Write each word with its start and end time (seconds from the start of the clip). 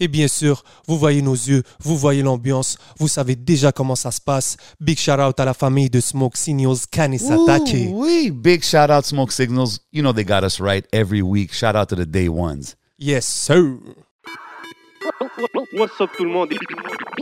Et 0.00 0.08
bien 0.08 0.28
sûr, 0.28 0.64
vous 0.88 0.98
voyez 0.98 1.20
nos 1.20 1.34
yeux, 1.34 1.62
vous 1.78 1.96
voyez 1.96 2.22
l'ambiance, 2.22 2.78
vous 2.98 3.06
savez 3.06 3.36
déjà 3.36 3.70
comment 3.70 3.94
ça 3.94 4.10
se 4.10 4.20
passe. 4.20 4.56
Big 4.80 4.98
shout 4.98 5.20
out 5.20 5.38
à 5.38 5.44
la 5.44 5.52
famille 5.52 5.90
de 5.90 6.00
Smoke 6.00 6.38
Signals, 6.38 6.86
Kanisatake. 6.90 7.90
Wee. 7.92 8.30
Big 8.30 8.64
shout 8.64 8.90
out 8.90 9.04
Smoke 9.04 9.30
Signals. 9.30 9.80
You 9.92 10.02
know 10.02 10.14
they 10.14 10.24
got 10.24 10.42
us 10.42 10.58
right 10.58 10.86
every 10.90 11.20
week. 11.20 11.52
Shout 11.52 11.76
out 11.76 11.90
to 11.90 11.96
the 11.96 12.06
day 12.06 12.30
ones. 12.30 12.76
Yes, 12.98 13.26
sir. 13.26 13.78
What's 15.74 16.00
up 16.00 16.10
tout 16.16 16.24
le 16.24 16.30
monde 16.30 16.52
et 16.52 16.58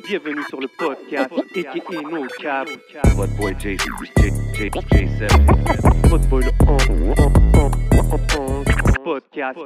bienvenue 0.08 0.42
sur 0.48 0.60
le 0.60 0.68
podcast 0.78 1.32
aka 1.32 2.02
No 2.10 2.26
Cap. 2.40 2.68
Votre 3.16 3.36
boy 3.36 3.56
J, 3.58 3.76
J, 3.76 4.30
J, 4.54 4.70
J7. 4.70 6.08
Votre 6.08 6.28
boy 6.28 6.44
le 6.44 6.50
on, 6.66 6.76
on, 7.02 7.14
on, 7.58 7.70
on, 8.38 8.60
on, 8.60 9.04
podcast. 9.04 9.58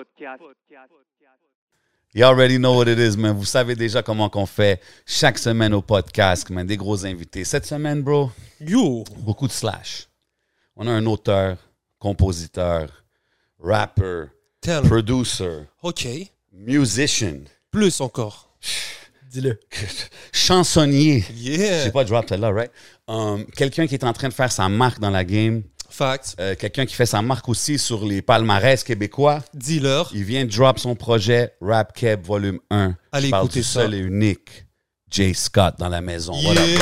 You 2.14 2.24
already 2.24 2.58
know 2.58 2.74
what 2.76 2.88
it 2.88 2.98
is, 2.98 3.16
man. 3.16 3.34
Vous 3.34 3.46
savez 3.46 3.74
déjà 3.74 4.02
comment 4.02 4.28
qu'on 4.28 4.44
fait 4.44 4.80
chaque 5.06 5.38
semaine 5.38 5.72
au 5.72 5.80
podcast, 5.80 6.50
man. 6.50 6.66
Des 6.66 6.76
gros 6.76 7.06
invités. 7.06 7.42
Cette 7.44 7.64
semaine, 7.64 8.02
bro, 8.02 8.30
Yo. 8.60 9.02
beaucoup 9.20 9.46
de 9.46 9.52
slash. 9.52 10.08
On 10.76 10.86
a 10.86 10.90
un 10.90 11.06
auteur, 11.06 11.56
compositeur, 11.98 12.90
rapper, 13.58 14.24
Tell 14.60 14.82
producer, 14.82 15.60
OK. 15.82 16.06
musician, 16.52 17.44
Plus 17.70 18.00
encore. 18.02 18.54
Dis-le. 19.30 19.58
chansonnier. 20.32 21.24
Yeah. 21.34 21.84
sais 21.84 21.92
pas 21.92 22.04
drop 22.04 22.28
celle-là, 22.28 22.50
right? 22.52 22.70
Um, 23.08 23.46
Quelqu'un 23.56 23.86
qui 23.86 23.94
est 23.94 24.04
en 24.04 24.12
train 24.12 24.28
de 24.28 24.34
faire 24.34 24.52
sa 24.52 24.68
marque 24.68 25.00
dans 25.00 25.08
la 25.10 25.24
game. 25.24 25.62
Fact. 25.92 26.34
Euh, 26.40 26.54
Quelqu'un 26.58 26.86
qui 26.86 26.94
fait 26.94 27.06
sa 27.06 27.22
marque 27.22 27.48
aussi 27.48 27.78
sur 27.78 28.04
les 28.04 28.22
palmarès 28.22 28.82
québécois. 28.84 29.40
Dealer. 29.54 30.10
Il 30.14 30.24
vient 30.24 30.44
de 30.44 30.50
drop 30.50 30.78
son 30.78 30.94
projet 30.94 31.52
Rap 31.60 31.92
Keb 31.94 32.24
Volume 32.24 32.58
1. 32.70 32.94
Allez 33.12 33.26
Je 33.26 33.30
parle 33.30 33.44
écouter 33.44 33.60
du 33.60 33.64
ça. 33.66 33.72
seul 33.82 33.94
et 33.94 33.98
unique 33.98 34.66
Jay 35.10 35.34
Scott 35.34 35.74
dans 35.78 35.88
la 35.88 36.00
maison. 36.00 36.32
Voilà. 36.42 36.64
Yeah. 36.66 36.78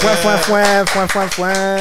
Foin, 0.00 0.14
foin, 0.16 0.36
foin, 0.38 0.86
foin, 0.86 1.06
foin, 1.08 1.28
foin. 1.28 1.76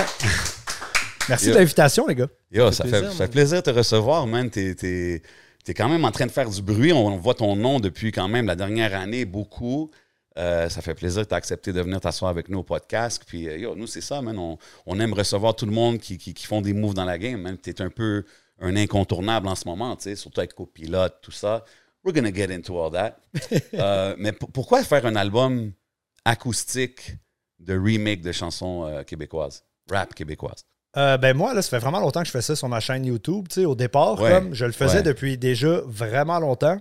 Merci 1.30 1.48
Yo. 1.48 1.54
de 1.54 1.58
l'invitation, 1.60 2.08
les 2.08 2.16
gars. 2.16 2.28
Yo, 2.52 2.72
Ça 2.72 2.78
ça 2.78 2.84
fait 2.86 2.90
fait, 2.90 3.00
plaisir, 3.00 3.12
ça 3.18 3.26
fait 3.26 3.32
plaisir 3.32 3.58
de 3.58 3.62
te 3.62 3.70
recevoir, 3.78 4.28
man. 4.28 4.50
T'es, 4.50 4.76
t'es- 4.76 5.22
t'es 5.66 5.74
quand 5.74 5.90
même 5.90 6.06
en 6.06 6.12
train 6.12 6.26
de 6.26 6.32
faire 6.32 6.50
du 6.50 6.62
bruit. 6.62 6.94
On, 6.94 7.08
on 7.08 7.18
voit 7.18 7.34
ton 7.34 7.56
nom 7.56 7.80
depuis 7.80 8.12
quand 8.12 8.28
même 8.30 8.46
la 8.48 8.56
dernière 8.56 8.98
année, 8.98 9.26
beaucoup. 9.26 9.92
Euh, 10.38 10.70
ça 10.70 10.82
fait 10.82 10.94
plaisir 10.94 11.24
que 11.24 11.30
tu 11.30 11.34
as 11.34 11.38
accepté 11.38 11.74
de 11.74 11.82
venir 11.82 12.00
t'asseoir 12.00 12.30
avec 12.30 12.48
nous 12.50 12.60
au 12.60 12.64
podcast. 12.64 13.24
Puis, 13.26 13.48
euh, 13.50 13.58
yo, 13.58 13.76
nous, 13.76 13.88
c'est 13.88 14.02
ça, 14.02 14.22
man. 14.22 14.38
On, 14.38 14.58
on 14.86 15.00
aime 15.00 15.14
recevoir 15.14 15.56
tout 15.56 15.66
le 15.66 15.72
monde 15.72 15.98
qui, 16.00 16.18
qui, 16.18 16.34
qui 16.34 16.46
font 16.46 16.62
des 16.62 16.74
moves 16.74 16.94
dans 16.94 17.06
la 17.06 17.18
game, 17.18 17.42
man. 17.42 17.58
Tu 17.58 17.72
es 17.72 17.82
un 17.82 17.90
peu 17.90 18.24
un 18.60 18.76
incontournable 18.76 19.48
en 19.48 19.56
ce 19.56 19.68
moment, 19.68 19.96
tu 19.96 20.04
sais, 20.04 20.16
surtout 20.16 20.40
avec 20.40 20.54
copilote, 20.54 21.16
tout 21.22 21.32
ça. 21.32 21.64
We're 22.04 22.14
gonna 22.14 22.34
get 22.34 22.54
into 22.54 22.80
all 22.82 22.92
that. 22.92 23.18
Euh, 23.74 24.16
mais 24.18 24.32
pourquoi 24.32 24.84
faire 24.84 25.06
un 25.06 25.16
album 25.16 25.72
acoustique 26.26 27.16
de 27.60 27.78
remake 27.78 28.22
de 28.22 28.32
chansons 28.32 28.86
euh, 28.86 29.04
québécoises, 29.04 29.64
rap 29.90 30.14
québécoises? 30.14 30.66
Euh, 30.96 31.18
ben 31.18 31.36
moi, 31.36 31.54
là, 31.54 31.62
ça 31.62 31.70
fait 31.70 31.80
vraiment 31.80 32.00
longtemps 32.00 32.22
que 32.22 32.28
je 32.28 32.32
fais 32.32 32.42
ça 32.42 32.56
sur 32.56 32.68
ma 32.70 32.80
chaîne 32.80 33.06
YouTube. 33.06 33.48
Tu 33.50 33.62
sais, 33.62 33.66
au 33.66 33.76
départ, 33.76 34.20
Ouais, 34.20 34.32
comme 34.32 34.54
je 34.54 34.66
le 34.66 34.72
faisais 34.72 34.98
ouais. 34.98 35.04
depuis 35.04 35.38
déjà 35.38 35.82
vraiment 35.86 36.40
longtemps. 36.40 36.80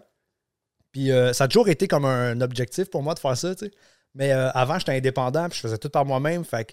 Puis 0.97 1.13
euh, 1.13 1.33
ça 1.35 1.45
a 1.45 1.49
toujours 1.49 1.69
été 1.69 1.89
comme 1.89 2.07
un 2.07 2.41
objectif 2.41 2.89
pour 2.89 3.03
moi 3.03 3.13
de 3.13 3.19
faire 3.19 3.37
ça, 3.37 3.55
tu 3.55 3.67
sais. 3.67 3.71
Mais 4.15 4.33
euh, 4.33 4.51
avant, 4.53 4.79
j'étais 4.79 4.93
indépendant, 4.97 5.47
puis 5.51 5.57
je 5.57 5.61
faisais 5.61 5.77
tout 5.77 5.91
par 5.91 6.07
moi-même. 6.07 6.43
Fait 6.43 6.65
que 6.65 6.73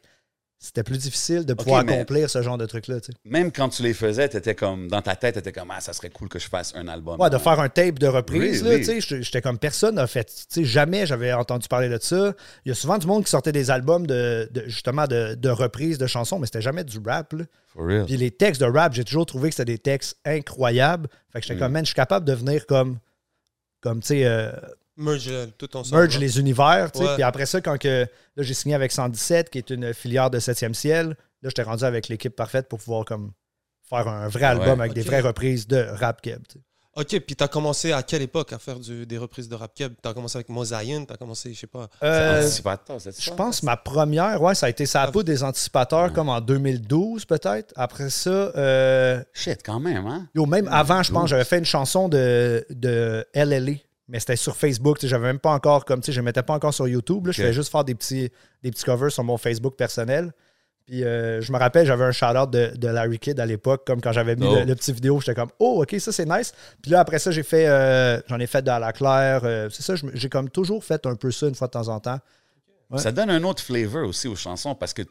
c'était 0.60 0.84
plus 0.84 0.98
difficile 0.98 1.46
de 1.46 1.54
pouvoir 1.54 1.82
accomplir 1.82 2.30
ce 2.30 2.42
genre 2.42 2.58
de 2.58 2.66
truc-là, 2.66 3.02
tu 3.02 3.12
sais. 3.12 3.18
même 3.26 3.52
quand 3.52 3.68
tu 3.68 3.84
les 3.84 3.94
faisais, 3.94 4.30
t'étais 4.30 4.56
comme 4.56 4.88
dans 4.88 5.02
ta 5.02 5.18
tête, 5.18 5.36
t'étais 5.36 5.52
comme 5.52 5.70
ah 5.72 5.82
ça 5.82 5.92
serait 5.92 6.10
cool 6.10 6.30
que 6.30 6.40
je 6.40 6.48
fasse 6.48 6.74
un 6.74 6.88
album. 6.88 7.20
Ouais, 7.20 7.30
de 7.30 7.38
faire 7.38 7.60
un 7.60 7.68
tape 7.68 8.00
de 8.00 8.08
reprise, 8.08 8.64
Oui, 8.64 8.70
là, 8.70 8.76
oui. 8.76 8.86
tu 8.86 9.02
sais, 9.02 9.22
j'étais 9.24 9.42
comme 9.42 9.58
personne 9.60 9.96
n'a 9.96 10.08
fait, 10.08 10.24
tu 10.24 10.34
sais, 10.48 10.64
jamais 10.64 11.06
j'avais 11.06 11.34
entendu 11.34 11.68
parler 11.68 11.90
de 11.90 11.98
ça. 12.02 12.34
Il 12.64 12.70
y 12.70 12.72
a 12.72 12.76
souvent 12.76 12.98
du 12.98 13.08
monde 13.08 13.26
qui 13.26 13.30
sortait 13.30 13.52
des 13.52 13.72
albums 13.72 14.08
de, 14.08 14.48
de- 14.54 14.64
justement 14.68 15.06
de, 15.06 15.36
de 15.36 15.50
reprises 15.50 15.98
de 15.98 16.08
chansons, 16.08 16.40
mais 16.40 16.46
c'était 16.46 16.62
jamais 16.62 16.86
du 16.86 16.98
rap, 17.06 17.34
là. 17.34 17.44
For 17.74 17.86
real. 17.86 18.06
Puis 18.06 18.16
les 18.16 18.32
textes 18.32 18.62
de 18.62 18.68
rap, 18.68 18.94
j'ai 18.94 19.04
toujours 19.04 19.26
trouvé 19.26 19.50
que 19.50 19.56
c'était 19.56 19.74
des 19.74 19.80
textes 19.80 20.16
incroyables. 20.24 21.10
Fait 21.34 21.42
que 21.42 21.46
j'étais 21.48 21.58
Mm. 21.58 21.60
comme, 21.60 21.72
man, 21.74 21.84
je 21.84 21.88
suis 21.88 21.96
capable 21.96 22.26
de 22.26 22.34
venir 22.34 22.66
comme, 22.68 23.00
comme 23.84 24.00
tu 24.00 24.08
sais, 24.08 24.26
euh, 24.26 24.52
Merge 24.96 25.28
euh, 25.28 25.48
tout 25.58 25.76
ensemble. 25.76 26.02
merge 26.02 26.18
les 26.20 26.40
univers, 26.40 26.92
tu 26.92 27.00
sais. 27.00 27.06
Ouais. 27.06 27.14
Puis 27.16 27.24
après 27.24 27.46
ça, 27.46 27.60
quand 27.62 27.78
que, 27.78 28.08
là, 28.36 28.44
j'ai 28.44 28.54
signé 28.54 28.76
avec 28.76 28.92
117, 28.92 29.50
qui 29.50 29.58
est 29.58 29.70
une 29.72 29.94
filière 29.94 30.30
de 30.30 30.40
7e 30.40 30.74
ciel, 30.74 31.10
là, 31.42 31.50
j'étais 31.50 31.64
rendu 31.64 31.84
avec 31.84 32.08
l'équipe 32.08 32.36
parfaite 32.36 32.70
pour 32.70 32.80
pouvoir 32.80 33.04
comme 33.06 33.32
faire 33.90 34.08
un 34.08 34.28
vrai 34.30 34.46
album 34.46 34.80
Ouais. 34.80 34.86
avec 34.86 34.94
des 34.94 35.02
vraies 35.02 35.20
reprises 35.20 35.68
de 35.68 35.78
rap 35.78 36.22
keb, 36.22 36.42
tu 36.48 36.60
sais. 36.60 36.64
OK, 36.96 37.20
puis 37.26 37.36
t'as 37.36 37.48
commencé 37.48 37.92
à 37.92 38.04
quelle 38.04 38.22
époque 38.22 38.54
à 38.54 38.60
faire 38.60 38.80
du- 38.80 39.06
des 39.08 39.18
reprises 39.18 39.50
de 39.50 39.56
rap 39.56 39.74
keb? 39.74 39.94
T'as 40.02 40.14
commencé 40.14 40.38
avec 40.38 40.50
Mosaïen, 40.50 41.06
t'as 41.06 41.18
commencé, 41.18 41.52
je 41.54 41.60
sais 41.62 41.68
pas. 41.68 41.88
Euh, 42.04 42.42
Anticipateur, 42.44 43.02
c'est 43.02 43.20
Je 43.20 43.32
pense 43.32 43.64
ma 43.64 43.78
première, 43.78 44.40
ouais, 44.42 44.54
ça 44.54 44.68
a 44.68 44.70
été 44.70 44.86
ça 44.86 45.02
a 45.02 45.12
pas 45.12 45.24
des 45.24 45.44
anticipateurs 45.44 46.14
comme 46.14 46.30
en 46.30 46.40
2012 46.40 47.26
peut-être. 47.26 47.74
Après 47.76 48.10
ça, 48.12 48.30
euh, 48.30 49.24
Shit, 49.34 49.62
quand 49.66 49.80
même, 49.80 50.06
hein? 50.06 50.28
yo, 50.36 50.46
même 50.46 50.68
avant, 50.68 51.02
je 51.02 51.12
pense, 51.12 51.30
2012. 51.30 51.30
j'avais 51.30 51.46
fait 51.46 51.58
une 51.58 51.66
chanson 51.66 52.10
de, 52.10 52.64
de 52.70 53.26
LLA, 53.34 53.74
mais 54.08 54.20
c'était 54.20 54.36
sur 54.36 54.56
Facebook. 54.56 54.98
J'avais 55.02 55.26
même 55.26 55.40
pas 55.40 55.52
encore, 55.52 55.86
comme 55.86 56.02
tu 56.02 56.08
sais, 56.08 56.12
je 56.12 56.20
ne 56.22 56.26
mettais 56.26 56.44
pas 56.44 56.54
encore 56.54 56.74
sur 56.76 56.88
YouTube. 56.88 57.26
là, 57.26 57.32
Je 57.32 57.42
faisais 57.42 57.54
juste 57.54 57.72
faire 57.72 57.84
des 57.84 57.96
petits, 57.96 58.30
des 58.62 58.70
petits 58.70 58.84
covers 58.84 59.12
sur 59.12 59.24
mon 59.24 59.38
Facebook 59.38 59.76
personnel. 59.76 60.32
Puis 60.86 61.04
euh, 61.06 61.40
je 61.42 61.52
me 61.54 61.58
rappelle, 61.58 61.86
j'avais 61.86 62.04
un 62.04 62.12
shout-out 62.12 62.50
de, 62.52 62.72
de 62.76 62.88
Larry 62.90 63.18
Kidd 63.18 63.40
à 63.40 63.46
l'époque, 63.46 63.86
comme 63.88 64.02
quand 64.02 64.12
j'avais 64.12 64.36
mis 64.36 64.46
Oh. 64.46 64.56
le, 64.60 64.66
le 64.66 64.76
petit 64.76 64.92
vidéo, 64.92 65.20
j'étais 65.22 65.34
comme 65.34 65.50
Oh, 65.60 65.82
ok, 65.82 65.96
ça 66.00 66.12
c'est 66.12 66.26
nice. 66.26 66.54
Puis 66.82 66.92
là, 66.92 67.00
après 67.00 67.20
ça, 67.20 67.32
j'ai 67.32 67.44
fait 67.44 67.68
euh, 67.68 68.20
j'en 68.28 68.40
ai 68.40 68.48
fait 68.48 68.62
de 68.62 68.70
à 68.70 68.80
la 68.80 68.92
claire. 68.92 69.42
euh, 69.46 69.70
c'est 69.70 69.82
ça, 69.82 69.94
j'ai 70.14 70.30
comme 70.30 70.50
toujours 70.50 70.84
fait 70.84 71.06
un 71.06 71.16
peu 71.16 71.32
ça 71.32 71.48
une 71.48 71.56
fois 71.56 71.68
de 71.68 71.72
temps 71.72 71.88
en 71.88 72.00
temps. 72.02 72.20
Ouais. 72.90 73.00
Ça 73.00 73.12
donne 73.14 73.30
un 73.30 73.44
autre 73.44 73.64
flavor 73.64 74.08
aussi 74.08 74.28
aux 74.28 74.36
chansons 74.36 74.76
parce 74.76 74.94
que 74.94 75.04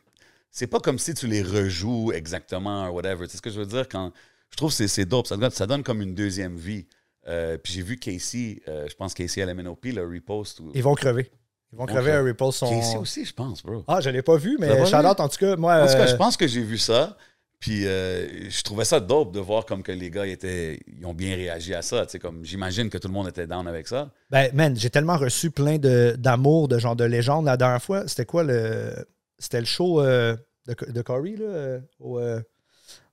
c'est 0.51 0.67
pas 0.67 0.79
comme 0.79 0.99
si 0.99 1.15
tu 1.15 1.27
les 1.27 1.43
rejoues 1.43 2.13
exactement 2.13 2.89
ou 2.91 2.95
whatever. 2.97 3.25
Tu 3.27 3.31
sais 3.33 3.37
ce 3.39 3.43
que 3.43 3.51
je 3.51 3.59
veux 3.59 3.67
dire? 3.67 3.89
Quand, 3.89 4.13
je 4.51 4.57
trouve 4.59 4.69
que 4.71 4.77
c'est- 4.77 4.89
c'est 4.89 5.07
dope. 5.07 5.27
Ça 5.27 5.39
donne, 5.39 5.51
ça 5.51 5.67
donne 5.67 5.83
comme 5.83 6.03
une 6.03 6.15
deuxième 6.15 6.57
vie. 6.57 6.87
Puis 7.25 7.73
j'ai 7.73 7.83
vu 7.83 7.97
Casey, 7.97 8.61
je 8.67 8.95
pense 8.95 9.15
Casey 9.15 9.41
à 9.41 9.47
la 9.47 9.55
MNOP, 9.55 9.87
le 9.87 10.03
repost. 10.07 10.61
Ou... 10.61 10.71
Ils 10.75 10.83
vont 10.83 10.95
crever. 10.95 11.31
Ils 11.73 11.79
vont 11.79 11.87
crever 11.87 12.11
crever. 12.11 12.19
un 12.19 12.25
repost 12.25 12.59
son. 12.59 12.69
Casey 12.71 12.97
aussi, 12.99 13.25
je 13.25 13.33
pense, 13.33 13.63
bro. 13.63 13.85
Ah, 13.89 14.01
je 14.01 14.11
l'ai 14.11 14.23
pas 14.23 14.37
vu, 14.37 14.57
mais 14.61 14.71
out 14.83 15.21
en 15.21 15.29
tout 15.29 15.39
cas, 15.39 15.57
moi. 15.57 15.83
En 15.83 15.87
tout 15.87 15.93
cas, 15.95 16.01
euh, 16.01 16.07
je 16.07 16.17
pense 16.17 16.37
que 16.37 16.47
j'ai 16.47 16.63
vu 16.63 16.79
ça. 16.79 17.17
Puis 17.59 17.87
euh, 17.87 18.51
je 18.51 18.63
trouvais 18.63 18.85
ça 18.85 18.99
dope 18.99 19.33
de 19.33 19.39
voir 19.39 19.65
comme 19.65 19.85
que 19.85 19.93
les 19.93 20.11
gars 20.11 20.27
ils 20.27 20.33
étaient, 20.33 20.81
ils 20.89 21.07
ont 21.07 21.15
bien 21.15 21.37
réagi 21.37 21.75
à 21.75 21.81
ça. 21.83 22.05
Comme 22.21 22.45
j'imagine 22.45 22.91
que 22.91 22.99
tout 22.99 23.07
le 23.07 23.15
monde 23.15 23.29
était 23.29 23.47
down 23.47 23.69
avec 23.69 23.87
ça. 23.87 24.11
Ben, 24.31 24.51
man, 24.53 24.77
j'ai 24.77 24.91
tellement 24.91 25.17
reçu 25.17 25.53
plein 25.53 25.79
de- 25.79 26.17
d'amour, 26.19 26.67
de, 26.67 26.79
genre 26.81 26.97
de 26.97 27.05
légendes. 27.05 27.45
La 27.47 27.57
dernière 27.57 27.81
fois, 27.83 28.09
c'était 28.09 28.27
quoi 28.27 28.43
le. 28.43 28.93
C'était 29.39 29.61
le 29.61 29.67
show 29.67 30.03
euh, 30.03 30.37
de, 30.67 30.75
de 30.91 31.03
Corey, 31.03 31.37
là, 31.39 31.45
euh, 31.45 31.81
au, 32.01 32.19
euh, 32.19 32.41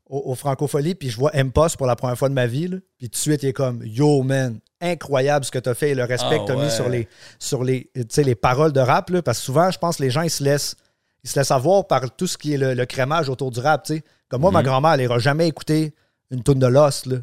au, 0.10 0.36
au 0.36 0.68
puis 0.96 1.10
je 1.10 1.16
vois 1.18 1.32
M-Post 1.36 1.78
pour 1.78 1.86
la 1.88 1.96
première 1.96 2.18
fois 2.18 2.30
de 2.30 2.34
ma 2.34 2.48
vie, 2.48 2.68
là. 2.68 2.78
Puis 2.98 3.10
tout 3.10 3.14
de 3.14 3.22
suite, 3.22 3.44
il 3.44 3.50
est 3.50 3.54
comme 3.54 3.82
Yo, 3.86 4.24
man, 4.24 4.60
incroyable 4.82 5.46
ce 5.46 5.52
que 5.52 5.60
tu 5.60 5.70
as 5.70 5.76
fait 5.76 5.92
et 5.92 5.96
le 5.96 6.04
respect 6.04 6.38
Ah 6.38 6.40
que 6.40 6.46
tu 6.46 6.52
as 6.52 6.58
ouais. 6.58 6.66
mis 6.66 6.72
sur 6.72 6.90
les, 6.90 7.08
sur 7.38 7.64
les, 7.64 7.90
les 8.18 8.36
paroles 8.36 8.74
de 8.74 8.80
rap, 8.80 9.10
là, 9.12 9.22
parce 9.22 9.38
que 9.40 9.46
souvent, 9.46 9.70
je 9.72 9.78
pense 9.78 9.98
que 9.98 10.04
les 10.04 10.10
gens, 10.10 10.24
ils 10.24 10.30
se 10.30 10.44
laissent. 10.44 10.76
Ils 11.24 11.30
se 11.30 11.38
laissent 11.38 11.52
avoir 11.52 11.86
par 11.86 12.16
tout 12.16 12.28
ce 12.28 12.38
qui 12.38 12.54
est 12.54 12.58
le, 12.58 12.74
le 12.74 12.86
crémage 12.86 13.28
autour 13.30 13.52
du 13.52 13.60
rap. 13.60 13.86
Comme 14.30 14.42
moi, 14.42 14.52
ma 14.52 14.60
Mhm. 14.60 14.66
grand-mère, 14.66 14.94
elle 14.94 15.02
n'ira 15.02 15.20
jamais 15.20 15.48
écouter 15.48 15.94
une 16.32 16.44
toune 16.44 16.60
de 16.60 16.68
Lost, 16.68 17.06
là. 17.08 17.18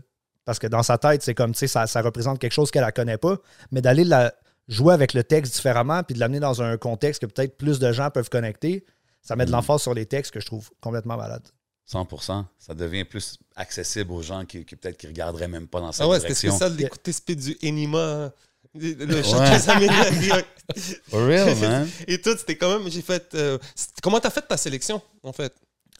Parce 0.44 0.58
que 0.58 0.66
dans 0.66 0.82
sa 0.82 0.96
tête, 0.98 1.22
c'est 1.22 1.34
comme, 1.34 1.52
tu 1.52 1.60
sais, 1.60 1.66
ça, 1.66 1.86
ça 1.86 2.02
représente 2.02 2.38
quelque 2.38 2.52
chose 2.52 2.70
qu'elle 2.70 2.84
ne 2.84 2.90
connaît 2.90 3.16
pas. 3.18 3.36
Mais 3.72 3.80
d'aller 3.80 4.04
la 4.04 4.32
jouer 4.68 4.92
avec 4.94 5.12
le 5.14 5.24
texte 5.24 5.54
différemment, 5.54 6.02
puis 6.02 6.14
de 6.14 6.20
l'amener 6.20 6.40
dans 6.40 6.60
un 6.62 6.76
contexte 6.76 7.22
que 7.22 7.26
peut-être 7.26 7.56
plus 7.56 7.78
de 7.78 7.90
gens 7.90 8.10
peuvent 8.10 8.28
connecter, 8.28 8.84
ça 9.22 9.34
met 9.34 9.44
de 9.44 9.50
Mhm. 9.50 9.56
l'emphase 9.56 9.80
sur 9.82 9.94
les 9.94 10.06
textes 10.06 10.32
que 10.32 10.40
je 10.40 10.46
trouve 10.46 10.70
complètement 10.80 11.16
malade. 11.16 11.42
100%. 11.90 12.44
Ça 12.58 12.74
devient 12.74 13.04
plus 13.04 13.38
accessible 13.54 14.12
aux 14.12 14.22
gens 14.22 14.44
qui, 14.44 14.64
qui 14.64 14.76
peut-être 14.76 14.96
qui 14.96 15.06
regarderaient 15.06 15.48
même 15.48 15.68
pas 15.68 15.80
dans 15.80 15.92
cette 15.92 16.02
Ah 16.02 16.08
ouais, 16.08 16.20
c'était 16.20 16.34
spécial 16.34 16.74
d'écouter 16.74 17.12
Speed 17.12 17.40
du 17.40 17.56
Enima. 17.62 18.32
Le 18.74 19.22
chant 19.22 19.38
Américains. 19.38 20.42
For 21.08 21.26
real, 21.26 21.56
man. 21.56 21.88
Et 22.08 22.20
tout, 22.20 22.36
c'était 22.36 22.56
quand 22.56 22.78
même. 22.78 22.90
J'ai 22.90 23.02
fait. 23.02 23.34
euh, 23.34 23.56
comment 24.02 24.20
t'as 24.20 24.30
fait 24.30 24.42
ta 24.42 24.56
sélection, 24.56 25.00
en 25.22 25.32
fait? 25.32 25.52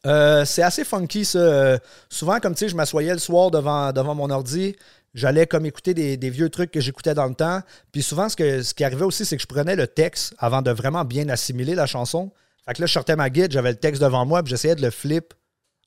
Euh, 0.04 0.44
c'est 0.44 0.62
assez 0.62 0.84
funky, 0.84 1.24
ça. 1.24 1.38
Euh, 1.38 1.78
souvent, 2.10 2.38
comme 2.38 2.54
tu 2.54 2.60
sais, 2.60 2.68
je 2.68 2.76
m'assoyais 2.76 3.12
le 3.12 3.18
soir 3.18 3.50
devant, 3.50 3.92
devant 3.92 4.14
mon 4.14 4.28
ordi. 4.30 4.76
J'allais 5.14 5.46
comme 5.46 5.64
écouter 5.64 5.94
des, 5.94 6.16
des 6.18 6.28
vieux 6.28 6.50
trucs 6.50 6.70
que 6.70 6.80
j'écoutais 6.80 7.14
dans 7.14 7.26
le 7.26 7.34
temps. 7.34 7.62
Puis 7.92 8.02
souvent, 8.02 8.28
ce, 8.28 8.36
que, 8.36 8.62
ce 8.62 8.74
qui 8.74 8.84
arrivait 8.84 9.04
aussi, 9.04 9.24
c'est 9.24 9.36
que 9.36 9.42
je 9.42 9.46
prenais 9.46 9.74
le 9.74 9.86
texte 9.86 10.34
avant 10.38 10.60
de 10.60 10.70
vraiment 10.70 11.04
bien 11.04 11.28
assimiler 11.30 11.74
la 11.74 11.86
chanson. 11.86 12.30
Fait 12.66 12.74
que 12.74 12.82
là, 12.82 12.86
je 12.86 12.92
sortais 12.92 13.16
ma 13.16 13.30
guide, 13.30 13.52
j'avais 13.52 13.70
le 13.70 13.78
texte 13.78 14.02
devant 14.02 14.26
moi, 14.26 14.42
puis 14.42 14.50
j'essayais 14.50 14.74
de 14.74 14.82
le 14.82 14.90
flip 14.90 15.32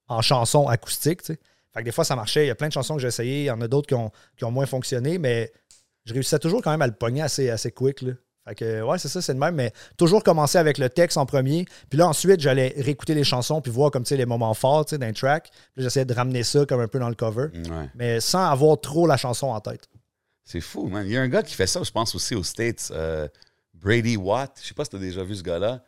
en 0.10 0.22
chanson 0.22 0.68
acoustique. 0.68 1.22
Fait 1.26 1.38
que 1.76 1.82
des 1.84 1.92
fois, 1.92 2.04
ça 2.04 2.16
marchait. 2.16 2.44
Il 2.46 2.48
y 2.48 2.52
a 2.52 2.56
plein 2.56 2.68
de 2.68 2.74
chansons 2.74 2.96
que 2.96 3.02
j'ai 3.02 3.08
essayées. 3.08 3.42
Il 3.42 3.46
y 3.46 3.52
en 3.52 3.62
a 3.62 3.68
d'autres 3.68 3.88
qui 3.88 3.94
ont, 3.94 4.12
qui 4.38 4.44
ont 4.44 4.52
moins 4.52 4.66
fonctionné, 4.66 5.18
mais 5.18 5.52
je 6.06 6.14
réussissais 6.14 6.40
toujours 6.40 6.62
quand 6.62 6.72
même 6.72 6.82
à 6.82 6.88
le 6.88 6.94
pogner 6.94 7.22
assez, 7.22 7.50
assez 7.50 7.72
quick. 7.72 8.02
Là. 8.02 8.14
Fait 8.48 8.56
que, 8.56 8.82
ouais, 8.82 8.98
c'est 8.98 9.08
ça, 9.10 9.22
c'est 9.22 9.34
le 9.34 9.40
même, 9.40 9.54
mais 9.54 9.72
toujours 9.96 10.24
commencer 10.24 10.58
avec 10.58 10.80
le 10.80 10.90
texte 10.90 11.18
en 11.18 11.26
premier. 11.28 11.66
Puis 11.90 12.00
là, 12.00 12.08
ensuite, 12.08 12.40
j'allais 12.40 12.74
réécouter 12.78 13.14
les 13.14 13.24
chansons 13.24 13.62
puis 13.62 13.72
voir 13.72 13.92
comme, 13.92 14.04
tu 14.04 14.10
sais, 14.10 14.18
les 14.18 14.26
moments 14.26 14.54
forts, 14.56 14.86
tu 14.86 14.92
sais, 14.92 14.98
d'un 14.98 15.14
track. 15.14 15.52
Puis 15.76 15.84
j'essayais 15.84 16.06
de 16.06 16.14
ramener 16.14 16.42
ça 16.44 16.66
comme 16.66 16.80
un 16.82 16.88
peu 16.88 16.98
dans 16.98 17.10
le 17.10 17.16
cover, 17.16 17.48
Ouais. 17.54 17.90
mais 17.94 18.20
sans 18.20 18.46
avoir 18.50 18.80
trop 18.82 19.06
la 19.06 19.18
chanson 19.18 19.48
en 19.48 19.60
tête. 19.60 19.88
C'est 20.46 20.62
fou, 20.62 20.88
man. 20.88 21.06
Il 21.06 21.12
y 21.12 21.18
a 21.18 21.22
un 21.22 21.28
gars 21.28 21.44
qui 21.44 21.54
fait 21.54 21.68
ça, 21.68 21.84
je 21.84 21.92
pense, 21.92 22.16
aussi 22.16 22.34
aux 22.34 22.44
States. 22.44 22.90
euh, 22.92 23.28
Brady 23.76 24.18
Watt. 24.18 24.58
Je 24.62 24.68
sais 24.68 24.74
pas 24.74 24.84
si 24.84 24.90
tu 24.90 24.96
as 24.96 25.00
déjà 25.00 25.24
vu 25.24 25.36
ce 25.36 25.44
gars-là. 25.44 25.84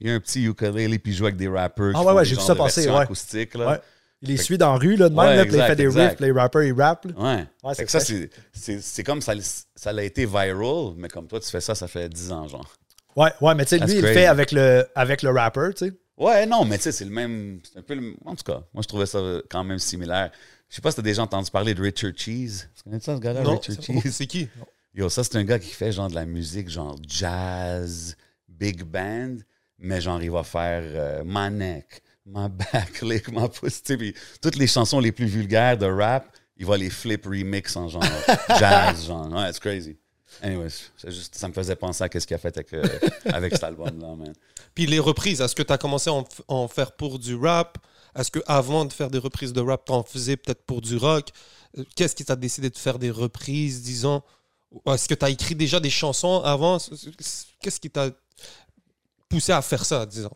Il 0.00 0.08
y 0.08 0.10
a 0.10 0.14
un 0.14 0.20
petit 0.20 0.44
ukulele 0.44 0.98
puis 1.00 1.12
il 1.12 1.16
joue 1.16 1.24
avec 1.24 1.36
des 1.36 1.48
rappers. 1.48 1.92
Ah 1.94 2.02
ouais, 2.04 2.12
ouais, 2.12 2.24
j'ai 2.24 2.36
vu 2.36 2.42
ça 2.42 2.54
passer, 2.54 2.88
ouais. 2.90 3.06
là. 3.54 3.70
Ouais. 3.70 3.80
Il 4.22 4.28
les 4.28 4.36
Fait 4.38 4.42
suit 4.44 4.58
dans 4.58 4.72
la 4.72 4.78
rue, 4.78 4.96
là, 4.96 5.08
de 5.10 5.14
même, 5.14 5.24
Ouais, 5.24 5.36
là, 5.36 5.44
puis 5.44 5.54
il 5.56 5.62
fait 5.62 5.76
des 5.76 5.84
exact. 5.84 6.10
riffs, 6.12 6.20
les 6.20 6.32
rappers, 6.32 6.62
ils 6.62 6.72
rappent. 6.72 7.06
Ouais. 7.16 7.46
C'est 7.74 7.88
ça, 7.90 8.00
c'est- 8.00 9.02
comme 9.04 9.20
ça, 9.20 9.34
ça 9.74 9.90
a 9.90 10.02
été 10.02 10.24
viral, 10.24 10.94
mais 10.96 11.08
comme 11.08 11.26
toi, 11.26 11.38
tu 11.40 11.48
fais 11.50 11.60
ça, 11.60 11.74
ça 11.74 11.86
fait 11.86 12.08
10 12.08 12.32
ans, 12.32 12.48
genre. 12.48 12.66
Ouais, 13.14 13.30
ouais, 13.40 13.54
mais 13.54 13.64
tu 13.64 13.78
sais, 13.78 13.84
lui, 13.84 13.94
il 13.94 14.00
le 14.02 14.08
fait 14.12 14.26
avec 14.26 14.52
le, 14.52 14.86
avec 14.94 15.22
le 15.22 15.30
rapper, 15.30 15.68
tu 15.76 15.86
sais. 15.86 15.92
Ouais, 16.18 16.46
non, 16.46 16.64
mais 16.64 16.76
tu 16.78 16.84
sais, 16.84 16.92
c'est 16.92 17.04
le 17.04 17.10
même. 17.10 17.60
C'est 17.70 17.78
un 17.78 17.82
peu 17.82 17.94
le. 17.94 18.14
En 18.24 18.34
tout 18.34 18.44
cas, 18.44 18.62
moi, 18.72 18.82
je 18.82 18.88
trouvais 18.88 19.04
ça 19.06 19.20
quand 19.50 19.64
même 19.64 19.78
similaire. 19.78 20.30
Je 20.70 20.76
sais 20.76 20.80
pas 20.82 20.90
si 20.90 20.96
t'as 20.96 21.02
déjà 21.02 21.22
entendu 21.22 21.50
parler 21.50 21.74
de 21.74 21.82
Richard 21.82 22.12
Cheese. 22.16 22.68
Tu 22.74 22.82
connais 22.84 23.00
ça, 23.00 23.14
ce 23.16 23.20
gars-là, 23.20 23.40
Richard 23.42 23.82
Cheese? 23.82 24.12
c'est 24.12 24.26
qui? 24.26 24.48
Yo, 24.94 25.10
ça, 25.10 25.22
c'est 25.24 25.36
un 25.36 25.44
gars 25.44 25.58
qui 25.58 25.70
fait 25.70 25.92
genre 25.92 26.08
de 26.08 26.14
la 26.14 26.24
musique, 26.24 26.70
genre 26.70 26.96
jazz, 27.06 28.16
big 28.48 28.82
band, 28.82 29.36
mais 29.78 30.00
genre, 30.00 30.22
il 30.22 30.30
va 30.30 30.42
faire 30.42 30.82
euh, 30.84 31.24
ma 31.24 31.50
neck, 31.50 32.02
ma 32.24 32.48
back, 32.48 33.02
lick, 33.02 33.28
ma 33.32 33.48
pussy. 33.48 33.96
puis 33.96 34.14
toutes 34.40 34.56
les 34.56 34.66
chansons 34.66 35.00
les 35.00 35.12
plus 35.12 35.26
vulgaires 35.26 35.76
de 35.78 35.86
rap, 35.86 36.28
il 36.56 36.66
va 36.66 36.76
les 36.76 36.90
flip 36.90 37.26
remix 37.26 37.76
en 37.76 37.88
genre 37.88 38.02
jazz, 38.58 39.06
genre. 39.06 39.30
Ouais, 39.30 39.50
it's 39.50 39.58
crazy. 39.58 39.96
Anyways, 40.42 40.90
juste, 41.06 41.34
ça 41.34 41.48
me 41.48 41.52
faisait 41.52 41.76
penser 41.76 42.04
à 42.04 42.08
ce 42.20 42.26
qu'il 42.26 42.34
a 42.34 42.38
fait 42.38 42.56
avec, 42.56 42.72
euh, 42.74 42.84
avec 43.26 43.52
cet 43.54 43.64
album-là, 43.70 44.16
man. 44.16 44.32
Puis 44.74 44.86
les 44.86 44.98
reprises, 44.98 45.40
est-ce 45.40 45.54
que 45.54 45.62
tu 45.62 45.72
as 45.72 45.78
commencé 45.78 46.10
à 46.10 46.14
en, 46.14 46.24
en 46.48 46.68
faire 46.68 46.92
pour 46.92 47.18
du 47.18 47.34
rap? 47.34 47.78
Est-ce 48.14 48.30
que 48.30 48.40
avant 48.46 48.84
de 48.84 48.92
faire 48.92 49.10
des 49.10 49.18
reprises 49.18 49.52
de 49.52 49.60
rap, 49.60 49.84
tu 49.86 49.92
en 49.92 50.02
faisais 50.02 50.36
peut-être 50.36 50.62
pour 50.64 50.80
du 50.80 50.96
rock? 50.96 51.28
Euh, 51.78 51.84
Qu'est-ce 51.94 52.14
qui 52.14 52.24
t'a 52.24 52.36
décidé 52.36 52.70
de 52.70 52.76
faire 52.76 52.98
des 52.98 53.10
reprises, 53.10 53.82
disons? 53.82 54.22
Est-ce 54.86 55.08
que 55.08 55.14
tu 55.14 55.24
as 55.24 55.30
écrit 55.30 55.54
déjà 55.54 55.80
des 55.80 55.90
chansons 55.90 56.42
avant? 56.42 56.78
Qu'est-ce 57.60 57.80
qui 57.80 57.90
t'a 57.90 58.10
poussé 59.28 59.52
à 59.52 59.62
faire 59.62 59.84
ça, 59.84 60.06
disons 60.06 60.30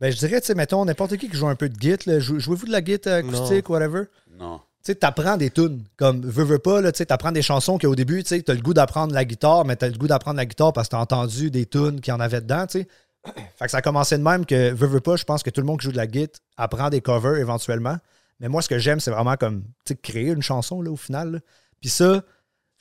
Ben, 0.00 0.10
je 0.12 0.18
dirais, 0.18 0.40
tu 0.40 0.48
sais, 0.48 0.54
mettons, 0.54 0.84
n'importe 0.84 1.16
qui 1.16 1.28
qui 1.28 1.36
joue 1.36 1.46
un 1.48 1.54
peu 1.54 1.68
de 1.68 1.80
git, 1.80 1.96
là, 2.06 2.18
jou- 2.18 2.38
jouez-vous 2.40 2.66
de 2.66 2.72
la 2.72 2.84
git 2.84 2.98
acoustique, 3.08 3.68
whatever? 3.70 4.04
Non. 4.38 4.58
Tu 4.84 4.86
sais, 4.90 4.94
t'apprends 4.96 5.36
des 5.36 5.50
tunes. 5.50 5.84
Comme, 5.96 6.22
veux, 6.22 6.42
veux 6.42 6.58
pas, 6.58 6.80
là, 6.80 6.90
tu 6.90 6.98
sais, 6.98 7.06
t'apprends 7.06 7.30
des 7.30 7.42
chansons 7.42 7.78
qu'au 7.78 7.94
début, 7.94 8.22
tu 8.24 8.30
sais, 8.30 8.42
t'as 8.42 8.54
le 8.54 8.60
goût 8.60 8.74
d'apprendre 8.74 9.14
la 9.14 9.24
guitare, 9.24 9.64
mais 9.64 9.76
t'as 9.76 9.86
le 9.88 9.96
goût 9.96 10.08
d'apprendre 10.08 10.38
la 10.38 10.46
guitare 10.46 10.72
parce 10.72 10.88
que 10.88 10.92
t'as 10.92 10.98
entendu 11.00 11.50
des 11.52 11.66
tunes 11.66 12.00
qu'il 12.00 12.10
y 12.12 12.14
en 12.14 12.20
avait 12.20 12.40
dedans, 12.40 12.66
tu 12.66 12.80
sais. 12.80 12.88
Fait 13.56 13.66
que 13.66 13.70
ça 13.70 13.76
a 13.78 13.82
commencé 13.82 14.18
de 14.18 14.22
même 14.24 14.44
que, 14.44 14.72
veux, 14.72 14.88
veux 14.88 15.00
pas, 15.00 15.14
je 15.14 15.22
pense 15.22 15.44
que 15.44 15.50
tout 15.50 15.60
le 15.60 15.66
monde 15.68 15.78
qui 15.78 15.84
joue 15.84 15.92
de 15.92 15.96
la 15.96 16.10
git 16.10 16.28
apprend 16.56 16.90
des 16.90 17.00
covers 17.00 17.36
éventuellement. 17.36 17.96
Mais 18.40 18.48
moi, 18.48 18.60
ce 18.60 18.68
que 18.68 18.78
j'aime, 18.78 18.98
c'est 18.98 19.12
vraiment 19.12 19.36
comme, 19.36 19.62
tu 19.84 19.92
sais, 19.92 19.94
créer 19.94 20.30
une 20.32 20.42
chanson, 20.42 20.82
là, 20.82 20.90
au 20.90 20.96
final. 20.96 21.30
là. 21.30 21.38
Puis 21.80 21.88
ça, 21.90 22.22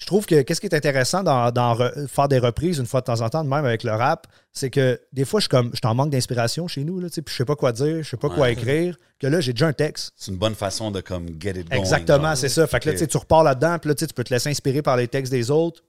je 0.01 0.07
trouve 0.07 0.25
que 0.25 0.41
qu'est-ce 0.41 0.59
qui 0.59 0.65
est 0.65 0.73
intéressant 0.73 1.21
dans, 1.21 1.51
dans 1.51 1.75
re- 1.75 2.07
faire 2.07 2.27
des 2.27 2.39
reprises 2.39 2.79
une 2.79 2.87
fois 2.87 3.01
de 3.01 3.05
temps 3.05 3.21
en 3.21 3.29
temps, 3.29 3.43
de 3.43 3.49
même 3.49 3.65
avec 3.65 3.83
le 3.83 3.91
rap, 3.91 4.25
c'est 4.51 4.71
que 4.71 4.99
des 5.13 5.25
fois, 5.25 5.39
je 5.39 5.43
suis 5.43 5.49
comme, 5.49 5.69
je 5.75 5.79
t'en 5.79 5.93
manque 5.93 6.09
d'inspiration 6.09 6.67
chez 6.67 6.83
nous, 6.83 6.99
là, 6.99 7.07
tu 7.07 7.15
sais, 7.15 7.21
puis 7.21 7.31
je 7.31 7.37
sais 7.37 7.45
pas 7.45 7.55
quoi 7.55 7.71
dire, 7.71 8.01
je 8.01 8.09
sais 8.09 8.17
pas 8.17 8.29
quoi 8.29 8.49
écrire, 8.49 8.97
que 9.19 9.27
là, 9.27 9.39
j'ai 9.41 9.53
déjà 9.53 9.67
un 9.67 9.73
texte. 9.73 10.11
C'est 10.15 10.31
une 10.31 10.39
bonne 10.39 10.55
façon 10.55 10.89
de 10.89 11.01
comme 11.01 11.27
get 11.39 11.51
it 11.51 11.69
going. 11.69 11.79
Exactement, 11.79 12.35
c'est 12.35 12.49
ça. 12.49 12.65
Fait 12.65 12.79
que 12.79 12.87
là, 12.89 12.93
tu 12.93 12.99
sais, 12.99 13.07
tu 13.07 13.15
repars 13.17 13.43
là-dedans, 13.43 13.77
puis 13.77 13.89
là, 13.89 13.95
tu 13.95 13.99
sais, 13.99 14.07
tu 14.07 14.15
peux 14.15 14.23
te 14.23 14.33
laisser 14.33 14.49
inspirer 14.49 14.81
par 14.81 14.97
les 14.97 15.07
textes 15.07 15.31
des 15.31 15.51
autres. 15.51 15.83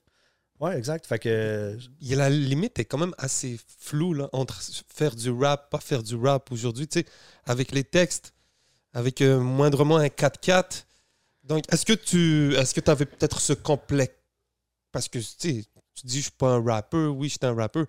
Ouais, 0.61 0.77
exact. 0.77 1.07
Fait 1.07 1.19
que. 1.19 1.77
Il 2.03 2.09
y 2.09 2.13
a 2.13 2.19
la 2.19 2.29
limite 2.31 2.79
est 2.79 2.85
quand 2.85 2.99
même 2.99 3.15
assez 3.19 3.59
floue 3.81 4.13
là, 4.13 4.29
entre 4.35 4.61
faire 4.95 5.17
du 5.17 5.31
rap, 5.31 5.71
pas 5.71 5.81
faire 5.81 6.03
du 6.03 6.17
rap 6.17 6.53
aujourd'hui. 6.53 6.87
Tu 6.87 7.01
sais, 7.01 7.07
avec 7.47 7.73
les 7.73 7.83
textes, 7.83 8.35
avec 8.93 9.23
euh, 9.23 9.41
moindrement 9.41 9.97
un 9.97 10.07
4-4. 10.07 10.85
Donc, 11.45 11.65
est-ce 11.73 11.85
que 11.85 11.93
tu 11.93 12.55
est-ce 12.55 12.75
que 12.75 12.91
avais 12.91 13.05
peut-être 13.07 13.41
ce 13.41 13.53
complexe? 13.53 14.15
Parce 14.93 15.09
que 15.09 15.19
tu 15.19 15.25
sais, 15.39 15.65
tu 15.95 16.07
dis, 16.07 16.19
je 16.19 16.23
suis 16.23 16.31
pas 16.31 16.51
un 16.55 16.65
rappeur. 16.65 17.15
Oui, 17.17 17.29
je 17.29 17.33
suis 17.35 17.39
un 17.51 17.55
rappeur. 17.55 17.87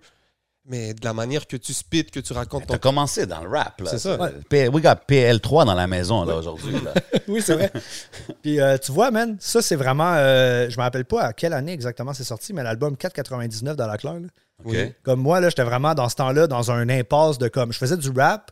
Mais 0.66 0.94
de 0.94 1.04
la 1.04 1.12
manière 1.12 1.46
que 1.46 1.58
tu 1.58 1.74
spits, 1.74 2.06
que 2.06 2.20
tu 2.20 2.32
racontes 2.32 2.66
ton. 2.66 2.72
T'as 2.72 2.78
commencé 2.78 3.26
dans 3.26 3.42
le 3.44 3.50
rap, 3.50 3.82
là. 3.82 3.90
C'est 3.90 3.98
ça. 3.98 4.18
Ouais. 4.18 4.30
P- 4.48 4.68
We 4.68 4.82
got 4.82 4.94
PL3 5.06 5.66
dans 5.66 5.74
la 5.74 5.86
maison, 5.86 6.24
là, 6.24 6.36
aujourd'hui. 6.36 6.74
oui, 7.28 7.42
c'est 7.42 7.52
vrai. 7.54 7.70
Puis 8.42 8.58
euh, 8.60 8.78
tu 8.78 8.90
vois, 8.90 9.10
man, 9.10 9.36
ça, 9.40 9.60
c'est 9.60 9.76
vraiment. 9.76 10.14
euh, 10.16 10.70
je 10.70 10.78
me 10.78 10.82
rappelle 10.82 11.04
pas 11.04 11.20
à 11.24 11.32
quelle 11.34 11.52
année 11.52 11.72
exactement 11.72 12.14
c'est 12.14 12.24
sorti, 12.24 12.54
mais 12.54 12.62
l'album 12.62 12.94
4,99 12.94 13.74
dans 13.74 13.86
la 13.86 13.98
Claire. 13.98 14.14
là. 14.20 14.28
OK? 14.64 14.72
Oui. 14.72 14.94
Comme 15.02 15.20
moi, 15.20 15.38
là, 15.40 15.50
j'étais 15.50 15.64
vraiment 15.64 15.94
dans 15.94 16.08
ce 16.08 16.14
temps-là, 16.16 16.46
dans 16.46 16.70
un 16.70 16.88
impasse 16.88 17.36
de 17.36 17.48
comme. 17.48 17.70
Je 17.70 17.78
faisais 17.78 17.98
du 17.98 18.08
rap, 18.08 18.50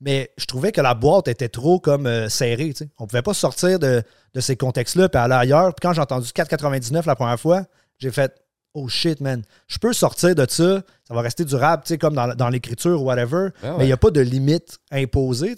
mais 0.00 0.30
je 0.36 0.44
trouvais 0.46 0.72
que 0.72 0.80
la 0.80 0.94
boîte 0.94 1.28
était 1.28 1.48
trop 1.48 1.80
comme 1.80 2.06
euh, 2.06 2.28
serrée. 2.28 2.74
On 2.98 3.06
pouvait 3.06 3.22
pas 3.22 3.34
sortir 3.34 3.78
de, 3.78 4.02
de 4.34 4.40
ces 4.40 4.56
contextes-là 4.56 5.08
puis 5.08 5.20
aller 5.20 5.34
ailleurs. 5.34 5.74
Puis 5.74 5.86
quand 5.86 5.92
j'ai 5.92 6.00
entendu 6.00 6.28
4,99 6.28 7.06
la 7.06 7.16
première 7.16 7.40
fois, 7.40 7.64
j'ai 7.98 8.10
fait 8.10 8.34
Oh 8.76 8.88
shit, 8.88 9.20
man. 9.20 9.42
Je 9.68 9.78
peux 9.78 9.92
sortir 9.92 10.34
de 10.34 10.44
ça. 10.48 10.82
Ça 11.06 11.14
va 11.14 11.20
rester 11.20 11.44
du 11.44 11.54
sais, 11.84 11.96
comme 11.96 12.14
dans, 12.14 12.34
dans 12.34 12.48
l'écriture 12.48 13.00
ou 13.00 13.04
whatever. 13.04 13.50
Ouais. 13.62 13.70
Mais 13.78 13.84
il 13.84 13.86
n'y 13.86 13.92
a 13.92 13.96
pas 13.96 14.10
de 14.10 14.20
limite 14.20 14.78
imposée. 14.90 15.54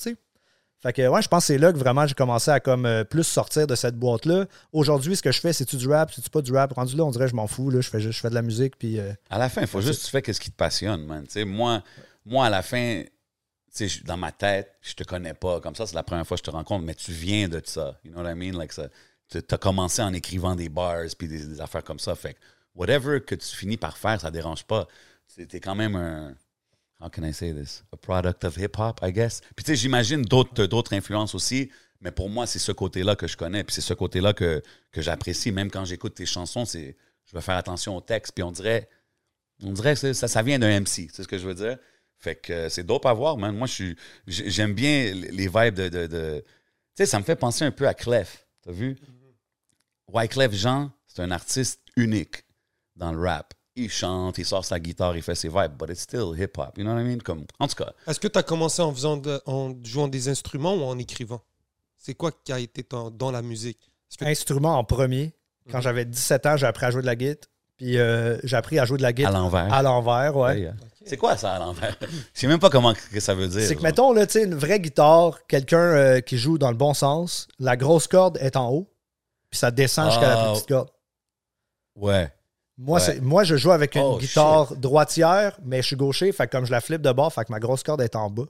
Fait 0.83 0.93
que 0.93 1.09
ouais, 1.09 1.23
je 1.23 1.29
pense 1.29 1.45
que 1.45 1.47
c'est 1.47 1.59
là 1.59 1.73
que 1.73 1.79
vraiment 1.79 2.07
j'ai 2.07 2.15
commencé 2.15 2.51
à 2.51 2.61
comme 2.61 2.85
euh, 2.85 3.05
plus 3.05 3.25
sortir 3.25 3.67
de 3.67 3.75
cette 3.75 3.97
boîte-là. 3.97 4.45
Aujourd'hui, 4.73 5.17
ce 5.17 5.23
que 5.23 5.33
je 5.33 5.41
fais, 5.41 5.55
c'est-tu 5.55 5.77
du 5.77 5.89
rap, 5.89 6.13
c'est-tu 6.15 6.29
pas 6.29 6.43
du 6.43 6.53
rap? 6.53 6.75
Rendu 6.75 6.95
là, 6.95 7.05
on 7.05 7.11
dirait 7.11 7.27
je 7.27 7.35
m'en 7.35 7.47
fous. 7.47 7.71
Là. 7.71 7.81
Je, 7.81 7.89
fais, 7.89 8.01
juste- 8.01 8.13
je 8.17 8.21
fais 8.21 8.29
de 8.29 8.35
la 8.35 8.43
musique, 8.43 8.77
puis 8.79 9.01
euh, 9.01 9.13
À 9.31 9.39
la 9.39 9.49
fin, 9.49 9.63
il 9.63 9.67
faut 9.67 9.81
juste 9.81 10.01
que 10.03 10.05
tu 10.05 10.11
fais 10.23 10.33
ce 10.35 10.39
qui 10.39 10.51
te 10.51 10.57
passionne, 10.57 11.05
man. 11.07 11.25
Moi, 11.47 11.83
moi, 12.27 12.47
à 12.47 12.51
la 12.51 12.61
fin, 12.63 13.03
sais, 13.77 14.01
dans 14.05 14.17
ma 14.17 14.33
tête, 14.33 14.75
je 14.83 14.95
te 14.95 15.05
connais 15.05 15.35
pas. 15.35 15.61
Comme 15.61 15.75
ça, 15.75 15.87
c'est 15.87 15.95
la 15.95 16.03
première 16.03 16.27
fois 16.27 16.37
que 16.37 16.41
je 16.41 16.51
te 16.51 16.51
rencontre, 16.51 16.85
mais 16.85 16.95
tu 16.95 17.13
viens 17.13 17.49
de 17.49 17.61
ça. 17.65 17.99
You 18.05 18.13
know 18.13 18.23
what 18.23 18.31
I 18.31 18.35
mean? 18.35 18.57
Like. 18.57 18.73
Tu 19.29 19.39
as 19.51 19.59
commencé 19.59 20.03
en 20.03 20.13
écrivant 20.13 20.55
des 20.55 20.69
bars 20.69 21.05
puis 21.19 21.27
des, 21.27 21.61
affaires 21.61 21.83
comme 21.83 21.99
ça. 21.99 22.15
Fait 22.15 22.35
que 22.35 22.39
whatever 22.75 23.21
que 23.21 23.35
tu 23.35 23.57
finis 23.57 23.77
par 23.77 23.99
faire, 23.99 24.21
ça 24.21 24.31
dérange 24.31 24.65
pas. 24.65 24.87
C'était 25.27 25.61
quand 25.61 25.75
même 25.75 25.97
un. 25.97 26.35
How 27.01 27.11
can 27.11 27.25
I 27.25 27.33
say 27.33 27.53
this? 27.53 27.85
A 27.93 27.97
product 27.97 28.45
of 28.45 28.57
hip-hop, 28.57 29.01
I 29.03 29.13
guess. 29.13 29.41
Puis 29.55 29.65
tu 29.65 29.73
sais, 29.73 29.77
j'imagine 29.77 30.23
d'autres 30.23 30.95
influences 30.95 31.35
aussi, 31.35 31.71
mais 32.01 32.11
pour 32.11 32.31
moi, 32.31 32.47
c'est 32.47 32.59
ce 32.59 32.73
côté-là 32.73 33.17
que 33.17 33.27
je 33.27 33.37
connais, 33.37 33.65
puis 33.65 33.75
c'est 33.75 33.83
ce 33.83 33.93
côté-là 33.93 34.33
que, 34.33 34.63
que 34.93 35.03
j'apprécie. 35.03 35.53
Même 35.53 35.71
quand 35.71 35.85
j'écoute 35.85 36.15
tes 36.15 36.25
chansons, 36.25 36.65
je 36.65 36.93
vais 37.35 37.41
faire 37.43 37.57
attention 37.57 37.97
au 37.97 38.01
texte, 38.01 38.33
puis 38.35 38.43
on 38.43 38.53
dirait 38.53 38.89
on 39.63 39.73
dirait 39.73 39.95
que 39.95 40.13
ça, 40.13 40.29
ça 40.29 40.43
vient 40.43 40.59
d'un 40.59 40.81
MC, 40.81 41.09
c'est 41.13 41.23
ce 41.23 41.29
que 41.29 41.39
je 41.39 41.47
veux 41.47 41.55
dire? 41.55 41.79
Fait 42.19 42.37
que 42.37 42.53
euh, 42.53 42.69
c'est 42.69 42.83
dope 42.85 43.07
à 43.07 43.13
voir, 43.13 43.37
man. 43.37 43.55
Moi, 43.57 43.67
je 43.67 43.73
suis, 43.73 43.97
j'ai- 44.27 44.51
j'aime 44.51 44.73
bien 44.75 45.13
les 45.15 45.49
vibes 45.49 45.75
de. 45.75 45.89
de, 45.89 46.07
de- 46.07 46.45
Tu 46.47 47.03
sais, 47.05 47.07
ça 47.07 47.19
me 47.19 47.25
fait 47.25 47.37
penser 47.37 47.65
un 47.65 47.71
peu 47.71 47.87
à 47.87 47.95
Clef. 47.95 48.47
T'as 48.63 48.73
vu? 48.73 48.97
Wyclef 50.13 50.53
Jean, 50.55 50.91
c'est 51.07 51.23
un 51.23 51.31
artiste 51.31 51.81
unique 51.97 52.45
dans 52.95 53.13
le 53.13 53.21
rap. 53.21 53.53
Il 53.75 53.91
chante, 53.91 54.39
il 54.39 54.47
sort 54.47 54.65
sa 54.65 54.81
guitare, 54.81 55.17
il 55.17 55.23
fait 55.23 55.35
ses 55.35 55.49
vibes, 55.49 55.77
but 55.79 55.91
it's 55.91 56.01
still 56.01 56.33
hip-hop. 56.39 56.79
You 56.79 56.85
know 56.85 56.95
what 56.95 57.01
I 57.03 57.05
mean? 57.05 57.19
Comme, 57.19 57.45
en 57.59 57.69
tout 57.69 57.75
cas, 57.75 57.93
Est-ce 58.07 58.19
que 58.21 58.29
tu 58.29 58.39
as 58.39 58.43
commencé 58.43 58.81
en, 58.81 58.93
faisant 58.95 59.19
de- 59.19 59.41
en 59.45 59.75
jouant 59.85 60.09
des 60.09 60.29
instruments 60.29 60.75
ou 60.75 60.83
en 60.85 60.97
écrivant? 60.99 61.43
C'est 61.99 62.15
quoi 62.15 62.31
qui 62.33 62.53
a 62.53 62.59
été 62.61 62.83
ton- 62.85 63.11
dans 63.11 63.31
la 63.31 63.43
musique? 63.43 63.91
Que- 64.19 64.25
instrument 64.25 64.79
en 64.79 64.85
premier. 64.85 65.35
Quand 65.71 65.79
Mhm. 65.79 65.83
j'avais 65.83 66.05
17 66.07 66.47
ans, 66.47 66.57
j'ai 66.57 66.65
appris 66.67 66.87
à 66.87 66.91
jouer 66.91 67.03
de 67.03 67.07
la 67.07 67.17
guitare. 67.17 67.51
Puis 67.77 67.99
euh, 67.99 68.39
j'ai 68.45 68.57
appris 68.57 68.79
à 68.79 68.85
jouer 68.85 68.97
de 68.99 69.03
la 69.03 69.09
à 69.09 69.13
guitare 69.13 69.33
l'envers. 69.33 69.73
à 69.73 69.83
l'envers, 69.83 70.37
ouais. 70.37 70.61
Yeah. 70.61 70.73
C'est 71.05 71.17
quoi 71.19 71.37
ça 71.37 71.53
à 71.53 71.59
l'envers? 71.59 71.95
Je 72.35 72.41
sais 72.41 72.47
même 72.47 72.59
pas 72.59 72.71
comment 72.71 72.93
que 72.95 73.21
ça 73.21 73.35
veut 73.35 73.47
dire. 73.49 73.61
C'est 73.61 73.75
que, 73.77 73.81
genre. 73.81 73.83
mettons, 73.83 74.13
là, 74.13 74.27
tu 74.27 74.33
sais, 74.41 74.45
une 74.45 74.55
vraie 74.55 74.81
guitare, 74.81 75.47
quelqu'un 75.47 75.79
euh, 75.79 76.21
qui 76.21 76.37
joue 76.39 76.59
dans 76.59 76.71
le 76.71 76.77
bon 76.77 76.95
sens, 76.95 77.47
la 77.61 77.77
grosse 77.77 78.07
corde 78.09 78.39
est 78.41 78.57
en 78.57 78.71
haut, 78.71 78.89
puis 79.51 79.59
ça 79.59 79.71
descend 79.71 80.11
jusqu'à 80.11 80.29
la 80.29 80.41
Ah, 80.41 80.45
plus 80.47 80.53
petite 80.55 80.69
corde. 80.69 80.89
Ouais. 81.95 82.33
Moi, 82.79 82.99
Ouais. 83.07 83.21
moi, 83.21 83.45
je 83.45 83.57
joue 83.57 83.71
avec 83.73 83.95
une 83.95 84.03
Oh, 84.03 84.19
guitare 84.19 84.75
droitière, 84.77 85.59
mais 85.65 85.81
je 85.83 85.87
suis 85.87 85.97
gaucher, 85.97 86.33
fait 86.33 86.47
que 86.47 86.53
comme 86.57 86.67
je 86.67 86.73
la 86.73 86.81
flippe 86.81 87.03
de 87.03 87.13
bord, 87.13 87.33
fait 87.33 87.45
que 87.45 87.53
ma 87.53 87.61
grosse 87.61 87.83
corde 87.83 88.01
est 88.01 88.17
en 88.17 88.29
bas. 88.29 88.45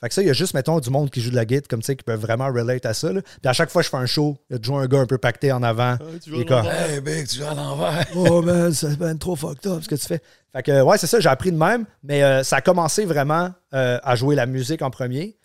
Fait 0.00 0.08
que 0.08 0.14
ça, 0.14 0.22
il 0.22 0.26
y 0.26 0.30
a 0.30 0.34
juste, 0.34 0.54
mettons, 0.54 0.80
du 0.80 0.90
monde 0.90 1.08
qui 1.10 1.20
joue 1.20 1.30
de 1.30 1.36
la 1.36 1.44
guitare, 1.46 1.68
comme 1.68 1.80
tu 1.80 1.86
sais, 1.86 1.96
qui 1.96 2.04
peuvent 2.04 2.20
vraiment 2.20 2.46
relate 2.46 2.84
à 2.84 2.92
ça. 2.94 3.12
là. 3.12 3.22
Puis 3.22 3.48
à 3.48 3.52
chaque 3.52 3.70
fois 3.70 3.80
que 3.82 3.86
je 3.86 3.90
fais 3.90 3.96
un 3.96 4.06
show, 4.06 4.36
il 4.50 4.54
y 4.54 4.56
a 4.56 4.58
toujours 4.58 4.80
un 4.80 4.86
gars 4.86 5.00
un 5.00 5.06
peu 5.06 5.18
pacté 5.18 5.50
en 5.52 5.62
avant. 5.62 5.96
Il 6.26 6.40
est 6.40 6.44
comme, 6.44 6.66
Hey, 6.66 7.00
big, 7.00 7.26
tu 7.26 7.38
joues 7.38 7.44
à 7.44 7.54
l'envers. 7.54 8.04
Oh 8.14 8.42
man, 8.42 8.72
c'est 8.72 8.98
ben 8.98 9.16
trop 9.16 9.36
fucked 9.36 9.66
up 9.70 9.82
ce 9.82 9.88
que 9.88 9.94
tu 9.94 10.06
fais. 10.06 10.20
Fait 10.52 10.62
que 10.62 10.82
ouais, 10.82 10.98
c'est 10.98 11.06
ça, 11.06 11.20
j'ai 11.20 11.28
appris 11.28 11.52
de 11.52 11.56
même, 11.56 11.84
mais 12.02 12.22
euh, 12.22 12.42
ça 12.44 12.56
a 12.56 12.60
commencé 12.60 13.04
vraiment 13.04 13.50
euh, 13.72 13.98
à 14.02 14.14
jouer 14.16 14.34
la 14.34 14.46
musique 14.46 14.82
en 14.82 14.90
premier. 14.90 15.36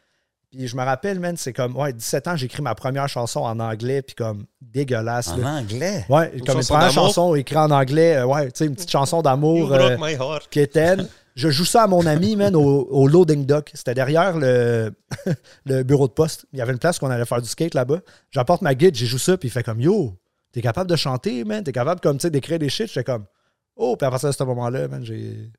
Puis 0.52 0.68
je 0.68 0.76
me 0.76 0.84
rappelle, 0.84 1.20
man, 1.20 1.38
c'est 1.38 1.54
comme, 1.54 1.78
ouais, 1.78 1.94
17 1.94 2.28
ans, 2.28 2.36
j'ai 2.36 2.48
écrit 2.48 2.64
ma 2.64 2.74
première 2.74 3.08
chanson 3.08 3.42
en 3.42 3.60
anglais, 3.60 4.02
puis 4.02 4.16
comme 4.16 4.46
dégueulasse. 4.62 5.28
En 5.30 5.38
là. 5.38 5.50
anglais? 5.56 6.06
Ouais, 6.10 6.32
comme 6.46 6.58
une 6.58 6.66
première 6.66 6.92
chanson 6.92 7.36
écrite 7.36 7.58
en 7.58 7.70
anglais, 7.70 8.18
euh, 8.18 8.26
ouais, 8.26 8.46
tu 8.48 8.52
sais, 8.56 8.66
une 8.66 8.74
petite 8.74 8.90
chanson 8.90 9.18
You 9.18 9.24
d'amour 9.24 9.68
broke 9.68 9.82
euh, 9.82 9.98
my 10.00 10.14
heart. 10.14 10.50
quétaine. 10.50 11.08
Je 11.40 11.50
joue 11.50 11.66
ça 11.66 11.84
à 11.84 11.88
mon 11.88 12.06
ami, 12.06 12.36
man, 12.36 12.56
au, 12.56 12.62
au 12.90 13.08
loading 13.08 13.46
dock. 13.46 13.72
C'était 13.74 13.94
derrière 13.94 14.38
le, 14.38 14.92
le 15.66 15.84
bureau 15.84 16.08
de 16.08 16.14
poste. 16.14 16.46
Il 16.54 16.60
y 16.60 16.62
avait 16.62 16.74
une 16.74 16.80
place 16.80 17.00
qu'on 17.00 17.10
allait 17.10 17.26
faire 17.26 17.42
du 17.42 17.48
skate 17.50 17.74
là-bas. 17.74 18.02
J'apporte 18.32 18.62
ma 18.62 18.76
guide, 18.76 18.96
j'ai 18.96 19.06
joue 19.06 19.18
ça, 19.18 19.38
puis 19.38 19.48
il 19.48 19.52
fait 19.52 19.64
comme 19.64 19.80
Yo, 19.80 20.18
t'es 20.52 20.62
capable 20.62 20.90
de 20.90 20.96
chanter, 20.96 21.44
man, 21.46 21.64
t'es 21.64 21.72
capable 21.72 22.02
comme 22.02 22.18
tu 22.18 22.24
sais 22.24 22.30
d'écrire 22.32 22.60
des 22.60 22.70
shit? 22.70 22.88
J'étais 22.88 23.04
comme 23.06 23.26
Oh, 23.76 23.96
puis 23.96 24.06
à 24.06 24.10
partir 24.12 24.30
de 24.30 24.36
ce 24.36 24.44
moment-là, 24.44 24.88
man, 24.90 25.04
j'ai. 25.06 25.50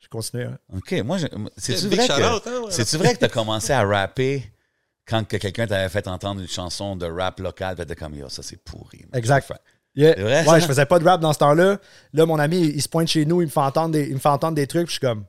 J'ai 0.00 0.08
continué. 0.08 0.42
hein. 0.44 0.58
OK, 0.74 0.92
moi, 1.04 1.16
je- 1.18 1.26
c'est-tu 1.56 1.86
vrai, 1.86 2.08
que, 2.08 2.12
hein, 2.12 2.40
ouais. 2.64 2.70
c'est-tu 2.70 2.96
vrai 2.96 3.14
que 3.14 3.18
tu 3.20 3.24
as 3.24 3.28
commencé 3.28 3.72
à 3.72 3.84
rapper 3.86 4.42
quand 5.06 5.22
que 5.28 5.36
quelqu'un 5.36 5.68
t'avait 5.68 5.88
fait 5.88 6.08
entendre 6.08 6.40
une 6.40 6.48
chanson 6.48 6.96
de 6.96 7.06
rap 7.06 7.38
local, 7.38 7.76
puis 7.76 7.86
t'es 7.86 7.94
comme, 7.94 8.16
yo, 8.16 8.28
ça 8.28 8.42
c'est 8.42 8.56
pourri. 8.56 8.98
man. 9.02 9.10
Exact. 9.18 9.52
Yeah. 9.94 10.14
C'est 10.16 10.22
vrai, 10.22 10.48
ouais, 10.48 10.60
je 10.60 10.66
faisais 10.66 10.86
pas 10.86 10.98
de 10.98 11.04
rap 11.04 11.20
dans 11.20 11.32
ce 11.32 11.38
temps-là. 11.38 11.78
Là, 12.12 12.26
mon 12.26 12.38
ami, 12.38 12.60
il 12.60 12.80
se 12.80 12.88
pointe 12.88 13.08
chez 13.08 13.26
nous, 13.26 13.42
il 13.42 13.46
me 13.46 13.50
fait 13.50 13.60
entendre 13.60 13.92
des, 13.92 14.06
il 14.06 14.14
me 14.14 14.18
fait 14.18 14.28
entendre 14.28 14.54
des 14.54 14.66
trucs, 14.66 14.86
puis 14.86 14.94
je 14.94 14.98
suis 14.98 15.06
comme 15.06 15.24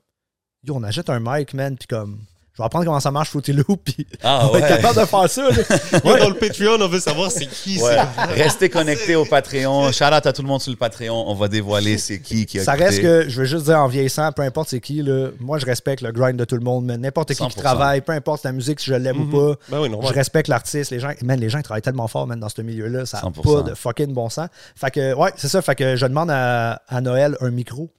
Yo, 0.66 0.76
on 0.76 0.84
achète 0.84 1.10
un 1.10 1.20
mic, 1.20 1.54
man, 1.54 1.78
puis 1.78 1.88
comme 1.88 2.20
je 2.56 2.62
vais 2.62 2.66
apprendre 2.66 2.86
comment 2.86 3.00
ça 3.00 3.10
marche 3.10 3.30
Fruity 3.30 3.52
Loop, 3.54 3.82
puis 3.84 4.06
Ah, 4.24 4.42
on 4.48 4.52
va 4.54 4.60
être 4.60 4.64
ouais. 4.70 4.78
capable 4.82 5.00
de 5.02 5.06
faire 5.06 5.30
ça. 5.30 5.42
là. 5.50 6.00
Yo, 6.06 6.18
Dans 6.20 6.30
le 6.30 6.36
Patreon, 6.36 6.78
on 6.80 6.88
veut 6.88 7.00
savoir 7.00 7.32
c'est 7.32 7.48
qui 7.48 7.82
Ouais. 7.82 7.96
ça. 7.96 8.12
Restez 8.30 8.70
connectés 8.70 9.16
au 9.16 9.26
Patreon. 9.26 9.92
Shout 9.92 10.04
out 10.06 10.26
à 10.28 10.34
tout 10.34 10.42
le 10.44 10.48
monde 10.48 10.62
sur 10.62 10.70
le 10.72 10.78
Patreon. 10.78 11.16
On 11.28 11.34
va 11.34 11.48
dévoiler 11.48 11.98
c'est 11.98 12.20
qui 12.22 12.46
qui 12.46 12.60
a 12.60 12.64
Ça 12.64 12.74
reste 12.74 13.02
que, 13.02 13.28
je 13.28 13.40
veux 13.40 13.46
juste 13.46 13.66
dire 13.66 13.80
en 13.80 13.88
vieillissant, 13.88 14.32
peu 14.32 14.44
importe 14.44 14.70
c'est 14.70 14.80
qui, 14.82 15.02
là, 15.02 15.30
moi 15.40 15.58
je 15.58 15.66
respecte 15.66 16.02
le 16.04 16.12
grind 16.12 16.38
de 16.38 16.46
tout 16.46 16.56
le 16.56 16.62
monde, 16.64 16.86
mais 16.86 16.98
n'importe 16.98 17.30
qui 17.30 17.36
qui 17.36 17.44
100%. 17.44 17.56
travaille, 17.58 18.02
peu 18.02 18.12
importe 18.14 18.44
la 18.44 18.52
musique, 18.52 18.80
si 18.80 18.86
je 18.92 18.96
l'aime 18.96 19.22
ou 19.22 19.26
pas, 19.32 19.56
Ben 19.70 19.80
oui, 19.80 19.88
je 19.88 19.92
normal. 19.92 20.14
respecte 20.14 20.48
l'artiste. 20.48 20.92
Les 20.92 21.00
gens, 21.00 21.12
man, 21.24 21.40
les 21.40 21.50
gens 21.50 21.58
ils 21.58 21.64
travaillent 21.64 21.82
tellement 21.82 22.08
fort 22.08 22.28
man, 22.28 22.40
dans 22.40 22.50
ce 22.50 22.62
milieu-là, 22.62 23.06
ça 23.08 23.18
n'a 23.24 23.30
100%. 23.30 23.42
pas 23.64 23.70
de 23.70 23.74
fucking 23.76 24.14
bon 24.14 24.30
sens. 24.30 24.48
Fait 24.76 24.92
que, 24.92 25.14
ouais, 25.16 25.32
c'est 25.38 25.48
ça. 25.48 25.62
Fait 25.64 25.74
que 25.76 25.96
je 25.96 26.06
demande 26.06 26.30
à, 26.30 26.82
à 26.88 27.02
Noël 27.02 27.36
un 27.42 27.50
micro. 27.50 27.90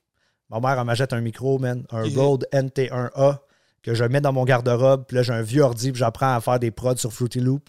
Ma 0.50 0.60
mère, 0.60 0.78
elle 0.78 0.84
m'achète 0.86 1.12
un 1.12 1.20
micro, 1.20 1.58
man, 1.58 1.82
un. 1.90 2.04
Rode 2.14 2.46
NT1A 2.52 3.38
que 3.84 3.94
je 3.94 4.02
mets 4.04 4.20
dans 4.20 4.32
mon 4.32 4.44
garde-robe. 4.44 5.04
Puis 5.06 5.16
là, 5.16 5.22
j'ai 5.22 5.32
un 5.32 5.42
vieux 5.42 5.62
ordi, 5.62 5.92
puis 5.92 5.98
j'apprends 6.00 6.34
à 6.34 6.40
faire 6.40 6.58
des 6.58 6.70
prods 6.72 6.96
sur 6.96 7.12
Fruity 7.12 7.38
Loop. 7.38 7.68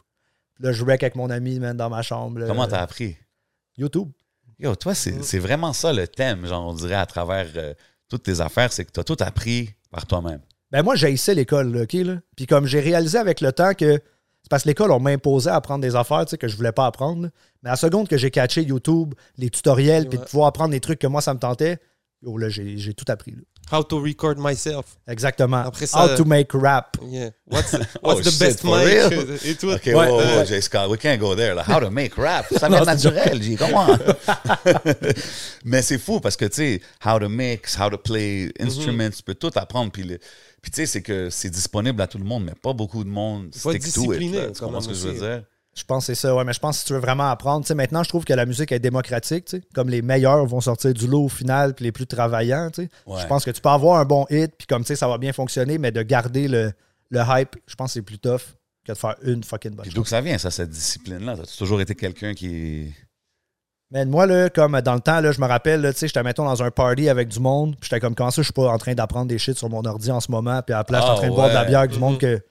Puis 0.55 0.63
là, 0.63 0.72
je 0.72 0.84
wreck 0.84 1.03
avec 1.03 1.15
mon 1.15 1.29
ami, 1.29 1.60
man, 1.60 1.75
dans 1.77 1.89
ma 1.89 2.01
chambre. 2.01 2.39
là. 2.39 2.48
Comment 2.48 2.67
t'as 2.67 2.81
appris? 2.81 3.17
YouTube. 3.77 4.10
Yo, 4.57 4.74
toi, 4.75 4.95
c'est 4.95 5.22
c'est 5.22 5.39
vraiment 5.39 5.74
ça 5.74 5.91
le 5.91 6.07
thème, 6.07 6.45
genre, 6.48 6.65
on 6.65 6.74
dirait, 6.74 6.95
à 6.95 7.05
travers 7.05 7.48
euh, 7.57 7.74
toutes 8.10 8.24
tes 8.24 8.39
affaires, 8.39 8.72
c'est 8.72 8.86
que 8.86 8.91
t'as 8.91 9.03
tout 9.03 9.17
appris 9.19 9.74
par 9.91 10.05
toi-même. 10.05 10.39
Ben 10.72 10.81
moi, 10.81 10.95
j'haïssais 10.95 11.36
l'école, 11.36 11.74
là, 11.74 11.81
OK? 11.84 11.93
Là? 11.93 12.15
Puis 12.38 12.48
comme 12.48 12.65
j'ai 12.65 12.79
réalisé 12.79 13.17
avec 13.17 13.41
le 13.41 13.51
temps 13.51 13.74
que 13.74 14.00
c'est 14.41 14.50
parce 14.50 14.63
que 14.63 14.69
l'école, 14.69 14.91
on 14.91 15.00
m'imposait 15.00 15.50
à 15.50 15.55
apprendre 15.55 15.81
des 15.81 15.95
affaires 15.95 16.24
tu 16.25 16.31
sais, 16.31 16.38
que 16.38 16.48
je 16.48 16.55
voulais 16.55 16.72
pas 16.72 16.86
apprendre. 16.86 17.24
là. 17.24 17.29
Mais 17.63 17.69
à 17.69 17.74
la 17.74 17.77
seconde 17.77 18.07
que 18.07 18.15
j'ai 18.17 18.31
catché 18.31 18.62
YouTube, 18.63 19.13
les 19.38 19.50
tutoriels, 19.50 20.07
puis 20.07 20.19
de 20.19 20.24
pouvoir 20.24 20.48
apprendre 20.48 20.69
des 20.72 20.79
trucs 20.79 21.00
que 21.00 21.07
moi, 21.07 21.19
ça 21.22 21.34
me 21.34 21.39
tentait, 21.39 21.79
yo, 22.22 22.38
là, 22.38 22.48
j'ai 22.48 22.77
j'ai 22.77 22.93
tout 22.93 23.05
appris. 23.10 23.31
là. 23.31 23.41
How 23.72 23.81
to 23.84 24.00
record 24.00 24.38
myself. 24.38 24.86
Exactement. 25.07 25.57
Après 25.65 25.88
ça- 25.88 26.05
How 26.05 26.15
to 26.15 26.24
make 26.24 26.50
rap. 26.53 26.98
Yeah. 27.03 27.31
What's, 27.48 27.72
what's 27.74 27.88
Oh, 28.03 28.22
the 28.22 28.29
shit, 28.29 28.39
best 28.39 28.60
for 28.62 28.77
mic? 28.77 28.88
real? 28.88 29.38
Et 29.45 29.55
tout. 29.55 29.69
OK, 29.72 29.86
Ouais. 29.88 29.93
wow, 29.95 30.05
wow, 30.17 30.19
Euh, 30.19 30.45
Jay 30.45 30.62
Scott, 30.62 30.88
we 30.89 31.00
can't 31.00 31.17
go 31.19 31.36
there. 31.36 31.55
là. 31.55 31.63
How 31.67 31.79
to 31.79 31.89
make 31.89 32.13
rap. 32.15 32.45
Ça 32.51 32.67
vient 32.67 32.79
Non, 32.79 32.86
c'est 32.86 33.10
naturel, 33.10 33.41
J. 33.41 33.55
Comment? 33.55 33.88
Mais 35.65 35.81
c'est 35.81 35.98
fou 35.98 36.19
parce 36.19 36.36
que, 36.38 36.45
tu 36.45 36.55
sais, 36.55 36.81
how 37.05 37.19
to 37.19 37.29
mix, 37.29 37.77
how 37.79 37.89
to 37.89 37.98
play 37.98 38.51
instruments, 38.60 39.10
tu 39.15 39.24
peux 39.24 39.36
tout 39.36 39.51
apprendre. 39.55 39.91
Puis, 39.91 40.03
le- 40.03 40.19
puis 40.62 40.72
tu 40.72 40.75
sais, 40.77 40.86
c'est 40.86 41.01
que 41.01 41.29
c'est 41.29 41.50
disponible 41.50 42.01
à 42.01 42.07
tout 42.07 42.17
le 42.17 42.24
monde, 42.25 42.43
mais 42.45 42.53
pas 42.62 42.74
beaucoup 42.74 43.03
de 43.03 43.10
monde 43.10 43.50
faut 43.55 43.72
être 43.72 43.81
stick 43.81 43.93
to 43.95 44.13
it. 44.13 44.19
discipliné, 44.19 44.45
là. 44.48 44.51
Tu 44.51 44.60
comprends 44.62 44.81
ce 44.81 44.88
que 44.89 44.93
je 44.93 45.07
veux 45.07 45.13
dire? 45.19 45.43
Je 45.77 45.84
pense 45.84 46.08
que 46.08 46.13
c'est 46.15 46.22
ça, 46.22 46.34
ouais, 46.34 46.44
mais 46.46 46.53
je 46.53 46.60
pense 46.60 46.77
que 46.77 46.79
si 46.82 46.86
tu 46.88 46.94
veux 46.94 47.00
vraiment 47.00 47.29
apprendre, 47.29 47.65
maintenant, 47.75 48.01
je 48.01 48.08
trouve 48.10 48.24
que 48.24 48.34
la 48.34 48.46
musique 48.46 48.72
est 48.72 48.79
démocratique, 48.79 49.53
comme 49.74 49.89
les 49.89 50.01
meilleurs 50.01 50.46
vont 50.46 50.62
sortir 50.62 50.94
du 50.94 51.05
lot 51.05 51.25
au 51.25 51.29
final, 51.29 51.74
puis 51.74 51.84
les 51.84 51.91
plus 51.91 52.08
travaillants. 52.08 52.70
Ouais. 52.77 52.88
Je 53.22 53.27
pense 53.27 53.44
que 53.44 53.51
tu 53.51 53.60
peux 53.60 53.70
avoir 53.70 54.00
un 54.00 54.05
bon 54.05 54.25
hit, 54.29 54.53
puis 54.58 54.67
comme, 54.67 54.84
tu 54.84 54.88
sais, 54.88 54.96
ça 54.96 55.08
va 55.10 55.17
bien 55.17 55.34
fonctionner, 55.34 55.77
mais 55.77 55.91
de 55.91 56.01
garder 56.01 56.48
le, 56.48 56.72
le 57.10 57.20
hype, 57.27 57.58
je 57.67 57.75
pense 57.75 57.89
que 57.89 57.94
c'est 57.96 58.01
plus 58.03 58.20
tough 58.20 58.39
que 58.86 58.94
de 58.94 58.98
faire 58.98 59.15
une 59.24 59.44
fucking 59.44 59.72
bonne 59.75 59.86
chose. 59.86 59.94
d'où 59.96 60.03
que 60.03 60.10
ça 60.10 60.22
vient, 60.22 60.38
ça, 60.38 60.50
cette 60.50 60.70
discipline-là? 60.70 61.36
T'as 61.38 61.44
toujours 61.58 61.82
été 61.82 61.94
quelqu'un 61.94 62.34
qui. 62.34 62.94
Mais 63.91 64.05
moi, 64.05 64.25
là, 64.27 64.50
comme 64.50 64.79
dans 64.82 64.94
le 64.96 65.00
temps, 65.01 65.20
là, 65.20 65.32
je 65.32 65.41
me 65.41 65.46
rappelle, 65.46 65.82
tu 65.94 66.00
sais, 66.00 66.08
j'étais, 66.08 66.24
mettons, 66.24 66.46
dans 66.46 66.63
un 66.63 66.72
party 66.72 67.10
avec 67.10 67.27
du 67.27 67.39
monde, 67.39 67.75
puis 67.79 67.89
j'étais 67.89 68.00
comme, 68.00 68.15
comment 68.15 68.32
ça, 68.32 68.41
je 68.41 68.46
suis 68.46 68.53
pas 68.53 68.70
en 68.72 68.77
train 68.77 68.94
d'apprendre 68.96 69.27
des 69.27 69.38
shit 69.38 69.58
sur 69.58 69.70
mon 69.70 69.84
ordi 69.84 70.10
en 70.10 70.20
ce 70.22 70.32
moment, 70.32 70.62
puis 70.62 70.74
à 70.74 70.77
la 70.77 70.84
place, 70.86 71.01
je 71.01 71.05
suis 71.05 71.12
en 71.12 71.15
Ah, 71.15 71.20
train 71.20 71.29
de 71.29 71.34
boire 71.36 71.50
de 71.50 71.53
la 71.53 71.65
bière 71.65 71.79
avec 71.79 71.91
du 71.91 72.00
monde 72.00 72.13
Mhm. 72.13 72.20
que, 72.20 72.41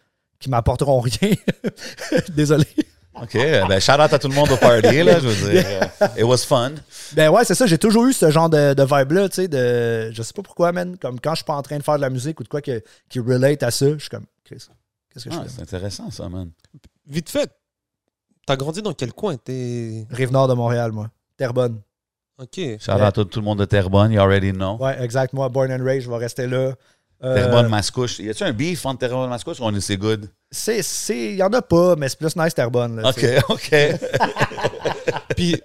qui 0.41 0.51
m'apporteront 0.51 1.01
rien. 1.01 1.33
Désolé. 2.29 2.67
OK, 3.15 3.33
ben, 3.35 3.81
shout 3.81 3.93
out 3.93 4.13
à 4.13 4.19
tout 4.19 4.29
le 4.29 4.35
monde 4.35 4.51
au 4.51 4.57
party, 4.57 5.03
là, 5.03 5.21
je 5.21 5.29
veux 5.29 5.53
dire. 5.53 5.65
It 6.19 6.25
was 6.25 6.39
fun. 6.39 6.73
Ben 7.15 7.31
ouais, 7.31 7.45
c'est 7.45 7.55
ça. 7.55 7.67
J'ai 7.67 7.79
toujours 7.79 8.07
eu 8.07 8.13
ce 8.13 8.31
genre 8.31 8.51
de, 8.51 8.75
de 8.75 8.83
vibe-là, 8.83 9.29
tu 9.29 9.37
sais, 9.37 9.49
de... 9.49 10.11
Je 10.13 10.23
sais 10.23 10.33
pas 10.33 10.43
pourquoi, 10.43 10.73
man. 10.73 10.97
Comme 10.99 11.21
quand 11.21 11.31
je 11.33 11.37
suis 11.37 11.45
pas 11.45 11.55
en 11.55 11.63
train 11.63 11.79
de 11.79 11.83
faire 11.83 11.97
de 11.97 12.01
la 12.01 12.11
musique 12.11 12.41
ou 12.41 12.43
de 12.43 12.49
quoi 12.49 12.61
que- 12.61 12.83
qui 13.09 13.21
relate 13.21 13.63
à 13.63 13.71
ça, 13.71 13.87
je 13.93 13.99
suis 13.99 14.09
comme, 14.11 14.27
Chris, 14.45 14.67
qu'est-ce 15.13 15.25
que 15.27 15.31
je 15.31 15.37
Ah, 15.39 15.43
fais? 15.45 15.49
c'est 15.57 15.63
intéressant, 15.63 16.11
ça, 16.11 16.29
man. 16.29 16.51
Vite 17.07 17.31
fait, 17.31 17.51
t'as 18.47 18.57
grandi 18.57 18.83
dans 18.83 18.93
quel 18.95 19.13
coin? 19.13 19.37
T'es. 19.37 20.07
Rive-Nord 20.11 20.49
de 20.49 20.55
Montréal, 20.55 20.91
moi. 20.93 21.09
Terrebonne. 21.37 21.81
Ok. 22.37 22.57
Shout 22.81 22.91
out 22.91 23.01
à 23.01 23.13
tout, 23.13 23.25
tout 23.27 23.39
le 23.39 23.45
monde 23.45 23.61
de 23.61 23.65
Terrebonne, 23.65 24.11
you 24.11 24.21
already 24.21 24.51
know. 24.53 24.77
Ouais, 24.81 25.01
exact. 25.03 25.33
Moi, 25.35 25.49
born 25.51 25.71
and 25.71 25.85
raised, 25.85 26.03
je 26.07 26.11
vais 26.11 26.17
rester 26.17 26.49
là. 26.49 26.73
Euh, 27.25 27.35
Terrebonne, 27.35 27.69
Mascouche. 27.69 28.19
Y 28.19 28.31
a-tu 28.31 28.45
un 28.45 28.53
beef 28.53 28.85
entre 28.87 29.01
Terrebonne 29.01 29.27
et 29.27 29.31
Mascouche 29.31 29.61
ou 29.61 29.65
on 29.65 29.75
est 29.75 29.81
c'est 29.81 29.97
good? 29.97 30.29
c'est, 30.51 30.83
c'est, 30.83 31.31
il 31.31 31.37
y 31.37 31.43
en 31.43 31.53
a 31.53 31.63
pas, 31.63 31.97
mais 31.97 32.09
c'est 32.09 32.19
plus 32.19 32.37
nice 32.37 32.55
Terrebonne. 32.55 33.01
là, 33.01 33.09
OK. 33.11 33.27
OK. 33.49 33.75
Puis, 35.37 35.61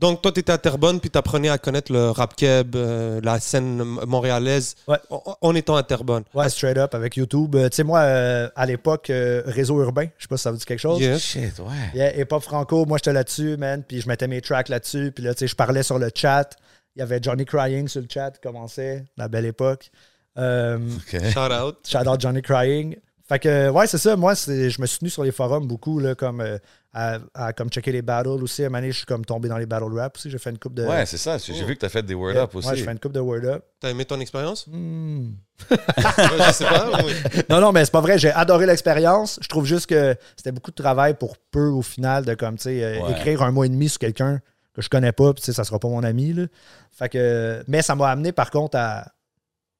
donc, 0.00 0.22
toi, 0.22 0.32
t'étais 0.32 0.50
à 0.52 0.58
Terrebonne, 0.58 0.98
puis 1.00 1.08
t'apprenais 1.08 1.48
à 1.48 1.56
connaître 1.58 1.92
le 1.92 2.10
rap 2.10 2.34
keb, 2.34 2.74
euh, 2.74 3.20
la 3.22 3.38
scène 3.38 3.76
montréalaise, 4.04 4.74
Ouais. 4.88 4.98
en, 5.08 5.36
en 5.40 5.54
étant 5.54 5.76
à 5.76 5.84
Terrebonne. 5.84 6.24
Ouais, 6.34 6.48
straight 6.48 6.76
up 6.76 6.94
avec 6.96 7.16
YouTube. 7.16 7.54
Euh, 7.54 7.68
tu 7.68 7.76
sais, 7.76 7.84
moi, 7.84 8.00
euh, 8.00 8.48
à 8.56 8.66
l'époque, 8.66 9.08
euh, 9.10 9.42
réseau 9.46 9.80
urbain, 9.80 10.08
je 10.18 10.24
sais 10.24 10.28
pas 10.28 10.36
si 10.36 10.42
ça 10.42 10.50
vous 10.50 10.56
dit 10.56 10.64
quelque 10.64 10.80
chose. 10.80 11.00
Yes. 11.00 11.22
Shit, 11.22 11.60
ouais. 11.60 11.90
Yeah, 11.94 12.18
hip 12.20 12.32
hop 12.32 12.42
franco, 12.42 12.84
moi 12.86 12.98
j'étais 12.98 13.12
là-dessus, 13.12 13.56
man. 13.56 13.84
Puis 13.86 14.00
je 14.00 14.08
mettais 14.08 14.26
mes 14.26 14.40
tracks 14.40 14.68
là-dessus. 14.68 15.12
Puis 15.14 15.22
là, 15.22 15.32
tu 15.32 15.40
sais, 15.40 15.46
je 15.46 15.54
parlais 15.54 15.84
sur 15.84 15.98
le 16.00 16.10
chat. 16.12 16.50
Il 16.96 17.00
y 17.00 17.02
avait 17.02 17.20
Johnny 17.22 17.44
Crying 17.44 17.86
sur 17.86 18.00
le 18.00 18.08
chat 18.12 18.32
qui 18.32 18.40
commençait, 18.40 19.04
la 19.16 19.28
belle 19.28 19.44
époque. 19.46 19.90
Euh. 20.38 20.78
Shout 21.10 21.38
out. 21.52 21.76
shout 21.86 22.08
out 22.08 22.20
Johnny 22.20 22.42
Crying. 22.42 22.96
Fait 23.28 23.40
que, 23.40 23.70
ouais, 23.70 23.86
c'est 23.88 23.98
ça. 23.98 24.14
Moi, 24.16 24.34
je 24.34 24.80
me 24.80 24.86
suis 24.86 24.98
tenu 25.00 25.10
sur 25.10 25.24
les 25.24 25.32
forums 25.32 25.66
beaucoup, 25.66 25.98
là, 25.98 26.14
comme, 26.14 26.40
euh, 26.40 26.58
à, 26.94 27.18
à 27.34 27.52
comme 27.52 27.68
checker 27.70 27.90
les 27.90 28.00
battles 28.02 28.28
aussi. 28.28 28.62
À 28.62 28.66
un 28.66 28.68
moment 28.68 28.78
donné, 28.78 28.92
je 28.92 28.98
suis 28.98 29.06
comme 29.06 29.24
tombé 29.24 29.48
dans 29.48 29.58
les 29.58 29.66
battle 29.66 29.92
rap 29.98 30.16
aussi. 30.16 30.30
J'ai 30.30 30.38
fait 30.38 30.50
une 30.50 30.58
coupe 30.58 30.74
de. 30.74 30.84
Ouais, 30.84 31.04
c'est 31.06 31.16
ça. 31.16 31.36
J'ai 31.38 31.64
vu 31.64 31.74
que 31.74 31.80
t'as 31.80 31.88
fait 31.88 32.04
des 32.04 32.14
word 32.14 32.34
Yeah, 32.34 32.44
up 32.44 32.54
aussi. 32.54 32.68
Ouais, 32.68 32.76
j'ai 32.76 32.84
fait 32.84 32.92
une 32.92 33.00
coupe 33.00 33.12
de 33.12 33.18
word 33.20 33.44
up. 33.44 33.64
T'as 33.80 33.90
aimé 33.90 34.04
ton 34.04 34.20
expérience? 34.20 34.66
Hmm. 34.68 35.30
Je 35.70 36.52
sais 36.52 36.64
pas. 36.66 37.00
oui. 37.04 37.14
Non, 37.50 37.60
non, 37.60 37.72
mais 37.72 37.84
c'est 37.84 37.90
pas 37.90 38.00
vrai. 38.00 38.16
J'ai 38.16 38.30
adoré 38.30 38.64
l'expérience. 38.66 39.40
Je 39.42 39.48
trouve 39.48 39.64
juste 39.64 39.86
que 39.86 40.14
c'était 40.36 40.52
beaucoup 40.52 40.70
de 40.70 40.76
travail 40.80 41.14
pour 41.14 41.36
peu 41.50 41.66
au 41.66 41.82
final 41.82 42.24
de 42.24 42.34
comme, 42.34 42.56
tu 42.56 42.64
sais, 42.64 42.84
euh, 42.84 43.00
Ouais. 43.02 43.10
écrire 43.12 43.42
un 43.42 43.50
mois 43.50 43.66
et 43.66 43.70
demi 43.70 43.88
sur 43.88 43.98
quelqu'un 43.98 44.40
que 44.72 44.82
je 44.82 44.88
connais 44.88 45.12
pas, 45.12 45.32
puis 45.32 45.40
tu 45.42 45.46
sais, 45.46 45.52
ça 45.52 45.64
sera 45.64 45.80
pas 45.80 45.88
mon 45.88 46.04
ami. 46.04 46.32
Là. 46.32 46.44
Fait 46.92 47.08
que, 47.08 47.64
mais 47.66 47.82
ça 47.82 47.94
m'a 47.96 48.08
amené 48.10 48.30
par 48.30 48.50
contre 48.50 48.76
à, 48.78 49.08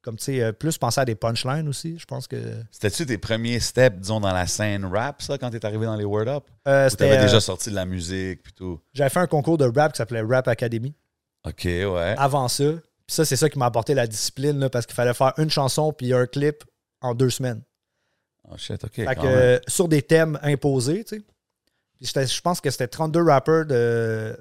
comme 0.01 0.17
tu 0.17 0.25
sais, 0.25 0.41
euh, 0.41 0.51
plus 0.51 0.77
penser 0.77 1.01
à 1.01 1.05
des 1.05 1.15
punchlines 1.15 1.67
aussi. 1.67 1.97
Je 1.99 2.05
pense 2.05 2.27
que. 2.27 2.37
C'était-tu 2.71 3.05
tes 3.05 3.17
premiers 3.17 3.59
steps, 3.59 3.97
disons, 3.97 4.19
dans 4.19 4.33
la 4.33 4.47
scène 4.47 4.85
rap, 4.85 5.21
ça, 5.21 5.37
quand 5.37 5.49
t'es 5.49 5.65
arrivé 5.65 5.85
dans 5.85 5.95
les 5.95 6.05
word 6.05 6.27
up? 6.27 6.45
Euh, 6.67 6.89
Ou 6.89 6.95
t'avais 6.95 7.17
euh, 7.17 7.21
déjà 7.21 7.41
sorti 7.41 7.69
de 7.69 7.75
la 7.75 7.85
musique 7.85 8.43
puis 8.43 8.53
tout? 8.53 8.79
J'avais 8.93 9.09
fait 9.09 9.19
un 9.19 9.27
concours 9.27 9.57
de 9.57 9.65
rap 9.65 9.93
qui 9.93 9.97
s'appelait 9.97 10.21
Rap 10.21 10.47
Academy 10.47 10.93
OK, 11.45 11.63
ouais. 11.65 12.15
avant 12.17 12.47
ça. 12.47 12.71
Puis 13.07 13.15
ça, 13.15 13.25
c'est 13.25 13.35
ça 13.37 13.49
qui 13.49 13.57
m'a 13.57 13.67
apporté 13.67 13.93
la 13.93 14.05
discipline 14.07 14.59
là, 14.59 14.69
parce 14.69 14.85
qu'il 14.85 14.95
fallait 14.95 15.13
faire 15.13 15.33
une 15.37 15.49
chanson 15.49 15.93
puis 15.93 16.13
un 16.13 16.25
clip 16.25 16.63
en 17.01 17.15
deux 17.15 17.29
semaines. 17.29 17.61
Oh 18.49 18.57
shit, 18.57 18.83
OK. 18.83 18.95
Fait 18.95 19.15
que, 19.15 19.25
euh, 19.25 19.59
sur 19.67 19.87
des 19.87 20.01
thèmes 20.01 20.39
imposés, 20.41 21.03
tu 21.03 21.23
sais. 22.01 22.27
Je 22.27 22.41
pense 22.41 22.61
que 22.61 22.69
c'était 22.69 22.87
32 22.87 23.23
rappers 23.23 23.65
de, 23.65 24.37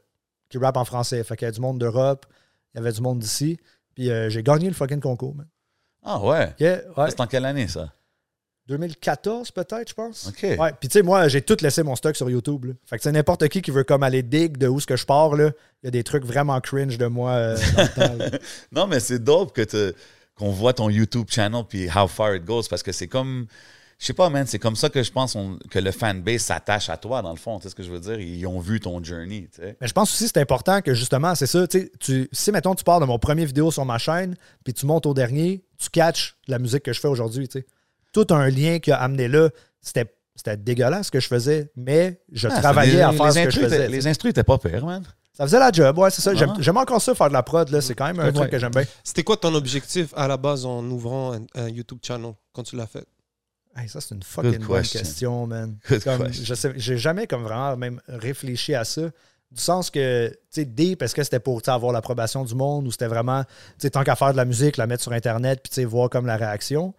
qui 0.49 0.59
rappent 0.59 0.77
en 0.77 0.85
français. 0.85 1.23
Fait 1.25 1.37
qu'il 1.37 1.47
y 1.47 1.49
a 1.49 1.53
du 1.53 1.61
monde 1.61 1.79
d'Europe, 1.79 2.27
il 2.75 2.79
y 2.79 2.81
avait 2.81 2.93
du 2.93 3.01
monde 3.01 3.19
d'ici. 3.19 3.59
Puis 3.97 4.11
euh, 4.11 4.29
j'ai 4.31 4.45
gagné 4.45 4.69
le 4.69 4.75
fucking 4.75 5.01
concours, 5.01 5.35
man. 5.35 5.49
Ah 6.05 6.21
ouais? 6.21 6.55
C'est 6.59 7.21
en 7.21 7.27
quelle 7.27 7.47
année, 7.47 7.67
ça? 7.67 7.93
2014 8.69 9.51
peut-être, 9.53 9.89
je 9.89 9.95
pense. 9.95 10.29
OK. 10.29 10.43
Ouais, 10.59 10.73
puis 10.79 10.89
tu 10.89 10.95
sais, 10.99 11.03
moi, 11.03 11.29
j'ai 11.29 11.41
tout 11.41 11.57
laissé 11.61 11.83
mon 11.83 11.97
stock 11.97 12.15
sur 12.17 12.29
YouTube. 12.29 12.67
là. 12.67 12.73
Fait 12.85 12.97
que 12.97 13.03
c'est 13.03 13.13
n'importe 13.13 13.49
qui 13.49 13.63
qui 13.63 13.71
veut 13.71 13.85
comme 13.85 14.03
aller 14.03 14.23
dig 14.23 14.57
de 14.57 14.69
où 14.69 14.79
ce 14.81 14.87
que 14.87 14.97
je 14.97 15.07
pars, 15.07 15.35
là. 15.35 15.51
Il 15.83 15.87
y 15.87 15.89
a 15.89 15.91
des 15.91 16.05
trucs 16.05 16.25
vraiment 16.25 16.61
cringe 16.61 16.99
de 16.99 17.07
moi 17.07 17.31
euh, 17.33 17.57
dans 17.77 17.83
le 17.83 17.89
temps. 18.29 18.39
Non, 18.73 18.87
mais 18.87 19.01
c'est 19.01 19.23
dope 19.23 19.53
que 19.53 19.95
qu'on 20.37 20.51
voit 20.51 20.75
ton 20.75 20.91
YouTube 20.91 21.29
channel 21.31 21.65
puis 21.69 21.89
how 21.89 22.07
far 22.07 22.35
it 22.35 22.45
goes 22.45 22.65
parce 22.69 22.83
que 22.83 22.93
c'est 22.93 23.09
comme. 23.09 23.47
Je 23.99 24.05
sais 24.07 24.13
pas, 24.13 24.29
man, 24.29 24.47
c'est 24.47 24.59
comme 24.59 24.77
ça 24.77 24.91
que 24.91 25.03
je 25.03 25.11
pense 25.11 25.35
on- 25.37 25.59
que 25.71 25.79
le 25.79 25.91
fanbase 25.91 26.43
s'attache 26.43 26.91
à 26.91 26.99
toi, 26.99 27.23
dans 27.23 27.31
le 27.31 27.37
fond. 27.39 27.57
Tu 27.59 27.63
sais 27.65 27.69
ce 27.71 27.75
que 27.75 27.83
je 27.83 27.91
veux 27.91 27.99
dire? 28.01 28.21
Ils 28.21 28.47
ont 28.47 28.61
vu 28.61 28.79
ton 28.79 29.03
journey, 29.03 29.49
tu 29.55 29.63
sais. 29.63 29.77
Mais 29.81 29.89
je 29.89 29.93
pense 29.95 30.13
aussi 30.13 30.25
que 30.25 30.31
c'est 30.35 30.41
important 30.41 30.83
que 30.83 30.93
justement, 30.93 31.35
c'est 31.35 31.47
ça, 31.47 31.67
tu 31.67 31.79
sais, 31.81 31.93
tu- 31.99 32.29
si 32.31 32.53
mettons 32.53 32.75
tu 32.75 32.85
pars 32.85 33.01
de 33.01 33.07
mon 33.07 33.19
premier 33.19 33.47
vidéo 33.47 33.71
sur 33.71 33.87
ma 33.87 33.97
chaîne, 33.97 34.37
puis 34.65 34.75
tu 34.75 34.85
montes 34.85 35.07
au 35.07 35.15
dernier, 35.15 35.65
tu 35.79 35.89
catches 35.89 36.37
la 36.47 36.59
musique 36.59 36.83
que 36.83 36.93
je 36.93 37.01
fais 37.01 37.09
aujourd'hui, 37.09 37.49
tu 37.49 37.61
sais. 37.61 37.67
Tout 38.13 38.27
un 38.31 38.49
lien 38.51 38.79
qui 38.81 38.93
a 38.93 38.97
amené 39.01 39.29
là, 39.29 39.49
c'était 39.81 40.13
c'était 40.39 40.59
dégueulasse 40.59 41.07
ce 41.07 41.11
que 41.11 41.21
je 41.21 41.29
faisais, 41.29 41.71
mais 41.77 42.21
je 42.31 42.49
Ah, 42.49 42.61
travaillais 42.61 42.93
les- 42.97 43.01
à 43.01 43.11
faire 43.13 43.25
les 43.29 43.33
ce 43.33 43.45
que 43.45 43.51
je 43.51 43.61
faisais. 43.61 43.89
Les 43.89 44.07
instrus 44.07 44.29
étaient 44.33 44.45
pas 44.45 44.59
pires, 44.59 44.85
man. 44.85 45.03
Ça 45.33 45.45
faisait 45.45 45.59
la 45.59 45.73
job, 45.73 45.97
ouais, 45.97 46.11
c'est 46.11 46.21
ça. 46.21 46.35
J'aime 46.35 46.53
Ah. 46.53 46.57
j'aime 46.61 46.77
encore 46.77 47.01
ça, 47.01 47.15
faire 47.15 47.29
de 47.29 47.33
la 47.33 47.43
prod, 47.43 47.67
là. 47.71 47.81
C'est 47.81 47.95
quand 47.95 48.05
même 48.07 48.21
un 48.21 48.27
Ouais. 48.27 48.33
truc 48.33 48.51
que 48.51 48.59
j'aime 48.59 48.71
bien. 48.73 48.85
C'était 49.03 49.23
quoi 49.25 49.39
ton 49.39 49.55
objectif 49.55 50.13
à 50.15 50.29
la 50.29 50.37
base 50.37 50.67
en 50.67 50.85
ouvrant 50.91 51.33
un, 51.33 51.41
un 51.55 51.69
YouTube 51.71 52.01
channel 52.03 52.33
quand 52.53 52.63
tu 52.65 52.77
l'as 52.77 52.87
fait? 52.87 53.07
Hey, 53.77 53.89
ça, 53.89 54.01
c'est 54.01 54.15
une 54.15 54.23
fucking 54.23 54.53
Good 54.59 54.67
bonne 54.67 54.83
question. 54.83 55.47
man. 55.47 55.77
Good 55.89 56.03
Comme, 56.05 56.27
question. 56.27 56.45
je 56.45 56.55
sais, 56.55 56.73
j'ai 56.77 56.97
jamais 56.97 57.27
comme 57.27 57.43
vraiment 57.43 57.77
même 57.77 58.01
réfléchi 58.09 58.75
à 58.75 58.85
ça. 58.85 59.03
Du 59.53 59.61
sens 59.61 59.91
que, 59.91 60.29
tu 60.29 60.37
sais, 60.51 60.65
deep, 60.65 61.03
est-ce 61.03 61.15
que 61.15 61.23
c'était 61.23 61.39
pour 61.41 61.61
avoir 61.69 61.93
l'approbation 61.93 62.45
du 62.45 62.55
monde 62.55 62.87
ou 62.87 62.91
c'était 62.91 63.07
vraiment, 63.07 63.45
tu 63.45 63.51
sais, 63.79 63.91
tant 63.91 64.03
qu'à 64.03 64.17
faire 64.17 64.33
de 64.33 64.37
la 64.37 64.45
musique, 64.45 64.77
la 64.77 64.87
mettre 64.87 65.03
sur 65.03 65.13
Internet, 65.13 65.61
puis 65.63 65.71
tu 65.71 65.75
sais, 65.77 65.85
voir 65.85 66.11
comme 66.11 66.27
la 66.27 66.37
réaction. 66.37 66.95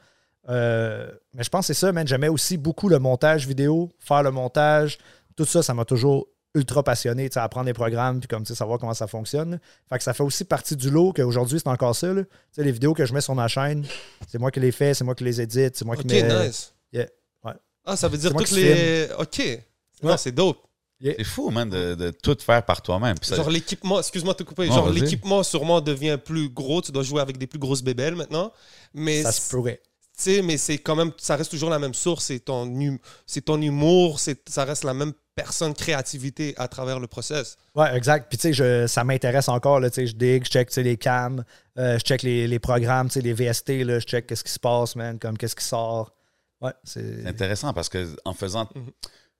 Euh, 0.49 1.11
mais 1.33 1.43
je 1.43 1.49
pense 1.49 1.67
que 1.67 1.73
c'est 1.73 1.79
ça, 1.79 1.91
man. 1.91 2.07
J'aimais 2.07 2.29
aussi 2.29 2.57
beaucoup 2.57 2.87
le 2.89 2.99
montage 2.99 3.47
vidéo, 3.47 3.89
faire 3.99 4.23
le 4.23 4.31
montage. 4.31 4.97
Tout 5.35 5.45
ça, 5.45 5.61
ça 5.61 5.73
m'a 5.73 5.83
toujours 5.83 6.27
ultra 6.57 6.83
passionné, 6.83 7.29
tu 7.29 7.35
sais, 7.35 7.39
apprendre 7.39 7.65
des 7.67 7.73
programmes, 7.73 8.19
puis 8.19 8.27
comme, 8.27 8.43
tu 8.43 8.47
sais, 8.49 8.55
savoir 8.55 8.79
comment 8.79 8.93
ça 8.93 9.07
fonctionne. 9.07 9.59
Fait 9.89 9.97
que 9.97 10.03
ça 10.03 10.13
fait 10.13 10.23
aussi 10.23 10.43
partie 10.43 10.75
du 10.75 10.89
lot 10.89 11.13
qu'aujourd'hui, 11.13 11.59
c'est 11.59 11.69
encore 11.69 11.95
ça, 11.95 12.13
là. 12.13 12.23
Tu 12.23 12.29
sais, 12.51 12.63
les 12.63 12.71
vidéos 12.71 12.93
que 12.93 13.05
je 13.05 13.13
mets 13.13 13.21
sur 13.21 13.35
ma 13.35 13.47
chaîne, 13.47 13.85
c'est 14.27 14.39
moi 14.39 14.51
qui 14.51 14.59
les 14.59 14.71
fais, 14.71 14.93
c'est 14.93 15.03
moi 15.03 15.15
qui 15.15 15.23
les 15.23 15.39
édite, 15.41 15.75
c'est 15.77 15.85
moi 15.85 15.95
qui 15.95 16.07
mets... 16.21 16.45
nice. 16.47 16.73
Yeah, 16.91 17.05
ouais. 17.43 17.53
Ah, 17.85 17.95
ça 17.95 18.07
veut 18.07 18.17
dire 18.17 18.31
toutes 18.33 18.51
les. 18.51 19.07
Ok. 19.19 19.63
Non, 20.03 20.17
c'est 20.17 20.31
dope. 20.31 20.59
C'est 21.17 21.23
fou, 21.23 21.51
man, 21.51 21.69
de, 21.69 21.93
de 21.93 22.09
tout 22.09 22.35
faire 22.43 22.63
par 22.65 22.81
toi-même. 22.81 23.17
Ça- 23.21 23.35
Genre 23.35 23.49
l'équipement, 23.51 23.99
excuse-moi 23.99 24.33
de 24.33 24.39
te 24.39 24.43
couper, 24.43 24.67
Non, 24.67 24.73
genre 24.75 24.85
l'équipement 25.03 25.43
sûrement 25.43 25.79
devient 25.79 26.17
plus 26.23 26.49
gros, 26.49 26.81
tu 26.81 26.91
dois 26.91 27.03
jouer 27.03 27.21
avec 27.21 27.37
des 27.37 27.45
plus 27.45 27.59
grosses 27.59 27.83
bébelles 27.83 28.15
maintenant. 28.15 28.51
Mais 28.95 29.21
Ça 29.21 29.31
se 29.31 29.47
pourrait. 29.49 29.79
Tu 30.17 30.23
sais, 30.23 30.41
mais 30.41 30.57
c'est 30.57 30.79
quand 30.79 30.95
même, 30.95 31.11
ça 31.17 31.35
reste 31.35 31.51
toujours 31.51 31.69
la 31.69 31.79
même 31.79 31.93
source, 31.93 32.25
c'est 32.25 32.39
ton, 32.39 32.63
hum- 32.63 32.97
c'est 33.25 33.41
ton 33.45 33.61
humour, 33.61 34.19
c'est, 34.19 34.49
ça 34.49 34.65
reste 34.65 34.83
la 34.83 34.93
même 34.95 35.13
personne, 35.35 35.73
créativité 35.75 36.55
à 36.57 36.67
travers 36.67 36.99
le 36.99 37.05
process. 37.05 37.57
Ouais, 37.75 37.95
exact. 37.95 38.27
Puis, 38.27 38.39
tu 38.39 38.41
sais, 38.47 38.53
je- 38.53 38.87
ça 38.87 39.03
m'intéresse 39.03 39.47
encore. 39.49 39.79
Là, 39.79 39.91
tu 39.91 39.95
sais, 39.95 40.07
je 40.07 40.15
dig, 40.15 40.43
je 40.45 40.49
check 40.49 40.69
tu 40.69 40.73
sais, 40.73 40.83
les 40.83 40.97
cams, 40.97 41.43
euh, 41.77 41.99
je 41.99 42.03
check 42.03 42.23
les, 42.23 42.47
les 42.47 42.57
programmes, 42.59 43.07
tu 43.09 43.13
sais, 43.13 43.21
les 43.21 43.33
VST, 43.33 43.83
là, 43.83 43.99
je 43.99 44.05
check 44.05 44.25
qu'est-ce 44.25 44.43
qui 44.43 44.51
se 44.51 44.59
passe, 44.59 44.95
man, 44.95 45.19
comme 45.19 45.37
qu'est-ce 45.37 45.55
qui 45.55 45.63
sort. 45.65 46.11
Ouais, 46.61 46.71
c'est. 46.83 47.21
C'est 47.21 47.27
intéressant 47.27 47.71
parce 47.73 47.87
que 47.87 48.15
en 48.25 48.33
faisant 48.33 48.67
Mhm. 48.73 48.91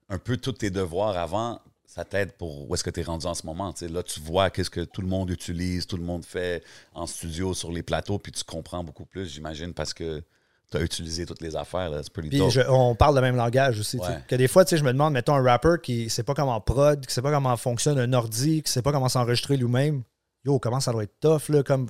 un 0.09 0.19
peu 0.19 0.37
tous 0.37 0.51
tes 0.51 0.69
devoirs 0.69 1.17
avant, 1.17 1.59
ça 1.87 2.05
t'aide 2.05 2.33
pour 2.33 2.69
où 2.69 2.75
est-ce 2.75 2.83
que 2.83 2.91
tu 2.91 2.99
es 2.99 3.03
rendu 3.03 3.25
en 3.25 3.33
ce 3.33 3.43
moment. 3.47 3.73
Tu 3.73 3.87
sais, 3.87 3.91
là, 3.91 4.03
tu 4.03 4.19
vois 4.19 4.51
qu'est-ce 4.51 4.69
que 4.69 4.81
tout 4.81 5.01
le 5.01 5.07
monde 5.07 5.31
utilise, 5.31 5.87
tout 5.87 5.97
le 5.97 6.03
monde 6.03 6.23
fait 6.23 6.63
en 6.93 7.07
studio, 7.07 7.55
sur 7.55 7.71
les 7.71 7.81
plateaux, 7.81 8.19
puis 8.19 8.31
tu 8.31 8.43
comprends 8.43 8.83
beaucoup 8.83 9.05
plus, 9.07 9.33
j'imagine, 9.33 9.73
parce 9.73 9.95
que 9.95 10.21
tu 10.71 10.77
as 10.77 10.81
utilisé 10.81 11.25
toutes 11.25 11.41
les 11.41 11.55
affaires. 11.55 11.89
là. 11.89 12.03
C'est 12.03 12.11
pretty 12.11 12.29
Puis 12.29 12.39
dope. 12.39 12.49
je- 12.51 12.61
on 12.69 12.93
parle 12.95 13.15
le 13.15 13.21
même 13.21 13.35
langage 13.35 13.79
aussi. 13.79 13.97
Ouais. 13.97 14.19
Que 14.27 14.35
des 14.35 14.47
fois, 14.47 14.65
tu 14.65 14.71
sais, 14.71 14.77
je 14.77 14.83
me 14.83 14.91
demande, 14.91 15.13
mettons 15.13 15.35
un 15.35 15.41
rapper 15.43 15.75
qui 15.81 16.09
sait 16.09 16.23
pas 16.23 16.33
comment 16.33 16.59
prod, 16.61 17.05
qui 17.05 17.13
sait 17.13 17.21
pas 17.21 17.31
comment 17.31 17.55
fonctionne 17.57 17.97
un 17.99 18.11
ordi, 18.13 18.61
qui 18.63 18.71
sait 18.71 18.81
pas 18.81 18.91
comment 18.91 19.09
s'enregistrer 19.09 19.55
lui-même. 19.57 20.03
Yo, 20.45 20.59
comment 20.59 20.79
ça 20.79 20.91
doit 20.91 21.03
être 21.03 21.19
tough, 21.19 21.49
là, 21.49 21.63
comme 21.63 21.87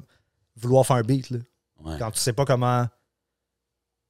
vouloir 0.55 0.85
faire 0.85 0.95
un 0.97 1.01
beat, 1.01 1.29
là. 1.29 1.39
Ouais. 1.83 1.95
Quand 1.99 2.11
tu 2.11 2.19
sais 2.19 2.33
pas 2.33 2.45
comment. 2.45 2.85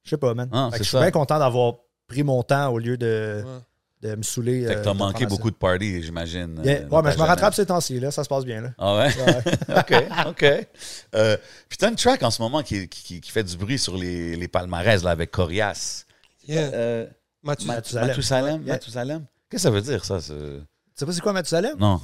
Je 0.04 0.10
sais 0.10 0.16
pas, 0.16 0.32
man. 0.34 0.48
Ah, 0.52 0.70
je 0.76 0.82
suis 0.82 0.96
bien 0.98 1.10
content 1.10 1.38
d'avoir 1.38 1.74
pris 2.06 2.22
mon 2.22 2.42
temps 2.42 2.68
au 2.72 2.78
lieu 2.78 2.96
de, 2.96 3.42
Ouais. 3.44 3.50
De 4.02 4.14
me 4.14 4.22
saouler. 4.22 4.66
Fait 4.66 4.74
que 4.74 4.78
euh, 4.78 4.84
t'as 4.84 4.92
de 4.92 4.98
manqué 4.98 5.26
beaucoup 5.26 5.50
de 5.50 5.56
parties, 5.56 6.02
j'imagine. 6.02 6.60
Yeah. 6.64 6.82
euh, 6.82 6.88
Ouais, 6.88 7.02
mais 7.02 7.12
je 7.12 7.18
me 7.18 7.24
rattrape 7.24 7.54
ces 7.54 7.66
temps-ci, 7.66 7.98
là. 7.98 8.10
Ça 8.10 8.22
se 8.24 8.28
passe 8.28 8.44
bien, 8.44 8.60
là. 8.60 8.70
Ah 8.78 8.96
ouais? 8.96 9.08
Ouais. 9.16 9.76
OK, 9.78 10.28
OK. 10.28 10.66
Euh, 11.14 11.36
puis 11.68 11.78
t'as 11.78 11.88
une 11.88 11.96
track 11.96 12.22
en 12.22 12.30
ce 12.30 12.40
moment 12.40 12.62
qui, 12.62 12.88
qui, 12.88 13.20
qui 13.20 13.30
fait 13.30 13.42
du 13.44 13.56
bruit 13.56 13.78
sur 13.78 13.96
les, 13.96 14.36
les 14.36 14.48
palmarès 14.48 15.02
là, 15.02 15.10
avec 15.10 15.30
Corias. 15.30 16.04
Yeah. 16.46 16.70
Euh, 16.72 17.06
Mathieu-. 17.42 17.66
Mathusalem? 17.68 18.62
Yeah. 18.64 18.78
Qu'est-ce 18.78 19.24
que 19.50 19.58
ça 19.58 19.70
veut 19.70 19.82
dire, 19.82 20.04
ça? 20.04 20.18
Tu 20.20 20.32
sais 20.94 21.06
pas 21.06 21.12
c'est 21.12 21.20
quoi 21.20 21.32
Mathusalem? 21.32 21.76
Non. 21.78 22.00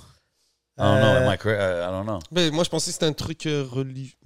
I 0.77 0.81
don't 0.83 0.99
know. 0.99 1.07
Euh, 1.07 1.27
Am 1.29 1.33
I 1.33 1.39
correct? 1.39 1.61
Uh, 1.61 1.85
I 1.85 1.91
don't 1.93 2.05
know. 2.07 2.19
Ben, 2.33 2.53
moi, 2.53 2.65
je 2.65 2.71
pensais 2.71 2.87
que 2.91 2.95
c'était 2.95 3.07
un 3.07 3.13
truc 3.13 3.47
euh, 3.47 3.65
religieux. 3.71 4.17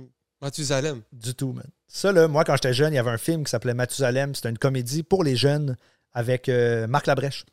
Mathusalem. 0.41 1.03
Du 1.13 1.35
tout, 1.35 1.53
man. 1.53 1.67
Ça, 1.87 2.13
là, 2.13 2.29
moi, 2.29 2.45
quand 2.45 2.55
j'étais 2.55 2.73
jeune, 2.73 2.93
il 2.93 2.97
y 2.97 2.99
avait 2.99 3.11
un 3.11 3.19
film 3.19 3.45
qui 3.45 3.51
s'appelait 3.51 3.75
Mathusalem. 3.75 4.35
C'était 4.35 4.51
une 4.51 4.59
comédie 4.59 5.03
pour 5.03 5.25
les 5.25 5.37
jeunes 5.37 5.77
avec 6.13 6.49
euh, 6.49 6.87
Marc 6.87 7.07
Labrèche. 7.07 7.45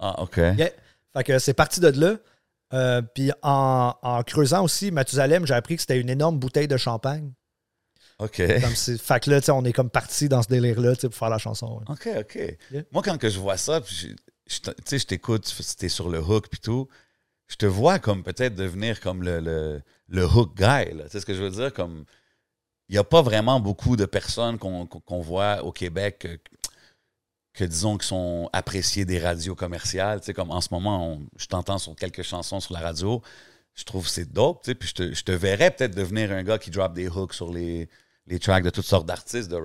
Ah, 0.00 0.22
OK. 0.22 0.36
Yeah. 0.38 0.70
Fait 1.12 1.24
que 1.24 1.38
c'est 1.38 1.54
parti 1.54 1.78
de 1.80 1.88
là. 1.88 2.16
Euh, 2.72 3.02
puis 3.02 3.30
en, 3.42 3.94
en 4.02 4.22
creusant 4.22 4.62
aussi 4.64 4.90
Mathusalem, 4.90 5.46
j'ai 5.46 5.54
appris 5.54 5.76
que 5.76 5.82
c'était 5.82 6.00
une 6.00 6.08
énorme 6.10 6.38
bouteille 6.38 6.68
de 6.68 6.76
champagne. 6.76 7.32
OK. 8.18 8.36
Comme 8.60 8.74
fait 8.98 9.20
que 9.20 9.30
là, 9.30 9.40
tu 9.40 9.46
sais, 9.46 9.52
on 9.52 9.64
est 9.64 9.72
comme 9.72 9.90
parti 9.90 10.28
dans 10.28 10.42
ce 10.42 10.48
délire-là 10.48 10.94
tu 10.94 11.02
sais, 11.02 11.08
pour 11.08 11.18
faire 11.18 11.30
la 11.30 11.38
chanson. 11.38 11.78
ouais. 11.78 11.84
OK, 11.88 12.08
OK. 12.20 12.58
Yeah. 12.70 12.82
Moi, 12.92 13.02
quand 13.02 13.18
que 13.18 13.28
je 13.28 13.38
vois 13.40 13.56
ça, 13.56 13.80
puis 13.80 13.94
je, 13.94 14.54
je 14.54 14.60
te- 14.60 14.70
tu 14.70 14.82
sais, 14.86 14.98
je 14.98 15.06
t'écoute, 15.06 15.52
tu 15.78 15.86
es 15.86 15.88
sur 15.88 16.08
le 16.08 16.20
hook 16.20 16.48
puis 16.48 16.60
tout, 16.60 16.88
je 17.48 17.56
te 17.56 17.66
vois 17.66 17.98
comme 17.98 18.22
peut-être 18.22 18.54
devenir 18.54 19.00
comme 19.00 19.22
le, 19.22 19.40
le, 19.40 19.82
le 20.08 20.24
hook 20.26 20.54
guy. 20.56 20.94
là. 20.94 21.04
Tu 21.04 21.10
sais 21.10 21.20
ce 21.20 21.26
que 21.26 21.34
je 21.34 21.42
veux 21.42 21.50
dire? 21.50 21.72
Comme 21.72 22.04
il 22.88 22.92
n'y 22.92 22.98
a 22.98 23.04
pas 23.04 23.22
vraiment 23.22 23.58
beaucoup 23.58 23.96
de 23.96 24.04
personnes 24.04 24.58
qu'on 24.58 25.20
voit 25.20 25.62
au 25.64 25.72
Québec 25.72 26.26
que, 27.52 27.64
disons, 27.64 27.98
qui 27.98 28.06
sont 28.06 28.48
appréciées 28.52 29.04
des 29.04 29.18
radios 29.18 29.54
commerciales. 29.54 30.20
Tu 30.20 30.26
sais, 30.26 30.34
comme 30.34 30.50
en 30.50 30.60
ce 30.60 30.68
moment, 30.70 31.18
je 31.36 31.46
t'entends 31.46 31.78
sur 31.78 31.94
quelques 31.96 32.22
chansons 32.22 32.60
sur 32.60 32.74
la 32.74 32.80
radio. 32.80 33.22
Je 33.74 33.84
trouve 33.84 34.04
que 34.04 34.10
c'est 34.10 34.32
dope. 34.32 34.62
tu 34.62 34.70
sais, 34.70 34.74
Puis 34.74 34.88
je 34.88 34.94
te, 34.94 35.14
je 35.14 35.24
te 35.24 35.32
verrais 35.32 35.70
peut-être 35.70 35.94
devenir 35.94 36.32
un 36.32 36.42
gars 36.42 36.58
qui 36.58 36.70
drop 36.70 36.92
des 36.92 37.08
hooks 37.08 37.34
sur 37.34 37.52
les, 37.52 37.88
les 38.30 38.38
tracks 38.38 38.64
de 38.64 38.70
toutes 38.70 38.84
sortes 38.86 39.06
d'artistes, 39.06 39.50
de 39.50 39.60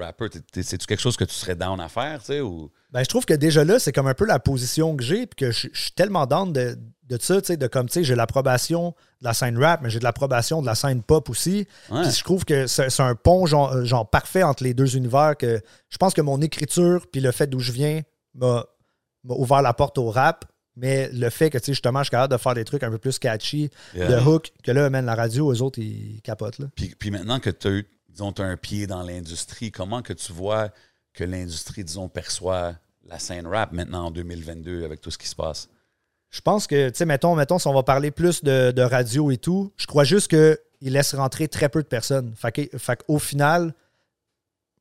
t'es- 0.52 0.64
C'est-tu 0.64 0.86
quelque 0.88 1.00
chose 1.00 1.16
que 1.16 1.24
tu 1.24 1.34
serais 1.36 1.56
down 1.56 1.80
à 1.80 1.88
faire? 1.88 2.20
tu 2.20 2.26
sais, 2.26 2.42
Ou... 2.42 2.72
Ben, 2.92 3.04
je 3.04 3.10
trouve 3.10 3.26
que 3.26 3.34
déjà 3.34 3.64
là, 3.64 3.78
c'est 3.80 3.92
comme 3.92 4.08
un 4.08 4.14
peu 4.14 4.26
la 4.26 4.40
position 4.40 4.96
que 4.98 5.04
j'ai, 5.04 5.28
puis 5.28 5.36
que 5.46 5.52
je, 5.52 5.68
je 5.72 5.82
suis 5.82 5.92
tellement 5.92 6.26
down 6.26 6.52
de, 6.52 6.78
de 7.04 7.18
ça, 7.22 7.40
tu 7.42 7.48
sais, 7.48 7.58
de 7.58 7.68
comme, 7.68 7.88
tu 7.88 7.94
sais, 7.94 8.04
j'ai 8.04 8.16
l'approbation 8.16 8.96
de 9.22 9.26
la 9.26 9.34
scène 9.34 9.58
rap, 9.58 9.82
mais 9.84 9.90
j'ai 9.90 10.00
de 10.00 10.04
l'approbation 10.04 10.62
de 10.62 10.66
la 10.66 10.76
scène 10.76 11.04
pop 11.04 11.30
aussi. 11.30 11.68
Ouais. 11.92 12.02
Puis 12.04 12.12
je 12.12 12.24
trouve 12.24 12.44
que 12.46 12.68
c'est 12.68 13.00
un 13.00 13.16
pont 13.16 13.46
genre, 13.46 13.86
genre 13.86 14.10
parfait 14.10 14.44
entre 14.44 14.64
les 14.64 14.74
deux 14.74 14.96
univers. 14.98 15.36
Que 15.38 15.62
je 15.90 15.98
pense 15.98 16.14
que 16.14 16.22
mon 16.22 16.42
écriture 16.42 17.06
puis 17.12 17.22
le 17.22 17.32
fait 17.32 17.48
d'où 17.48 17.60
je 17.60 17.72
viens 17.72 18.02
m'a 18.34 18.66
ouvert 19.24 19.62
la 19.62 19.74
porte 19.74 19.98
au 19.98 20.10
rap. 20.10 20.46
Mais 20.78 21.10
le 21.14 21.30
fait 21.30 21.50
que 21.50 21.58
tu 21.58 21.66
sais, 21.68 21.72
justement, 21.72 22.00
je 22.00 22.06
suis 22.06 22.12
capable 22.12 22.34
de 22.34 22.38
faire 22.38 22.54
des 22.54 22.66
trucs 22.66 22.84
un 22.84 22.90
peu 22.92 22.98
plus 22.98 23.18
catchy, 23.18 23.70
Yeah. 23.94 24.08
de 24.10 24.26
hook, 24.28 24.52
que 24.62 24.72
là, 24.72 24.90
man, 24.90 25.06
la 25.06 25.16
radio, 25.16 25.54
eux 25.54 25.62
autres, 25.62 25.80
ils 25.80 26.20
capotent. 26.22 26.60
Là. 26.60 26.66
Puis, 26.76 26.94
puis 27.00 27.12
maintenant 27.12 27.40
que 27.40 27.50
tu 27.50 27.68
as 27.68 27.72
eu, 27.72 27.88
disons, 28.16 28.32
t'as 28.32 28.46
un 28.46 28.58
pied 28.58 28.88
dans 28.88 29.04
l'industrie, 29.04 29.72
comment 29.72 30.02
que 30.02 30.14
tu 30.14 30.32
vois 30.34 30.70
que 31.14 31.24
l'industrie, 31.24 31.84
disons, 31.84 32.08
perçoit 32.10 32.76
la 33.08 33.20
scène 33.20 33.46
rap 33.46 33.72
maintenant 33.72 34.06
en 34.08 34.12
2022 34.12 34.84
avec 34.84 35.02
tout 35.02 35.12
ce 35.12 35.18
qui 35.18 35.28
se 35.28 35.36
passe? 35.36 35.70
Je 36.32 36.42
pense 36.42 36.68
que, 36.68 36.90
tu 36.90 36.96
sais, 36.98 37.06
mettons, 37.06 37.36
mettons, 37.36 37.60
si 37.60 37.68
on 37.68 37.74
va 37.74 37.84
parler 37.84 38.12
plus 38.12 38.44
de, 38.44 38.72
de 38.72 38.82
radio 38.82 39.32
et 39.32 39.38
tout, 39.38 39.72
je 39.78 39.86
crois 39.86 40.04
juste 40.04 40.28
qu'ils 40.30 40.58
laissent 40.94 41.14
rentrer 41.16 41.48
très 41.48 41.70
peu 41.70 41.82
de 41.82 41.88
personnes. 41.88 42.34
Fait, 42.36 42.52
que- 42.52 42.78
fait 42.78 43.02
qu'au 43.04 43.20
final, 43.20 43.74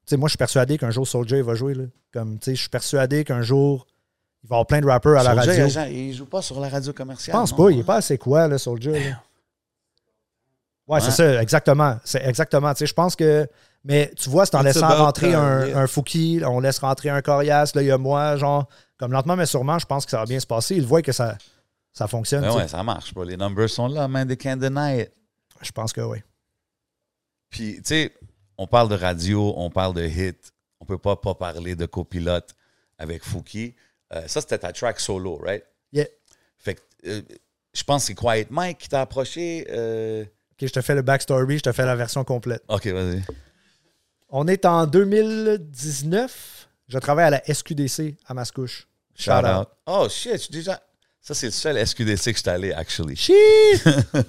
tu 0.07 0.11
sais, 0.11 0.17
moi, 0.17 0.27
je 0.29 0.33
suis 0.33 0.39
persuadé 0.39 0.79
qu'un 0.79 0.91
jour 0.91 1.07
Soulja 1.07 1.37
il 1.37 1.43
va 1.45 1.55
jouer. 1.55 1.75
Là. 1.75 1.85
Comme, 2.13 2.39
tu 2.39 2.47
sais, 2.47 2.55
je 2.57 2.61
suis 2.63 2.69
persuadé 2.71 3.25
qu'un 3.25 3.43
jour, 3.43 3.87
il 4.43 4.49
va 4.49 4.55
y 4.55 4.57
avoir 4.57 4.67
plein 4.67 4.81
de 4.81 4.87
rappeurs 4.87 5.19
à 5.19 5.23
la 5.23 5.35
radio. 5.35 5.69
Jean, 5.69 5.85
il 5.91 6.13
joue 6.15 6.27
pas 6.27 6.43
sur 6.43 6.59
la 6.61 6.69
radio 6.69 6.93
Je 6.93 6.97
commerciale. 6.97 7.37
pense 7.37 7.53
non? 7.53 7.57
pas, 7.59 7.71
il 7.71 7.79
est 7.81 7.85
pas 7.85 7.97
assez 7.97 8.19
quoi, 8.19 8.49
là, 8.49 8.59
Soulja. 8.59 8.91
Là. 8.93 9.23
Ouais, 10.87 11.01
c'est 11.01 11.11
ça, 11.11 11.43
exactement. 11.43 11.99
C'est 12.05 12.23
exactement. 12.25 12.73
Tu 12.75 12.81
sais, 12.81 12.87
je 12.87 12.95
pense 12.95 13.17
que. 13.17 13.49
Mais 13.85 14.11
tu 14.17 14.31
vois, 14.31 14.47
c'est 14.47 14.55
en 14.57 14.61
It's 14.65 14.77
laissant 14.77 14.89
rentrer 14.89 15.35
un, 15.35 15.67
yeah. 15.67 15.79
un 15.79 15.87
Fouki, 15.87 16.41
on 16.47 16.59
laisse 16.61 16.79
rentrer 16.79 17.11
un 17.11 17.21
Corias, 17.21 17.73
là, 17.75 17.83
il 17.83 17.89
y 17.89 17.91
a 17.91 17.99
moi, 17.99 18.37
genre, 18.37 18.67
comme 18.97 19.13
lentement 19.13 19.37
mais 19.37 19.45
sûrement, 19.45 19.79
je 19.79 19.85
pense 19.85 20.07
que 20.07 20.11
ça 20.11 20.19
va 20.19 20.25
bien 20.25 20.41
se 20.41 20.47
passer. 20.47 20.75
Ils 20.77 20.87
voient 20.87 21.03
que 21.03 21.13
ça, 21.13 21.37
ça 21.93 22.07
fonctionne. 22.09 22.41
Ben 22.41 22.55
ouais, 22.55 22.67
ça 22.67 22.83
marche. 22.83 23.13
bro. 23.13 23.25
Les 23.25 23.37
numbers 23.37 23.69
sont 23.69 23.89
là, 23.89 24.09
man. 24.09 24.27
They 24.27 24.39
can't 24.39 24.57
deny 24.57 25.03
it. 25.03 25.13
Je 25.61 25.71
pense 25.71 25.93
que 25.93 26.01
oui. 26.01 26.19
Puis, 27.51 27.77
tu 27.77 27.83
sais, 27.85 28.13
on 28.57 28.67
parle 28.67 28.89
de 28.89 28.97
radio, 28.97 29.53
on 29.57 29.69
parle 29.69 29.95
de 29.95 30.05
hit. 30.07 30.53
On 30.81 30.87
peut 30.87 30.99
pas 30.99 31.17
pas 31.17 31.35
parler 31.35 31.77
de 31.77 31.87
copilote 31.87 32.55
avec 32.99 33.23
Fouki. 33.23 33.75
Euh, 34.15 34.27
ça, 34.27 34.41
c'était 34.41 34.59
ta 34.59 34.73
track 34.73 34.99
solo, 34.99 35.37
right? 35.37 35.65
Yeah. 35.93 36.07
Fait 36.59 36.75
que, 36.75 36.81
euh, 37.07 37.23
je 37.75 37.83
pense 37.85 38.03
que 38.03 38.07
c'est 38.09 38.15
Quiet 38.15 38.47
Mike 38.51 38.79
qui 38.79 38.89
t'a 38.89 39.03
approché. 39.03 39.67
euh, 39.71 40.25
je 40.67 40.73
te 40.73 40.81
fais 40.81 40.95
le 40.95 41.03
backstory, 41.03 41.59
je 41.59 41.63
te 41.65 41.73
fais 41.73 41.85
la 41.87 41.97
version 41.97 42.25
complète. 42.25 42.63
OK, 42.69 42.87
vas-y. 42.87 43.23
On 44.29 44.47
est 44.49 44.65
en 44.65 44.87
2019. 44.87 46.69
Je 46.89 46.99
travaille 46.99 47.25
à 47.27 47.31
la 47.31 47.43
SQDC 47.53 48.17
à 48.27 48.35
Mascouche. 48.35 48.87
Shout 49.17 49.31
out. 49.31 49.69
Oh 49.87 50.07
shit, 50.11 50.33
je 50.33 50.39
suis 50.39 50.53
déjà. 50.53 50.81
Ça, 51.21 51.33
c'est 51.33 51.47
le 51.47 51.53
seul 51.53 51.87
SQDC 51.87 52.33
que 52.33 52.37
je 52.37 52.41
suis 52.43 52.51
allé, 52.51 52.73
actually. 52.73 53.17
Shit! 53.17 53.35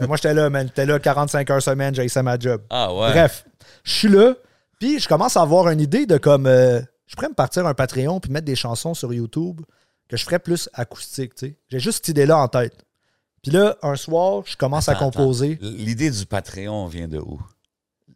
Moi, 0.07 0.15
j'étais 0.15 0.33
là, 0.33 0.49
man. 0.49 0.67
J'étais 0.67 0.85
là 0.85 0.97
45 0.97 1.49
heures 1.49 1.61
semaine, 1.61 1.93
j'ai 1.93 2.05
essayé 2.05 2.23
ma 2.23 2.39
job. 2.39 2.61
Ah 2.69 2.93
ouais. 2.93 3.09
Bref, 3.11 3.45
je 3.83 3.91
suis 3.91 4.07
là, 4.07 4.35
puis 4.79 4.99
je 4.99 5.07
commence 5.07 5.35
à 5.35 5.41
avoir 5.41 5.67
une 5.69 5.81
idée 5.81 6.05
de 6.05 6.17
comme. 6.17 6.45
euh, 6.45 6.79
je 7.07 7.15
pourrais 7.15 7.27
me 7.29 7.33
partir 7.33 7.65
un 7.67 7.73
Patreon 7.73 8.19
puis 8.21 8.31
mettre 8.31 8.45
des 8.45 8.55
chansons 8.55 8.93
sur 8.93 9.13
YouTube 9.13 9.59
que 10.07 10.15
je 10.15 10.23
ferais 10.23 10.39
plus 10.39 10.69
acoustique, 10.73 11.35
tu 11.35 11.47
sais. 11.47 11.57
J'ai 11.69 11.79
juste 11.79 11.97
cette 11.97 12.09
idée-là 12.09 12.37
en 12.37 12.47
tête. 12.47 12.84
Puis 13.45 13.51
là, 13.55 13.77
un 13.83 13.95
soir, 13.95 14.41
je 14.47 14.57
commence 14.57 14.89
à 14.89 14.95
composer. 14.95 15.59
L'idée 15.61 16.09
du 16.09 16.25
Patreon 16.25 16.87
vient 16.87 17.07
de 17.07 17.19
où? 17.19 17.39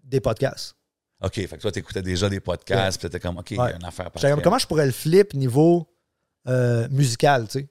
des 0.04 0.20
podcasts. 0.22 0.76
OK, 1.22 1.34
fait 1.36 1.48
que 1.48 1.62
toi, 1.62 1.72
t'écoutais 1.72 2.02
déjà 2.02 2.30
des 2.30 2.40
podcasts, 2.40 2.98
puis 3.00 3.08
t'étais 3.08 3.20
comme, 3.20 3.38
OK, 3.38 3.52
il 3.52 3.58
y 3.58 3.60
Ouais. 3.60 3.74
a 3.74 3.76
une 3.76 3.86
affaire 3.86 4.10
Patreon. 4.10 4.34
comme, 4.34 4.42
comment 4.42 4.58
je 4.58 4.66
pourrais 4.66 4.88
le 4.88 4.92
flip 4.92 5.36
niveau 5.36 5.88
euh, 6.48 6.88
musical, 6.90 7.46
tu 7.48 7.60
sais? 7.60 7.68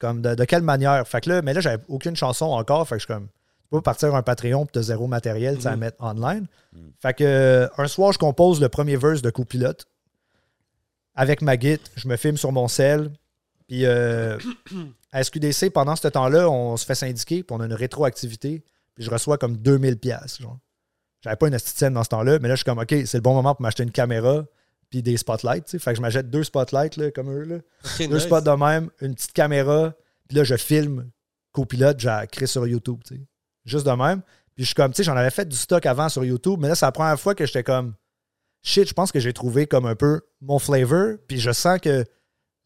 Comme 0.00 0.20
de, 0.20 0.34
de 0.34 0.44
quelle 0.44 0.62
manière? 0.62 1.06
Fait 1.06 1.20
que 1.20 1.30
là, 1.30 1.40
mais 1.42 1.54
là, 1.54 1.60
j'avais 1.60 1.80
aucune 1.86 2.16
chanson 2.16 2.46
encore. 2.46 2.88
Fait 2.88 2.96
que 2.96 3.00
je 3.00 3.04
suis 3.04 3.14
comme, 3.14 3.28
tu 3.28 3.68
peux 3.70 3.80
partir 3.80 4.12
un 4.16 4.22
Patreon 4.22 4.66
puis 4.66 4.72
t'as 4.72 4.82
zéro 4.82 5.06
matériel, 5.06 5.54
tu 5.56 5.62
sais, 5.62 5.68
à 5.68 5.72
Mhm. 5.74 5.78
mettre 5.80 6.02
online. 6.02 6.48
Mhm. 6.72 6.92
Fait 7.00 7.14
que 7.14 7.22
euh, 7.24 7.68
un 7.78 7.86
soir, 7.86 8.12
je 8.12 8.18
compose 8.18 8.60
le 8.60 8.68
premier 8.68 8.96
verse 8.96 9.22
de 9.22 9.30
copilote 9.30 9.86
avec 11.14 11.42
ma 11.42 11.56
git. 11.56 11.78
Je 11.94 12.08
me 12.08 12.16
filme 12.16 12.36
sur 12.36 12.50
mon 12.50 12.66
sel. 12.66 13.12
Puis 13.68 13.86
euh, 13.86 14.36
à 15.12 15.24
SQDC, 15.24 15.70
pendant 15.70 15.96
ce 15.96 16.08
temps-là, 16.08 16.50
on 16.50 16.76
se 16.76 16.84
fait 16.84 16.94
syndiquer, 16.94 17.42
puis 17.42 17.56
on 17.56 17.60
a 17.60 17.66
une 17.66 17.74
rétroactivité. 17.74 18.62
Puis 18.94 19.04
je 19.04 19.10
reçois 19.10 19.38
comme 19.38 19.56
2000 19.56 19.98
pièces. 19.98 20.38
J'avais 21.22 21.36
pas 21.36 21.48
une 21.48 21.58
scène 21.58 21.94
dans 21.94 22.04
ce 22.04 22.08
temps-là, 22.10 22.38
mais 22.40 22.48
là, 22.48 22.54
je 22.54 22.58
suis 22.58 22.64
comme, 22.64 22.78
OK, 22.78 22.90
c'est 22.90 23.14
le 23.14 23.22
bon 23.22 23.34
moment 23.34 23.54
pour 23.54 23.62
m'acheter 23.62 23.82
une 23.82 23.90
caméra 23.90 24.44
puis 24.90 25.02
des 25.02 25.16
spotlights, 25.16 25.66
tu 25.66 25.72
sais. 25.72 25.78
Fait 25.78 25.90
que 25.90 25.96
je 25.98 26.00
m'achète 26.00 26.30
deux 26.30 26.44
spotlights, 26.44 26.96
là, 26.96 27.10
comme 27.10 27.30
eux, 27.30 27.44
là. 27.44 27.58
Deux 27.98 28.14
nice. 28.14 28.22
spots 28.22 28.40
de 28.40 28.50
même, 28.50 28.90
une 29.02 29.14
petite 29.14 29.32
caméra, 29.32 29.92
puis 30.26 30.38
là, 30.38 30.44
je 30.44 30.56
filme 30.56 31.10
copilote, 31.52 32.00
j'ai 32.00 32.16
créé 32.32 32.46
sur 32.46 32.66
YouTube, 32.66 33.00
tu 33.04 33.16
sais. 33.16 33.20
Juste 33.66 33.86
de 33.86 33.92
même. 33.92 34.22
Puis 34.54 34.64
je 34.64 34.66
suis 34.66 34.74
comme, 34.74 34.92
tu 34.92 34.96
sais, 34.96 35.04
j'en 35.04 35.16
avais 35.16 35.30
fait 35.30 35.46
du 35.46 35.56
stock 35.56 35.84
avant 35.84 36.08
sur 36.08 36.24
YouTube, 36.24 36.58
mais 36.60 36.68
là, 36.68 36.74
c'est 36.74 36.86
la 36.86 36.92
première 36.92 37.20
fois 37.20 37.34
que 37.34 37.44
j'étais 37.44 37.62
comme, 37.62 37.94
shit, 38.62 38.88
je 38.88 38.94
pense 38.94 39.12
que 39.12 39.20
j'ai 39.20 39.32
trouvé 39.32 39.66
comme 39.66 39.84
un 39.86 39.94
peu 39.94 40.22
mon 40.40 40.58
flavor, 40.58 41.16
puis 41.26 41.38
je 41.38 41.52
sens 41.52 41.78
que 41.80 42.04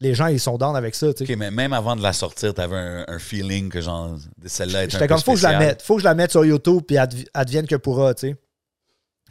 les 0.03 0.13
gens, 0.13 0.27
ils 0.27 0.39
sont 0.39 0.57
down 0.57 0.75
avec 0.75 0.93
ça, 0.95 1.13
tu. 1.13 1.23
OK, 1.23 1.29
mais 1.37 1.49
même 1.49 1.73
avant 1.73 1.95
de 1.95 2.03
la 2.03 2.13
sortir, 2.13 2.53
t'avais 2.53 2.75
un, 2.75 3.05
un 3.07 3.19
feeling 3.19 3.69
que 3.69 3.81
genre, 3.81 4.15
celle-là 4.45 4.83
est 4.83 4.89
J'étais 4.91 5.07
peu 5.07 5.13
comme, 5.15 5.23
faut 5.23 5.33
que 5.33 5.39
je 5.39 5.43
la 5.47 5.57
mette, 5.57 5.81
faut 5.81 5.95
que 5.95 6.01
je 6.01 6.05
la 6.05 6.13
mette 6.13 6.31
sur 6.31 6.45
YouTube, 6.45 6.81
puis 6.85 6.97
advi- 6.97 7.27
advienne 7.33 7.65
que 7.65 7.75
pourra, 7.75 8.13
tu 8.13 8.27
sais. 8.29 8.35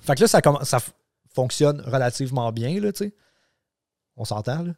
Fait 0.03 0.15
que 0.17 0.23
là, 0.23 0.29
ça, 0.65 0.79
fonctionne 1.35 1.81
relativement 1.87 2.51
bien, 2.53 2.81
là, 2.81 2.93
tu 2.93 3.05
sais. 3.05 3.15
On 4.17 4.25
s'entend, 4.25 4.63
là. 4.63 4.73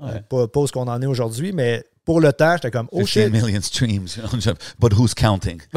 Ouais. 0.00 0.22
Pas, 0.22 0.48
pas 0.48 0.60
où 0.60 0.66
ce 0.66 0.72
qu'on 0.72 0.88
en 0.88 1.02
est 1.02 1.06
aujourd'hui, 1.06 1.52
mais 1.52 1.84
pour 2.04 2.20
le 2.20 2.32
temps, 2.32 2.54
j'étais 2.56 2.70
comme, 2.70 2.88
oh 2.90 2.98
15 3.00 3.08
shit. 3.08 3.30
million 3.32 3.60
streams. 3.60 4.06
But 4.78 4.92
who's 4.94 5.14
counting? 5.14 5.60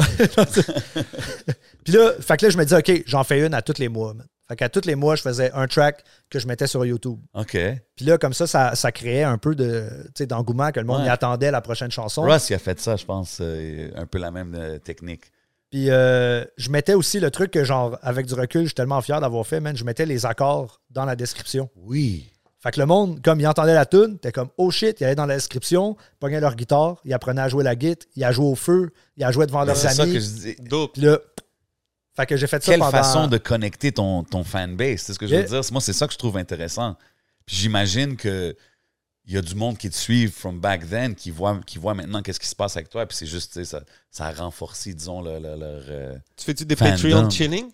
Puis 1.84 1.92
là, 1.92 2.12
fait 2.20 2.36
que 2.36 2.46
là, 2.46 2.50
je 2.50 2.58
me 2.58 2.64
dis, 2.64 2.74
OK, 2.74 3.02
j'en 3.06 3.22
fais 3.24 3.46
une 3.46 3.54
à 3.54 3.62
tous 3.62 3.78
les 3.78 3.88
mois. 3.88 4.14
man. 4.14 4.26
Fait 4.48 4.56
qu'à 4.56 4.68
tous 4.68 4.84
les 4.86 4.94
mois, 4.94 5.16
je 5.16 5.22
faisais 5.22 5.50
un 5.52 5.66
track 5.66 6.04
que 6.30 6.38
je 6.38 6.46
mettais 6.46 6.66
sur 6.66 6.84
YouTube. 6.86 7.18
OK. 7.34 7.58
Puis 7.96 8.04
là, 8.04 8.16
comme 8.18 8.32
ça, 8.32 8.46
ça, 8.46 8.74
ça 8.76 8.92
créait 8.92 9.24
un 9.24 9.38
peu 9.38 9.54
de, 9.54 9.88
d'engouement 10.20 10.70
que 10.70 10.78
le 10.80 10.86
monde 10.86 11.00
Ouais. 11.00 11.06
y 11.06 11.10
attendait 11.10 11.50
la 11.50 11.60
prochaine 11.60 11.90
chanson. 11.90 12.22
Russ, 12.22 12.48
il 12.50 12.54
a 12.54 12.58
fait 12.58 12.78
ça, 12.78 12.94
je 12.96 13.04
pense, 13.04 13.38
euh, 13.40 13.90
un 13.96 14.06
peu 14.06 14.18
la 14.18 14.30
même 14.30 14.54
euh, 14.56 14.78
technique. 14.78 15.32
Puis 15.70 15.90
euh, 15.90 16.44
je 16.56 16.70
mettais 16.70 16.94
aussi 16.94 17.18
le 17.18 17.30
truc 17.32 17.50
que, 17.50 17.64
genre, 17.64 17.98
avec 18.02 18.26
du 18.26 18.34
recul, 18.34 18.62
je 18.62 18.66
suis 18.68 18.74
tellement 18.74 19.00
fier 19.00 19.20
d'avoir 19.20 19.44
fait, 19.44 19.58
man, 19.58 19.76
je 19.76 19.82
mettais 19.84 20.06
les 20.06 20.24
accords 20.24 20.80
dans 20.90 21.04
la 21.04 21.16
description. 21.16 21.68
Oui. 21.74 22.30
Fait 22.62 22.70
que 22.70 22.80
le 22.80 22.86
monde, 22.86 23.20
comme 23.22 23.40
il 23.40 23.46
entendait 23.46 23.74
la 23.74 23.84
tune, 23.84 24.18
t'es 24.18 24.32
comme 24.32 24.48
oh 24.56 24.70
shit, 24.70 25.00
il 25.00 25.04
allait 25.04 25.14
dans 25.14 25.26
la 25.26 25.34
description, 25.34 25.96
pognait 26.20 26.40
leur 26.40 26.54
guitare, 26.56 27.00
il 27.04 27.12
apprenait 27.12 27.42
à 27.42 27.48
jouer 27.48 27.62
la 27.64 27.76
guitare, 27.76 28.08
il 28.16 28.24
a 28.24 28.32
joué 28.32 28.46
au 28.46 28.54
feu, 28.54 28.90
il 29.16 29.24
a 29.24 29.30
joué 29.32 29.46
devant 29.46 29.64
leurs 29.64 29.76
C'est 29.76 29.88
ça 29.88 30.02
amis. 30.04 30.14
que 30.14 30.20
je 30.20 30.26
dis. 30.26 30.56
Puis 30.92 31.02
là, 31.02 31.18
fait 32.16 32.26
que 32.26 32.36
j'ai 32.36 32.46
fait 32.46 32.62
ça 32.62 32.72
Quelle 32.72 32.80
pendant... 32.80 32.90
façon 32.90 33.26
de 33.28 33.38
connecter 33.38 33.92
ton, 33.92 34.24
ton 34.24 34.42
fanbase, 34.44 35.00
c'est 35.00 35.12
ce 35.14 35.18
que 35.18 35.26
je 35.26 35.34
veux 35.34 35.40
Yeah. 35.42 35.48
dire. 35.60 35.72
Moi, 35.72 35.80
c'est 35.80 35.92
ça 35.92 36.06
que 36.06 36.12
je 36.12 36.18
trouve 36.18 36.36
intéressant. 36.38 36.96
Puis 37.44 37.56
j'imagine 37.56 38.16
que 38.16 38.56
il 39.28 39.34
y 39.34 39.38
a 39.38 39.42
du 39.42 39.56
monde 39.56 39.76
qui 39.76 39.90
te 39.90 39.96
suit 39.96 40.28
from 40.28 40.60
back 40.60 40.88
then, 40.88 41.14
qui 41.16 41.32
voit, 41.32 41.58
qui 41.66 41.78
voit 41.78 41.94
maintenant 41.94 42.22
qu'est-ce 42.22 42.38
qui 42.38 42.46
se 42.46 42.54
passe 42.54 42.76
avec 42.76 42.88
toi, 42.88 43.04
puis 43.06 43.16
c'est 43.16 43.26
juste, 43.26 43.62
ça, 43.64 43.80
ça 44.08 44.26
a 44.26 44.32
renforcé, 44.32 44.94
disons, 44.94 45.20
le- 45.20 45.40
le- 45.40 45.56
leur... 45.56 45.82
euh, 45.88 46.14
Tu 46.36 46.44
fais-tu 46.44 46.64
des 46.64 46.76
Fandom. 46.76 46.92
Patreon 46.92 47.28
chilling? 47.30 47.66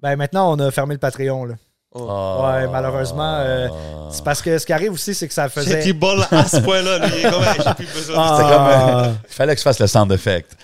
Ben 0.00 0.16
maintenant, 0.16 0.50
on 0.52 0.58
a 0.58 0.70
fermé 0.70 0.94
le 0.94 0.98
Patreon, 0.98 1.44
là. 1.44 1.54
Oh. 1.92 2.40
Ouais, 2.44 2.66
malheureusement, 2.68 3.36
euh, 3.40 3.68
C'est 4.10 4.24
parce 4.24 4.40
que 4.42 4.58
ce 4.58 4.64
qui 4.66 4.72
arrive 4.72 4.92
aussi, 4.92 5.14
c'est 5.14 5.28
que 5.28 5.34
ça 5.34 5.48
J'ai 5.48 5.52
faisait... 5.60 5.82
qui 5.82 5.92
ball 5.92 6.26
à 6.30 6.46
ce 6.46 6.58
point-là. 6.58 7.06
lui, 7.06 7.14
il 7.20 7.26
est 7.26 7.30
comme, 7.30 7.42
Hey, 7.42 7.54
j'ai 7.62 7.74
plus 7.74 7.92
besoin 7.94 8.16
de 8.16 8.20
Ah. 8.20 8.28
ça. 8.28 8.36
C'est 8.36 8.54
comme, 8.56 8.66
euh, 9.10 9.12
il 9.28 9.34
fallait 9.34 9.54
que 9.54 9.58
je 9.58 9.62
fasse 9.64 9.78
le 9.78 9.86
sound 9.86 10.10
effect. 10.12 10.56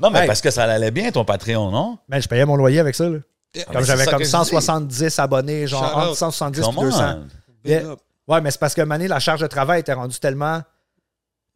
Non, 0.00 0.10
mais 0.10 0.20
Hey. 0.20 0.26
parce 0.26 0.40
que 0.40 0.50
ça 0.50 0.64
allait 0.64 0.90
bien, 0.90 1.10
ton 1.10 1.24
Patreon, 1.24 1.70
non? 1.70 1.98
Ben, 2.08 2.20
je 2.20 2.28
payais 2.28 2.44
mon 2.44 2.56
loyer 2.56 2.80
avec 2.80 2.94
ça, 2.94 3.08
là. 3.08 3.18
mais 3.54 3.64
Comme 3.72 3.84
j'avais 3.84 4.04
ça 4.04 4.10
comme 4.10 4.18
que 4.20 4.24
je 4.24 4.28
dis. 4.28 4.36
170 4.36 5.18
abonnés, 5.18 5.66
genre 5.66 5.82
Shout 5.90 5.96
out. 5.98 6.02
entre 6.08 6.16
170 6.16 6.58
et 6.58 6.62
Come 6.62 6.74
200. 6.84 7.04
on. 7.04 7.14
Big 7.64 7.72
Yeah. 7.72 7.90
up. 7.92 7.98
Ouais, 8.28 8.40
mais 8.40 8.50
c'est 8.50 8.60
parce 8.60 8.74
que 8.74 8.82
Mané, 8.82 9.08
la 9.08 9.18
charge 9.20 9.40
de 9.40 9.46
travail 9.46 9.80
était 9.80 9.92
rendue 9.94 10.18
tellement 10.20 10.60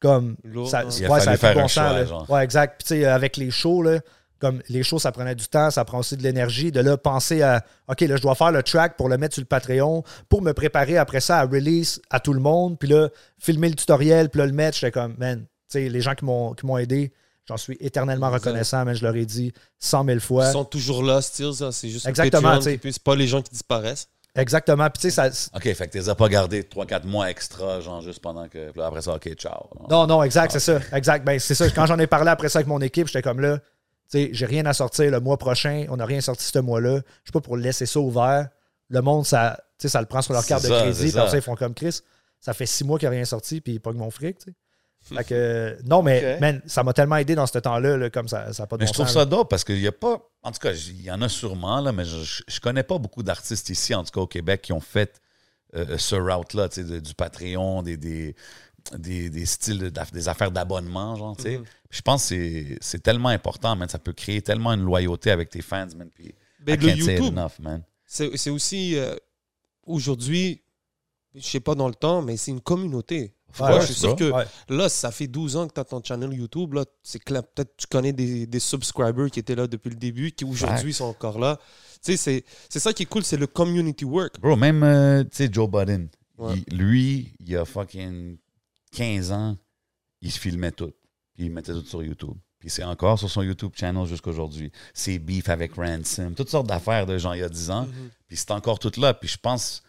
comme. 0.01 0.37
Lourd, 0.45 0.69
ça, 0.69 0.81
hein. 0.81 0.89
Il 0.99 1.07
a 1.07 1.11
ouais, 1.11 1.21
fallu 1.21 1.25
ça 1.25 1.31
a 1.31 1.33
plus 1.35 1.41
faire 1.41 1.55
de 1.55 1.59
un 1.59 1.63
bon 1.63 1.69
sens, 1.69 1.75
choix, 1.89 1.93
là. 1.93 2.05
genre. 2.07 2.31
Ouais, 2.31 2.45
exact. 2.45 2.75
Puis, 2.79 2.97
tu 2.97 3.03
sais, 3.03 3.07
avec 3.07 3.37
les 3.37 3.51
shows, 3.51 3.83
là, 3.83 4.01
comme 4.41 4.61
les 4.69 4.83
shows, 4.83 4.99
ça 4.99 5.13
prenait 5.13 5.35
du 5.37 5.47
temps, 5.47 5.71
ça 5.71 5.85
prend 5.85 5.99
aussi 5.99 6.17
de 6.17 6.23
l'énergie. 6.23 6.73
De 6.73 6.81
là, 6.81 6.97
penser 6.97 7.43
à, 7.43 7.63
OK, 7.89 8.01
là, 8.01 8.17
je 8.17 8.23
dois 8.23 8.35
faire 8.35 8.51
le 8.51 8.63
track 8.63 8.97
pour 8.97 9.09
le 9.09 9.17
mettre 9.19 9.35
sur 9.35 9.43
le 9.43 9.47
Patreon, 9.47 10.03
pour 10.29 10.43
me 10.43 10.53
préparer 10.53 10.99
après 10.99 11.21
ça 11.21 11.39
à 11.39 11.45
release 11.45 12.01
à 12.11 12.19
tout 12.21 12.33
le 12.33 12.41
monde. 12.41 12.79
Puis 12.79 12.89
là, 12.89 13.09
filmer 13.39 13.69
le 13.69 13.75
tutoriel, 13.77 14.29
puis 14.31 14.41
là, 14.41 14.47
le 14.47 14.53
mettre, 14.53 14.79
j'étais 14.79 14.91
comme, 14.91 15.15
man, 15.19 15.41
tu 15.41 15.47
sais, 15.69 15.89
les 15.89 16.01
gens 16.01 16.15
qui 16.15 16.25
m'ont 16.25 16.55
qui 16.55 16.67
m'ont 16.67 16.79
aidé, 16.79 17.13
j'en 17.49 17.57
suis 17.57 17.77
éternellement 17.81 18.29
Exact. 18.29 18.47
reconnaissant, 18.47 18.85
mais 18.85 18.95
je 18.95 19.05
leur 19.05 19.17
ai 19.17 19.27
dit 19.27 19.53
100 19.79 20.05
000 20.05 20.21
fois. 20.21 20.49
Ils 20.49 20.53
sont 20.53 20.65
toujours 20.65 21.03
là, 21.03 21.21
ça. 21.23 21.73
C'est 21.73 21.89
juste 21.91 22.07
Exactement, 22.07 22.43
Patreon, 22.43 22.59
tu 22.59 22.71
sais. 22.71 22.79
puis 22.79 22.93
c'est 22.93 23.03
pas 23.03 23.15
les 23.15 23.27
gens 23.27 23.43
qui 23.43 23.51
disparaissent. 23.51 24.09
Exactement. 24.35 24.89
Puis, 24.89 25.03
tu 25.03 25.11
sais, 25.11 25.31
ça. 25.31 25.51
OK, 25.55 25.63
fait 25.63 25.87
que 25.87 25.93
tu 25.93 25.99
les 25.99 26.09
as 26.09 26.15
pas 26.15 26.29
gardés 26.29 26.63
3-4 26.63 27.05
mois 27.07 27.31
extra, 27.31 27.81
genre 27.81 28.01
juste 28.01 28.21
pendant 28.21 28.49
que. 28.49 28.71
Puis 28.71 28.81
là, 28.81 28.87
après 28.87 29.03
ça, 29.03 29.15
OK, 29.15 29.31
ciao. 29.35 29.69
Non, 29.91 30.07
non, 30.07 30.23
exact, 30.23 30.53
c'est 30.53 30.61
ça. 30.61 30.81
Exact. 30.93 31.25
Ben, 31.25 31.39
c'est 31.39 31.55
ça. 31.55 31.69
Quand 31.71 31.87
j'en 31.87 31.99
ai 31.99 32.07
parlé 32.07 32.31
après 32.31 32.49
ça 32.49 32.61
avec 32.61 32.67
mon 32.69 32.81
équipe, 32.81 33.09
j'étais 33.09 33.23
comme 33.23 33.41
là, 33.41 33.59
tu 33.59 33.65
sais, 34.09 34.31
j'ai 34.33 34.47
rien 34.47 34.65
à 34.67 34.73
sortir 34.73 35.11
le 35.11 35.21
mois 35.21 35.37
prochain. 35.37 35.87
On 35.91 35.97
n'a 35.97 36.07
rien 36.07 36.21
sorti 36.21 36.45
ce 36.45 36.59
mois-là. 36.59 36.97
Je 37.25 37.29
sais 37.29 37.33
pas 37.33 37.41
pour 37.41 37.57
laisser 37.57 37.85
ça 37.85 38.01
ouvert. 38.01 38.49
Le 38.89 39.01
monde, 39.03 39.27
ça, 39.27 39.59
tu 39.79 39.83
sais, 39.83 39.89
ça 39.89 40.01
le 40.01 40.07
prend 40.07 40.23
sur 40.23 40.33
leur 40.33 40.47
carte 40.47 40.65
de 40.65 40.69
crédit. 40.69 40.99
Puis 40.99 41.11
après 41.11 41.27
ça. 41.27 41.31
ça, 41.33 41.37
ils 41.37 41.43
font 41.43 41.55
comme 41.55 41.75
Chris. 41.75 42.01
Ça 42.41 42.55
fait 42.55 42.67
six 42.67 42.85
mois 42.85 42.99
qu'il 42.99 43.09
n'y 43.09 43.15
a 43.15 43.17
rien 43.17 43.25
sorti, 43.25 43.61
puis 43.61 43.75
ils 43.75 43.81
pognent 43.81 43.99
mon 43.99 44.11
fric, 44.11 44.39
tu 44.39 44.45
sais. 44.51 44.57
Fait 45.17 45.25
que, 45.25 45.35
euh, 45.35 45.77
non, 45.85 46.03
mais 46.03 46.39
man, 46.41 46.63
ça 46.67 46.83
m'a 46.83 46.93
tellement 46.93 47.17
aidé 47.17 47.35
dans 47.35 47.47
ce 47.47 47.59
temps-là, 47.59 47.97
là, 47.97 48.11
comme 48.11 48.29
ça 48.29 48.51
n'a 48.59 48.67
pas 48.67 48.77
de 48.77 48.83
Mais 48.83 48.87
bon 48.87 48.93
je 48.93 48.93
trouve 48.95 49.07
sens, 49.07 49.15
ça 49.15 49.25
dope 49.25 49.49
parce 49.51 49.65
qu'il 49.65 49.79
n'y 49.81 49.87
a 49.87 49.93
pas. 49.93 50.21
En 50.43 50.53
tout 50.53 50.59
cas, 50.59 50.73
il 50.73 51.03
y 51.03 51.11
en 51.11 51.21
a 51.23 51.29
sûrement, 51.29 51.81
là, 51.81 51.93
mais 51.93 52.05
je, 52.05 52.43
je 52.49 52.61
connais 52.61 52.83
pas 52.83 52.99
beaucoup 52.99 53.23
d'artistes 53.23 53.69
ici, 53.71 53.95
en 53.95 54.05
tout 54.05 54.11
cas 54.11 54.21
au 54.21 54.27
Québec, 54.27 54.63
qui 54.63 54.73
ont 54.73 54.81
fait 54.81 55.21
euh, 55.75 55.97
ce 55.99 56.15
route-là, 56.17 56.69
tu 56.69 56.83
sais, 56.83 56.85
de- 56.87 56.99
du 57.01 57.15
Patreon, 57.15 57.83
des, 57.83 57.97
des, 57.97 58.35
des, 58.99 59.31
des 59.31 59.47
styles, 59.47 59.91
des 60.13 60.29
affaires 60.29 60.51
d'abonnement, 60.51 61.17
genre, 61.17 61.37
tu 61.37 61.45
sais. 61.45 61.59
Mhm. 61.59 61.65
Je 61.91 62.01
pense 62.03 62.23
que 62.23 62.29
c'est- 62.29 62.79
c'est 62.81 63.03
tellement 63.03 63.29
important, 63.31 63.75
man. 63.77 63.89
Ça 63.89 63.99
peut 63.99 64.13
créer 64.13 64.43
tellement 64.43 64.73
une 64.73 64.83
loyauté 64.85 65.31
avec 65.31 65.49
tes 65.51 65.63
fans, 65.63 65.87
man. 65.97 66.11
Puis 66.15 66.35
Ben, 66.61 66.79
le 66.81 66.89
YouTube, 66.91 67.37
enough, 67.39 67.59
man. 67.61 67.83
c'est 68.07 68.37
c'est 68.37 68.51
aussi 68.51 68.97
euh, 68.99 69.15
aujourd'hui, 69.87 70.63
je 71.35 71.41
sais 71.43 71.61
pas 71.61 71.75
dans 71.75 71.89
le 71.89 71.95
temps, 71.95 72.23
mais 72.23 72.37
c'est 72.37 72.51
une 72.51 72.61
communauté. 72.61 73.35
Ouais, 73.61 73.69
Moi, 73.69 73.75
ouais, 73.75 73.81
je 73.83 73.87
suis 73.87 73.95
sûr 73.95 74.17
que 74.17 74.31
Ouais. 74.31 74.45
là, 74.69 74.89
ça 74.89 75.11
fait 75.11 75.27
12 75.27 75.57
ans 75.57 75.69
que 75.69 75.75
tu 75.75 75.81
as 75.81 75.85
ton 75.85 76.03
channel 76.03 76.33
YouTube. 76.33 76.75
là, 76.75 76.85
C'est 77.03 77.19
clair, 77.23 77.43
peut-être 77.45 77.77
tu 77.77 77.87
connais 77.87 78.13
des, 78.13 78.47
des 78.47 78.61
subscribers 78.61 79.31
qui 79.31 79.41
étaient 79.41 79.55
là 79.55 79.67
depuis 79.67 79.91
le 79.91 79.97
début, 79.97 80.33
qui 80.33 80.45
aujourd'hui 80.45 80.93
sont 80.95 81.05
encore 81.05 81.39
là. 81.39 81.59
Tu 82.05 82.13
sais, 82.13 82.17
c'est- 82.17 82.45
c'est 82.69 82.79
ça 82.81 82.93
qui 82.93 83.03
est 83.05 83.07
cool, 83.07 83.23
c'est 83.25 83.37
le 83.37 83.47
community 83.47 84.05
work. 84.05 84.41
Bro, 84.41 84.57
même, 84.57 84.83
euh, 84.83 85.23
tu 85.25 85.31
sais, 85.33 85.49
Joe 85.53 85.69
il- 86.69 86.77
lui, 86.77 87.33
il 87.41 87.57
a 87.57 87.65
fucking 87.65 88.39
15 88.93 89.31
ans, 89.33 89.57
il 90.21 90.31
se 90.33 90.39
filmait 90.39 90.73
tout. 90.73 90.93
Puis 91.35 91.45
il 91.47 91.51
mettait 91.51 91.73
tout 91.73 91.85
sur 91.85 92.03
YouTube. 92.03 92.35
Puis 92.59 92.71
c'est 92.71 92.85
encore 92.85 93.19
sur 93.19 93.29
son 93.31 93.43
YouTube 93.43 93.73
channel 93.75 94.07
jusqu'aujourd'hui. 94.07 94.71
C'est 94.95 95.19
beef 95.19 95.49
avec 95.49 95.75
Ransom, 95.75 96.35
toutes 96.35 96.51
sortes 96.51 96.69
d'affaires 96.69 97.07
de 97.07 97.19
gens 97.19 97.33
il 97.33 97.41
y 97.41 97.43
a 97.43 97.49
10 97.49 97.71
ans. 97.71 97.87
Mhm. 97.87 98.11
Puis 98.29 98.37
c'est 98.37 98.51
encore 98.53 98.79
tout 98.79 98.93
là. 99.01 99.15
Puis 99.15 99.29
je 99.29 99.37
pense 99.39 99.83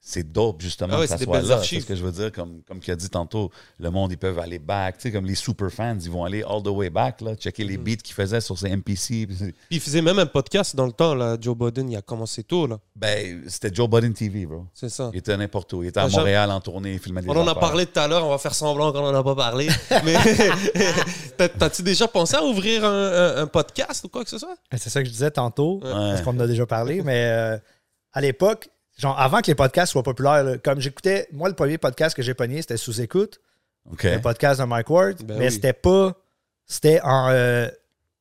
c'est 0.00 0.32
dope 0.32 0.62
justement 0.62 0.94
Ah 0.94 1.00
ouais, 1.00 1.04
que 1.04 1.10
ça 1.10 1.18
c'est 1.18 1.24
soit 1.24 1.42
là. 1.42 1.62
ce 1.62 1.76
que 1.84 1.94
je 1.94 2.02
veux 2.02 2.12
dire, 2.12 2.32
comme, 2.32 2.62
comme 2.66 2.80
tu 2.80 2.90
as 2.90 2.96
dit 2.96 3.10
tantôt, 3.10 3.50
le 3.78 3.90
monde, 3.90 4.10
ils 4.12 4.16
peuvent 4.16 4.38
aller 4.38 4.58
back. 4.58 4.96
Tu 4.96 5.02
sais, 5.02 5.12
comme 5.12 5.26
les 5.26 5.34
super 5.34 5.70
fans, 5.70 5.98
ils 6.00 6.10
vont 6.10 6.24
aller 6.24 6.42
all 6.48 6.62
the 6.62 6.68
way 6.68 6.88
back, 6.88 7.20
là, 7.20 7.34
checker 7.34 7.64
les 7.64 7.76
Mhm. 7.76 7.84
beats 7.84 7.96
qu'ils 7.96 8.14
faisaient 8.14 8.40
sur 8.40 8.56
ses 8.58 8.68
MPC. 8.70 9.26
Puis 9.26 9.36
c'est- 9.36 9.44
Puis 9.52 9.54
il 9.72 9.80
faisait 9.80 10.00
même 10.00 10.18
un 10.18 10.24
podcast 10.26 10.74
dans 10.76 10.86
le 10.86 10.92
temps, 10.92 11.14
là, 11.14 11.36
Joe 11.40 11.56
Biden, 11.56 11.90
il 11.90 11.96
a 11.96 12.00
commencé 12.02 12.42
tôt, 12.44 12.66
là. 12.66 12.78
Ben, 12.96 13.42
c'était 13.48 13.74
Joe 13.74 13.88
Budden 13.90 14.14
TV, 14.14 14.46
bro. 14.46 14.66
C'est 14.72 14.88
ça. 14.88 15.10
Il 15.12 15.18
était 15.18 15.36
n'importe 15.36 15.72
où. 15.74 15.82
Il 15.82 15.88
était 15.88 16.00
à 16.00 16.04
Ah, 16.04 16.08
Montréal 16.08 16.50
en 16.52 16.60
tournée, 16.60 16.94
il 16.94 16.98
filmait 17.00 17.20
des 17.20 17.28
On 17.28 17.36
en 17.36 17.46
a 17.46 17.54
parlé 17.54 17.84
tout 17.84 17.98
à 17.98 18.08
l'heure, 18.08 18.24
on 18.24 18.30
va 18.30 18.38
faire 18.38 18.54
semblant 18.54 18.92
qu'on 18.92 19.02
n'en 19.02 19.14
a 19.18 19.22
pas 19.24 19.34
parlé. 19.34 19.68
Mais 20.04 20.14
t'as- 21.36 21.48
t'as-tu 21.48 21.82
déjà 21.82 22.08
pensé 22.08 22.36
à 22.36 22.42
ouvrir 22.44 22.84
un, 22.84 23.12
un- 23.12 23.36
un 23.42 23.46
podcast 23.46 24.04
ou 24.04 24.08
quoi 24.08 24.24
que 24.24 24.30
ce 24.30 24.38
soit? 24.38 24.56
C'est 24.76 24.90
ça 24.90 25.00
que 25.02 25.06
je 25.06 25.12
disais 25.12 25.30
tantôt. 25.30 25.80
Ouais. 25.82 25.90
parce 25.92 26.22
qu'on 26.22 26.30
en 26.36 26.40
a 26.40 26.46
déjà 26.46 26.66
parlé, 26.66 27.02
mais 27.02 27.24
euh, 27.26 27.58
à 28.12 28.20
l'époque, 28.20 28.68
genre 28.98 29.18
avant 29.18 29.40
que 29.40 29.46
les 29.46 29.54
podcasts 29.54 29.92
soient 29.92 30.02
populaires, 30.02 30.44
là, 30.44 30.58
comme 30.58 30.80
j'écoutais, 30.80 31.28
moi, 31.32 31.48
le 31.48 31.54
premier 31.54 31.78
podcast 31.78 32.14
que 32.14 32.22
j'ai 32.22 32.34
pogné, 32.34 32.60
c'était 32.60 32.76
sous 32.76 33.00
écoute, 33.00 33.40
OK. 33.90 34.02
le 34.02 34.20
podcast 34.20 34.60
de 34.60 34.66
Mike 34.66 34.90
Ward, 34.90 35.22
Ben 35.24 35.38
mais 35.38 35.46
oui. 35.46 35.52
c'était 35.52 35.72
pas. 35.72 36.12
C'était 36.66 37.00
en. 37.02 37.30
euh, 37.30 37.68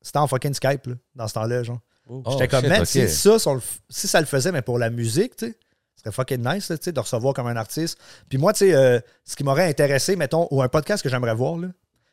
c'était 0.02 0.20
en 0.20 0.28
fucking 0.28 0.54
Skype, 0.54 0.88
là, 0.88 0.94
dans 1.16 1.28
ce 1.28 1.34
temps-là, 1.34 1.64
genre. 1.64 1.80
Oh, 2.10 2.24
J'étais 2.32 2.48
comme, 2.48 2.62
shit, 2.62 2.70
man, 2.70 2.86
si, 2.86 3.10
ça, 3.10 3.38
si 3.38 3.50
le 3.50 3.60
ça 3.90 4.20
le 4.22 4.26
faisait, 4.26 4.54
mais 4.54 4.62
pour 4.62 4.80
la 4.80 4.90
musique, 4.90 5.36
tu 5.36 5.48
sais, 5.48 5.58
ce 5.96 6.04
serait 6.04 6.14
fucking 6.14 6.38
nice, 6.38 6.70
là, 6.70 6.78
tu 6.78 6.86
sais, 6.86 6.92
de 6.94 7.00
recevoir 7.02 7.34
comme 7.34 7.48
un 7.48 7.58
artiste. 7.58 8.00
Puis 8.30 8.38
moi, 8.38 8.54
tu 8.54 8.60
sais, 8.60 8.74
euh, 8.74 9.02
ce 9.26 9.36
qui 9.36 9.44
m'aurait 9.44 9.68
intéressé, 9.68 10.16
mettons, 10.16 10.48
ou 10.52 10.62
un 10.62 10.70
podcast 10.70 11.04
que 11.04 11.10
j'aimerais 11.10 11.36
voir, 11.36 11.58
là, 11.58 11.68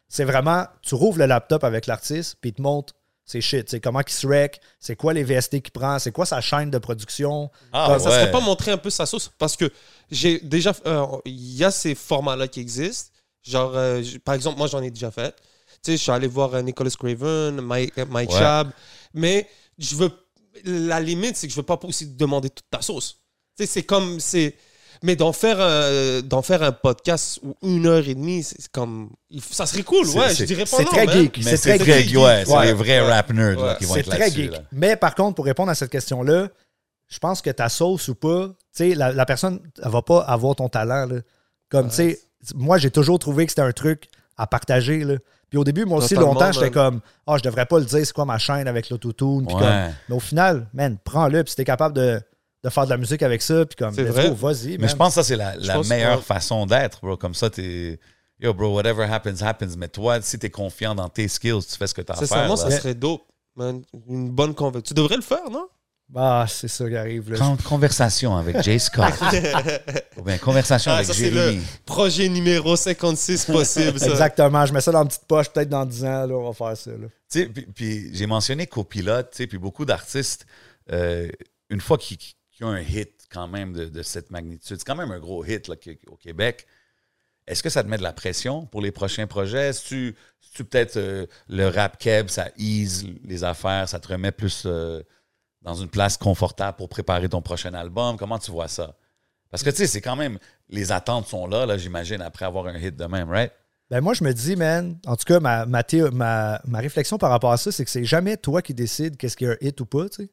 c'est 0.09 0.25
vraiment, 0.25 0.67
tu 0.83 0.97
rouvres 0.97 1.19
le 1.19 1.27
laptop 1.27 1.63
avec 1.63 1.87
l'artiste, 1.87 2.39
puis 2.41 2.51
il 2.51 2.55
te 2.55 2.63
montre 2.63 2.95
ses 3.25 3.41
shit, 3.41 3.71
sais, 3.71 3.81
comment 3.81 4.01
il 4.07 4.13
se 4.13 4.27
rec, 4.27 4.61
c'est 4.79 4.97
quoi 4.97 5.15
les 5.15 5.25
VST 5.25 5.63
qu'il 5.63 5.73
prend, 5.73 5.99
c'est 5.99 6.13
quoi 6.13 6.27
sa 6.27 6.41
chaîne 6.41 6.71
de 6.71 6.79
production. 6.79 7.51
Ah, 7.73 7.97
ça 7.99 8.05
ouais. 8.05 8.11
serait 8.11 8.31
pas 8.31 8.41
montrer 8.41 8.73
un 8.73 8.77
peu 8.77 8.91
sa 8.91 9.07
sauce 9.07 9.31
parce 9.39 9.57
que 9.57 9.71
j'ai 10.11 10.41
déjà 10.41 10.75
euh, 10.87 11.07
il 11.25 11.57
y 11.57 11.65
a 11.65 11.71
ces 11.71 11.95
formats 11.95 12.37
là 12.37 12.49
qui 12.49 12.61
existent 12.61 13.15
Genre, 13.45 13.77
euh, 13.77 14.03
par 14.25 14.35
exemple, 14.35 14.59
moi, 14.59 14.67
j'en 14.67 14.83
ai 14.83 14.91
déjà 14.91 15.11
fait. 15.11 15.37
Tu 15.83 15.93
sais, 15.93 15.97
je 15.99 16.03
suis 16.03 16.11
allé 16.11 16.27
voir 16.27 16.55
euh, 16.55 16.63
Nicholas 16.63 16.95
Craven, 16.99 17.61
Mike, 17.61 17.99
Mike 18.09 18.31
Ouais. 18.31 18.63
Mais 19.13 19.49
je 19.79 19.97
veux. 19.97 20.11
La 20.65 21.01
limite, 21.01 21.37
c'est 21.37 21.47
que 21.47 21.53
je 21.53 21.59
veux 21.59 21.65
pas 21.65 21.79
aussi 21.83 22.07
demander 22.07 22.49
toute 22.49 22.69
ta 22.71 22.81
sauce. 22.81 23.21
Tu 23.57 23.65
sais, 23.65 23.67
c'est 23.67 23.83
comme. 23.83 24.19
c'est 24.19 24.57
Mais 25.05 25.17
d'en 25.17 25.33
faire, 25.33 25.61
un- 25.61 26.23
d'en 26.23 26.41
faire 26.41 26.63
un 26.63 26.73
podcast 26.73 27.39
ou 27.43 27.55
une 27.63 27.87
heure 27.87 28.07
et 28.09 28.15
demie, 28.15 28.43
c'est 28.43 28.69
comme. 28.69 29.11
Ça 29.51 29.67
serait 29.67 29.83
cool, 29.83 30.07
C'est- 30.07 30.19
ouais. 30.19 30.29
c'est- 30.31 30.37
Je 30.37 30.45
dirais 30.45 30.65
pas 30.65 30.77
C'est 30.79 30.85
très 30.87 31.05
man. 31.07 31.15
geek. 31.15 31.41
C'est 31.43 31.57
c'est 31.59 31.77
très 31.77 31.79
très, 31.79 32.03
geek. 32.05 32.17
ouais, 32.19 32.45
c'est 32.47 32.53
Ouais. 32.57 32.67
les 32.67 32.73
vrais 32.73 33.01
Ouais. 33.01 33.13
rap 33.13 33.31
nerds 33.33 33.57
là, 33.61 33.63
Ouais. 33.73 33.77
qui 33.79 33.85
vont 33.85 33.95
C'est 33.95 34.01
être 34.01 34.09
très 34.11 34.19
là-dessus. 34.19 34.43
geek. 34.45 34.53
là. 34.53 34.59
Mais 34.73 34.97
par 34.97 35.15
contre, 35.15 35.35
pour 35.35 35.45
répondre 35.45 35.71
à 35.71 35.75
cette 35.75 35.91
question-là, 35.91 36.49
je 37.09 37.19
pense 37.19 37.43
que 37.43 37.51
ta 37.51 37.69
sauce 37.69 38.09
ou 38.09 38.15
pas, 38.15 38.47
tu 38.49 38.55
sais, 38.73 38.95
la, 38.95 39.13
la 39.13 39.27
personne, 39.27 39.61
elle 39.83 39.91
va 39.91 40.01
pas 40.03 40.21
avoir 40.21 40.57
ton 40.57 40.69
talent. 40.71 41.07
là. 41.07 41.17
Comme, 41.69 41.89
tu 41.91 41.97
sais, 41.97 42.21
moi, 42.55 42.79
j'ai 42.79 42.91
toujours 42.91 43.19
trouvé 43.19 43.45
que 43.45 43.53
c'était 43.53 43.63
un 43.63 43.73
truc 43.73 44.09
à 44.39 44.47
partager. 44.47 45.05
Là. 45.05 45.17
Puis 45.51 45.59
au 45.59 45.65
début, 45.65 45.85
moi 45.85 45.99
aussi, 45.99 46.15
Totalement, 46.15 46.33
longtemps, 46.33 46.51
j'étais 46.53 46.71
comme, 46.71 47.01
ah, 47.27 47.37
je 47.37 47.43
devrais 47.43 47.67
pas 47.67 47.79
le 47.79 47.85
dire, 47.85 48.05
c'est 48.07 48.13
quoi 48.13 48.25
ma 48.25 48.39
chaîne 48.39 48.67
avec 48.67 48.89
l'autotune. 48.91 49.45
Puis 49.47 49.55
Ouais. 49.55 49.61
comme, 49.63 49.93
mais 50.09 50.15
au 50.17 50.21
final, 50.21 50.67
man, 50.73 50.97
prends-le. 51.05 51.45
Puis 51.45 51.51
si 51.51 51.57
t'es 51.57 51.65
capable 51.65 51.95
de, 51.95 52.21
de 52.65 52.71
faire 52.71 52.87
de 52.87 52.91
la 52.91 52.97
musique 52.97 53.23
avec 53.23 53.43
ça, 53.43 53.67
puis 53.67 53.77
comme, 53.77 53.95
C'est 53.95 54.05
vrai. 54.05 54.31
vas-y. 54.31 54.73
Mais 54.73 54.79
man. 54.79 54.89
je 54.89 54.97
pense 54.97 55.15
que 55.15 55.23
ça, 55.23 55.23
c'est 55.23 55.37
la, 55.37 55.55
meilleure 55.83 56.25
façon 56.25 56.65
d'être, 56.65 57.01
bro. 57.03 57.17
Comme 57.19 57.35
ça, 57.35 57.51
t'es. 57.51 58.01
Yo, 58.41 58.55
bro, 58.55 58.75
whatever 58.75 59.05
happens, 59.05 59.43
happens. 59.43 59.77
Mais 59.77 59.89
toi, 59.89 60.21
si 60.23 60.39
t'es 60.39 60.51
confiant 60.51 60.95
dans 60.95 61.09
tes 61.11 61.29
skills, 61.29 61.63
tu 61.71 61.77
fais 61.77 61.87
ce 61.87 61.95
que 61.95 62.01
t'as 62.01 62.15
à 62.15 62.17
faire. 62.17 62.27
Sincèrement, 62.27 62.57
ça 62.57 62.71
là. 62.71 62.79
serait 62.79 62.95
dope, 62.95 63.23
man. 63.55 63.83
Une 64.09 64.31
bonne 64.31 64.55
conversation. 64.55 64.89
Tu 64.89 64.95
devrais 64.95 65.17
le 65.17 65.23
faire, 65.23 65.51
non? 65.51 65.67
Ah, 66.17 66.47
c'est 66.49 66.69
ça 66.69 66.89
qui 66.89 66.97
arrive. 66.97 67.31
Là. 67.33 67.39
Con- 67.39 67.57
Conversation 67.63 68.37
avec 68.37 68.63
Jay 68.63 68.79
Scott. 68.79 69.13
Ou 70.17 70.23
bien 70.23 70.39
conversation 70.39 70.93
Ah, 70.93 70.97
avec 70.97 71.07
ça, 71.07 71.15
c'est 71.15 71.31
Jérémy. 71.33 71.63
Projet 71.85 72.29
numéro 72.29 72.77
56 72.77 73.47
possible, 73.47 73.99
ça. 73.99 74.07
Exactement. 74.11 74.65
Je 74.67 74.73
mets 74.73 74.81
ça 74.81 74.93
dans 74.93 75.03
une 75.03 75.09
petite 75.09 75.27
poche, 75.27 75.49
peut-être 75.51 75.69
dans 75.69 75.85
10 75.85 76.05
ans, 76.05 76.27
là, 76.27 76.35
on 76.35 76.51
va 76.51 76.53
faire 76.53 76.77
ça. 76.77 76.91
là. 76.91 77.09
Tu 77.31 77.41
sais, 77.41 77.47
puis, 77.47 77.67
puis 77.75 78.11
j'ai 78.15 78.27
mentionné 78.27 78.67
copilote, 78.67 79.31
tu 79.33 79.39
sais, 79.39 79.47
puis 79.47 79.59
beaucoup 79.59 79.85
d'artistes, 79.85 80.47
euh, 80.93 81.29
une 81.71 81.81
fois 81.81 81.99
qu'ils 81.99 82.19
qu'ils 82.55 82.67
ont 82.67 82.71
un 82.71 82.81
hit 82.81 83.27
quand 83.31 83.49
même 83.49 83.73
de, 83.73 84.03
cette 84.03 84.31
magnitude, 84.31 84.79
c'est 84.79 84.85
quand 84.85 84.97
même 84.97 85.11
un 85.11 85.19
gros 85.19 85.45
hit 85.45 85.69
là, 85.69 85.77
qui- 85.77 85.99
au 86.07 86.17
Québec. 86.17 86.67
Est-ce 87.47 87.63
que 87.63 87.69
ça 87.69 87.83
te 87.83 87.89
met 87.89 87.99
de 87.99 88.03
la 88.03 88.13
pression 88.13 88.65
pour 88.67 88.81
les 88.81 88.93
prochains 88.93 89.27
projets? 89.27 89.69
Est-ce 89.69 89.87
tu, 89.87 90.17
tu 90.55 90.65
peut-être 90.65 90.97
euh, 90.97 91.27
le 91.49 91.69
rap 91.69 91.99
keb, 91.99 92.29
ça 92.29 92.49
ease 92.57 93.07
les 93.25 93.45
affaires, 93.45 93.89
ça 93.89 94.01
te 94.01 94.09
remet 94.09 94.33
plus 94.33 94.63
euh, 94.67 95.03
dans 95.63 95.75
une 95.75 95.89
place 95.89 96.17
confortable 96.17 96.77
pour 96.77 96.89
préparer 96.89 97.29
ton 97.29 97.43
prochain 97.43 97.75
album? 97.75 98.17
Comment 98.17 98.39
tu 98.39 98.51
vois 98.51 98.69
ça? 98.69 98.97
Parce 99.51 99.63
que 99.63 99.71
tu 99.71 99.77
sais, 99.77 99.87
c'est 99.87 100.01
quand 100.01 100.17
même, 100.17 100.39
les 100.69 100.91
attentes 100.91 101.27
sont 101.27 101.47
là, 101.47 101.67
là 101.67 101.77
j'imagine, 101.77 102.23
après 102.23 102.45
avoir 102.45 102.67
un 102.67 102.79
hit 102.79 102.97
de 102.97 103.05
même, 103.05 103.29
right? 103.29 103.53
Ben 103.91 104.01
moi, 104.01 104.15
je 104.15 104.25
me 104.25 104.33
dis, 104.33 104.57
man, 104.57 104.99
en 105.07 105.15
tout 105.15 105.25
cas, 105.27 105.41
ma, 105.41 105.67
ma, 105.67 106.61
ma 106.65 106.79
réflexion 106.79 107.19
par 107.19 107.31
rapport 107.31 107.53
à 107.53 107.59
ça, 107.59 107.71
c'est 107.71 107.85
que 107.85 107.91
c'est 107.91 108.05
jamais 108.05 108.37
toi 108.37 108.63
qui 108.63 108.73
décides 108.73 109.17
qu'est-ce 109.17 109.37
qui 109.37 109.45
est 109.45 109.51
un 109.51 109.57
hit 109.61 109.79
ou 109.81 109.87
pas, 109.87 110.09
tu 110.09 110.25
sais. 110.25 110.31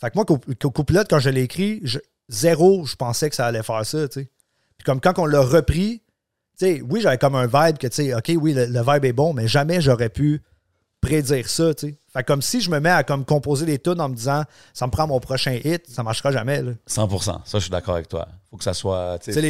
Fait 0.00 0.10
que 0.10 0.16
moi, 0.16 0.24
couplet, 0.24 1.02
quand 1.08 1.18
je 1.18 1.30
l'ai 1.30 1.42
écrit, 1.42 1.82
zéro, 2.28 2.86
je 2.86 2.96
pensais 2.96 3.28
que 3.28 3.36
ça 3.36 3.46
allait 3.46 3.62
faire 3.62 3.84
ça, 3.84 4.08
tu 4.08 4.20
sais. 4.20 4.30
Puis 4.78 4.84
comme 4.84 5.00
quand 5.00 5.18
on 5.18 5.26
l'a 5.26 5.40
repris, 5.40 6.02
tu 6.58 6.66
sais, 6.66 6.82
oui, 6.88 7.00
j'avais 7.00 7.18
comme 7.18 7.34
un 7.34 7.46
vibe 7.46 7.76
que, 7.76 7.86
tu 7.86 7.96
sais, 7.96 8.14
OK, 8.14 8.32
oui, 8.40 8.54
le 8.54 8.92
vibe 8.92 9.04
est 9.04 9.12
bon, 9.12 9.34
mais 9.34 9.46
jamais 9.46 9.80
j'aurais 9.80 10.08
pu 10.08 10.42
prédire 11.00 11.48
ça, 11.48 11.72
tu 11.74 11.88
sais. 11.88 11.98
Fait 12.12 12.24
comme 12.24 12.42
si 12.42 12.60
je 12.60 12.70
me 12.70 12.80
mets 12.80 12.90
à 12.90 13.04
comme 13.04 13.24
composer 13.24 13.64
des 13.66 13.78
tunes 13.78 14.00
en 14.00 14.08
me 14.08 14.14
disant, 14.16 14.42
ça 14.74 14.84
me 14.86 14.90
prend 14.90 15.06
mon 15.06 15.20
prochain 15.20 15.58
hit, 15.64 15.88
ça 15.88 16.02
marchera 16.02 16.32
jamais, 16.32 16.60
là. 16.60 16.72
100% 16.88 17.22
Ça, 17.22 17.40
je 17.54 17.58
suis 17.58 17.70
d'accord 17.70 17.94
avec 17.94 18.08
toi. 18.08 18.26
faut 18.50 18.56
que 18.56 18.64
ça 18.64 18.74
soit. 18.74 19.18
C'est 19.22 19.40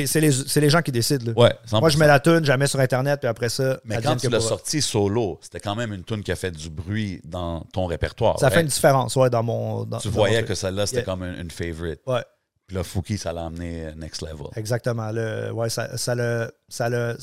les, 0.60 0.70
gens 0.70 0.82
qui 0.82 0.92
décident, 0.92 1.32
là. 1.32 1.32
Ouais, 1.42 1.54
100%. 1.66 1.80
Moi, 1.80 1.88
je 1.88 1.98
mets 1.98 2.06
la 2.06 2.20
tune, 2.20 2.44
je 2.44 2.48
la 2.50 2.56
mets 2.58 2.66
sur 2.66 2.78
Internet, 2.80 3.18
puis 3.20 3.28
après 3.28 3.48
ça, 3.48 3.80
Mais 3.84 4.00
quand 4.02 4.16
tu 4.16 4.28
l'as 4.28 4.40
sorti 4.40 4.82
solo, 4.82 5.38
c'était 5.42 5.60
quand 5.60 5.74
même 5.74 5.92
une 5.94 6.04
tune 6.04 6.22
qui 6.22 6.30
a 6.32 6.36
fait 6.36 6.50
du 6.50 6.68
bruit 6.70 7.20
dans 7.24 7.60
ton 7.72 7.86
répertoire. 7.86 8.38
Ça 8.38 8.50
fait 8.50 8.60
une 8.60 8.66
différence, 8.68 9.16
ouais, 9.16 9.30
dans 9.30 9.42
mon. 9.42 9.84
dans- 9.84 9.98
Tu 9.98 10.08
dans 10.08 10.14
voyais 10.14 10.42
mon 10.42 10.46
que 10.48 10.54
celle-là, 10.54 10.86
c'était 10.86 10.98
Yeah. 11.00 11.04
comme 11.06 11.22
une, 11.22 11.40
une 11.40 11.50
favorite. 11.50 12.00
Ouais, 12.06 12.22
Puis 12.66 12.76
là, 12.76 12.84
Fouki, 12.84 13.16
ça 13.16 13.32
l'a 13.32 13.46
amené 13.46 13.86
euh, 13.86 13.94
next 13.96 14.20
level. 14.22 14.46
exactement. 14.54 15.10
Le, 15.12 15.50
ouais, 15.50 15.70
ça, 15.70 15.96
ça 15.96 16.14
le. 16.14 16.52
Ça 16.68 16.88
le 16.90 17.16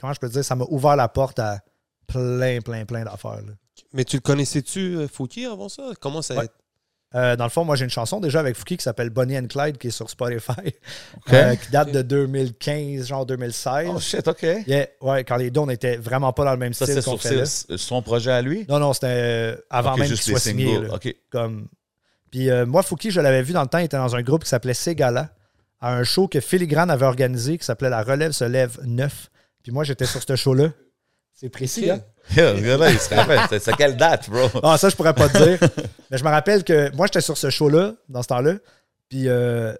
comment 0.00 0.12
je 0.14 0.18
peux 0.20 0.28
dire? 0.30 0.44
Ça 0.44 0.54
m'a 0.56 0.64
ouvert 0.70 0.96
la 0.96 1.08
porte 1.08 1.38
à 1.40 1.60
plein, 2.06 2.60
plein, 2.60 2.84
plein 2.86 3.04
d'affaires. 3.04 3.40
Mais 3.92 4.04
tu 4.04 4.16
le 4.16 4.20
connaissais-tu, 4.20 4.96
euh, 4.96 5.08
Fouki, 5.08 5.46
avant 5.46 5.68
ça? 5.68 5.90
Comment 6.00 6.22
ça 6.22 6.34
a 6.34 6.38
Ouais. 6.38 6.44
été? 6.44 6.54
Euh, 7.14 7.36
dans 7.36 7.44
le 7.44 7.50
fond, 7.50 7.64
moi, 7.64 7.74
j'ai 7.74 7.84
une 7.84 7.90
chanson 7.90 8.20
déjà 8.20 8.38
avec 8.40 8.54
Fouki 8.54 8.76
qui 8.76 8.82
s'appelle 8.82 9.08
Bonnie 9.08 9.38
and 9.38 9.46
Clyde 9.46 9.78
qui 9.78 9.86
est 9.86 9.90
sur 9.90 10.10
Spotify, 10.10 10.74
euh, 11.32 11.54
qui 11.56 11.70
date 11.70 11.90
de 11.90 12.02
2015, 12.02 13.06
genre 13.06 13.24
2016. 13.24 13.88
Oh 13.94 13.98
shit, 13.98 14.28
OK. 14.28 14.42
Yeah, 14.66 14.88
ouais, 15.00 15.24
quand 15.24 15.36
les 15.36 15.50
deux, 15.50 15.60
on 15.60 15.66
n'était 15.66 15.96
vraiment 15.96 16.34
pas 16.34 16.44
dans 16.44 16.50
le 16.52 16.58
même 16.58 16.74
Ça, 16.74 16.84
style 16.84 17.00
c'est 17.18 17.34
là. 17.36 17.46
ses- 17.46 17.78
son 17.78 18.02
projet 18.02 18.30
à 18.30 18.42
lui? 18.42 18.66
Non, 18.68 18.78
non, 18.78 18.92
c'était 18.92 19.56
avant 19.70 19.96
même 19.96 20.06
qu'il 20.06 20.18
soit 20.18 20.38
signé. 20.38 20.78
là. 20.80 20.94
OK. 20.96 21.14
Comme... 21.30 21.68
Puis 22.30 22.50
euh, 22.50 22.66
moi, 22.66 22.82
Fouki, 22.82 23.10
je 23.10 23.22
l'avais 23.22 23.42
vu 23.42 23.54
dans 23.54 23.62
le 23.62 23.68
temps, 23.68 23.78
il 23.78 23.84
était 23.86 23.96
dans 23.96 24.14
un 24.14 24.20
groupe 24.20 24.44
qui 24.44 24.50
s'appelait 24.50 24.74
Ségala, 24.74 25.30
à 25.80 25.94
un 25.94 26.04
show 26.04 26.28
que 26.28 26.40
Filigrane 26.40 26.90
avait 26.90 27.06
organisé 27.06 27.56
qui 27.56 27.64
s'appelait 27.64 27.88
La 27.88 28.02
Relève 28.02 28.32
se 28.32 28.44
lève 28.44 28.78
9. 28.84 29.30
Puis 29.62 29.72
moi, 29.72 29.82
j'étais 29.82 30.04
sur 30.04 30.22
ce 30.22 30.36
show-là. 30.36 30.72
C'est 31.40 31.50
précis, 31.50 31.90
Ok. 31.90 31.98
hein? 31.98 32.02
Yeah, 32.36 32.60
gars-là, 32.60 32.90
il 32.90 32.98
se 32.98 33.14
rappelle. 33.14 33.60
C'est- 33.60 33.76
quelle 33.76 33.96
date, 33.96 34.28
bro? 34.28 34.48
Ah, 34.62 34.76
ça, 34.76 34.88
je 34.88 34.96
pourrais 34.96 35.14
pas 35.14 35.28
te 35.28 35.38
dire. 35.38 35.58
Mais 36.10 36.18
je 36.18 36.24
me 36.24 36.28
rappelle 36.30 36.64
que 36.64 36.94
moi, 36.96 37.06
j'étais 37.06 37.20
sur 37.20 37.38
ce 37.38 37.48
show-là, 37.48 37.94
dans 38.08 38.22
ce 38.22 38.28
temps-là. 38.28 38.54
Puis 39.08 39.28
euh, 39.28 39.72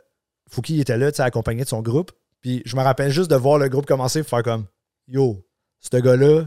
Fouki 0.49 0.81
était 0.81 0.97
là, 0.97 1.11
tu 1.11 1.17
sais, 1.17 1.23
accompagné 1.23 1.65
de 1.65 1.69
son 1.69 1.83
groupe. 1.83 2.13
Puis 2.41 2.63
je 2.65 2.77
me 2.77 2.83
rappelle 2.83 3.11
juste 3.11 3.29
de 3.31 3.35
voir 3.37 3.59
le 3.59 3.69
groupe 3.69 3.87
commencer 3.87 4.21
et 4.21 4.23
faire 4.23 4.45
comme 4.45 4.67
Yo, 5.09 5.45
ce 5.81 5.97
gars-là, 5.97 6.45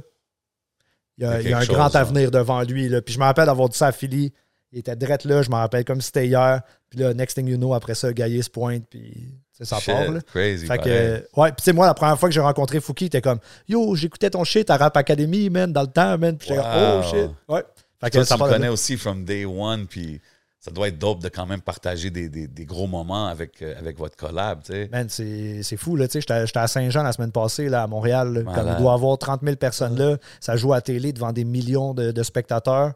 il 1.18 1.24
y 1.26 1.28
a, 1.28 1.42
Il 1.42 1.50
y 1.50 1.54
un 1.54 1.66
grand 1.66 1.94
hein. 1.94 2.00
avenir 2.00 2.32
devant 2.32 2.62
lui. 2.62 2.88
Là. 2.88 3.02
Puis 3.02 3.14
je 3.14 3.20
me 3.20 3.26
rappelle 3.26 3.48
d'avoir 3.48 3.68
dit 3.68 3.78
ça 3.78 3.88
à 3.88 3.92
Philly. 3.92 4.32
Il 4.72 4.80
était 4.80 4.96
drette 4.96 5.26
là, 5.26 5.44
je 5.44 5.50
me 5.50 5.56
rappelle 5.56 5.84
comme 5.84 6.00
si 6.00 6.08
c'était 6.08 6.26
hier. 6.28 6.62
Puis 6.90 7.00
là, 7.00 7.14
next 7.14 7.36
thing 7.36 7.48
you 7.48 7.58
know, 7.58 7.74
après 7.74 7.96
ça, 7.96 8.14
Gaillé 8.14 8.42
se 8.42 8.50
pointe, 8.50 8.86
puis 8.90 9.38
ça 9.60 9.78
Shit, 9.80 9.94
part. 9.94 10.12
Là. 10.12 10.20
Crazy. 10.22 10.66
Fait 10.66 10.78
que, 10.80 11.26
ouais, 11.40 11.52
puis 11.52 11.62
sais, 11.64 11.74
moi, 11.74 11.86
la 11.86 11.94
première 11.94 12.18
fois 12.20 12.30
que 12.30 12.34
j'ai 12.36 12.42
rencontré 12.42 12.80
Fouki, 12.80 13.06
il 13.06 13.08
était 13.08 13.22
comme 13.22 13.40
Yo, 13.68 13.96
j'écoutais 13.96 14.30
ton 14.30 14.44
shit 14.44 14.70
à 14.70 14.78
Rap 14.78 14.96
Academy, 14.98 15.50
man, 15.50 15.72
dans 15.72 15.82
le 15.82 15.88
temps, 15.88 16.18
man. 16.18 16.38
Puis 16.38 16.48
j'étais 16.50 16.62
comme. 16.62 16.72
Oh 16.74 17.04
shit. 17.04 17.30
Ouais. 17.48 17.64
Fait 18.00 18.10
que 18.10 18.16
Toi, 18.18 18.26
ça 18.26 18.36
tu 18.36 18.44
de 18.44 18.48
connais 18.48 18.66
là. 18.68 18.72
aussi 18.74 18.98
from 18.98 19.24
day 19.26 19.46
one, 19.46 19.86
puis 19.86 20.20
ça 20.60 20.72
doit 20.72 20.88
être 20.88 20.98
dope 20.98 21.22
de 21.22 21.30
quand 21.30 21.46
même 21.46 21.62
partager 21.62 22.10
des, 22.10 22.30
des- 22.30 22.48
des 22.48 22.66
gros 22.66 22.86
moments 22.88 23.28
avec, 23.28 23.62
euh, 23.62 23.74
avec 23.80 23.98
votre 23.98 24.16
collab, 24.16 24.62
tu 24.64 24.74
sais. 24.74 24.90
Man, 24.92 25.08
c'est 25.10 25.78
fou, 25.78 25.96
là. 25.96 26.08
Tu 26.08 26.22
sais, 26.22 26.22
j'étais 26.46 26.60
à 26.60 26.68
Saint-Jean 26.68 27.04
la 27.04 27.14
semaine 27.14 27.32
passée, 27.32 27.68
là, 27.70 27.84
à 27.84 27.88
Montréal. 27.88 28.34
là. 28.34 28.44
Comme 28.54 28.68
il 28.70 28.76
doit 28.82 28.92
y 28.92 28.96
avoir 28.96 29.18
30 29.18 29.42
000 29.44 29.56
personnes 29.58 29.98
là. 29.98 30.18
Ça 30.40 30.56
joue 30.56 30.72
à 30.74 30.78
la 30.78 30.82
télé 30.82 31.14
devant 31.14 31.32
des 31.34 31.44
millions 31.44 31.94
de, 31.94 32.12
de 32.12 32.24
spectateurs. 32.24 32.94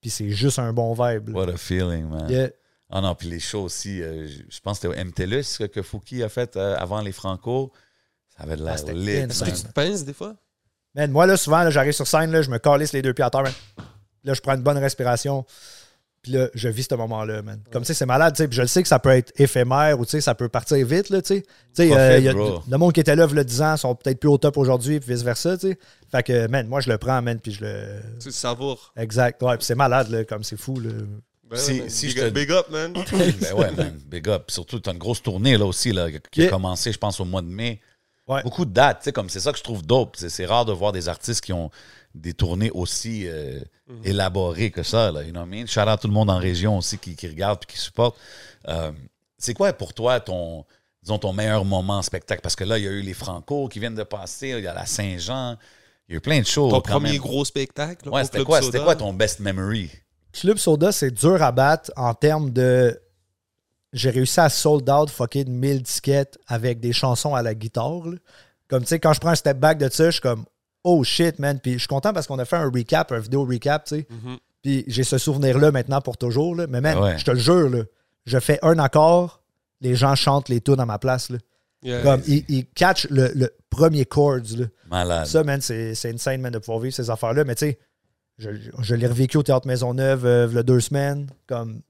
Puis 0.00 0.10
c'est 0.10 0.30
juste 0.30 0.58
un 0.58 0.72
bon 0.72 0.92
vibe. 0.94 1.28
là. 1.30 1.34
What 1.34 1.48
a 1.52 1.56
feeling, 1.56 2.08
man. 2.08 2.28
Yeah. 2.28 2.48
Ah 2.96 3.00
non, 3.00 3.14
puis 3.16 3.28
les 3.28 3.40
shows 3.40 3.64
aussi, 3.64 4.00
euh, 4.00 4.26
je 4.26 4.60
pense 4.60 4.78
que 4.78 4.88
c'était 4.88 5.00
au 5.00 5.04
MTLUS 5.04 5.58
que, 5.68 5.82
Fouki 5.82 6.22
a 6.22 6.28
fait 6.28 6.56
euh, 6.56 6.76
avant 6.78 7.00
les 7.00 7.10
Franco. 7.12 7.72
Ça 8.36 8.44
avait 8.44 8.56
de 8.56 8.62
Ah, 8.62 8.70
la 8.70 8.76
c'était 8.76 8.94
lit. 8.94 9.10
Est-ce 9.10 9.42
que 9.44 9.50
tu 9.50 9.62
te 9.64 9.72
pinces 9.72 10.04
des 10.04 10.12
fois? 10.14 10.34
Man, 10.94 11.10
moi, 11.10 11.26
là, 11.26 11.36
souvent, 11.36 11.64
là, 11.64 11.70
j'arrive 11.70 11.92
sur 11.92 12.06
scène, 12.06 12.30
là, 12.30 12.40
je 12.42 12.50
me 12.50 12.58
calisse 12.58 12.92
les 12.92 13.02
deux 13.02 13.12
pieds 13.12 13.24
à 13.24 13.30
terre. 13.30 13.42
man. 13.42 13.52
Là, 14.22 14.32
je 14.32 14.40
prends 14.40 14.54
une 14.54 14.62
bonne 14.62 14.78
respiration. 14.78 15.44
Puis 16.22 16.32
là, 16.32 16.48
je 16.54 16.68
vis 16.68 16.84
ce 16.88 16.94
moment-là, 16.94 17.42
man. 17.42 17.60
Comme, 17.72 17.82
tu 17.82 17.88
sais, 17.88 17.94
c'est 17.94 18.06
malade, 18.06 18.34
tu 18.34 18.42
sais. 18.42 18.48
Puis 18.48 18.56
je 18.56 18.62
le 18.62 18.68
sais 18.68 18.80
que 18.82 18.88
ça 18.88 18.98
peut 19.00 19.10
être 19.10 19.32
éphémère 19.38 19.98
ou, 20.00 20.04
tu 20.06 20.12
sais, 20.12 20.20
ça 20.22 20.34
peut 20.36 20.48
partir 20.48 20.86
vite, 20.86 21.10
là, 21.10 21.20
tu 21.20 21.34
sais. 21.34 21.42
Tu 21.42 21.48
sais, 21.74 21.92
euh, 21.94 22.18
y 22.20 22.28
a- 22.28 22.32
bro. 22.32 22.62
le 22.66 22.78
monde 22.78 22.92
qui 22.94 23.00
était 23.00 23.14
là, 23.16 23.26
il 23.28 23.36
y 23.36 23.38
a 23.40 23.44
10 23.44 23.60
ans, 23.60 23.76
sont 23.76 23.94
peut-être 23.96 24.20
plus 24.20 24.30
au 24.30 24.38
top 24.38 24.56
aujourd'hui, 24.56 25.00
puis 25.00 25.12
vice-versa, 25.12 25.58
tu 25.58 25.70
sais. 25.72 25.78
Fait 26.10 26.22
que, 26.22 26.46
man, 26.46 26.66
moi, 26.68 26.80
je 26.80 26.88
le 26.88 26.96
prends, 26.96 27.20
man, 27.20 27.38
puis 27.40 27.52
je 27.52 27.64
le... 27.64 28.00
Tu 28.20 28.28
le 28.28 28.32
savoures. 28.32 28.92
Exact. 28.96 29.42
Ouais, 29.42 29.56
puis 29.58 29.66
c'est 29.66 29.74
malade, 29.74 30.08
là, 30.10 30.24
comme 30.24 30.44
c'est 30.44 30.56
fou, 30.56 30.78
là. 30.80 30.90
Ben 31.54 31.60
Si- 31.60 31.72
ouais, 31.72 31.78
man. 31.80 31.90
si 31.90 32.06
big, 32.06 32.16
je 32.16 32.20
te- 32.20 32.26
up, 32.26 32.34
big 32.34 32.50
up, 32.50 32.70
man. 32.70 32.92
ben 33.40 33.52
ouais, 33.54 33.70
man. 33.72 34.00
Big 34.06 34.28
up. 34.28 34.50
Surtout, 34.50 34.80
tu 34.80 34.88
as 34.88 34.92
une 34.92 34.98
grosse 34.98 35.22
tournée 35.22 35.56
là 35.56 35.64
aussi 35.66 35.92
là, 35.92 36.08
qui 36.30 36.44
a 36.44 36.48
commencé, 36.48 36.92
je 36.92 36.98
pense, 36.98 37.20
au 37.20 37.24
mois 37.24 37.42
de 37.42 37.48
mai. 37.48 37.80
Ouais. 38.26 38.42
Beaucoup 38.42 38.64
de 38.64 38.72
dates, 38.72 39.00
tu 39.00 39.04
sais, 39.04 39.12
comme 39.12 39.28
c'est 39.28 39.40
ça 39.40 39.52
que 39.52 39.58
je 39.58 39.62
trouve 39.62 39.84
dope. 39.84 40.16
C'est, 40.16 40.46
rare 40.46 40.64
de 40.64 40.72
voir 40.72 40.92
des 40.92 41.08
artistes 41.08 41.42
qui 41.44 41.52
ont 41.52 41.70
des 42.14 42.32
tournées 42.32 42.70
aussi 42.70 43.26
euh, 43.28 43.60
élaborées 44.02 44.70
que 44.70 44.82
ça, 44.82 45.10
là, 45.12 45.22
you 45.22 45.30
know 45.30 45.40
what 45.40 45.46
I 45.46 45.50
mean? 45.60 45.66
Shout 45.66 45.80
out 45.80 46.00
tout 46.00 46.08
le 46.08 46.14
monde 46.14 46.30
en 46.30 46.38
région 46.38 46.78
aussi 46.78 46.96
qui, 46.98 47.16
qui 47.16 47.28
regarde 47.28 47.60
et 47.62 47.72
qui 47.72 47.78
supporte. 47.78 48.16
Euh, 48.68 48.92
c'est 49.36 49.52
quoi 49.52 49.72
pour 49.74 49.92
toi 49.92 50.20
ton, 50.20 50.64
disons, 51.02 51.18
ton 51.18 51.32
meilleur 51.34 51.64
moment 51.66 51.98
en 51.98 52.02
spectacle? 52.02 52.40
Parce 52.40 52.56
que 52.56 52.64
là, 52.64 52.78
il 52.78 52.84
y 52.84 52.88
a 52.88 52.92
eu 52.92 53.02
les 53.02 53.12
Franco 53.14 53.68
qui 53.68 53.78
viennent 53.78 53.94
de 53.94 54.04
passer, 54.04 54.48
il 54.56 54.64
y 54.64 54.66
a 54.66 54.72
la 54.74 54.86
Saint-Jean, 54.86 55.58
il 56.08 56.12
y 56.12 56.14
a 56.14 56.16
eu 56.16 56.20
plein 56.20 56.40
de 56.40 56.46
choses. 56.46 56.70
Ton 56.70 56.80
quand 56.80 56.92
premier 56.92 57.12
même. 57.12 57.20
gros 57.20 57.44
spectacle. 57.44 58.08
Ouais, 58.08 58.24
c'était 58.24 58.42
quoi, 58.44 58.60
quoi 58.60 58.96
ton 58.96 59.12
best 59.12 59.40
memory? 59.40 59.90
Club 60.40 60.58
Soda, 60.58 60.92
c'est 60.92 61.10
dur 61.10 61.42
à 61.42 61.52
battre 61.52 61.90
en 61.96 62.12
termes 62.14 62.50
de. 62.50 62.98
J'ai 63.92 64.10
réussi 64.10 64.40
à 64.40 64.48
sold 64.48 64.90
out 64.90 65.08
fucking 65.08 65.48
1000 65.48 65.82
tickets 65.84 66.36
avec 66.48 66.80
des 66.80 66.92
chansons 66.92 67.34
à 67.34 67.42
la 67.42 67.54
guitare. 67.54 68.06
là. 68.06 68.16
Comme 68.68 68.82
tu 68.82 68.88
sais, 68.88 68.98
quand 68.98 69.12
je 69.12 69.20
prends 69.20 69.30
un 69.30 69.34
step 69.36 69.58
back 69.58 69.78
de 69.78 69.88
ça, 69.88 70.06
je 70.06 70.10
suis 70.12 70.20
comme 70.20 70.44
oh 70.82 71.04
shit, 71.04 71.38
man. 71.38 71.60
Puis 71.60 71.74
je 71.74 71.78
suis 71.78 71.88
content 71.88 72.12
parce 72.12 72.26
qu'on 72.26 72.38
a 72.40 72.44
fait 72.44 72.56
un 72.56 72.70
recap, 72.70 73.12
un 73.12 73.20
vidéo 73.20 73.44
recap, 73.44 73.84
tu 73.84 73.96
sais. 73.98 74.06
Mhm. 74.10 74.38
Puis 74.62 74.84
j'ai 74.88 75.04
ce 75.04 75.18
souvenir-là 75.18 75.70
maintenant 75.70 76.00
pour 76.00 76.16
toujours. 76.16 76.56
Là. 76.56 76.66
Mais 76.66 76.80
man, 76.80 76.98
Ouais. 76.98 77.18
je 77.18 77.24
te 77.24 77.30
le 77.30 77.38
jure, 77.38 77.68
là, 77.70 77.82
je 78.26 78.38
fais 78.40 78.58
un 78.62 78.78
accord, 78.78 79.42
les 79.80 79.94
gens 79.94 80.14
chantent 80.16 80.48
les 80.48 80.60
tunes 80.60 80.80
à 80.80 80.86
ma 80.86 80.98
place. 80.98 81.28
Là. 81.30 81.38
Yeah. 81.82 82.02
Comme 82.02 82.22
ils, 82.26 82.64
catchent 82.74 83.06
le, 83.10 83.30
le- 83.34 83.54
premiers 83.70 84.06
chords. 84.06 84.56
Là. 84.56 84.66
Malade. 84.90 85.26
Ça, 85.26 85.44
man, 85.44 85.60
c'est 85.60 85.94
c'est 85.94 86.12
insane, 86.12 86.40
man, 86.40 86.50
de 86.52 86.58
pouvoir 86.58 86.78
vivre 86.80 86.94
ces 86.94 87.10
affaires-là. 87.10 87.44
Mais 87.44 87.54
tu 87.54 87.66
sais, 87.66 87.78
je, 88.38 88.50
je 88.80 88.94
l'ai 88.94 89.06
revécu 89.06 89.36
au 89.36 89.42
Théâtre 89.42 89.66
Maisonneuve 89.66 90.24
euh, 90.26 90.46
il 90.50 90.54
y 90.56 90.58
a 90.58 90.62
deux 90.62 90.80
semaines. 90.80 91.28
Comme, 91.46 91.82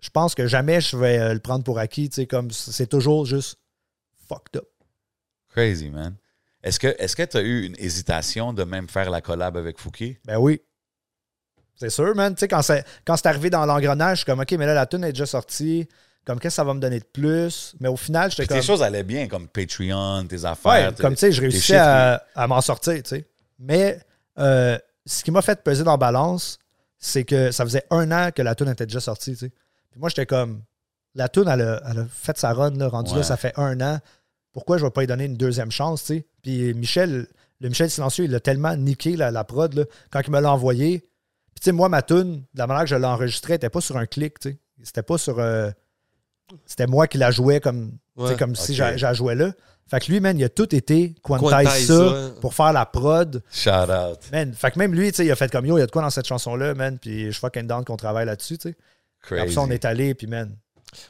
je 0.00 0.10
pense 0.10 0.34
que 0.34 0.46
jamais 0.46 0.80
je 0.80 0.96
vais 0.96 1.18
euh, 1.18 1.34
le 1.34 1.40
prendre 1.40 1.64
pour 1.64 1.78
acquis. 1.78 2.08
Comme, 2.28 2.50
c'est 2.50 2.86
toujours 2.86 3.26
juste 3.26 3.58
fucked 4.28 4.56
up. 4.56 4.68
Crazy, 5.50 5.90
man. 5.90 6.14
Est-ce 6.62 6.78
que 7.16 7.22
tu 7.24 7.36
as 7.36 7.40
eu 7.42 7.64
une 7.64 7.76
hésitation 7.78 8.52
de 8.52 8.64
même 8.64 8.88
faire 8.88 9.10
la 9.10 9.20
collab 9.20 9.56
avec 9.56 9.78
Fouki? 9.78 10.18
Ben 10.24 10.38
oui. 10.38 10.60
C'est 11.76 11.90
sûr, 11.90 12.14
man. 12.16 12.34
Tu 12.34 12.40
sais, 12.40 12.48
quand 12.48 12.62
c'est, 12.62 12.84
quand 13.04 13.16
c'est 13.16 13.28
arrivé 13.28 13.50
dans 13.50 13.64
l'engrenage, 13.64 14.18
je 14.18 14.22
suis 14.24 14.26
comme, 14.26 14.40
OK, 14.40 14.50
mais 14.52 14.66
là, 14.66 14.74
la 14.74 14.86
tune 14.86 15.04
est 15.04 15.12
déjà 15.12 15.26
sortie. 15.26 15.88
Comme, 16.24 16.40
qu'est-ce 16.40 16.54
que 16.54 16.56
ça 16.56 16.64
va 16.64 16.74
me 16.74 16.80
donner 16.80 16.98
de 16.98 17.04
plus? 17.04 17.74
Mais 17.80 17.88
au 17.88 17.96
final, 17.96 18.30
j'étais 18.30 18.42
Puis 18.42 18.48
comme. 18.48 18.58
tes 18.60 18.66
choses 18.66 18.82
allaient 18.82 19.04
bien, 19.04 19.28
comme 19.28 19.48
Patreon, 19.48 20.26
tes 20.26 20.36
Ouais, 20.40 20.46
affaires. 20.46 20.94
tes- 20.94 21.02
comme 21.02 21.14
tu 21.14 21.20
sais, 21.20 21.32
je 21.32 21.40
réussissais 21.40 21.76
à 21.78 22.46
m'en 22.48 22.60
sortir, 22.60 23.00
tu 23.02 23.08
sais. 23.10 23.24
Mais 23.60 23.98
euh, 24.38 24.76
ce 25.08 25.24
qui 25.24 25.30
m'a 25.30 25.42
fait 25.42 25.62
peser 25.62 25.84
dans 25.84 25.92
la 25.92 25.96
balance, 25.96 26.58
c'est 26.98 27.24
que 27.24 27.50
ça 27.50 27.64
faisait 27.64 27.84
un 27.90 28.10
an 28.12 28.30
que 28.32 28.42
la 28.42 28.54
tune 28.54 28.68
était 28.68 28.86
déjà 28.86 29.00
sortie, 29.00 29.32
tu 29.32 29.38
sais. 29.38 29.50
Puis 29.90 30.00
moi, 30.00 30.08
j'étais 30.08 30.26
comme, 30.26 30.62
la 31.14 31.28
tune, 31.28 31.48
elle 31.48 31.62
a, 31.62 31.82
elle 31.90 31.98
a 32.00 32.06
fait 32.06 32.36
sa 32.38 32.52
run, 32.52 32.70
là, 32.76 32.88
rendu 32.88 33.10
Ouais. 33.12 33.18
là, 33.18 33.22
ça 33.22 33.36
fait 33.36 33.52
un 33.56 33.80
an. 33.80 33.98
Pourquoi 34.52 34.78
je 34.78 34.84
vais 34.84 34.90
pas 34.90 35.00
lui 35.02 35.06
donner 35.06 35.24
une 35.24 35.36
deuxième 35.36 35.70
chance, 35.70 36.02
tu 36.04 36.16
sais? 36.18 36.26
Puis 36.42 36.74
Michel, 36.74 37.26
le 37.60 37.68
Michel 37.68 37.90
Silencieux, 37.90 38.24
il 38.24 38.34
a 38.34 38.40
tellement 38.40 38.76
niqué 38.76 39.16
la, 39.16 39.30
la 39.30 39.44
prod, 39.44 39.72
là, 39.74 39.84
quand 40.10 40.20
il 40.26 40.30
me 40.30 40.40
l'a 40.40 40.52
envoyé. 40.52 40.98
Puis 41.54 41.60
tu 41.60 41.64
sais, 41.64 41.72
moi, 41.72 41.88
ma 41.88 42.02
tune, 42.02 42.44
de 42.54 42.58
la 42.58 42.66
manière 42.66 42.84
que 42.84 42.90
je 42.90 42.96
l'ai 42.96 43.04
enregistrée, 43.06 43.54
elle 43.54 43.56
était 43.56 43.70
pas 43.70 43.80
sur 43.80 43.96
un 43.96 44.06
clic, 44.06 44.38
tu 44.38 44.50
sais. 44.50 44.58
C'était 44.82 45.02
pas 45.02 45.18
sur... 45.18 45.38
euh, 45.38 45.70
c'était 46.66 46.86
moi 46.86 47.06
qui 47.06 47.18
la 47.18 47.30
jouais 47.30 47.60
comme, 47.60 47.92
Ouais. 48.16 48.36
comme 48.36 48.54
si 48.56 48.74
j'a- 48.74 48.96
j'la 48.96 49.12
jouais 49.12 49.34
là. 49.34 49.52
Fait 49.90 50.00
que 50.00 50.12
lui, 50.12 50.20
man, 50.20 50.38
il 50.38 50.44
a 50.44 50.48
tout 50.50 50.74
été 50.74 51.14
quantize 51.22 51.86
ça 51.86 52.08
ça. 52.10 52.30
pour 52.40 52.52
faire 52.54 52.72
la 52.72 52.84
prod. 52.84 53.42
Shout 53.52 53.70
out. 53.70 54.18
Man, 54.32 54.52
fait 54.52 54.70
que 54.72 54.78
même 54.78 54.94
lui, 54.94 55.10
tu 55.10 55.16
sais, 55.16 55.24
il 55.26 55.30
a 55.30 55.36
fait 55.36 55.50
comme 55.50 55.64
yo, 55.64 55.76
il 55.78 55.80
y 55.80 55.82
a 55.82 55.86
de 55.86 55.90
quoi 55.90 56.02
dans 56.02 56.10
cette 56.10 56.26
chanson-là, 56.26 56.74
man. 56.74 56.98
Puis 56.98 57.32
je 57.32 57.38
fucking 57.38 57.66
down 57.66 57.84
qu'on 57.84 57.96
travaille 57.96 58.26
là-dessus, 58.26 58.58
tu 58.58 58.68
sais. 58.70 58.76
Crazy. 59.22 59.40
Après 59.42 59.52
ça, 59.54 59.60
on 59.62 59.70
est 59.70 59.84
allé, 59.84 60.14
puis 60.14 60.26
man. 60.26 60.54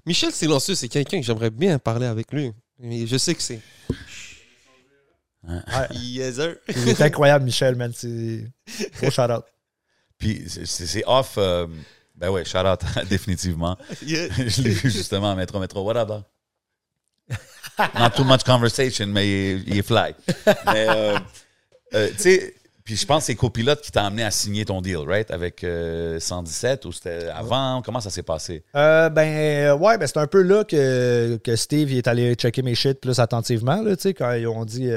Michel 0.07 0.33
Silencieux, 0.33 0.75
c'est 0.75 0.88
quelqu'un 0.88 1.21
que 1.21 1.27
j'aimerais 1.27 1.51
bien 1.51 1.79
parler 1.79 2.07
avec 2.07 2.33
lui. 2.33 2.53
Mais 2.79 3.07
je 3.07 3.17
sais 3.17 3.35
que 3.35 3.43
c'est. 3.43 3.61
Ouais, 5.47 5.57
Yes, 5.93 6.35
sir. 6.37 6.57
il 6.69 6.88
est 6.88 7.01
incroyable, 7.01 7.45
Michel, 7.45 7.75
man. 7.77 7.93
C'est 7.95 8.45
gros 9.01 9.11
shout-out. 9.11 9.45
Puis 10.19 10.45
c'est- 10.49 11.03
off. 11.07 11.35
euh, 11.38 11.67
ben 12.17 12.31
ouais, 12.31 12.45
shout 12.45 12.59
out, 12.59 12.81
définitivement. 13.09 13.77
Yeah. 14.05 14.29
Je 14.49 14.62
l'ai 14.62 14.71
vu 14.71 14.91
justement 14.91 15.31
à 15.31 15.35
Métro 15.37 15.61
Métro. 15.61 15.83
What 15.85 15.97
up, 15.97 16.09
dog? 16.09 16.23
Not 17.95 18.11
too 18.17 18.25
much 18.25 18.43
conversation, 18.45 19.07
mais 19.07 19.53
il 19.53 19.79
est, 19.79 19.83
fly. 19.83 20.14
Mais, 20.67 20.87
euh, 20.88 21.19
euh, 21.95 22.09
tu 22.17 22.23
sais, 22.23 22.55
puis 22.85 22.97
je 22.97 23.07
pense 23.07 23.25
que 23.25 23.27
c'est 23.27 23.35
Copilote 23.35 23.83
qui 23.83 23.93
t'a 23.93 24.07
amené 24.07 24.25
à 24.25 24.31
signer 24.31 24.64
ton 24.64 24.81
deal, 24.81 25.05
right? 25.07 25.31
Avec 25.31 25.62
euh, 25.62 26.19
117 26.19 26.87
ou 26.87 26.93
c'était 26.93 27.29
avant? 27.29 27.83
Comment 27.83 28.01
ça 28.01 28.11
s'est 28.11 28.23
passé? 28.23 28.64
Euh, 28.75 29.09
ben, 29.11 29.73
ouais, 29.75 29.99
ben, 29.99 30.07
c'est 30.07 30.19
un 30.19 30.27
peu 30.27 30.43
là 30.43 30.64
que, 30.64 31.38
que 31.45 31.55
Steve 31.55 31.93
est 31.93 32.09
allé 32.09 32.35
checker 32.35 32.62
mes 32.62 32.75
shit 32.75 33.01
plus 33.01 33.19
attentivement, 33.21 33.85
tu 33.85 33.95
sais, 33.99 34.14
quand 34.14 34.33
ils 34.33 34.49
ont 34.49 34.64
dit. 34.64 34.91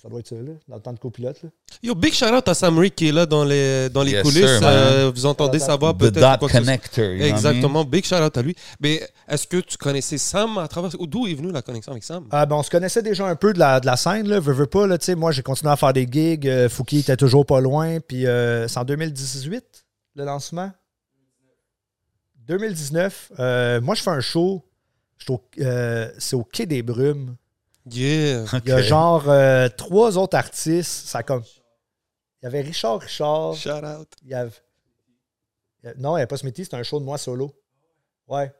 Ça, 0.00 0.08
doit 0.08 0.20
être 0.20 0.28
ça, 0.28 0.36
là, 0.36 0.52
dans 0.68 0.76
le 0.76 0.82
temps 0.82 0.92
de 0.92 0.98
copilote, 0.98 1.42
là. 1.42 1.48
Yo, 1.82 1.94
big 1.94 2.12
shout 2.12 2.26
out 2.26 2.46
à 2.48 2.54
Sam 2.54 2.78
Rick 2.78 2.94
qui 2.96 3.08
est 3.08 3.12
là 3.12 3.26
dans 3.26 3.44
les, 3.44 3.88
dans 3.90 4.02
les 4.02 4.12
Yes, 4.12 4.22
coulisses. 4.22 4.58
sir. 4.58 4.60
Euh, 4.62 5.10
vous 5.14 5.26
entendez 5.26 5.58
sa 5.58 5.76
voix 5.76 5.92
The 5.92 5.98
peut-être. 5.98 6.40
dot 6.40 6.50
connector. 6.50 7.04
Exactement, 7.04 7.84
big 7.84 8.04
shout 8.04 8.16
out 8.16 8.36
à 8.36 8.42
lui. 8.42 8.54
Mais 8.80 9.00
est-ce 9.28 9.46
que 9.46 9.58
tu 9.58 9.76
connaissais 9.76 10.18
Sam 10.18 10.58
à 10.58 10.68
travers. 10.68 10.90
D'où 10.98 11.26
est 11.26 11.34
venue 11.34 11.50
la 11.52 11.62
connexion 11.62 11.92
avec 11.92 12.04
Sam? 12.04 12.26
Ah, 12.30 12.46
ben, 12.46 12.56
on 12.56 12.62
se 12.62 12.70
connaissait 12.70 13.02
déjà 13.02 13.26
un 13.26 13.36
peu 13.36 13.52
de 13.52 13.58
la, 13.58 13.80
de 13.80 13.86
la 13.86 13.96
scène, 13.96 14.28
là, 14.28 14.40
veux, 14.40 14.52
veux 14.52 14.66
pas, 14.66 14.86
là, 14.86 14.98
tu 14.98 15.06
sais, 15.06 15.14
moi 15.14 15.32
j'ai 15.32 15.42
continué 15.42 15.70
à 15.72 15.76
faire 15.76 15.92
des 15.92 16.06
gigs, 16.10 16.48
euh, 16.48 16.68
Fouki 16.68 16.98
était 17.00 17.16
toujours 17.16 17.44
pas 17.46 17.60
loin, 17.60 18.00
puis 18.00 18.26
euh, 18.26 18.66
c'est 18.68 18.78
en 18.78 18.84
2018, 18.84 19.64
le 20.16 20.24
lancement? 20.24 20.70
2019, 22.46 23.32
euh, 23.38 23.80
moi 23.80 23.94
je 23.94 24.02
fais 24.02 24.10
un 24.10 24.20
show, 24.20 24.64
euh, 25.60 26.10
c'est 26.18 26.36
au 26.36 26.44
Quai 26.44 26.66
des 26.66 26.82
Brumes, 26.82 27.36
Yeah. 27.90 28.44
il 28.64 28.68
y 28.68 28.72
a 28.72 28.82
genre 28.82 29.24
euh, 29.28 29.68
trois 29.68 30.16
autres 30.18 30.36
artistes, 30.36 31.06
ça 31.08 31.22
comme... 31.22 31.42
Il 32.40 32.44
y 32.44 32.46
avait 32.46 32.60
Richard 32.60 33.00
Richard, 33.00 33.54
Shout 33.54 33.70
out. 33.70 34.08
il 34.22 34.30
y 34.30 34.34
avait... 34.34 34.50
Non, 35.96 36.10
il 36.12 36.14
n'y 36.14 36.16
avait 36.22 36.26
pas 36.26 36.36
Smithy, 36.36 36.64
c'était 36.64 36.76
un 36.76 36.82
show 36.82 36.98
de 37.00 37.04
moi 37.04 37.18
solo. 37.18 37.52
Ouais. 38.28 38.52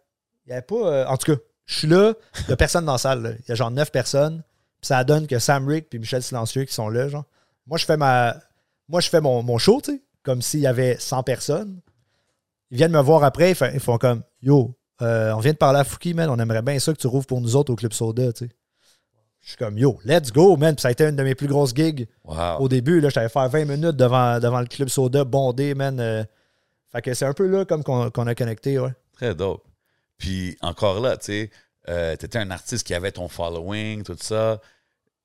Il 0.47 0.49
n'y 0.49 0.53
avait 0.53 0.63
pas... 0.63 0.75
euh, 0.77 1.07
En 1.07 1.17
tout 1.17 1.33
cas, 1.35 1.41
je 1.67 1.79
suis 1.79 1.89
là, 1.89 2.15
il 2.41 2.47
n'y 2.47 2.53
a 2.53 2.57
personne 2.57 2.85
dans 2.85 2.93
la 2.93 2.99
salle, 2.99 3.23
là. 3.23 3.31
il 3.33 3.49
y 3.49 3.53
a 3.53 3.55
genre 3.55 3.71
neuf 3.71 3.91
personnes, 3.93 4.43
puis 4.81 4.89
ça 4.89 5.03
donne 5.05 5.27
que 5.27 5.39
Sam 5.39 5.67
Rick 5.69 5.89
puis 5.91 5.99
Michel 5.99 6.23
Silencieux 6.23 6.65
qui 6.65 6.73
sont 6.75 6.89
là, 6.89 7.09
genre. 7.09 7.25
Moi, 7.67 7.79
je 7.79 7.85
fais 7.85 7.97
ma... 7.97 8.37
Moi, 8.89 9.01
je 9.01 9.09
fais 9.11 9.21
mon, 9.21 9.43
mon 9.43 9.59
show, 9.59 9.81
tu 9.83 9.93
sais, 9.93 10.03
comme 10.23 10.41
s'il 10.41 10.61
y 10.61 10.67
avait 10.67 10.97
100 10.99 11.23
personnes. 11.23 11.81
Ils 12.71 12.79
viennent 12.79 12.93
me 12.93 13.01
voir 13.01 13.23
après, 13.25 13.51
ils 13.51 13.55
font, 13.55 13.71
ils 13.73 13.81
font 13.81 13.99
comme 13.99 14.23
Yo, 14.43 14.75
euh, 15.03 15.33
on 15.33 15.39
vient 15.41 15.53
de 15.53 15.59
parler 15.59 15.79
à 15.81 15.85
Fouki, 15.85 16.15
man, 16.15 16.31
on 16.31 16.39
aimerait 16.39 16.63
bien 16.63 16.79
ça 16.79 16.93
que 16.93 16.99
tu 16.99 17.07
rouvres 17.07 17.27
pour 17.27 17.41
nous 17.41 17.55
autres 17.57 17.73
au 17.73 17.77
Club 17.77 17.93
Soda, 17.93 18.33
tu 18.33 18.47
sais. 18.47 18.51
Je 19.41 19.49
suis 19.51 19.57
comme 19.57 19.79
Yo, 19.79 19.99
let's 20.05 20.31
go, 20.33 20.57
man. 20.57 20.75
Puis 20.75 20.83
ça 20.83 20.89
a 20.89 20.91
été 20.91 21.05
une 21.05 21.17
de 21.17 21.23
mes 21.23 21.35
plus 21.35 21.47
grosses 21.47 21.75
gigs 21.75 22.07
Wow. 22.25 22.59
au 22.61 22.69
début. 22.69 23.01
Là, 23.01 23.09
j'allais 23.09 23.29
faire 23.29 23.49
20 23.49 23.65
minutes 23.65 23.97
devant, 23.97 24.39
devant 24.41 24.61
le 24.61 24.67
Club 24.67 24.89
Soda, 24.89 25.25
bondé, 25.25 25.75
man. 25.75 25.99
euh. 26.01 26.25
fait 26.93 27.03
que 27.03 27.15
c'est 27.15 27.25
un 27.25 27.33
peu 27.33 27.47
là 27.47 27.65
comme 27.65 27.83
qu'on 27.83 28.09
a 28.27 28.35
connecté, 28.35 28.79
ouais. 28.79 28.93
Très 29.13 29.35
dope. 29.35 29.65
Puis 30.19 30.57
encore 30.61 31.01
là, 31.01 31.17
tu 31.17 31.27
sais, 31.27 31.51
euh, 31.89 32.15
t'étais 32.17 32.39
un 32.39 32.51
artiste 32.51 32.87
qui 32.87 32.93
avait 32.95 33.13
ton 33.13 33.29
following, 33.29 34.03
tout 34.03 34.17
ça. 34.21 34.61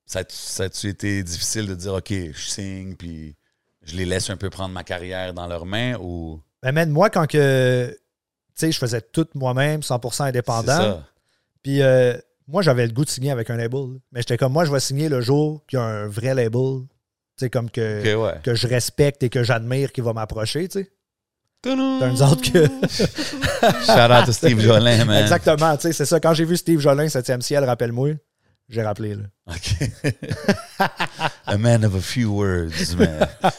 Ça 0.06 0.19
a-tu 0.19 0.88
été 0.89 1.23
difficile 1.23 1.67
de 1.67 1.76
dire, 1.76 1.93
OK, 1.93 2.10
je 2.12 2.32
signe, 2.49 2.95
puis 2.95 3.36
je 3.82 3.95
les 3.97 4.06
laisse 4.06 4.30
un 4.30 4.38
peu 4.38 4.49
prendre 4.49 4.73
ma 4.73 4.84
carrière 4.84 5.34
dans 5.34 5.47
leurs 5.47 5.65
mains 5.65 5.95
ou? 5.99 6.39
Ben, 6.62 6.71
man, 6.71 6.89
moi, 6.89 7.10
quand 7.10 7.26
que. 7.28 7.89
Tu 7.89 7.97
sais, 8.67 8.71
je 8.71 8.78
faisais 8.78 9.02
tout 9.02 9.28
moi-même, 9.34 9.82
100% 9.82 10.12
C'est 10.13 10.23
indépendant. 10.23 10.78
ça. 10.78 11.04
Puis 11.63 11.82
euh, 11.82 12.15
moi, 12.47 12.62
j'avais 12.62 12.86
le 12.86 12.93
goût 12.93 13.06
de 13.06 13.10
signer 13.10 13.32
avec 13.32 13.49
un 13.49 13.58
label. 13.58 13.99
Mais 14.12 14.21
j'étais 14.21 14.38
comme, 14.38 14.53
moi, 14.53 14.65
je 14.65 14.71
vais 14.71 14.79
signer 14.79 15.10
le 15.10 15.21
jour 15.21 15.63
qu'il 15.67 15.77
y 15.79 15.82
a 15.82 15.86
un 15.86 16.08
vrai 16.08 16.34
label. 16.34 16.82
Tu 17.38 17.45
sais, 17.45 17.49
comme 17.49 17.69
que, 17.69 18.15
ouais. 18.15 18.34
que 18.43 18.53
je 18.56 18.67
respecte 18.67 19.23
et 19.23 19.29
que 19.29 19.43
j'admire 19.43 19.91
qui 19.91 20.01
va 20.01 20.13
m'approcher, 20.13 20.67
tu 20.67 20.79
sais. 20.82 20.91
Turn 21.63 21.99
Turns 21.99 22.21
out 22.21 22.41
que. 22.41 22.65
Shout 23.86 24.12
out 24.12 24.25
to 24.25 24.34
Steve 24.34 24.60
Jolin, 24.60 25.06
man. 25.06 25.21
Exactement, 25.23 25.75
tu 25.77 25.84
sais, 25.84 25.93
c'est 25.93 26.06
ça. 26.06 26.19
Quand 26.19 26.34
j'ai 26.34 26.43
vu 26.43 26.58
Steve 26.58 26.79
Jolin, 26.82 27.06
7e 27.06 27.39
ciel, 27.41 27.63
rappelle-moi, 27.63 28.15
j'ai 28.67 28.84
rappelé, 28.84 29.15
là. 29.15 29.23
OK. 29.47 29.89
a 31.45 31.58
man 31.58 31.86
of 31.86 31.95
a 31.95 32.01
few 32.01 32.32
words, 32.32 32.95
man. 32.97 33.27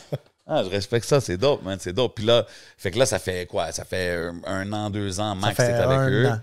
Ah, 0.46 0.62
je 0.62 0.68
respecte 0.68 1.06
ça, 1.06 1.22
c'est 1.22 1.38
dope, 1.38 1.62
man, 1.62 1.78
c'est 1.80 1.94
dope. 1.94 2.16
Puis 2.16 2.26
là, 2.26 2.44
fait 2.76 2.90
que 2.90 2.98
là, 2.98 3.06
ça 3.06 3.18
fait 3.18 3.46
quoi? 3.46 3.72
Ça 3.72 3.86
fait 3.86 4.14
un, 4.14 4.34
un 4.44 4.72
an, 4.74 4.90
deux 4.90 5.18
ans 5.18 5.34
max 5.34 5.56
que 5.56 5.62
fait 5.62 5.72
t'es 5.72 5.78
avec 5.78 5.96
un 5.98 6.10
eux. 6.10 6.28
an. 6.28 6.40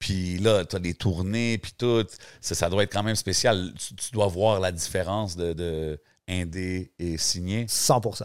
Puis 0.00 0.38
là, 0.38 0.64
tu 0.64 0.74
as 0.74 0.78
des 0.78 0.94
tournées, 0.94 1.58
puis 1.58 1.72
tout. 1.76 2.04
Ça, 2.40 2.56
ça 2.56 2.68
doit 2.68 2.82
être 2.82 2.92
quand 2.92 3.02
même 3.04 3.14
spécial. 3.16 3.72
Tu, 3.78 3.94
tu 3.94 4.10
dois 4.10 4.26
voir 4.26 4.58
la 4.58 4.72
différence 4.72 5.36
de, 5.36 5.52
de 5.52 6.00
indé 6.26 6.92
et 6.98 7.18
signé. 7.18 7.66
100%. 7.66 8.24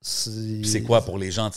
Puis 0.00 0.68
c'est 0.68 0.82
quoi 0.82 1.04
pour 1.04 1.18
les 1.18 1.32
gens? 1.32 1.50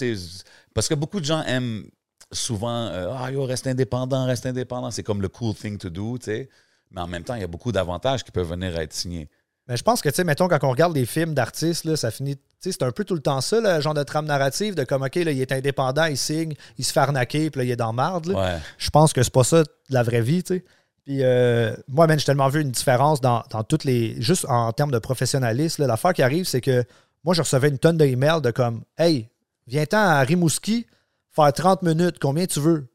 Parce 0.73 0.87
que 0.87 0.95
beaucoup 0.95 1.19
de 1.19 1.25
gens 1.25 1.43
aiment 1.43 1.85
souvent 2.31 2.87
euh, 2.87 3.13
Ah, 3.15 3.31
yo, 3.31 3.45
reste 3.45 3.67
indépendant, 3.67 4.25
reste 4.25 4.47
indépendant. 4.47 4.89
C'est 4.89 5.03
comme 5.03 5.21
le 5.21 5.29
cool 5.29 5.53
thing 5.53 5.77
to 5.77 5.89
do, 5.89 6.17
tu 6.17 6.25
sais. 6.25 6.49
Mais 6.91 7.01
en 7.01 7.07
même 7.07 7.23
temps, 7.23 7.35
il 7.35 7.41
y 7.41 7.43
a 7.43 7.47
beaucoup 7.47 7.71
d'avantages 7.71 8.23
qui 8.23 8.31
peuvent 8.31 8.49
venir 8.49 8.75
à 8.75 8.81
être 8.81 8.93
signés. 8.93 9.29
Mais 9.69 9.77
je 9.77 9.83
pense 9.83 10.01
que, 10.01 10.09
tu 10.09 10.15
sais, 10.15 10.23
mettons, 10.23 10.47
quand 10.47 10.63
on 10.63 10.71
regarde 10.71 10.93
des 10.93 11.05
films 11.05 11.35
d'artistes, 11.35 11.85
là, 11.85 11.95
ça 11.95 12.09
finit. 12.09 12.35
Tu 12.35 12.41
sais, 12.59 12.71
c'est 12.71 12.83
un 12.83 12.91
peu 12.91 13.03
tout 13.03 13.13
le 13.13 13.21
temps 13.21 13.39
ça, 13.39 13.61
le 13.61 13.79
genre 13.81 13.93
de 13.93 14.01
trame 14.01 14.25
narrative, 14.25 14.73
de 14.73 14.83
comme, 14.83 15.03
OK, 15.03 15.13
là, 15.15 15.31
il 15.31 15.39
est 15.39 15.51
indépendant, 15.51 16.05
il 16.05 16.17
signe, 16.17 16.55
il 16.79 16.83
se 16.83 16.91
fait 16.91 16.99
arnaquer, 16.99 17.51
puis 17.51 17.59
là, 17.59 17.65
il 17.65 17.69
est 17.69 17.75
dans 17.75 17.93
marde. 17.93 18.29
Ouais. 18.29 18.57
Je 18.79 18.89
pense 18.89 19.13
que 19.13 19.21
c'est 19.21 19.31
pas 19.31 19.43
ça 19.43 19.63
la 19.89 20.01
vraie 20.01 20.21
vie, 20.21 20.41
tu 20.41 20.55
sais. 20.55 20.65
Puis 21.05 21.19
euh, 21.23 21.75
moi, 21.87 22.07
man, 22.07 22.17
j'ai 22.17 22.25
tellement 22.25 22.49
vu 22.49 22.61
une 22.61 22.71
différence 22.71 23.21
dans, 23.21 23.43
dans 23.51 23.63
toutes 23.63 23.83
les. 23.83 24.19
Juste 24.19 24.45
en 24.49 24.71
termes 24.73 24.91
de 24.91 24.99
professionnalisme. 24.99 25.85
L'affaire 25.85 26.13
qui 26.13 26.23
arrive, 26.23 26.45
c'est 26.45 26.61
que 26.61 26.83
moi, 27.23 27.35
je 27.35 27.41
recevais 27.41 27.69
une 27.69 27.79
tonne 27.79 27.97
d'emails 27.97 28.41
de 28.41 28.51
comme 28.51 28.81
Hey, 28.97 29.29
viens-t'en 29.67 29.97
à 29.99 30.19
Rimouski, 30.21 30.87
faire 31.29 31.53
30 31.53 31.83
minutes, 31.83 32.17
combien 32.19 32.47
tu 32.47 32.59
veux? 32.59 32.88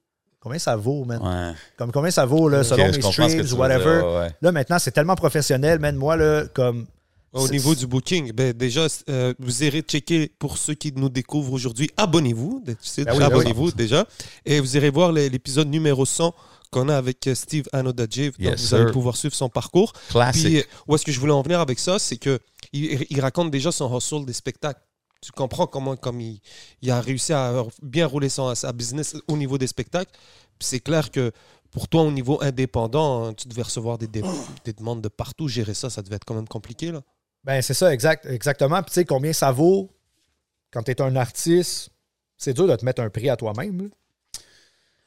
Combien 0.44 0.58
ça 0.58 0.76
vaut, 0.76 1.04
man? 1.04 1.20
Ouais. 1.22 1.56
Comme 1.78 1.90
combien 1.90 2.10
ça 2.12 2.24
vaut, 2.26 2.48
là, 2.50 2.62
selon 2.62 2.84
Ok, 2.84 2.92
je 2.92 2.96
mes 2.98 3.02
streams 3.12 3.52
ou 3.54 3.56
whatever. 3.56 3.96
dire, 3.96 4.06
ouais, 4.06 4.18
ouais. 4.18 4.30
Là, 4.42 4.52
maintenant, 4.52 4.78
c'est 4.78 4.90
tellement 4.92 5.16
professionnel, 5.16 5.78
man. 5.80 5.96
Moi, 5.96 6.16
là, 6.16 6.44
comme. 6.52 6.86
Au 7.32 7.48
niveau 7.48 7.74
du 7.74 7.88
booking, 7.88 8.30
ben 8.32 8.52
déjà, 8.52 8.86
euh, 9.08 9.34
vous 9.40 9.64
irez 9.64 9.80
checker 9.80 10.30
pour 10.38 10.56
ceux 10.56 10.74
qui 10.74 10.92
nous 10.94 11.08
découvrent 11.08 11.52
aujourd'hui. 11.52 11.90
Abonnez-vous, 11.96 12.62
Ben 12.64 12.76
oui, 12.78 13.04
ben 13.04 13.16
oui. 13.16 13.22
abonnez-vous 13.24 13.72
déjà. 13.72 14.06
Et 14.44 14.60
vous 14.60 14.76
irez 14.76 14.90
voir 14.90 15.10
l'épisode 15.10 15.68
numéro 15.68 16.06
100 16.06 16.32
qu'on 16.70 16.88
a 16.88 16.96
avec 16.96 17.26
euh, 17.26 17.34
Steve 17.34 17.64
Anodadjev. 17.72 18.32
Donc, 18.38 18.38
Yes, 18.38 18.68
vous 18.68 18.74
allez 18.76 18.92
pouvoir 18.92 19.16
suivre 19.16 19.34
son 19.34 19.48
parcours. 19.48 19.92
Classique. 20.10 20.44
Puis, 20.44 20.58
euh, 20.58 20.62
où 20.86 20.94
est-ce 20.94 21.04
que 21.04 21.10
je 21.10 21.18
voulais 21.18 21.32
en 21.32 21.42
venir 21.42 21.58
avec 21.58 21.80
ça, 21.80 21.98
c'est 21.98 22.18
que 22.18 22.38
il, 22.72 23.04
il 23.10 23.20
raconte 23.20 23.50
déjà 23.50 23.72
son 23.72 23.96
hustle 23.96 24.24
des 24.26 24.32
spectacles. 24.32 24.80
Tu 25.20 25.32
comprends 25.32 25.66
comment 25.66 25.96
comme 25.96 26.20
il, 26.20 26.38
il 26.82 26.90
a 26.90 27.00
réussi 27.00 27.32
à 27.32 27.64
bien 27.82 28.06
rouler 28.06 28.28
son, 28.28 28.54
sa 28.54 28.72
business 28.72 29.16
au 29.26 29.36
niveau 29.36 29.56
des 29.58 29.66
spectacles. 29.66 30.12
Puis 30.58 30.68
c'est 30.68 30.80
clair 30.80 31.10
que 31.10 31.32
pour 31.70 31.88
toi, 31.88 32.02
au 32.02 32.10
niveau 32.12 32.38
indépendant, 32.42 33.26
hein, 33.26 33.34
tu 33.34 33.48
devais 33.48 33.62
recevoir 33.62 33.98
des, 33.98 34.06
des- 34.06 34.22
des 34.64 34.72
demandes 34.72 35.02
de 35.02 35.08
partout. 35.08 35.48
Gérer 35.48 35.74
ça, 35.74 35.90
ça 35.90 36.02
devait 36.02 36.16
être 36.16 36.24
quand 36.24 36.34
même 36.34 36.46
compliqué. 36.48 36.92
Là. 36.92 37.02
Ben, 37.42 37.60
c'est 37.62 37.74
ça, 37.74 37.92
exact, 37.92 38.26
exactement. 38.26 38.80
Puis, 38.82 38.90
tu 38.90 38.94
sais, 38.94 39.04
combien 39.04 39.32
ça 39.32 39.50
vaut 39.52 39.90
quand 40.72 40.82
tu 40.82 40.92
es 40.92 41.02
un 41.02 41.16
artiste? 41.16 41.90
C'est 42.36 42.52
dur 42.54 42.66
de 42.66 42.74
te 42.76 42.84
mettre 42.84 43.02
un 43.02 43.10
prix 43.10 43.28
à 43.28 43.36
toi-même. 43.36 43.90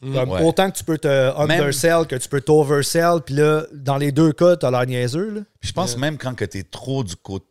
Mm. 0.01 0.15
Ouais. 0.15 0.43
Autant 0.43 0.69
que 0.69 0.77
tu 0.77 0.83
peux 0.83 0.97
te 0.97 1.07
undersell 1.39 2.05
que 2.07 2.15
tu 2.15 2.29
peux 2.29 2.41
t'oversell. 2.41 3.21
Puis 3.25 3.35
là, 3.35 3.65
dans 3.73 3.97
les 3.97 4.11
deux 4.11 4.31
cas, 4.31 4.55
t'as 4.55 4.69
l'air 4.69 4.85
niaiseux. 4.85 5.29
Là. 5.31 5.41
Puis 5.59 5.69
je 5.69 5.73
pense 5.73 5.91
Yeah. 5.91 5.99
même 5.99 6.17
quand 6.17 6.35
que 6.35 6.45
tu 6.45 6.59
es 6.59 6.63
trop 6.63 7.03
du 7.03 7.15
côté. 7.15 7.45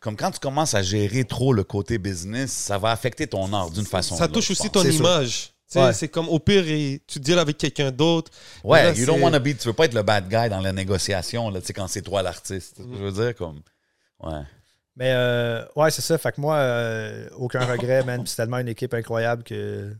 Comme 0.00 0.16
quand 0.16 0.30
tu 0.30 0.40
commences 0.40 0.74
à 0.74 0.82
gérer 0.82 1.24
trop 1.24 1.52
le 1.52 1.64
côté 1.64 1.98
business, 1.98 2.50
ça 2.52 2.78
va 2.78 2.90
affecter 2.90 3.26
ton 3.26 3.52
art 3.52 3.70
d'une 3.70 3.86
façon. 3.86 4.16
Ça 4.16 4.28
touche 4.28 4.50
aussi 4.50 4.68
ton 4.70 4.82
image. 4.84 5.52
Ouais. 5.74 5.92
C'est 5.92 6.08
comme 6.08 6.28
au 6.28 6.38
pire, 6.38 6.64
et 6.68 7.02
tu 7.06 7.18
deals 7.18 7.38
avec 7.38 7.58
quelqu'un 7.58 7.90
d'autre. 7.90 8.30
Ouais, 8.62 8.84
Là, 8.84 8.92
you 8.92 9.04
don't 9.04 9.20
to 9.32 9.40
be. 9.40 9.56
Tu 9.58 9.66
veux 9.66 9.72
pas 9.72 9.86
être 9.86 9.94
le 9.94 10.02
bad 10.02 10.28
guy 10.28 10.48
dans 10.48 10.60
la 10.60 10.72
négociation, 10.72 11.50
là, 11.50 11.60
tu 11.60 11.66
sais, 11.66 11.72
quand 11.72 11.88
c'est 11.88 12.02
toi 12.02 12.22
l'artiste. 12.22 12.76
Que 12.76 12.82
Je 12.82 13.02
veux 13.02 13.12
dire, 13.12 13.34
comme. 13.34 13.60
Ouais. 14.22 14.42
Mais 14.94 15.12
euh, 15.12 15.64
ouais, 15.74 15.90
c'est 15.90 16.02
ça. 16.02 16.16
Fait 16.18 16.32
que 16.32 16.40
moi, 16.40 16.56
euh, 16.56 17.28
aucun 17.36 17.64
regret, 17.66 18.02
man. 18.04 18.22
Puis 18.22 18.30
c'est 18.30 18.36
tellement 18.36 18.58
une 18.58 18.68
équipe 18.68 18.94
incroyable 18.94 19.42
que 19.42 19.92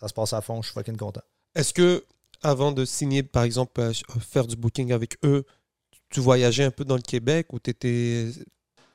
ça 0.00 0.08
se 0.08 0.14
passe 0.14 0.32
à 0.32 0.40
fond. 0.40 0.62
Je 0.62 0.68
suis 0.68 0.74
fucking 0.74 0.96
content. 0.96 1.20
Est-ce 1.54 1.74
que, 1.74 2.04
avant 2.42 2.72
de 2.72 2.84
signer, 2.84 3.22
par 3.22 3.42
exemple, 3.42 3.80
euh, 3.80 3.92
faire 4.20 4.46
du 4.46 4.56
booking 4.56 4.92
avec 4.92 5.18
eux, 5.24 5.44
tu 6.08 6.20
voyageais 6.20 6.64
un 6.64 6.70
peu 6.70 6.84
dans 6.84 6.96
le 6.96 7.02
Québec 7.02 7.52
ou 7.52 7.58
tu 7.58 7.70
étais. 7.70 8.30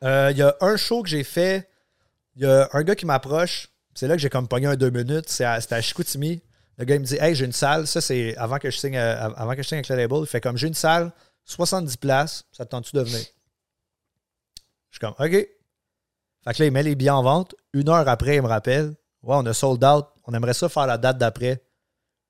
Euh, 0.03 0.29
Il 0.31 0.37
y 0.37 0.41
a 0.41 0.55
un 0.61 0.77
show 0.77 1.03
que 1.03 1.09
j'ai 1.09 1.23
fait. 1.23 1.69
Il 2.35 2.43
y 2.43 2.45
a 2.45 2.69
un 2.73 2.83
gars 2.83 2.95
qui 2.95 3.05
m'approche. 3.05 3.69
C'est 3.99 4.07
là 4.07 4.15
que 4.15 4.21
j'ai 4.21 4.29
comme 4.29 4.47
pogné 4.47 4.67
un 4.67 4.75
deux 4.77 4.91
minutes. 4.91 5.29
À- 5.41 5.59
C'était 5.59 5.75
à 5.75 5.81
Chicoutimi. 5.81 6.41
Le 6.77 6.85
gars 6.85 6.95
il 6.95 7.01
me 7.01 7.05
dit 7.05 7.17
Hey, 7.19 7.35
j'ai 7.35 7.43
une 7.43 7.51
salle. 7.51 7.85
Ça, 7.85 7.99
c'est 7.99 8.33
avant 8.37 8.57
que 8.57 8.69
je 8.71 8.77
signe 8.77 8.95
euh, 8.95 9.29
avant 9.35 9.55
que 9.55 9.61
je 9.61 9.67
signe 9.67 9.79
avec 9.79 9.89
le 9.89 9.97
label. 9.97 10.19
Il 10.21 10.25
fait 10.27 10.39
comme 10.39 10.55
j'ai 10.55 10.67
une 10.69 10.73
salle, 10.73 11.11
70 11.43 11.97
places. 11.97 12.45
Ça 12.53 12.63
te 12.65 12.69
tente-tu 12.71 12.95
de 12.95 13.01
venir? 13.01 13.19
Je 14.89 14.97
suis 14.97 14.99
comme 15.01 15.13
OK. 15.19 15.31
Fait 15.31 16.53
que 16.53 16.59
là, 16.59 16.65
il 16.65 16.71
met 16.71 16.83
les 16.83 16.95
billets 16.95 17.09
en 17.09 17.23
vente. 17.23 17.55
Une 17.73 17.89
heure 17.89 18.07
après, 18.07 18.37
il 18.37 18.41
me 18.41 18.47
rappelle 18.47 18.95
Ouais, 19.21 19.35
on 19.35 19.45
a 19.45 19.53
sold 19.53 19.83
out. 19.83 20.05
On 20.25 20.33
aimerait 20.33 20.53
ça 20.53 20.69
faire 20.69 20.87
la 20.87 20.97
date 20.97 21.17
d'après. 21.17 21.61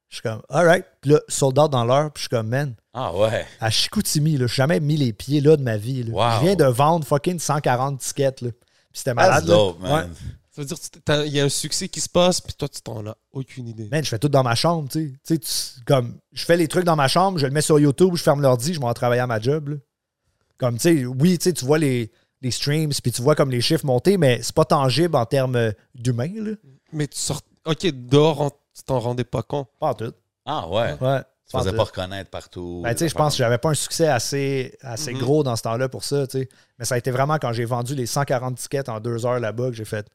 Je 0.07 0.15
suis 0.15 0.23
comme 0.23 0.41
Alright. 0.49 0.85
Puis 1.01 1.11
là, 1.11 1.19
sold 1.27 1.59
out 1.59 1.69
dans 1.71 1.85
l'heure. 1.85 2.11
Puis 2.11 2.21
je 2.21 2.23
suis 2.23 2.29
comme 2.29 2.47
Man, 2.47 2.73
Ah 2.95 3.13
ouais. 3.15 3.45
à 3.59 3.69
Chicoutimi, 3.69 4.31
là, 4.37 4.47
je 4.47 4.53
n'ai 4.53 4.55
jamais 4.55 4.79
mis 4.79 4.97
les 4.97 5.13
pieds 5.13 5.39
là 5.41 5.55
de 5.55 5.61
ma 5.61 5.77
vie. 5.77 6.01
là. 6.01 6.13
Wow. 6.13 6.39
Je 6.39 6.45
viens 6.47 6.55
de 6.55 6.65
vendre 6.65 7.05
fucking 7.05 7.37
140 7.37 7.99
tickets. 7.99 8.41
Là. 8.41 8.49
Puis 8.51 8.61
c'était 8.93 9.13
That's 9.13 9.27
malade. 9.27 9.43
là. 9.47 9.53
dope, 9.55 9.79
man. 9.81 9.91
Ouais. 10.09 10.15
Ça 10.67 10.75
veut 11.17 11.23
dire 11.23 11.25
qu'il 11.25 11.33
y 11.35 11.39
a 11.39 11.45
un 11.45 11.49
succès 11.49 11.87
qui 11.87 12.01
se 12.01 12.09
passe, 12.09 12.41
puis 12.41 12.53
toi, 12.53 12.67
tu 12.67 12.81
t'en 12.81 13.05
as 13.07 13.15
aucune 13.31 13.67
idée. 13.67 13.87
Man, 13.91 14.03
je 14.03 14.09
fais 14.09 14.19
tout 14.19 14.29
dans 14.29 14.43
ma 14.43 14.55
chambre, 14.55 14.89
tu 14.89 14.99
sais. 15.25 15.37
Tu 15.39 15.45
sais. 15.47 15.73
tu- 15.77 15.83
Comme, 15.85 16.17
je 16.33 16.43
fais 16.45 16.57
les 16.57 16.67
trucs 16.67 16.83
dans 16.85 16.95
ma 16.95 17.07
chambre, 17.07 17.37
je 17.39 17.45
le 17.45 17.51
mets 17.53 17.61
sur 17.61 17.79
YouTube, 17.79 18.15
je 18.15 18.23
ferme 18.23 18.41
l'ordi, 18.41 18.73
je 18.73 18.79
m'en 18.79 18.87
vais 18.89 18.93
travailler 18.93 19.21
à 19.21 19.27
ma 19.27 19.39
job. 19.39 19.69
là. 19.69 19.75
Comme, 20.57 20.75
tu 20.75 20.81
sais, 20.81 21.05
oui, 21.05 21.37
tu 21.37 21.45
sais, 21.45 21.53
tu 21.53 21.65
vois 21.65 21.77
les, 21.77 22.11
les 22.41 22.51
streams, 22.51 22.91
puis 23.01 23.11
tu 23.11 23.21
vois 23.21 23.35
comme 23.35 23.49
les 23.51 23.61
chiffres 23.61 23.85
monter, 23.85 24.17
mais 24.17 24.41
c'est 24.43 24.53
pas 24.55 24.65
tangible 24.65 25.15
en 25.15 25.25
termes 25.25 25.55
euh, 25.55 25.71
d'humain, 25.95 26.31
là. 26.35 26.51
Mais 26.91 27.07
tu 27.07 27.17
sors. 27.17 27.41
Ok, 27.65 27.85
dehors, 27.85 28.41
on- 28.41 28.49
tu 28.49 28.83
t'en 28.85 28.99
rendais 28.99 29.23
pas 29.23 29.43
compte. 29.43 29.67
Pas 29.79 29.87
en 29.89 29.93
tout. 29.93 30.13
Ah 30.45 30.67
ouais. 30.69 30.95
Ouais. 30.99 31.21
Tu 31.51 31.57
faisais 31.57 31.73
pas 31.73 31.83
reconnaître 31.83 32.29
partout. 32.29 32.81
Ben, 32.83 32.93
tu 32.93 32.99
sais, 32.99 33.09
je 33.09 33.15
pense 33.15 33.33
que 33.33 33.37
j'avais 33.39 33.57
pas 33.57 33.69
un 33.69 33.73
succès 33.73 34.07
assez, 34.07 34.77
assez 34.81 35.13
Mhm. 35.13 35.19
gros 35.19 35.43
dans 35.43 35.55
ce 35.55 35.63
temps-là 35.63 35.89
pour 35.89 36.03
ça, 36.03 36.27
tu 36.27 36.39
sais. 36.39 36.49
Mais 36.77 36.85
ça 36.85 36.95
a 36.95 36.97
été 36.99 37.09
vraiment 37.11 37.37
quand 37.39 37.53
j'ai 37.53 37.65
vendu 37.65 37.95
les 37.95 38.05
140 38.05 38.55
tickets 38.57 38.87
en 38.89 38.99
deux 38.99 39.25
heures 39.25 39.39
là-bas 39.39 39.69
que 39.69 39.75
j'ai 39.75 39.85
fait, 39.85 40.05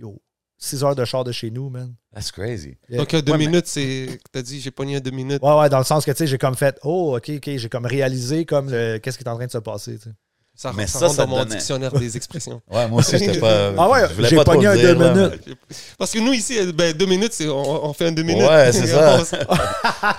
yo, 0.00 0.20
6 0.58 0.82
heures 0.84 0.94
de 0.96 1.04
char 1.04 1.24
de 1.24 1.32
chez 1.32 1.50
nous, 1.50 1.70
man. 1.70 1.94
That's 2.12 2.30
crazy. 2.32 2.76
Yeah. 2.88 2.98
Donc, 2.98 3.14
deux 3.14 3.32
Ouais, 3.32 3.38
mais- 3.38 3.46
minutes, 3.46 3.66
c'est. 3.66 4.18
T'as 4.32 4.42
dit, 4.42 4.60
j'ai 4.60 4.70
pogné 4.70 5.00
deux 5.00 5.10
minutes. 5.10 5.42
Ouais, 5.42 5.54
ouais, 5.58 5.68
dans 5.68 5.78
le 5.78 5.84
sens 5.84 6.04
que, 6.04 6.10
tu 6.10 6.16
sais, 6.18 6.26
j'ai 6.26 6.38
comme 6.38 6.54
fait, 6.56 6.78
oh, 6.82 7.16
ok, 7.16 7.30
ok, 7.36 7.50
j'ai 7.56 7.68
comme 7.68 7.86
réalisé 7.86 8.44
comme 8.44 8.70
le- 8.70 8.98
qu'est-ce 8.98 9.16
qui 9.18 9.24
est 9.24 9.28
en 9.28 9.36
train 9.36 9.46
de 9.46 9.50
se 9.52 9.58
passer, 9.58 9.96
tu 9.98 10.04
sais. 10.10 10.14
Ça, 10.60 10.74
Mais 10.76 10.86
ça 10.86 10.98
ça, 10.98 11.06
rentre 11.06 11.16
ça 11.16 11.22
dans 11.24 11.30
mon 11.30 11.38
donnait- 11.38 11.56
dictionnaire 11.56 11.90
des 11.92 12.16
expressions. 12.18 12.60
Ouais, 12.70 12.86
moi 12.86 12.98
aussi, 13.00 13.16
j'étais 13.16 13.38
pas. 13.40 13.72
Ah 13.78 13.88
ouais, 13.88 14.06
je 14.10 14.14
voulais 14.14 14.28
j'ai 14.28 14.36
pas 14.36 14.44
pogné 14.44 14.64
le 14.64 14.68
un 14.72 14.74
deux 14.76 14.94
là, 14.94 15.14
minutes. 15.14 15.40
mais- 15.46 15.54
Parce 15.96 16.10
que 16.10 16.18
nous, 16.18 16.34
ici, 16.34 16.70
ben, 16.74 16.92
deux 16.92 17.06
minutes, 17.06 17.32
c'est, 17.32 17.48
on, 17.48 17.86
on 17.86 17.92
fait 17.94 18.08
un 18.08 18.12
deux 18.12 18.24
minutes. 18.24 18.46
Ouais, 18.46 18.70
c'est 18.70 18.86
ça. 18.88 19.22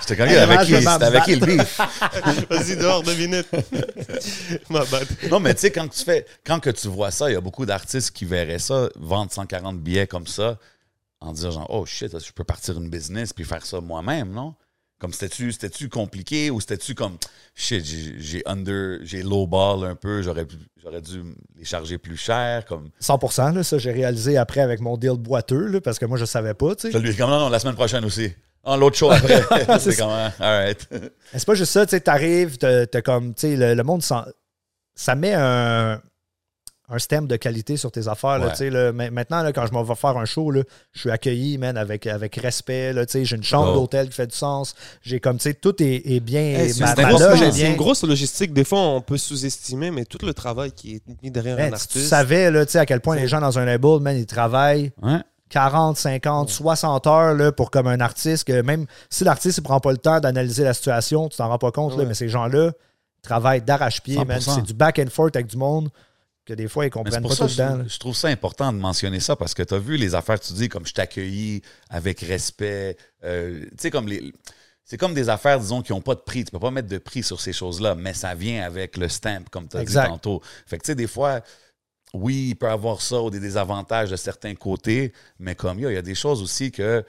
J'étais 0.00 0.16
comme, 0.16 0.26
Hey, 0.26 0.38
avec 0.38 0.62
qui, 0.62 0.74
c'était 0.74 0.88
avec 0.88 1.22
qui 1.22 1.36
le 1.36 1.46
beef? 1.46 1.78
Vas-y, 2.50 2.76
dehors, 2.76 3.04
deux 3.04 3.14
minutes. 3.14 3.46
Ma 4.68 4.84
bad. 4.84 5.06
Non, 5.30 5.38
mais 5.38 5.54
tu 5.54 5.60
sais, 5.60 5.70
quand 5.70 5.86
tu 5.86 6.02
fais, 6.02 6.26
quand 6.44 6.58
que 6.58 6.70
tu 6.70 6.88
vois 6.88 7.12
ça, 7.12 7.30
il 7.30 7.34
y 7.34 7.36
a 7.36 7.40
beaucoup 7.40 7.64
d'artistes 7.64 8.10
qui 8.10 8.24
verraient 8.24 8.58
ça, 8.58 8.88
vendre 8.98 9.30
140 9.30 9.78
billets 9.78 10.08
comme 10.08 10.26
ça, 10.26 10.58
en 11.20 11.32
disant 11.32 11.52
genre, 11.52 11.66
oh 11.70 11.86
shit, 11.86 12.10
je 12.18 12.32
peux 12.32 12.42
partir 12.42 12.76
une 12.78 12.90
business 12.90 13.32
puis 13.32 13.44
faire 13.44 13.64
ça 13.64 13.80
moi-même, 13.80 14.32
non? 14.32 14.54
Comme 15.02 15.12
c'était-tu, 15.12 15.50
c'était-tu 15.50 15.88
compliqué 15.88 16.48
ou 16.52 16.60
c'était-tu 16.60 16.94
comme, 16.94 17.16
shit, 17.56 17.84
j'ai, 17.84 18.14
j'ai 18.20 18.42
under, 18.46 19.00
j'ai 19.02 19.24
low 19.24 19.48
ball 19.48 19.82
un 19.84 19.96
peu, 19.96 20.22
j'aurais, 20.22 20.46
j'aurais 20.80 21.00
dû 21.00 21.24
les 21.58 21.64
charger 21.64 21.98
plus 21.98 22.16
cher, 22.16 22.64
comme. 22.64 22.88
100%, 23.02 23.52
là, 23.52 23.64
ça, 23.64 23.78
j'ai 23.78 23.90
réalisé 23.90 24.36
après 24.36 24.60
avec 24.60 24.78
mon 24.78 24.96
deal 24.96 25.16
boiteux, 25.18 25.66
là, 25.66 25.80
parce 25.80 25.98
que 25.98 26.04
moi, 26.06 26.18
je 26.18 26.24
savais 26.24 26.54
pas, 26.54 26.76
tu 26.76 26.86
Je 26.86 26.92
sais. 26.92 27.00
lui 27.00 27.16
comme, 27.16 27.30
non, 27.30 27.40
non, 27.40 27.48
la 27.48 27.58
semaine 27.58 27.74
prochaine 27.74 28.04
aussi. 28.04 28.32
Ah, 28.62 28.76
l'autre 28.76 28.96
show 28.96 29.10
après. 29.10 29.42
C'est 29.80 29.90
c'est 29.90 29.96
comme, 29.96 30.10
ah, 30.12 30.32
all 30.38 30.66
right. 30.66 30.88
C'est 31.32 31.46
pas 31.46 31.54
juste 31.56 31.72
ça, 31.72 31.84
tu 31.84 31.90
sais, 31.90 32.00
t'arrives, 32.00 32.56
t'as 32.58 33.02
comme, 33.02 33.34
tu 33.34 33.40
sais, 33.40 33.56
le, 33.56 33.74
le 33.74 33.82
monde, 33.82 34.04
ça 34.04 35.14
met 35.16 35.34
un, 35.34 36.00
un 36.92 36.98
stem 36.98 37.26
de 37.26 37.36
qualité 37.36 37.76
sur 37.76 37.90
tes 37.90 38.06
affaires, 38.06 38.38
là, 38.38 38.52
Ouais. 38.58 38.70
là. 38.70 38.92
Maintenant, 38.92 39.42
là, 39.42 39.52
quand 39.52 39.66
je 39.66 39.72
m'en 39.72 39.82
vais 39.82 39.94
faire 39.94 40.16
un 40.18 40.24
show, 40.26 40.50
là, 40.50 40.62
je 40.92 41.00
suis 41.00 41.10
accueilli, 41.10 41.56
man, 41.58 41.76
avec, 41.76 42.06
avec 42.06 42.36
respect, 42.36 42.92
là, 42.92 43.06
tu 43.06 43.12
sais, 43.12 43.24
j'ai 43.24 43.36
une 43.36 43.42
chambre 43.42 43.70
Oh. 43.72 43.80
d'hôtel 43.80 44.08
qui 44.08 44.14
fait 44.14 44.26
du 44.26 44.36
sens, 44.36 44.74
j'ai 45.02 45.18
comme, 45.18 45.38
tu 45.38 45.44
sais, 45.44 45.54
tout 45.54 45.82
est, 45.82 46.02
est 46.04 46.20
bien, 46.20 46.40
Hey, 46.42 46.72
c'est, 46.72 46.80
ma, 46.80 46.94
c'est 46.94 47.02
ma 47.02 47.10
une 47.12 47.66
une 47.72 47.76
grosse 47.76 48.04
logistique. 48.04 48.52
Des 48.52 48.64
fois, 48.64 48.80
on 48.80 49.00
peut 49.00 49.16
sous-estimer, 49.16 49.90
mais 49.90 50.04
tout 50.04 50.18
le 50.24 50.34
travail 50.34 50.72
qui 50.72 50.96
est 50.96 51.02
mis 51.22 51.30
derrière 51.30 51.56
Man, 51.56 51.72
un 51.72 51.76
si 51.76 51.88
tu 51.88 51.98
artiste. 51.98 52.08
savais, 52.10 52.50
là, 52.50 52.66
tu 52.66 52.72
sais, 52.72 52.78
à 52.78 52.86
quel 52.86 53.00
point 53.00 53.16
les 53.16 53.26
gens 53.28 53.40
dans 53.40 53.58
un 53.58 53.64
label, 53.64 54.00
man, 54.00 54.16
ils 54.16 54.26
travaillent 54.26 54.92
Ouais. 55.02 55.18
40, 55.48 55.96
50, 55.98 56.48
60 56.48 57.06
heures 57.06 57.34
là, 57.34 57.52
pour 57.52 57.70
comme 57.70 57.86
un 57.86 58.00
artiste, 58.00 58.44
que 58.44 58.62
même 58.62 58.86
si 59.10 59.22
l'artiste 59.24 59.58
ne 59.58 59.64
prend 59.64 59.80
pas 59.80 59.92
le 59.92 59.98
temps 59.98 60.18
d'analyser 60.18 60.64
la 60.64 60.72
situation, 60.72 61.28
tu 61.28 61.36
t'en 61.36 61.48
rends 61.48 61.58
pas 61.58 61.70
compte, 61.70 61.96
là, 61.98 62.04
mais 62.06 62.14
ces 62.14 62.28
gens-là 62.28 62.72
travaillent 63.22 63.60
d'arrache-pied, 63.62 64.24
man. 64.24 64.40
100%. 64.40 64.54
C'est 64.56 64.62
du 64.62 64.74
back 64.74 64.98
and 64.98 65.10
forth 65.10 65.36
avec 65.36 65.46
du 65.48 65.56
monde 65.56 65.90
que 66.44 66.54
des 66.54 66.68
fois, 66.68 66.86
ils 66.86 66.90
comprennent 66.90 67.26
pas 67.26 67.36
ça 67.36 67.48
tout 67.48 67.56
là. 67.56 67.78
je, 67.84 67.88
je 67.88 67.98
trouve 67.98 68.16
ça 68.16 68.28
important 68.28 68.72
de 68.72 68.78
mentionner 68.78 69.20
ça 69.20 69.36
parce 69.36 69.54
que 69.54 69.62
tu 69.62 69.74
as 69.74 69.78
vu 69.78 69.96
les 69.96 70.14
affaires 70.14 70.40
tu 70.40 70.52
dis 70.54 70.68
comme 70.68 70.86
je 70.86 70.92
t'accueillis 70.94 71.62
avec 71.88 72.20
respect. 72.20 72.96
euh, 73.24 73.60
tu 73.62 73.68
sais, 73.78 73.90
comme 73.90 74.08
les. 74.08 74.32
C'est 74.84 74.96
comme 74.98 75.14
des 75.14 75.28
affaires, 75.28 75.60
disons, 75.60 75.80
qui 75.80 75.92
n'ont 75.92 76.00
pas 76.00 76.16
de 76.16 76.20
prix. 76.20 76.44
Tu 76.44 76.50
peux 76.50 76.58
pas 76.58 76.72
mettre 76.72 76.88
de 76.88 76.98
prix 76.98 77.22
sur 77.22 77.40
ces 77.40 77.52
choses-là, 77.52 77.94
mais 77.94 78.14
ça 78.14 78.34
vient 78.34 78.64
avec 78.64 78.96
le 78.96 79.08
stamp, 79.08 79.44
comme 79.50 79.68
tu 79.68 79.76
as 79.76 79.84
dit 79.84 79.94
tantôt. 79.94 80.42
Fait 80.66 80.76
que, 80.76 80.82
tu 80.82 80.88
sais, 80.88 80.94
des 80.96 81.06
fois, 81.06 81.40
oui, 82.14 82.48
il 82.50 82.54
peut 82.56 82.68
avoir 82.68 83.00
ça 83.00 83.22
ou 83.22 83.30
des 83.30 83.40
désavantages 83.40 84.10
de 84.10 84.16
certains 84.16 84.54
côtés, 84.54 85.12
mais 85.38 85.54
comme 85.54 85.78
il 85.78 85.90
y 85.92 85.96
a 85.96 86.02
des 86.02 86.14
choses 86.16 86.42
aussi 86.42 86.72
que, 86.72 87.04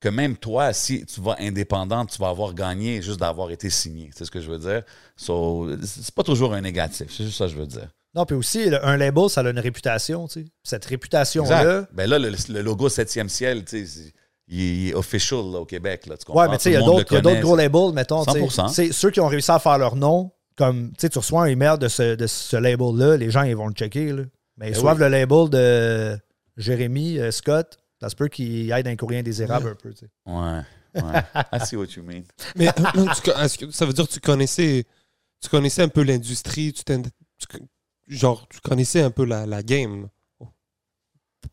que 0.00 0.08
même 0.08 0.36
toi, 0.36 0.72
si 0.72 1.04
tu 1.06 1.20
vas 1.20 1.36
indépendant, 1.38 2.06
tu 2.06 2.18
vas 2.18 2.30
avoir 2.30 2.54
gagné 2.54 3.02
juste 3.02 3.20
d'avoir 3.20 3.50
été 3.50 3.68
signé. 3.70 4.10
C'est 4.16 4.24
ce 4.24 4.30
que 4.30 4.40
je 4.40 4.50
veux 4.50 4.58
dire? 4.58 4.82
So, 5.16 5.68
c'est 5.84 6.14
pas 6.14 6.24
toujours 6.24 6.54
un 6.54 6.62
négatif. 6.62 7.08
C'est 7.14 7.24
juste 7.24 7.36
ça 7.38 7.44
que 7.44 7.52
je 7.52 7.56
veux 7.58 7.66
dire. 7.66 7.90
Non, 8.14 8.24
puis 8.26 8.34
aussi, 8.36 8.68
le- 8.68 8.84
un 8.84 8.96
label, 8.96 9.30
ça 9.30 9.40
a 9.42 9.50
une 9.50 9.58
réputation, 9.58 10.26
tu 10.26 10.42
sais. 10.42 10.46
Cette 10.64 10.84
réputation-là. 10.84 11.86
Ben 11.92 12.08
là, 12.10 12.18
le, 12.18 12.30
le 12.48 12.62
logo 12.62 12.88
7e 12.88 13.28
ciel, 13.28 13.64
tu 13.64 13.86
sais, 13.86 14.12
il, 14.48 14.88
est- 14.88 14.94
official 14.94 15.38
là, 15.52 15.58
au 15.60 15.64
Québec. 15.64 16.06
Là, 16.06 16.16
tu 16.16 16.24
comprends? 16.24 16.42
Ouais, 16.42 16.48
mais 16.48 16.56
tu 16.58 16.64
sais, 16.64 16.70
il 16.70 16.74
y 16.74 16.76
a 16.76 16.80
d'autres 16.82 17.40
gros 17.40 17.54
labels, 17.56 17.92
mettons. 17.94 18.24
tu 18.24 18.32
sais. 18.32 18.40
100%. 18.40 18.68
C'est 18.72 18.92
ceux 18.92 19.10
qui 19.10 19.20
ont 19.20 19.28
réussi 19.28 19.50
à 19.52 19.58
faire 19.60 19.78
leur 19.78 19.94
nom, 19.94 20.32
comme, 20.56 20.88
tu 20.90 20.96
sais, 21.02 21.08
tu 21.08 21.18
reçois 21.18 21.42
un 21.42 21.46
email 21.46 21.78
de 21.78 21.86
ce, 21.88 22.16
de 22.16 22.26
ce 22.26 22.56
label-là, 22.56 23.16
les 23.16 23.30
gens, 23.30 23.42
ils 23.42 23.54
vont 23.56 23.68
le 23.68 23.74
checker, 23.74 24.12
là. 24.12 24.22
Mais 24.56 24.68
ils 24.68 24.72
Ben 24.72 24.76
reçoivent 24.76 24.96
oui. 24.98 25.02
le 25.04 25.08
label 25.08 25.48
de 25.48 26.18
Jérémy 26.56 27.18
euh, 27.18 27.30
Scott. 27.30 27.78
Ça 28.00 28.08
se 28.08 28.16
peut 28.16 28.28
qu'il 28.28 28.72
aille 28.72 28.82
dans 28.82 28.90
un 28.90 28.96
courrier 28.96 29.20
indésirable 29.20 29.68
un 29.68 29.74
peu, 29.74 29.92
tu 29.92 30.00
sais. 30.00 30.10
Ouais. 30.26 30.60
ouais. 31.02 31.22
I 31.52 31.64
see 31.66 31.76
what 31.76 31.86
you 31.96 32.02
mean. 32.02 32.22
Mais 32.56 32.68
euh, 32.68 33.06
tu 33.14 33.66
que 33.66 33.70
ça 33.70 33.86
veut 33.86 33.92
dire 33.92 34.06
que 34.08 34.12
tu 34.12 34.20
connaissais, 34.20 34.84
tu 35.40 35.48
connaissais 35.48 35.82
un 35.82 35.88
peu 35.88 36.02
l'industrie, 36.02 36.72
tu, 36.72 36.82
tu 36.84 36.92
genre, 38.16 38.46
tu 38.48 38.60
connaissais 38.60 39.02
un 39.02 39.10
peu 39.10 39.24
la, 39.24 39.46
la 39.46 39.62
game? 39.62 40.08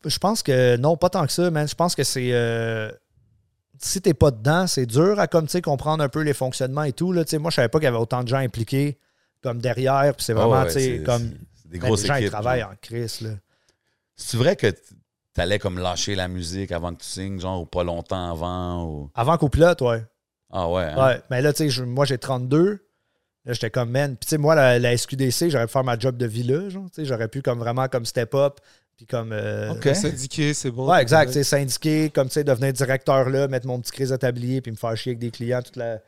Je 0.04 0.18
pense 0.18 0.42
que 0.42 0.76
non, 0.76 0.96
pas 0.96 1.08
tant 1.10 1.26
que 1.26 1.32
ça, 1.32 1.50
man. 1.50 1.66
Je 1.66 1.74
pense 1.74 1.94
que 1.94 2.04
c'est. 2.04 2.28
euh, 2.32 2.90
si 3.80 4.00
t'es 4.02 4.14
pas 4.14 4.30
dedans, 4.30 4.66
c'est 4.66 4.86
dur 4.86 5.18
à 5.18 5.26
comme 5.26 5.46
tu 5.46 5.52
sais, 5.52 5.62
comprendre 5.62 6.02
un 6.04 6.08
peu 6.08 6.20
les 6.22 6.34
fonctionnements 6.34 6.82
et 6.84 6.92
tout. 6.92 7.12
Là. 7.12 7.24
Tu 7.24 7.30
sais, 7.30 7.38
Moi, 7.38 7.50
je 7.50 7.56
savais 7.56 7.68
pas 7.68 7.78
qu'il 7.78 7.84
y 7.86 7.88
avait 7.88 7.96
autant 7.96 8.22
de 8.22 8.28
gens 8.28 8.36
impliqués 8.38 8.98
comme 9.42 9.60
derrière. 9.60 10.14
Puis 10.14 10.24
c'est 10.24 10.32
Ah 10.32 10.36
vraiment, 10.46 10.62
ouais, 10.62 10.66
tu 10.66 10.72
sais, 10.74 10.80
c'est- 10.98 11.02
comme. 11.04 11.30
c'est 11.54 11.68
des 11.70 11.78
man, 11.78 11.88
grosses 11.88 12.02
les 12.02 12.06
gens, 12.08 12.14
ils 12.16 12.18
équipes. 12.18 12.30
travaillent 12.32 12.60
genre. 12.60 12.70
en 12.72 12.76
crise. 12.80 13.20
Là. 13.22 13.30
C'est 14.16 14.36
vrai 14.36 14.56
que 14.56 14.66
tu 14.68 15.40
allais 15.40 15.58
comme 15.58 15.78
lâcher 15.78 16.14
la 16.14 16.28
musique 16.28 16.70
avant 16.72 16.92
que 16.94 17.00
tu 17.00 17.06
signes, 17.08 17.40
genre, 17.40 17.62
ou 17.62 17.66
pas 17.66 17.84
longtemps 17.84 18.30
avant, 18.30 18.84
ou... 18.84 19.10
Avant 19.14 19.36
qu'au 19.38 19.48
pilote, 19.48 19.80
ouais. 19.82 20.04
Ah 20.50 20.68
ouais, 20.68 20.82
hein? 20.84 21.06
Ouais. 21.06 21.22
Mais 21.30 21.40
là, 21.40 21.52
tu 21.52 21.70
sais, 21.70 21.82
moi, 21.86 22.04
j'ai 22.04 22.18
32. 22.18 22.84
Là, 23.48 23.54
j'étais 23.54 23.70
comme, 23.70 23.90
man. 23.90 24.10
Puis, 24.10 24.26
tu 24.26 24.28
sais, 24.28 24.38
moi, 24.38 24.54
la, 24.54 24.78
la 24.78 24.94
SQDC, 24.94 25.48
j'aurais 25.48 25.66
pu 25.66 25.72
faire 25.72 25.82
ma 25.82 25.98
job 25.98 26.18
de 26.18 26.26
vie 26.26 26.42
là. 26.42 26.68
Genre, 26.68 26.84
tu 26.84 27.00
sais, 27.00 27.04
j'aurais 27.06 27.28
pu, 27.28 27.40
comme 27.40 27.58
vraiment, 27.58 27.88
comme 27.88 28.04
step 28.04 28.34
up, 28.34 28.58
Puis 28.94 29.06
comme. 29.06 29.30
euh, 29.32 29.72
OK. 29.72 29.88
Syndiqué, 29.94 30.52
c'est 30.52 30.70
bon. 30.70 30.86
Ouais, 30.90 31.00
exact. 31.00 31.32
C'est 31.32 31.44
syndiqué, 31.44 32.10
comme 32.10 32.28
tu 32.28 32.34
sais, 32.34 32.44
devenir 32.44 32.74
directeur 32.74 33.30
là, 33.30 33.48
mettre 33.48 33.66
mon 33.66 33.80
petit 33.80 33.92
crise 33.92 34.12
à 34.12 34.18
tablier, 34.18 34.60
puis 34.60 34.70
me 34.70 34.76
faire 34.76 34.94
chier 34.98 35.12
avec 35.12 35.18
des 35.20 35.30
clients 35.30 35.62
toute 35.62 35.76
la, 35.76 35.98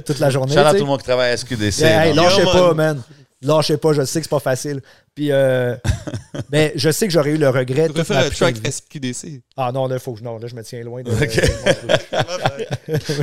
toute 0.00 0.18
la 0.20 0.30
journée. 0.30 0.54
Shout 0.54 0.60
out 0.60 0.64
tu 0.64 0.68
à 0.68 0.72
tout 0.72 0.78
le 0.78 0.84
monde 0.86 1.00
qui 1.00 1.04
travaille 1.04 1.32
à 1.32 1.36
SQDC. 1.36 1.80
Yeah, 1.80 2.06
hey, 2.06 2.14
non? 2.14 2.22
lâchez 2.22 2.44
pas, 2.44 2.72
man. 2.72 3.02
Lâchez 3.42 3.76
pas, 3.76 3.92
je 3.92 4.04
sais 4.04 4.20
que 4.20 4.24
c'est 4.24 4.30
pas 4.30 4.38
facile. 4.38 4.80
Puis, 5.14 5.32
euh, 5.32 5.74
ben, 6.50 6.70
je 6.74 6.90
sais 6.90 7.06
que 7.06 7.12
j'aurais 7.12 7.32
eu 7.32 7.36
le 7.36 7.48
regret. 7.48 7.88
Tu 7.88 8.00
un 8.00 8.04
putain 8.04 8.30
track 8.30 8.56
vie. 8.56 8.72
SQDC. 8.72 9.42
Ah 9.56 9.72
non, 9.72 9.88
là, 9.88 9.98
faut 9.98 10.12
que 10.12 10.20
je, 10.20 10.24
non, 10.24 10.38
là, 10.38 10.46
je 10.46 10.54
me 10.54 10.62
tiens 10.62 10.82
loin 10.82 11.02
de. 11.02 11.10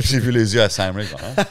J'ai 0.00 0.18
vu 0.18 0.30
les 0.30 0.54
yeux 0.54 0.62
à 0.62 0.68
Sam 0.68 0.96
Rick. 0.96 1.08
hein? 1.14 1.44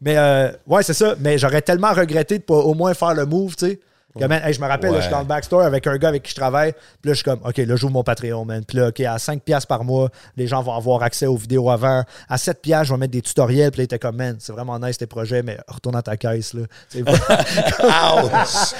Mais 0.00 0.16
euh, 0.16 0.52
ouais, 0.66 0.82
c'est 0.82 0.94
ça. 0.94 1.14
Mais 1.18 1.38
j'aurais 1.38 1.62
tellement 1.62 1.92
regretté 1.92 2.38
de 2.38 2.44
pas 2.44 2.54
au 2.54 2.74
moins 2.74 2.94
faire 2.94 3.14
le 3.14 3.26
move, 3.26 3.56
tu 3.56 3.66
sais. 3.66 3.80
Que, 4.18 4.24
man, 4.26 4.42
hey, 4.44 4.52
je 4.52 4.60
me 4.60 4.66
rappelle, 4.66 4.90
là, 4.92 4.98
je 4.98 5.02
suis 5.04 5.10
dans 5.10 5.20
le 5.20 5.24
backstore 5.26 5.62
avec 5.62 5.86
un 5.86 5.96
gars 5.96 6.08
avec 6.08 6.22
qui 6.22 6.30
je 6.30 6.36
travaille. 6.36 6.72
Puis 6.72 7.08
là, 7.08 7.12
je 7.12 7.14
suis 7.14 7.24
comme, 7.24 7.40
OK, 7.44 7.56
là, 7.56 7.76
j'ouvre 7.76 7.92
mon 7.94 8.02
Patreon, 8.04 8.44
man. 8.44 8.62
Puis 8.64 8.76
là, 8.76 8.88
OK, 8.88 9.00
à 9.00 9.16
5$ 9.16 9.40
piastres 9.40 9.66
par 9.68 9.84
mois, 9.84 10.10
les 10.36 10.46
gens 10.46 10.62
vont 10.62 10.74
avoir 10.74 11.02
accès 11.02 11.26
aux 11.26 11.36
vidéos 11.36 11.70
avant. 11.70 12.04
À 12.28 12.36
7$, 12.36 12.54
piastres, 12.60 12.88
je 12.88 12.92
vais 12.92 12.98
mettre 12.98 13.12
des 13.12 13.22
tutoriels. 13.22 13.70
Puis 13.70 13.78
là, 13.78 13.82
il 13.82 13.84
était 13.86 13.98
comme, 13.98 14.16
man, 14.16 14.36
c'est 14.38 14.52
vraiment 14.52 14.78
nice 14.78 14.98
tes 14.98 15.06
projets, 15.06 15.42
mais 15.42 15.56
retourne 15.66 15.96
à 15.96 16.02
ta 16.02 16.16
caisse, 16.18 16.52
là. 16.54 16.62
Ouch! 16.94 18.74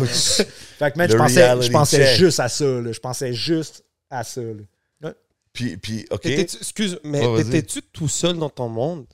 Ouch! 0.00 0.46
fait 0.78 0.90
que, 0.92 0.98
man, 0.98 1.10
je 1.10 1.16
pensais, 1.16 1.62
je 1.62 1.70
pensais 1.70 2.16
juste 2.16 2.40
à 2.40 2.48
ça, 2.48 2.64
là. 2.64 2.92
Je 2.92 3.00
pensais 3.00 3.32
juste 3.32 3.82
à 4.10 4.24
ça, 4.24 4.40
là. 4.40 5.10
Puis, 5.52 5.76
puis 5.76 6.04
OK. 6.10 6.26
Excuse, 6.26 6.98
mais 7.04 7.24
Ouais, 7.24 7.36
vas-y. 7.44 7.46
étais-tu 7.56 7.80
tout 7.92 8.08
seul 8.08 8.36
dans 8.36 8.48
ton 8.50 8.68
monde? 8.68 9.06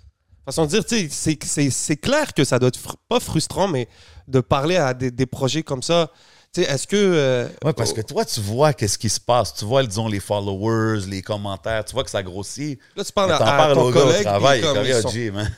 Façon 0.46 0.64
de 0.64 0.70
dire, 0.70 0.84
tu 0.86 0.96
sais, 0.96 1.08
c'est- 1.10 1.44
c'est 1.44 1.68
c'est 1.68 1.96
clair 1.98 2.32
que 2.32 2.44
ça 2.44 2.58
doit 2.58 2.68
être 2.68 2.78
fr- 2.78 2.94
pas 3.10 3.20
frustrant, 3.20 3.68
mais 3.68 3.88
de 4.30 4.40
parler 4.40 4.76
à 4.76 4.94
des, 4.94 5.10
des 5.10 5.26
projets 5.26 5.62
comme 5.62 5.82
ça. 5.82 6.10
Tu 6.52 6.62
sais, 6.64 6.68
est-ce 6.70 6.86
que. 6.86 6.96
euh, 6.96 7.46
Ouais, 7.64 7.72
parce 7.72 7.92
que 7.92 8.00
toi, 8.00 8.24
tu 8.24 8.40
vois 8.40 8.72
qu'est-ce 8.72 8.98
qui 8.98 9.08
se 9.08 9.20
passe. 9.20 9.54
Tu 9.54 9.64
vois, 9.64 9.84
disons, 9.84 10.08
les 10.08 10.18
followers, 10.20 11.00
les 11.08 11.22
commentaires. 11.22 11.84
Tu 11.84 11.92
vois 11.92 12.02
que 12.04 12.10
ça 12.10 12.22
grossit. 12.22 12.78
là, 12.96 13.04
tu 13.04 13.12
parles 13.12 13.32
à, 13.32 13.38
parles 13.38 13.74
ton 13.74 13.82
au 13.82 13.90
gars 13.92 14.00
au 14.00 14.04
collègue. 14.06 14.22
travail. 14.24 14.60
comme 14.60 14.74
Comme, 14.74 14.84
ils 14.84 14.90
Yo, 14.90 15.00
sont- 15.00 15.08
G, 15.10 15.30
man. 15.30 15.48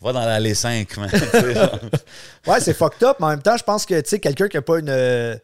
Va 0.00 0.12
dans 0.12 0.20
l'allée 0.24 0.54
5, 0.54 0.96
man. 0.98 1.10
Genre. 1.54 1.78
Ouais, 2.46 2.60
c'est 2.60 2.74
fucked 2.74 3.02
up, 3.02 3.16
mais 3.20 3.26
en 3.26 3.30
même 3.30 3.42
temps, 3.42 3.56
je 3.56 3.64
pense 3.64 3.84
que, 3.86 3.98
tu 4.00 4.08
sais, 4.10 4.18
quelqu'un 4.20 4.48
qui 4.48 4.56
n'a 4.56 4.62
pas 4.62 4.78
une. 4.78 4.90
euh, 4.90 5.34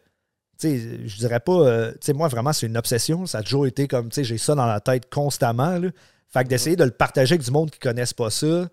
tu 0.59 0.69
sais, 0.69 0.99
je 1.05 1.17
dirais 1.17 1.39
pas. 1.41 1.51
euh, 1.53 1.91
tu 1.93 1.97
sais, 2.01 2.13
moi, 2.13 2.27
vraiment, 2.27 2.53
c'est 2.53 2.67
une 2.67 2.77
obsession. 2.77 3.25
Ça 3.25 3.39
a 3.39 3.43
toujours 3.43 3.65
été 3.67 3.87
comme, 3.87 4.09
tu 4.09 4.15
sais, 4.15 4.23
j'ai 4.23 4.37
ça 4.37 4.55
dans 4.55 4.65
la 4.67 4.79
tête 4.79 5.09
constamment. 5.11 5.77
Là. 5.79 5.89
Fait 6.31 6.43
que 6.43 6.49
d'essayer 6.49 6.75
de 6.75 6.83
le 6.83 6.91
partager 6.91 7.33
avec 7.33 7.43
du 7.45 7.51
monde 7.51 7.71
qui 7.71 7.79
ne 7.85 7.91
connaissent 7.91 8.13
pas 8.13 8.29
ça, 8.29 8.67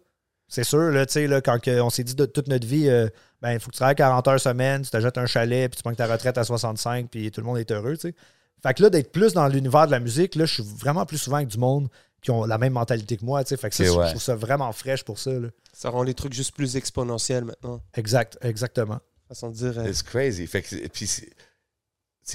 c'est 0.55 0.65
sûr, 0.65 0.91
là, 0.91 1.07
tu 1.07 1.15
sais, 1.15 1.27
là, 1.27 1.41
quand 1.41 1.59
on 1.67 1.89
s'est 1.91 2.05
dit 2.05 2.15
de 2.15 2.27
toute 2.27 2.47
notre 2.49 2.67
vie, 2.67 2.89
euh, 2.89 3.09
ben, 3.41 3.53
il 3.53 3.61
faut 3.61 3.69
que 3.69 3.75
tu 3.75 3.79
travailles 3.79 3.95
40 3.97 4.29
heures 4.29 4.41
semaine, 4.41 4.83
tu 4.83 4.91
t'achètes 4.91 5.17
un 5.19 5.27
chalet, 5.27 5.71
puis 5.71 5.77
tu 5.79 5.83
prends 5.83 5.95
ta 5.95 6.07
retraite 6.07 6.37
à 6.37 6.45
65, 6.45 7.09
puis 7.11 7.31
tout 7.31 7.41
le 7.41 7.47
monde 7.47 7.59
est 7.59 7.71
heureux, 7.71 7.95
tu 7.97 8.09
sais. 8.09 8.15
Fait 8.63 8.75
que 8.75 8.83
là, 8.83 8.91
d'être 8.91 9.11
plus 9.13 9.33
dans 9.33 9.49
l'univers 9.49 9.87
de 9.87 9.93
la 9.93 9.99
musique, 9.99 10.35
là, 10.35 10.45
je 10.45 10.55
suis 10.55 10.63
vraiment 10.63 11.05
plus 11.07 11.19
souvent 11.19 11.37
avec 11.39 11.49
du 11.49 11.59
monde 11.59 11.89
qui 12.21 12.31
ont 12.31 12.45
la 12.45 12.59
même 12.59 12.75
mentalité 12.75 13.17
que 13.17 13.25
moi, 13.25 13.43
tu 13.43 13.49
sais. 13.49 13.57
Fait 13.57 13.71
que 13.71 13.75
ça, 13.75 13.83
je- 13.85 13.91
ouais. 13.91 14.05
je 14.05 14.11
trouve 14.11 14.23
ça 14.23 14.37
vraiment 14.37 14.71
fraîche 14.73 15.03
pour 15.05 15.19
ça, 15.19 15.33
là. 15.33 15.49
Ça 15.73 15.89
rend 15.91 16.03
les 16.03 16.15
trucs 16.15 16.35
juste 16.35 16.55
plus 16.55 16.77
exponentiels 16.77 17.45
maintenant. 17.45 17.81
Exact, 17.95 18.39
exactement. 18.43 19.01
Façon 19.29 19.49
de 19.49 19.55
dire. 19.55 19.79
euh, 19.79 19.89
It's 19.89 20.03
crazy. 20.03 20.47
Fait 20.47 20.61
que, 20.63 20.87
puis 20.89 21.07
c'est- 21.07 21.31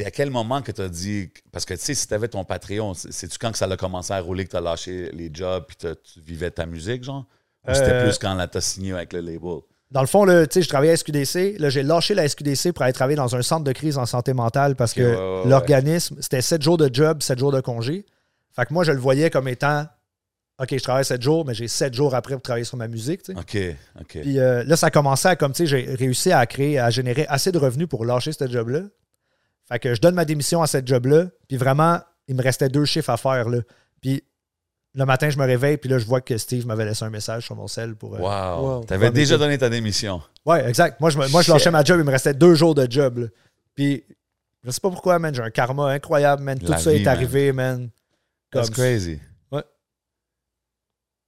à 0.06 0.12
quel 0.12 0.30
moment 0.32 0.62
que 0.62 0.72
tu 0.72 0.82
as 0.82 0.90
dit. 0.90 1.30
Parce 1.52 1.64
que 1.66 1.74
tu 1.76 1.80
sais, 1.82 1.94
si 1.94 2.08
tu 2.08 2.14
avais 2.14 2.28
ton 2.28 2.44
Patreon, 2.44 2.94
c'est- 2.94 3.12
c'est-tu 3.12 3.38
quand 3.38 3.52
que 3.52 3.58
ça 3.58 3.66
a 3.66 3.78
commencé 3.78 4.12
à 4.12 4.20
rouler 4.20 4.44
que 4.46 4.50
tu 4.50 4.58
as 4.58 4.62
lâché 4.62 5.10
les 5.14 5.30
jobs 5.34 5.64
puis 5.68 5.78
tu 5.78 6.20
vivais 6.20 6.52
ta 6.52 6.66
musique, 6.66 7.04
genre? 7.04 7.26
Ou 7.68 7.74
c'était 7.74 7.92
Euh, 7.92 8.04
plus 8.04 8.18
quand 8.18 8.34
là, 8.34 8.48
tu 8.48 8.58
as 8.58 8.62
signé 8.62 8.94
avec 8.94 9.14
le 9.14 9.20
label? 9.22 9.60
Dans 9.90 10.02
le 10.02 10.08
fond, 10.08 10.26
là, 10.26 10.46
tu 10.46 10.56
sais, 10.56 10.62
je 10.62 10.68
travaillais 10.70 10.92
à 10.92 10.98
SQDC. 10.98 11.58
Là, 11.60 11.70
j'ai 11.70 11.82
lâché 11.84 12.14
la 12.14 12.28
SQDC 12.28 12.74
pour 12.74 12.84
aller 12.84 12.92
travailler 12.94 13.16
dans 13.16 13.36
un 13.36 13.42
centre 13.42 13.64
de 13.64 13.72
crise 13.72 13.98
en 13.98 14.06
santé 14.06 14.34
mentale 14.34 14.76
parce 14.76 14.94
que 14.94 15.02
ouais, 15.02 15.16
ouais, 15.16 15.44
ouais. 15.44 15.50
l'organisme, 15.50 16.18
c'était 16.20 16.42
7 16.42 16.62
jours 16.62 16.78
de 16.78 16.90
job, 16.94 17.22
7 17.22 17.40
jours 17.40 17.52
de 17.54 17.62
congé. 17.62 18.06
Fait 18.54 18.66
que 18.66 18.74
moi, 18.74 18.84
je 18.84 18.92
le 18.92 19.00
voyais 19.00 19.30
comme 19.30 19.48
étant 19.48 19.86
OK, 20.60 20.70
je 20.72 20.82
travaille 20.84 21.06
7 21.06 21.22
jours, 21.22 21.46
mais 21.46 21.54
j'ai 21.54 21.68
7 21.68 21.94
jours 21.94 22.16
après 22.16 22.34
pour 22.34 22.42
travailler 22.42 22.66
sur 22.66 22.78
ma 22.78 22.88
musique. 22.88 23.22
OK, 23.30 23.58
OK. 24.02 24.22
Puis 24.22 24.40
euh, 24.40 24.64
là, 24.66 24.76
ça 24.76 24.90
commençait 24.90 25.30
à, 25.30 25.36
comme 25.36 25.54
tu 25.54 25.68
sais, 25.68 25.68
j'ai 25.68 25.94
réussi 25.96 26.32
à 26.32 26.46
créer, 26.48 26.80
à 26.80 26.90
générer 26.90 27.26
assez 27.30 27.52
de 27.52 27.58
revenus 27.60 27.88
pour 27.88 28.04
lâcher 28.06 28.32
ce 28.32 28.48
job-là. 28.48 28.82
Fait 29.70 29.80
que 29.80 29.94
je 29.94 30.02
donne 30.02 30.16
ma 30.16 30.26
démission 30.26 30.62
à 30.62 30.68
cette 30.68 30.88
job-là. 30.88 31.28
Puis 31.48 31.58
vraiment, 31.58 32.00
il 32.28 32.36
me 32.36 32.42
restait 32.42 32.70
deux 32.70 32.86
chiffres 32.86 33.10
à 33.12 33.18
faire. 33.18 33.48
Là. 33.50 33.60
Puis 34.02 34.24
le 34.98 35.06
matin, 35.06 35.30
je 35.30 35.38
me 35.38 35.46
réveille, 35.46 35.78
puis 35.78 35.90
là, 35.90 36.00
je 36.00 36.06
vois 36.06 36.20
que 36.22 36.38
Steve 36.38 36.66
m'avait 36.66 36.84
laissé 36.86 37.06
un 37.06 37.10
message 37.10 37.46
sur 37.46 37.56
mon 37.56 37.68
cell 37.68 37.96
pour. 37.96 38.16
euh, 38.16 38.20
Wow. 38.20 38.62
Wow. 38.80 38.86
Tu 38.86 38.94
avais 38.94 39.06
Ouais, 39.06 39.12
mais 39.12 39.16
déjà 39.16 39.38
donné 39.38 39.58
ta 39.58 39.70
démission. 39.70 40.22
Ouais, 40.46 40.68
exact. 40.68 41.00
Moi, 41.00 41.10
je, 41.12 41.18
me- 41.20 41.28
moi, 41.30 41.42
je 41.44 41.52
lâchais 41.52 41.72
ma 41.72 41.84
job, 41.84 42.00
il 42.00 42.04
me 42.06 42.12
restait 42.12 42.34
deux 42.34 42.56
jours 42.56 42.74
de 42.76 42.88
job. 42.90 43.20
là. 43.20 43.28
Puis, 43.76 44.04
je 44.64 44.72
sais 44.72 44.80
pas 44.82 44.90
pourquoi, 44.90 45.20
man, 45.20 45.34
j'ai 45.36 45.42
un 45.44 45.52
karma 45.52 45.92
incroyable, 45.92 46.42
man. 46.44 46.58
Tout 46.58 46.72
La 46.72 46.78
ça 46.80 46.90
vie, 46.92 46.98
est 46.98 47.06
man. 47.06 47.16
arrivé, 47.16 47.52
man. 47.54 47.90
That's 48.52 48.68
Comme- 48.70 48.76
crazy. 48.76 49.20
Ouais. 49.52 49.64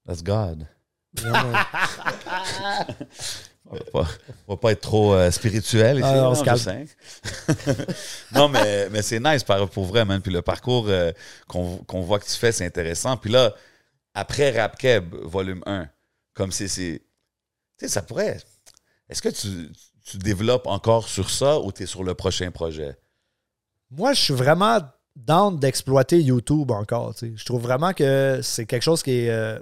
That's 0.07 0.24
God. 0.24 0.65
On 3.72 3.76
va 3.76 3.82
pas, 3.91 4.07
on 4.47 4.53
va 4.53 4.57
pas 4.57 4.72
être 4.72 4.82
trop 4.82 5.13
euh, 5.13 5.30
spirituel 5.32 5.97
ici. 5.97 6.05
Ah, 6.07 6.30
on 6.30 6.34
non, 6.34 6.36
se 6.36 6.39
je 6.39 6.45
calme. 6.45 6.57
sais. 6.57 7.86
non, 8.34 8.49
mais, 8.49 8.89
mais 8.89 9.01
c'est 9.01 9.20
nice 9.20 9.43
pour 9.43 9.86
vrai, 9.86 10.05
man. 10.05 10.22
Puis 10.22 10.32
le 10.34 10.41
parcours 10.41 10.86
euh, 10.88 11.11
qu'on 11.47 11.78
qu'on 11.78 12.01
voit 12.01 12.20
que 12.20 12.26
tu 12.26 12.32
fais, 12.34 12.51
c'est 12.51 12.65
intéressant. 12.65 13.15
Puis 13.17 13.30
là, 13.32 13.53
après 14.15 14.59
Rap 14.59 14.78
Keb, 14.78 15.13
volume 15.24 15.61
1, 15.67 15.88
comme 16.34 16.51
c'est. 16.51 16.67
c'est- 16.67 17.01
Tu 17.78 17.86
sais, 17.86 17.88
ça 17.89 18.01
pourrait. 18.01 18.39
Est-ce 19.07 19.22
que 19.22 19.30
tu, 19.30 19.70
tu 20.03 20.17
développes 20.17 20.67
encore 20.67 21.07
sur 21.07 21.30
ça 21.30 21.59
ou 21.59 21.72
tu 21.72 21.84
es 21.84 21.86
sur 21.86 22.03
le 22.03 22.13
prochain 22.15 22.49
projet? 22.51 22.97
Moi, 23.91 24.13
je 24.13 24.22
suis 24.22 24.34
vraiment 24.34 24.80
down 25.15 25.59
d'exploiter 25.59 26.20
YouTube 26.22 26.72
encore. 26.72 27.13
tu 27.15 27.28
sais. 27.28 27.34
Je 27.36 27.45
trouve 27.45 27.61
vraiment 27.61 27.93
que 27.93 28.39
c'est 28.41 28.65
quelque 28.65 28.84
chose 28.84 29.03
qui 29.03 29.11
est. 29.11 29.30
euh, 29.30 29.59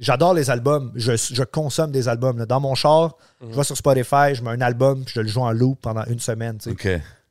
J'adore 0.00 0.34
les 0.34 0.50
albums. 0.50 0.90
Je, 0.96 1.12
je 1.14 1.42
consomme 1.44 1.92
des 1.92 2.08
albums. 2.08 2.38
là. 2.38 2.46
Dans 2.46 2.58
mon 2.58 2.74
char, 2.74 3.16
je 3.40 3.54
vais 3.54 3.64
sur 3.64 3.76
Spotify, 3.76 4.34
je 4.34 4.42
mets 4.42 4.50
un 4.50 4.60
album, 4.62 5.04
puis 5.04 5.12
je 5.14 5.20
le 5.20 5.28
joue 5.28 5.42
en 5.42 5.52
loop 5.52 5.80
pendant 5.80 6.04
une 6.06 6.18
semaine. 6.18 6.58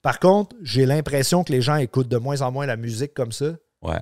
Par 0.01 0.19
contre, 0.19 0.55
j'ai 0.61 0.85
l'impression 0.85 1.43
que 1.43 1.51
les 1.51 1.61
gens 1.61 1.75
écoutent 1.75 2.07
de 2.07 2.17
moins 2.17 2.41
en 2.41 2.51
moins 2.51 2.65
la 2.65 2.77
musique 2.77 3.13
comme 3.13 3.31
ça. 3.33 3.47
Ouais. 3.81 3.99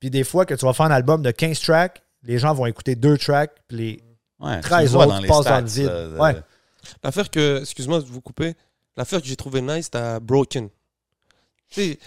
Puis 0.00 0.10
des 0.10 0.24
fois 0.24 0.44
que 0.44 0.54
tu 0.54 0.64
vas 0.66 0.72
faire 0.72 0.86
un 0.86 0.90
album 0.90 1.22
de 1.22 1.30
15 1.30 1.60
tracks, 1.60 2.02
les 2.24 2.38
gens 2.38 2.52
vont 2.54 2.66
écouter 2.66 2.96
deux 2.96 3.16
tracks, 3.16 3.52
puis 3.68 3.76
les 3.76 4.02
Ouais, 4.40 4.56
tu 4.56 4.68
13 4.68 4.82
le 4.84 4.88
vois 4.90 5.06
autres 5.06 5.14
dans 5.14 5.20
les 5.20 5.28
passent 5.28 5.44
dans 5.44 5.60
le 5.60 5.66
vide. 5.66 5.86
euh, 5.88 6.18
Ouais. 6.18 6.36
L'affaire 7.02 7.30
que, 7.30 7.60
excuse-moi 7.60 8.00
de 8.00 8.04
vous 8.06 8.20
couper, 8.20 8.54
l'affaire 8.96 9.20
que 9.22 9.26
j'ai 9.26 9.36
trouvé 9.36 9.60
nice, 9.62 9.86
c'était 9.86 10.20
Broken. 10.20 10.68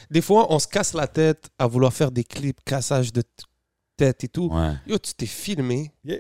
Des 0.10 0.22
fois, 0.22 0.48
on 0.54 0.60
se 0.60 0.68
casse 0.68 0.94
la 0.94 1.08
tête 1.08 1.50
à 1.60 1.68
vouloir 1.68 1.92
faire 1.94 2.12
des 2.12 2.24
clips, 2.24 2.60
cassage 2.66 3.12
de 3.14 3.22
tête 4.00 4.24
et 4.24 4.28
tout. 4.30 4.50
Ouais. 4.52 4.72
Yo, 4.88 4.98
tu 4.98 5.14
t'es 5.14 5.26
filmé, 5.26 5.92
Yeah. 6.06 6.20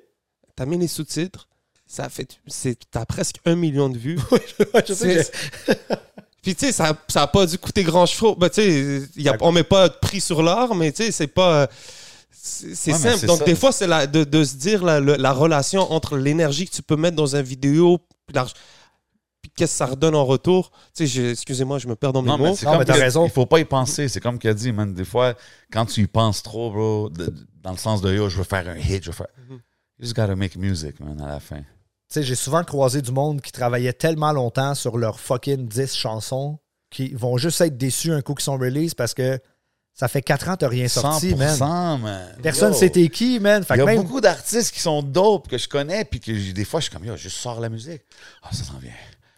t'as 0.55 0.65
mis 0.65 0.77
les 0.77 0.87
sous-titres, 0.87 1.47
ça 1.87 2.03
a 2.05 2.09
fait, 2.09 2.39
c'est, 2.47 2.77
t'as 2.91 3.05
presque 3.05 3.37
un 3.45 3.55
million 3.55 3.89
de 3.89 3.97
vues. 3.97 4.19
je 4.87 4.93
sais 4.93 5.15
que 5.15 5.23
C'est- 5.23 5.79
Puis 6.41 6.55
tu 6.55 6.67
sais, 6.67 6.71
ça, 6.71 6.97
ça 7.09 7.23
a 7.23 7.27
pas 7.27 7.45
dû 7.45 7.57
coûter 7.57 7.83
grand 7.83 8.05
chose. 8.05 8.35
Ben, 8.37 8.49
tu 8.49 8.61
sais, 8.61 9.01
y 9.17 9.27
a- 9.27 9.35
on 9.41 9.51
met 9.51 9.63
pas 9.63 9.89
de 9.89 9.95
prix 10.01 10.21
sur 10.21 10.41
l'or, 10.41 10.73
mais 10.75 10.91
tu 10.93 11.03
sais, 11.03 11.11
c'est 11.11 11.27
pas. 11.27 11.67
C'est 12.31 12.93
Ouais, 12.93 12.97
simple. 12.97 13.25
Donc, 13.25 13.39
ça. 13.39 13.45
des 13.45 13.55
fois, 13.55 13.71
c'est 13.73 13.87
la- 13.87 14.07
de, 14.07 14.23
de 14.23 14.43
se 14.45 14.55
dire 14.55 14.83
la, 14.83 14.99
la 15.01 15.31
relation 15.33 15.91
entre 15.91 16.15
l'énergie 16.17 16.65
que 16.67 16.73
tu 16.73 16.81
peux 16.81 16.95
mettre 16.95 17.17
dans 17.17 17.35
un 17.35 17.41
vidéo, 17.41 17.99
l'arg- 18.33 18.53
puis 19.41 19.51
qu'est-ce 19.55 19.73
que 19.73 19.77
ça 19.77 19.85
redonne 19.85 20.15
en 20.15 20.25
retour? 20.25 20.71
Tu 20.95 21.05
sais, 21.05 21.07
je- 21.07 21.31
excusez-moi, 21.31 21.79
je 21.79 21.87
me 21.87 21.95
perds 21.95 22.13
dans 22.13 22.21
mes 22.21 22.27
Non, 22.29 22.37
mais 22.37 22.49
mots. 22.49 22.55
c'est 22.55 22.65
Non, 22.65 22.71
comme 22.73 22.79
mais 22.79 22.85
t'as 22.85 22.93
que- 22.95 22.99
raison. 22.99 23.25
Il 23.25 23.31
faut 23.31 23.45
pas 23.45 23.59
y 23.59 23.65
penser. 23.65 24.07
C'est 24.09 24.19
comme 24.19 24.37
qu'il 24.39 24.49
a 24.49 24.53
dit, 24.53 24.71
man. 24.71 24.93
Des 24.93 25.05
fois, 25.05 25.33
quand 25.71 25.85
tu 25.85 26.01
y 26.01 26.07
penses 26.07 26.43
trop, 26.43 26.71
bro, 26.71 27.09
de- 27.09 27.33
dans 27.61 27.71
le 27.71 27.77
sens 27.77 28.01
de 28.01 28.13
yo, 28.13 28.29
je 28.29 28.37
veux 28.37 28.43
faire 28.43 28.67
un 28.67 28.75
hit, 28.77 29.03
je 29.03 29.09
veux 29.11 29.15
faire. 29.15 29.27
Mhm. 29.49 29.55
You 29.55 30.05
just 30.05 30.15
gotta 30.15 30.35
make 30.35 30.55
music, 30.55 30.99
man, 30.99 31.19
à 31.21 31.27
la 31.27 31.39
fin. 31.39 31.57
Tu 31.59 31.63
sais, 32.15 32.23
j'ai 32.23 32.35
souvent 32.35 32.63
croisé 32.63 33.01
du 33.01 33.11
monde 33.11 33.41
qui 33.41 33.51
travaillait 33.51 33.93
tellement 33.93 34.31
longtemps 34.31 34.73
sur 34.75 34.97
leurs 34.97 35.19
fucking 35.19 35.67
10 35.67 35.93
chansons 35.95 36.57
qui 36.89 37.13
vont 37.13 37.37
juste 37.37 37.61
être 37.61 37.77
déçus 37.77 38.11
un 38.11 38.21
coup 38.21 38.33
qu'ils 38.33 38.45
sont 38.45 38.57
release 38.57 38.95
parce 38.95 39.13
que 39.13 39.39
ça 39.93 40.07
fait 40.07 40.21
4 40.21 40.47
ans 40.49 40.53
que 40.53 40.59
t'as 40.59 40.69
rien 40.69 40.87
sorti, 40.87 41.31
100%, 41.31 41.37
man. 41.99 42.01
man. 42.01 42.35
Personne 42.41 42.71
Yo. 42.73 42.79
sait 42.79 42.89
t'es 42.89 43.09
qui, 43.09 43.39
man. 43.39 43.63
Il 43.69 43.77
y 43.77 43.81
a 43.81 43.85
même, 43.85 43.97
beaucoup 44.01 44.21
d'artistes 44.21 44.71
qui 44.73 44.79
sont 44.79 45.03
dope, 45.03 45.49
que 45.49 45.57
je 45.57 45.67
connais, 45.67 46.03
puis 46.05 46.19
que 46.19 46.51
des 46.51 46.65
fois, 46.65 46.79
je 46.79 46.85
suis 46.85 46.93
comme, 46.93 47.05
yo, 47.05 47.15
juste 47.17 47.35
sors 47.37 47.59
la 47.59 47.69
musique. 47.69 48.01
Ah, 48.41 48.49
ça 48.53 48.63
s'en 48.63 48.77
vient. 48.79 48.91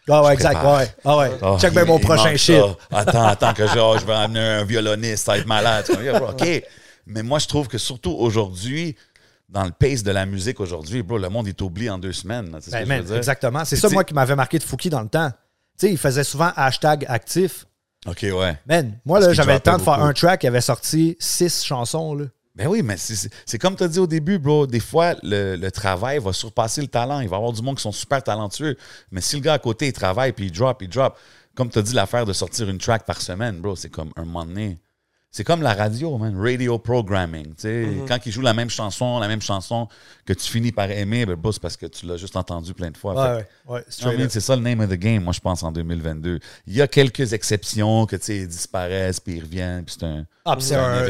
Ah 0.08 0.22
ouais, 0.24 0.34
exact. 0.34 0.62
Ouais, 0.64 0.94
ah 1.04 1.16
ouais. 1.18 1.30
Ah, 1.42 1.56
Check 1.60 1.72
bien 1.72 1.82
il- 1.82 1.88
mon 1.88 1.98
il 1.98 2.04
prochain 2.04 2.36
ça. 2.36 2.76
Attends, 2.90 3.26
attends, 3.26 3.54
que 3.54 3.66
je, 3.66 3.78
oh, 3.78 3.96
je 4.00 4.04
vais 4.04 4.12
amener 4.14 4.40
un 4.40 4.64
violoniste, 4.64 5.26
ça 5.26 5.32
va 5.32 5.38
être 5.38 5.46
malade. 5.46 5.84
OK. 6.28 6.62
Mais 7.06 7.22
moi, 7.22 7.38
je 7.38 7.46
trouve 7.46 7.68
que 7.68 7.78
surtout 7.78 8.12
aujourd'hui, 8.12 8.96
dans 9.48 9.64
le 9.64 9.70
pace 9.70 10.02
de 10.02 10.10
la 10.10 10.24
musique 10.26 10.60
aujourd'hui, 10.60 11.02
bro, 11.02 11.18
le 11.18 11.28
monde 11.28 11.46
est 11.48 11.60
oublié 11.60 11.90
en 11.90 11.98
deux 11.98 12.12
semaines. 12.12 12.50
là, 12.50 12.58
tu 12.58 12.64
sais 12.64 12.70
ce 12.70 12.76
que 12.76 12.82
je 12.84 12.88
man, 12.88 13.00
veux 13.00 13.06
dire? 13.06 13.16
exactement. 13.16 13.64
C'est 13.64 13.76
ça, 13.76 13.88
moi, 13.90 14.02
qui 14.04 14.14
m'avait 14.14 14.34
marqué 14.36 14.58
de 14.58 14.64
Fouki 14.64 14.88
dans 14.90 15.02
le 15.02 15.08
temps. 15.08 15.30
Tu 15.78 15.86
sais, 15.86 15.92
il 15.92 15.98
faisait 15.98 16.24
souvent 16.24 16.50
hashtag 16.56 17.04
actif. 17.08 17.66
OK, 18.06 18.22
ouais. 18.22 18.58
Man, 18.66 18.98
moi, 19.04 19.20
là, 19.20 19.32
j'avais 19.32 19.54
le 19.54 19.60
temps 19.60 19.76
de 19.76 19.82
faire 19.82 20.02
un 20.02 20.12
track 20.12 20.40
qui 20.40 20.46
avait 20.46 20.60
sorti 20.60 21.16
6 21.20 21.62
chansons, 21.64 22.14
là. 22.14 22.24
Ben 22.54 22.66
oui, 22.68 22.82
mais 22.82 22.98
c'est- 22.98 23.58
comme 23.58 23.76
tu 23.76 23.82
as 23.82 23.88
dit 23.88 23.98
au 23.98 24.06
début, 24.06 24.38
bro. 24.38 24.66
Des 24.66 24.80
fois, 24.80 25.14
le, 25.22 25.56
le 25.56 25.70
travail 25.70 26.18
va 26.18 26.32
surpasser 26.34 26.82
le 26.82 26.86
talent. 26.86 27.20
Il 27.20 27.28
va 27.28 27.36
y 27.36 27.38
avoir 27.38 27.52
du 27.52 27.62
monde 27.62 27.76
qui 27.76 27.82
sont 27.82 27.92
super 27.92 28.22
talentueux. 28.22 28.76
Mais 29.10 29.22
si 29.22 29.36
le 29.36 29.42
gars 29.42 29.54
à 29.54 29.58
côté, 29.58 29.86
il 29.86 29.92
travaille, 29.92 30.32
puis 30.32 30.46
il 30.46 30.52
drop, 30.52 30.82
il 30.82 30.88
drop. 30.88 31.16
comme 31.54 31.70
tu 31.70 31.78
as 31.78 31.82
dit, 31.82 31.94
l'affaire 31.94 32.26
de 32.26 32.32
sortir 32.34 32.68
une 32.68 32.78
track 32.78 33.04
par 33.06 33.20
semaine, 33.22 33.60
bro, 33.60 33.74
c'est 33.76 33.88
comme 33.90 34.10
un 34.16 34.24
moment 34.24 34.44
donné. 34.44 34.78
C'est 35.34 35.44
comme 35.44 35.62
la 35.62 35.72
radio, 35.72 36.18
man. 36.18 36.34
Radio 36.38 36.78
programming. 36.78 37.54
Mm-hmm. 37.54 38.06
Quand 38.06 38.18
ils 38.26 38.30
jouent 38.32 38.42
la 38.42 38.52
même 38.52 38.68
chanson, 38.68 39.18
la 39.18 39.28
même 39.28 39.40
chanson, 39.40 39.88
que 40.26 40.34
tu 40.34 40.46
finis 40.46 40.72
par 40.72 40.90
aimer, 40.90 41.24
ben, 41.24 41.38
c'est 41.50 41.62
parce 41.62 41.78
que 41.78 41.86
tu 41.86 42.04
l'as 42.04 42.18
juste 42.18 42.36
entendu 42.36 42.74
plein 42.74 42.90
de 42.90 42.98
fois. 42.98 43.14
Ouais, 43.36 43.46
ouais, 43.66 43.84
c'est 43.88 44.40
ça 44.40 44.54
le 44.56 44.60
name 44.62 44.80
of 44.80 44.90
the 44.90 44.94
game, 44.98 45.24
moi, 45.24 45.32
je 45.32 45.40
pense, 45.40 45.62
en 45.62 45.72
2022. 45.72 46.38
Il 46.66 46.74
y 46.76 46.82
a 46.82 46.86
quelques 46.86 47.32
exceptions 47.32 48.04
que, 48.04 48.16
tu 48.16 48.24
sais, 48.24 48.36
ils 48.40 48.48
disparaissent, 48.48 49.20
puis 49.20 49.36
ils 49.38 49.42
reviennent, 49.42 49.84
puis 49.84 49.94
c'est 49.98 50.04
un... 50.06 50.26
Ah, 50.44 50.56
puis 50.56 50.64
c'est 50.64 50.74
un 50.74 51.04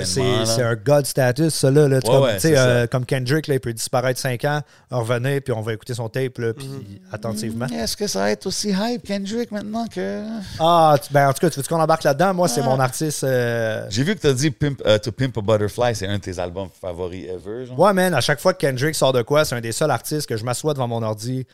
un, 0.63 0.71
un 0.73 0.75
God 0.77 1.07
status, 1.07 1.55
ça, 1.55 1.71
là. 1.71 1.89
là. 1.89 2.01
Comme, 2.03 2.29
euh, 2.45 2.87
comme 2.87 3.07
Kendrick, 3.07 3.47
là, 3.47 3.55
il 3.55 3.61
peut 3.61 3.73
disparaître 3.73 4.21
5 4.21 4.45
ans, 4.45 4.61
revenir, 4.91 5.41
puis 5.43 5.55
on 5.55 5.63
va 5.63 5.73
écouter 5.73 5.95
son 5.95 6.11
tape, 6.11 6.37
là, 6.39 6.53
puis 6.53 6.69
attentivement. 7.11 7.67
Est-ce 7.67 7.97
que 7.97 8.07
ça 8.07 8.21
va 8.21 8.31
être 8.31 8.47
aussi 8.47 8.71
hype, 8.79 9.03
Kendrick, 9.05 9.51
maintenant 9.51 9.87
que... 9.87 10.23
Ah, 10.61 10.97
tu- 11.03 11.13
ben, 11.13 11.29
en 11.29 11.33
tout 11.33 11.41
cas, 11.41 11.49
tu 11.51 11.59
veux 11.61 11.67
qu'on 11.67 11.81
embarque 11.81 12.05
là-dedans? 12.05 12.35
Moi, 12.35 12.47
c'est 12.47 12.61
Ah. 12.61 12.65
mon 12.67 12.79
artiste. 12.79 13.25
euh, 13.25 13.87
J'ai 13.89 14.05
vu 14.05 14.12
que 14.15 14.21
tu 14.21 14.27
as 14.27 14.33
dit 14.35 14.51
Pimp, 14.51 14.81
euh, 14.87 14.99
To 14.99 15.13
Pimp 15.13 15.37
a 15.39 15.41
Butterfly, 15.41 15.95
c'est 15.95 16.07
un 16.07 16.19
de 16.19 16.23
tes 16.23 16.39
albums 16.39 16.69
favoris 16.81 17.27
ever, 17.29 17.67
genre? 17.67 17.79
Ouais, 17.79 17.93
man, 17.93 18.15
à 18.15 18.21
chaque 18.21 18.41
fois 18.41 18.55
que 18.55 18.59
Kendrick 18.59 18.95
sort 18.95 19.13
de 19.13 19.23
quoi, 19.23 19.45
c'est 19.45 19.55
un 19.55 19.61
des 19.61 19.73
seuls 19.73 19.91
artistes 19.91 20.27
que 20.29 20.37
je 20.37 20.45
m'assois 20.45 20.75
devant 20.75 20.89
mon 20.89 21.03
ordi 21.03 21.47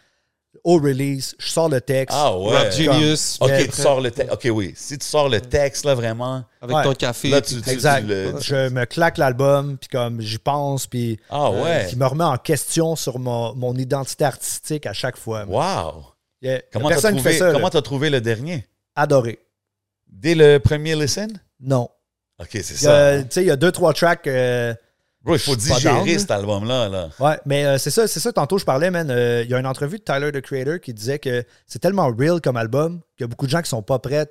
au 0.65 0.79
release, 0.79 1.37
je 1.39 1.49
sors 1.51 1.69
le 1.69 1.81
texte. 1.81 2.17
Ah 2.19 2.37
ouais. 2.37 2.57
Rap 2.57 2.73
Genius. 2.73 3.37
Ok, 3.41 3.51
tu 3.71 3.71
sors 3.81 4.01
le 4.01 4.11
texte. 4.11 4.33
Ok, 4.33 4.49
oui. 4.53 4.73
Si 4.77 4.97
tu 4.99 5.07
sors 5.07 5.29
le 5.29 5.41
texte, 5.41 5.85
là, 5.85 5.95
vraiment. 5.95 6.43
Avec 6.63 6.75
Ouais. 6.77 6.83
ton 6.85 6.95
café. 6.95 7.29
Là, 7.29 7.41
tu-. 7.43 7.57
Exact. 7.69 8.01
tu 8.03 8.09
le- 8.09 8.35
Je 8.41 8.69
me 8.71 8.85
claque 8.87 9.19
l'album, 9.19 9.77
puis 9.79 9.89
comme 9.91 10.21
j'y 10.21 10.39
pense, 10.39 10.87
puis 10.87 11.21
Ah 11.31 11.51
ouais. 11.51 11.87
qui 11.91 11.97
me 11.97 12.07
remet 12.07 12.25
en 12.25 12.39
question 12.39 12.97
sur 12.97 13.19
mon, 13.19 13.55
mon 13.55 13.75
identité 13.77 14.25
artistique 14.25 14.87
à 14.87 14.93
chaque 14.95 15.19
fois. 15.19 15.45
Wow. 15.45 16.07
Il 16.41 16.51
y 16.51 16.55
a- 16.55 16.63
Comment 16.73 16.89
t'as 16.89 17.11
trouvé, 17.13 17.33
ça. 17.39 17.53
comment 17.53 17.71
t'as 17.71 17.83
trouvé 17.83 18.09
le 18.11 18.21
dernier? 18.21 18.67
Adoré. 18.97 19.39
Dès 20.11 20.35
le 20.35 20.59
premier 20.59 20.97
listen? 20.97 21.31
Non. 21.61 21.89
Ok, 22.41 22.49
c'est 22.53 22.71
Il 22.71 22.75
y 22.75 22.79
ça. 22.79 23.07
a- 23.09 23.23
Tu 23.23 23.27
sais, 23.31 23.43
il 23.43 23.47
y 23.47 23.51
a 23.51 23.57
deux, 23.57 23.73
trois 23.73 23.93
tracks. 23.93 24.27
euh, 24.27 24.75
Bro, 25.23 25.35
il 25.35 25.39
faut 25.41 25.57
digérer 25.57 26.19
cet 26.19 26.31
album-là. 26.31 26.89
Là. 26.89 27.09
Ouais, 27.19 27.39
mais 27.45 27.65
euh, 27.67 27.79
c'est 27.79 27.91
ça, 27.91 28.07
c'est 28.07 28.21
ça. 28.21 28.33
Tantôt, 28.33 28.59
je 28.59 28.65
parlais, 28.65 28.91
man. 28.91 29.11
euh, 29.11 29.43
Il 29.45 29.51
y 29.51 29.55
a 29.55 29.59
une 29.59 29.67
entrevue 29.67 29.99
de 29.99 30.05
Tyler, 30.05 30.31
the 30.33 30.41
Creator, 30.41 30.79
qui 30.81 30.95
disait 30.95 31.19
que 31.19 31.45
c'est 31.67 31.81
tellement 31.81 32.09
real 32.17 32.41
comme 32.41 32.57
album 32.57 33.01
qu'il 33.17 33.25
y 33.25 33.27
a 33.27 33.27
beaucoup 33.29 33.47
de 33.47 33.51
gens 33.51 33.61
qui 33.61 33.69
sont 33.69 33.83
pas 33.83 33.99
prêts 33.99 34.29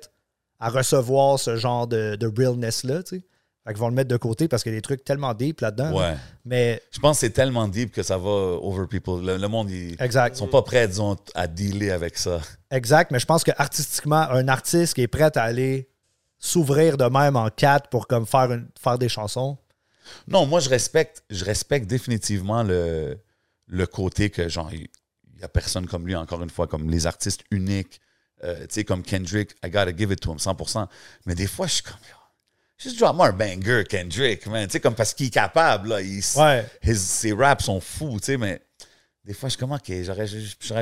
à 0.58 0.70
recevoir 0.70 1.38
ce 1.38 1.56
genre 1.56 1.86
de, 1.86 2.16
de 2.16 2.26
realness-là, 2.26 3.02
tu 3.02 3.16
sais. 3.18 3.24
Fait 3.66 3.74
qu'ils 3.74 3.80
vont 3.80 3.88
le 3.90 3.94
mettre 3.94 4.08
de 4.08 4.16
côté 4.16 4.48
parce 4.48 4.62
qu'il 4.62 4.72
y 4.72 4.74
a 4.74 4.78
des 4.78 4.82
trucs 4.82 5.04
tellement 5.04 5.34
deep 5.34 5.60
là-dedans. 5.60 5.92
Ouais. 5.92 6.14
Mais, 6.46 6.80
Je 6.90 6.98
pense 7.00 7.16
que 7.18 7.20
c'est 7.26 7.30
tellement 7.30 7.68
deep 7.68 7.92
que 7.92 8.02
ça 8.02 8.16
va 8.16 8.30
over 8.30 8.86
people. 8.88 9.22
Le, 9.22 9.36
le 9.36 9.48
monde, 9.48 9.70
ils, 9.70 9.94
exact. 10.02 10.36
sont 10.36 10.46
pas 10.46 10.62
prêts, 10.62 10.88
disons, 10.88 11.16
à 11.34 11.46
dealer 11.46 11.90
avec 11.90 12.16
ça. 12.16 12.40
Exact, 12.70 13.10
mais 13.10 13.18
je 13.18 13.26
pense 13.26 13.44
que 13.44 13.50
artistiquement, 13.58 14.22
un 14.30 14.48
artiste 14.48 14.94
qui 14.94 15.02
est 15.02 15.06
prêt 15.08 15.30
à 15.36 15.42
aller 15.42 15.86
s'ouvrir 16.38 16.96
de 16.96 17.04
même 17.04 17.36
en 17.36 17.50
quatre 17.50 17.88
pour 17.90 18.06
comme 18.06 18.26
faire, 18.26 18.52
une, 18.52 18.68
faire 18.80 18.98
des 18.98 19.08
chansons? 19.08 19.58
Non, 20.26 20.46
moi, 20.46 20.60
je 20.60 20.68
respecte, 20.70 21.22
je 21.30 21.44
respecte 21.44 21.86
définitivement 21.86 22.62
le, 22.62 23.18
le 23.66 23.86
côté 23.86 24.30
que, 24.30 24.48
genre, 24.48 24.70
il 24.72 24.88
n'y 25.36 25.44
a 25.44 25.48
personne 25.48 25.86
comme 25.86 26.06
lui, 26.06 26.16
encore 26.16 26.42
une 26.42 26.50
fois, 26.50 26.66
comme 26.66 26.88
les 26.90 27.06
artistes 27.06 27.42
uniques, 27.50 28.00
euh, 28.44 28.60
tu 28.60 28.66
sais, 28.70 28.84
comme 28.84 29.02
Kendrick, 29.02 29.50
I 29.64 29.68
gotta 29.70 29.94
give 29.96 30.12
it 30.12 30.20
to 30.20 30.32
him, 30.32 30.38
100%. 30.38 30.86
Mais 31.26 31.34
des 31.34 31.46
fois, 31.46 31.66
je 31.66 31.74
suis 31.74 31.82
comme, 31.82 31.96
juste 32.78 32.98
drop-moi 32.98 33.26
un 33.28 33.32
banger, 33.32 33.84
Kendrick, 33.88 34.46
man. 34.46 34.66
Tu 34.66 34.72
sais, 34.74 34.80
comme 34.80 34.94
parce 34.94 35.12
qu'il 35.12 35.26
est 35.26 35.30
capable, 35.30 35.88
là. 35.90 36.00
Il, 36.00 36.22
Ouais. 36.36 36.64
his- 36.84 36.96
ses 36.98 37.32
raps 37.32 37.64
sont 37.64 37.80
fous, 37.80 38.18
tu 38.20 38.26
sais, 38.26 38.36
mais 38.36 38.62
des 39.28 39.34
fois, 39.34 39.50
je 39.50 39.56
suis 39.56 39.60
comme, 39.60 39.72
OK, 39.72 39.92
j'aurais, 40.02 40.24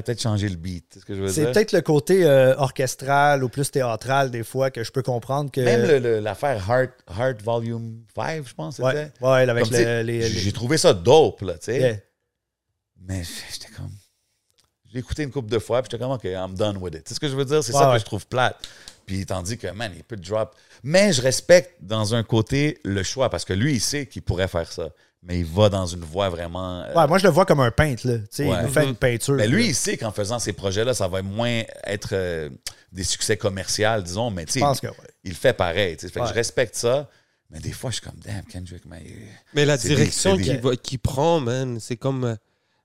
peut-être 0.03 0.22
changé 0.22 0.49
le 0.49 0.55
beat. 0.55 0.86
C'est 0.94 1.01
ce 1.01 1.05
que 1.05 1.16
je 1.16 1.20
veux 1.20 1.28
C'est 1.28 1.40
dire? 1.42 1.51
peut-être 1.53 1.72
le 1.72 1.80
côté 1.80 2.24
euh, 2.24 2.55
orchestral 2.57 3.42
ou 3.42 3.49
plus 3.49 3.68
théâtral 3.72 4.30
des 4.30 4.44
fois 4.44 4.70
que 4.70 4.84
je 4.84 4.92
peux 4.92 5.03
comprendre 5.03 5.51
que. 5.51 5.61
Même 5.61 5.84
l'affaire 6.22 6.64
Heart, 6.70 6.92
Heart 7.18 7.42
Volume 7.42 8.05
5, 8.14 8.47
je 8.47 8.55
pense, 8.55 8.76
c'était. 8.76 8.86
ouais, 8.88 9.11
ouais, 9.20 9.49
avec 9.51 9.64
Comme, 9.64 9.72
le- 9.76 10.03
les. 10.03 10.22
J'ai 10.30 10.53
trouvé 10.53 10.78
ça 10.78 10.94
dope, 10.94 11.40
là, 11.42 11.55
tu 11.55 11.64
sais. 11.64 11.78
Yeah. 11.80 11.97
Mais 13.01 13.24
j'étais 13.53 13.72
comme. 13.76 13.90
J'ai 14.92 15.01
écouté 15.01 15.24
une 15.24 15.32
couple 15.32 15.51
de 15.51 15.59
fois, 15.59 15.82
puis 15.82 15.88
j'étais 15.90 16.01
comme, 16.03 16.12
OK, 16.12 16.22
I'm 16.24 16.55
done 16.55 16.76
with 16.76 16.94
it. 16.94 17.03
Tu 17.03 17.09
sais 17.09 17.14
ce 17.16 17.20
que 17.20 17.28
je 17.28 17.34
veux 17.34 17.44
dire? 17.44 17.64
C'est 17.64 17.72
Ouais, 17.74 17.80
ça 17.80 17.88
ouais. 17.88 17.94
que 17.97 18.01
je 18.01 18.05
trouve 18.05 18.26
plate. 18.28 18.57
Puis 19.07 19.26
tandis 19.26 19.59
que, 19.59 19.66
man, 19.72 19.92
il 19.97 20.05
peut 20.05 20.16
drop. 20.16 20.55
Mais 20.84 21.12
je 21.12 21.20
respecte 21.20 21.74
dans 21.80 22.14
un 22.14 22.22
côté 22.22 22.78
le 22.84 23.03
choix, 23.03 23.28
parce 23.28 23.44
que 23.44 23.53
lui, 23.53 23.74
il 23.74 23.80
sait 23.80 24.07
qu'il 24.07 24.22
pourrait 24.22 24.47
faire 24.49 24.70
ça. 24.70 24.90
Mais 25.29 25.41
il 25.41 25.45
va 25.45 25.68
dans 25.68 25.87
une 25.87 26.05
voie 26.05 26.29
vraiment. 26.29 26.83
euh, 26.83 26.95
Ouais, 26.95 27.07
moi, 27.09 27.18
je 27.18 27.24
le 27.24 27.31
vois 27.33 27.45
comme 27.45 27.59
un 27.61 27.72
peintre. 27.72 28.07
Là. 28.07 28.18
Tu 28.18 28.24
sais, 28.31 28.49
Ouais. 28.49 28.57
Il 28.61 28.66
nous 28.66 28.72
fait 28.72 28.85
une 28.85 28.95
peinture. 28.95 29.35
mais 29.35 29.49
lui, 29.49 29.62
là. 29.64 29.68
il 29.70 29.74
sait 29.74 29.97
qu'en 29.97 30.12
faisant 30.12 30.39
ces 30.39 30.53
projets-là, 30.53 30.95
ça 30.95 31.09
va 31.09 31.20
moins 31.22 31.62
être 31.85 32.11
euh, 32.12 32.49
des 32.93 33.03
succès 33.05 33.37
commerciaux, 33.37 34.01
disons, 34.03 34.31
mais 34.31 34.45
tu 34.45 34.53
sais, 34.53 34.61
je 34.61 34.64
pense 34.64 34.81
que 34.81 34.87
ouais. 34.87 34.93
il 35.24 35.31
le 35.31 35.37
fait 35.37 35.53
pareil. 35.53 35.97
tu 35.97 36.07
sais. 36.07 36.12
Fait 36.12 36.20
que 36.20 36.27
je 36.29 36.33
respecte 36.33 36.77
ça. 36.77 37.09
Mais 37.51 37.59
des 37.61 37.72
fois, 37.72 37.91
je 37.91 37.97
suis 37.97 38.05
comme, 38.05 38.18
damn, 38.24 38.45
Kendrick, 38.45 38.87
man. 38.87 39.01
Mais 39.55 39.64
la 39.64 39.77
direction 39.77 40.37
qu'il 40.83 40.99
prend, 40.99 41.41
man, 41.41 41.79
c'est 41.81 41.97
comme 41.97 42.24
euh, 42.24 42.35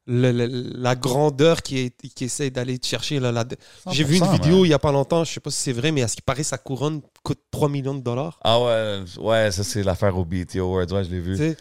le- 0.07 0.31
le- 0.31 0.71
la 0.75 0.95
grandeur 0.95 1.61
qui, 1.61 1.79
est, 1.79 1.95
qui 2.15 2.25
essaie 2.25 2.49
d'aller 2.49 2.79
chercher. 2.83 3.19
Là, 3.19 3.31
la- 3.31 3.45
J'ai 3.91 4.03
vu 4.03 4.17
une 4.17 4.23
100%, 4.23 4.31
vidéo 4.33 4.55
man. 4.57 4.65
il 4.65 4.67
n'y 4.69 4.73
a 4.73 4.79
pas 4.79 4.91
longtemps, 4.91 5.23
je 5.23 5.31
sais 5.33 5.39
pas 5.39 5.49
si 5.51 5.59
c'est 5.59 5.73
vrai, 5.73 5.91
mais 5.91 6.01
à 6.03 6.07
ce 6.07 6.15
qui 6.15 6.21
paraît, 6.23 6.43
sa 6.43 6.57
couronne 6.57 7.01
coûte 7.23 7.39
3 7.51 7.69
millions 7.69 7.93
de 7.95 8.01
dollars. 8.01 8.39
Ah 8.43 8.59
ouais, 8.59 8.99
ouais, 9.19 9.51
ça, 9.51 9.63
c'est 9.63 9.83
l'affaire 9.83 10.17
au 10.17 10.25
BET 10.25 10.47
Awards, 10.57 10.91
ouais, 10.91 11.03
je 11.05 11.09
l'ai 11.09 11.19
vu. 11.19 11.55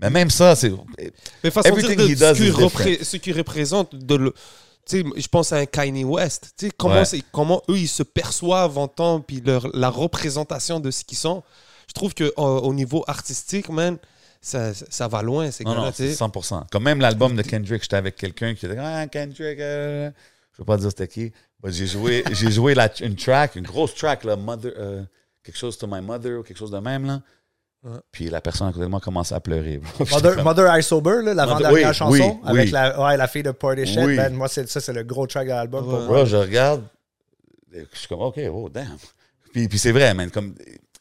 Mais 0.00 0.10
même 0.10 0.30
ça, 0.30 0.54
c'est. 0.56 0.72
Mais 1.42 1.50
façon 1.50 1.74
de 1.74 1.80
dire 1.80 1.96
de 1.96 2.34
ce 2.34 2.52
repré- 2.52 3.02
ce 3.04 3.16
qu'il 3.16 3.36
représente, 3.36 3.94
de 3.94 4.14
le, 4.14 4.34
je 4.90 5.26
pense 5.28 5.52
à 5.52 5.56
un 5.56 5.66
Kanye 5.66 6.04
West. 6.04 6.54
Comment, 6.76 6.94
Ouais. 6.94 7.04
c'est- 7.04 7.22
comment 7.32 7.62
eux, 7.68 7.78
ils 7.78 7.88
se 7.88 8.02
perçoivent 8.02 8.78
en 8.78 8.86
tant, 8.88 9.20
puis 9.20 9.40
leur, 9.44 9.68
la 9.76 9.90
représentation 9.90 10.80
de 10.80 10.90
ce 10.90 11.04
qu'ils 11.04 11.18
sont. 11.18 11.42
Je 11.88 11.92
trouve 11.94 12.14
qu'au 12.14 12.74
niveau 12.74 13.02
artistique, 13.08 13.68
man, 13.70 13.96
ça, 14.40 14.72
ça, 14.74 15.08
va 15.08 15.22
loin, 15.22 15.50
ces 15.50 15.64
Non, 15.64 15.70
gars-là. 15.72 15.84
non, 15.86 15.90
tu 15.90 15.96
c'est 15.96 16.08
sais. 16.10 16.14
100%. 16.14 16.64
Comme 16.70 16.84
même 16.84 17.00
l'album 17.00 17.34
de 17.34 17.42
Kendrick, 17.42 17.82
j'étais 17.82 17.96
avec 17.96 18.16
quelqu'un 18.16 18.54
qui 18.54 18.66
était 18.66 18.78
Ah, 18.78 19.06
Kendrick, 19.08 19.58
euh, 19.58 20.10
je 20.52 20.58
veux 20.58 20.64
pas 20.64 20.76
dire 20.76 20.90
c'était 20.90 21.08
qui. 21.08 21.32
But 21.60 21.72
j'ai 21.72 21.86
joué, 21.88 22.22
j'ai 22.30 22.52
joué 22.52 22.74
la, 22.74 22.88
une 23.02 23.16
track, 23.16 23.56
une 23.56 23.64
grosse 23.66 23.94
track, 23.96 24.22
là, 24.22 24.36
mother, 24.36 24.72
euh, 24.78 25.02
quelque 25.42 25.56
chose 25.58 25.76
to 25.76 25.88
my 25.88 26.00
mother 26.00 26.38
ou 26.38 26.42
quelque 26.44 26.56
chose 26.58 26.70
de 26.70 26.78
même. 26.78 27.04
Là. 27.06 27.20
Ouais. 27.84 27.98
Puis 28.10 28.28
la 28.28 28.40
personne 28.40 28.66
à 28.68 28.72
côté 28.72 28.84
de 28.84 28.90
moi 28.90 29.00
commence 29.00 29.30
à 29.32 29.38
pleurer. 29.40 29.80
Mother, 30.10 30.42
Mother 30.42 30.76
I 30.78 30.82
Sober, 30.82 31.20
là, 31.22 31.32
l'avant-dernière 31.34 31.88
oui, 31.90 31.94
chanson, 31.94 32.12
oui, 32.12 32.22
avec 32.44 32.64
oui. 32.66 32.70
La, 32.72 33.00
ouais, 33.00 33.16
la 33.16 33.28
fille 33.28 33.44
de 33.44 33.52
Party 33.52 33.86
Shit. 33.86 33.98
Oui. 34.02 34.16
Ben, 34.16 34.34
moi, 34.34 34.48
c'est, 34.48 34.68
ça, 34.68 34.80
c'est 34.80 34.92
le 34.92 35.04
gros 35.04 35.26
track 35.26 35.46
de 35.46 35.52
l'album 35.52 35.84
pour 35.84 35.92
Ouais. 35.94 35.98
moi. 36.00 36.06
Bro, 36.18 36.26
je 36.26 36.36
regarde, 36.36 36.82
je 37.72 37.84
suis 37.92 38.08
comme, 38.08 38.20
OK, 38.22 38.40
oh, 38.52 38.68
damn. 38.68 38.96
Puis, 39.52 39.68
puis 39.68 39.78
c'est 39.78 39.92
vrai, 39.92 40.12
man, 40.12 40.28
comme, 40.30 40.54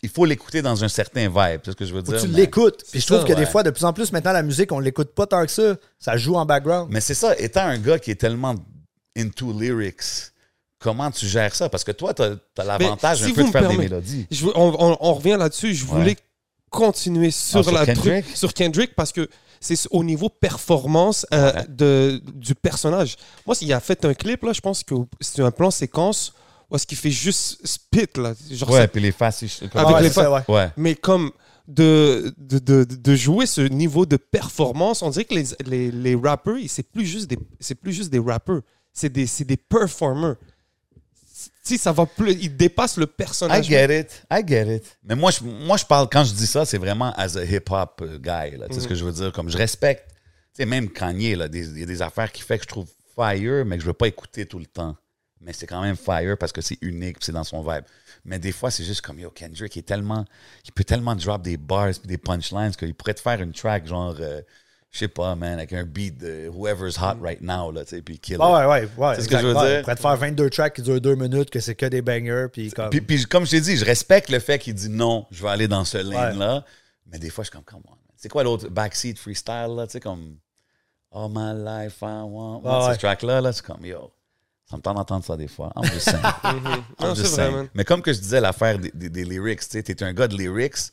il 0.04 0.10
faut 0.10 0.26
l'écouter 0.26 0.62
dans 0.62 0.84
un 0.84 0.88
certain 0.88 1.28
vibe, 1.28 1.62
c'est 1.66 1.72
ce 1.72 1.76
que 1.76 1.86
je 1.86 1.94
veux 1.96 2.04
dire. 2.04 2.22
tu 2.22 2.28
l'écoutes. 2.28 2.84
Puis 2.92 3.02
je 3.02 3.06
trouve 3.08 3.22
ça, 3.22 3.24
que 3.28 3.34
des 3.34 3.40
ouais. 3.40 3.46
fois, 3.48 3.64
de 3.64 3.72
plus 3.72 3.84
en 3.84 3.92
plus, 3.94 4.12
maintenant, 4.12 4.32
la 4.32 4.44
musique, 4.44 4.72
on 4.72 4.80
l'écoute 4.80 5.16
pas 5.16 5.26
tant 5.26 5.44
que 5.44 5.52
ça. 5.52 5.76
Ça 6.00 6.16
joue 6.16 6.36
en 6.36 6.46
background. 6.46 6.90
Mais 6.92 7.02
c'est 7.02 7.16
ça, 7.16 7.36
étant 7.40 7.62
un 7.66 7.80
gars 7.80 7.98
qui 7.98 8.12
est 8.12 8.16
tellement 8.16 8.54
into 9.18 9.52
lyrics, 9.52 10.32
comment 10.78 11.10
tu 11.10 11.26
gères 11.26 11.56
ça? 11.56 11.70
Parce 11.70 11.84
que 11.84 11.92
toi, 11.92 12.14
tu 12.14 12.22
as, 12.22 12.64
l'avantage 12.64 13.24
si 13.24 13.32
un 13.32 13.34
peu 13.34 13.44
de 13.46 13.50
faire 13.50 13.68
des 13.68 13.78
mélodies. 13.78 14.28
Je 14.30 14.46
on, 14.46 14.52
on- 14.80 14.98
on 15.02 15.14
revient 15.16 15.36
là-dessus. 15.40 15.74
Je 15.74 15.84
voulais 15.84 16.16
continuer 16.70 17.32
sur, 17.32 17.60
Ah, 17.60 17.64
sur 17.64 17.72
la 17.72 17.86
Kendrick? 17.86 18.26
truc- 18.26 18.38
sur 18.38 18.54
Kendrick 18.54 18.96
parce 18.96 19.12
que 19.12 19.28
c'est 19.60 19.78
au 19.92 20.04
niveau 20.04 20.30
performance 20.30 21.26
euh, 21.34 21.54
Ouais. 21.54 21.66
de, 21.70 22.22
du 22.34 22.54
personnage. 22.56 23.16
Moi, 23.46 23.56
s'il 23.56 23.72
a 23.74 23.80
fait 23.80 24.04
un 24.06 24.14
clip, 24.14 24.44
là, 24.44 24.54
je 24.54 24.62
pense 24.62 24.84
que 24.84 24.94
c'est 25.20 25.42
un 25.42 25.52
plan 25.52 25.72
séquence 25.72 26.34
où 26.70 26.76
est-ce 26.76 26.86
qu'il 26.86 26.98
fait 26.98 27.10
juste 27.12 27.66
spit, 27.66 28.08
là. 28.18 28.34
Genre, 28.52 28.70
Ouais, 28.70 28.88
puis 28.88 29.02
les 29.02 29.12
faces. 29.12 29.42
Avec 29.44 29.72
Ah 29.74 29.94
ouais, 29.94 30.02
les 30.02 30.10
ça, 30.10 30.32
ouais. 30.32 30.42
Ouais. 30.48 30.70
mais 30.78 30.96
comme 30.96 31.32
de, 31.68 32.34
de, 32.38 32.60
de, 32.60 32.84
de 32.84 33.16
jouer 33.16 33.46
ce 33.46 33.62
niveau 33.62 34.06
de 34.06 34.18
performance, 34.18 35.02
on 35.02 35.10
dirait 35.10 35.26
que 35.26 35.34
les, 35.34 35.46
les, 35.66 35.92
les 35.92 36.16
rappeurs, 36.16 36.58
ils- 36.58 36.70
c'est 36.70 36.84
plus 36.84 37.06
juste 37.06 37.28
des, 37.30 37.38
c'est 37.60 37.76
plus 37.76 37.94
juste 37.94 38.10
des 38.10 38.20
rappeurs, 38.20 38.62
c'est 38.94 39.12
des, 39.12 39.26
c'est 39.28 39.44
des 39.46 39.58
performers. 39.58 40.36
Si 41.64 41.78
ça 41.78 41.92
va 41.92 42.06
plus, 42.06 42.32
ils 42.34 42.56
dépassent 42.56 42.98
le 42.98 43.06
I 43.06 43.08
personnage. 43.18 43.66
get 43.68 44.00
it. 44.02 44.24
I 44.32 44.42
get 44.46 44.76
it. 44.78 44.98
Mais 45.04 45.16
moi, 45.16 45.32
je, 45.32 45.44
moi, 45.44 45.78
je 45.78 45.86
parle, 45.86 46.08
quand 46.12 46.24
je 46.24 46.34
dis 46.34 46.48
ça, 46.48 46.66
c'est 46.66 46.78
vraiment 46.78 47.14
as 47.16 47.36
a 47.38 47.44
hip-hop 47.44 48.04
guy. 48.22 48.58
Tu 48.70 48.74
sais 48.76 48.80
ce 48.82 48.88
que 48.88 48.96
je 48.96 49.04
veux 49.06 49.12
dire? 49.12 49.32
Comme 49.34 49.50
je 49.50 49.58
respecte, 49.58 50.10
tu 50.10 50.16
sais, 50.54 50.66
même 50.66 50.90
Kanye, 50.90 51.36
là, 51.36 51.48
des- 51.48 51.68
il 51.68 51.80
y 51.80 51.84
a 51.84 51.86
des 51.86 52.02
affaires 52.02 52.32
qui 52.32 52.42
fait 52.42 52.58
que 52.58 52.64
je 52.64 52.70
trouve 52.70 52.88
fire, 53.16 53.66
mais 53.66 53.78
que 53.78 53.82
je 53.84 53.88
veux 53.88 53.94
pas 53.94 54.08
écouter 54.08 54.46
tout 54.46 54.60
le 54.60 54.66
temps. 54.66 54.96
Mais 55.42 55.54
c'est 55.54 55.68
quand 55.68 55.82
même 55.82 55.96
fire 55.98 56.36
parce 56.38 56.52
que 56.52 56.62
c'est 56.62 56.78
unique, 56.82 57.18
c'est 57.22 57.32
dans 57.32 57.44
son 57.44 57.62
vibe. 57.62 57.84
Mais 58.26 58.40
des 58.40 58.52
fois, 58.52 58.72
c'est 58.72 58.84
juste 58.84 59.02
comme, 59.02 59.20
yo, 59.20 59.30
Kendrick, 59.30 59.76
il 59.76 59.80
est 59.80 59.84
tellement, 59.84 60.26
il 60.66 60.72
peut 60.72 60.84
tellement 60.84 61.16
drop 61.16 61.42
des 61.44 61.58
bars 61.58 61.92
des 62.06 62.18
punchlines 62.18 62.72
qu'il 62.76 62.94
pourrait 62.96 63.14
te 63.14 63.22
faire 63.22 63.40
une 63.42 63.54
track 63.54 63.86
genre, 63.88 64.16
euh, 64.20 64.42
je 64.98 65.06
sais 65.06 65.08
pas, 65.08 65.36
man, 65.36 65.54
avec 65.60 65.72
un 65.74 65.84
beat 65.84 66.18
de 66.18 66.50
whoever's 66.50 66.98
hot 66.98 67.22
right 67.22 67.42
now, 67.42 67.72
là, 67.72 67.84
tu 67.84 67.92
sais, 67.96 68.02
puis 68.02 68.18
kill. 68.20 68.38
Ah 68.40 68.68
ouais, 68.68 68.82
ouais, 68.82 68.90
ouais. 68.98 69.16
C'est 69.16 69.22
ce 69.22 69.28
que 69.30 69.38
je 69.38 69.46
veux 69.48 69.54
dire. 69.54 69.82
Pourrait 69.82 69.96
te 69.96 70.02
faire 70.02 70.18
22 70.18 70.50
tracks 70.50 70.74
qui 70.76 70.82
durent 70.82 71.00
deux 71.02 71.16
minutes, 71.16 71.50
que 71.52 71.60
c'est 71.60 71.76
que 71.76 71.86
des 71.86 72.02
bangers. 72.02 72.48
Puis 72.52 72.72
comme. 72.72 72.90
Puis, 72.90 73.02
puis 73.02 73.26
comme 73.26 73.46
je 73.46 73.52
t'ai 73.52 73.62
dit, 73.62 73.78
je 73.78 73.86
respecte 73.86 74.30
le 74.30 74.40
fait 74.40 74.58
qu'il 74.60 74.74
dit 74.74 74.90
non, 74.90 75.26
je 75.32 75.44
vais 75.44 75.50
aller 75.50 75.68
dans 75.68 75.86
ce 75.86 75.98
lane-là. 76.00 76.66
Mais 77.12 77.20
des 77.20 77.30
fois, 77.30 77.44
je 77.44 77.50
suis 77.50 77.56
comme, 77.56 77.64
come 77.64 77.82
on. 77.86 77.92
man. 77.92 78.00
C'est 78.16 78.30
quoi 78.30 78.44
l'autre 78.44 78.68
backseat 78.70 79.18
freestyle, 79.20 79.76
là? 79.78 79.86
Tu 79.86 79.94
sais, 79.94 80.00
comme 80.00 80.38
All 81.14 81.30
my 81.30 81.54
life 81.64 81.98
I 82.02 82.22
want. 82.24 82.64
Ah 82.66 82.82
ce 82.86 82.90
ouais. 82.90 82.98
track-là, 82.98 83.40
là, 83.42 83.54
c'est 83.54 83.64
comme, 83.66 83.86
yo. 83.86 84.12
Ça 84.70 84.76
me 84.76 84.82
tente 84.82 84.98
d'entendre 84.98 85.24
ça 85.24 85.38
des 85.38 85.48
fois. 85.48 85.72
I'm 85.78 85.86
just 85.86 86.10
saying. 86.10 86.22
Mhm. 86.44 86.84
I'm 87.00 87.16
just 87.16 87.34
saying. 87.36 87.70
Mais 87.74 87.86
comme 87.86 88.02
que 88.02 88.12
je 88.12 88.20
disais, 88.20 88.42
l'affaire 88.42 88.78
des, 88.80 88.92
des- 88.94 89.10
des 89.10 89.24
lyrics, 89.24 89.62
tu 89.62 89.68
sais, 89.70 89.84
t'es 89.84 90.04
un 90.04 90.12
gars 90.14 90.28
de 90.28 90.36
lyrics, 90.36 90.92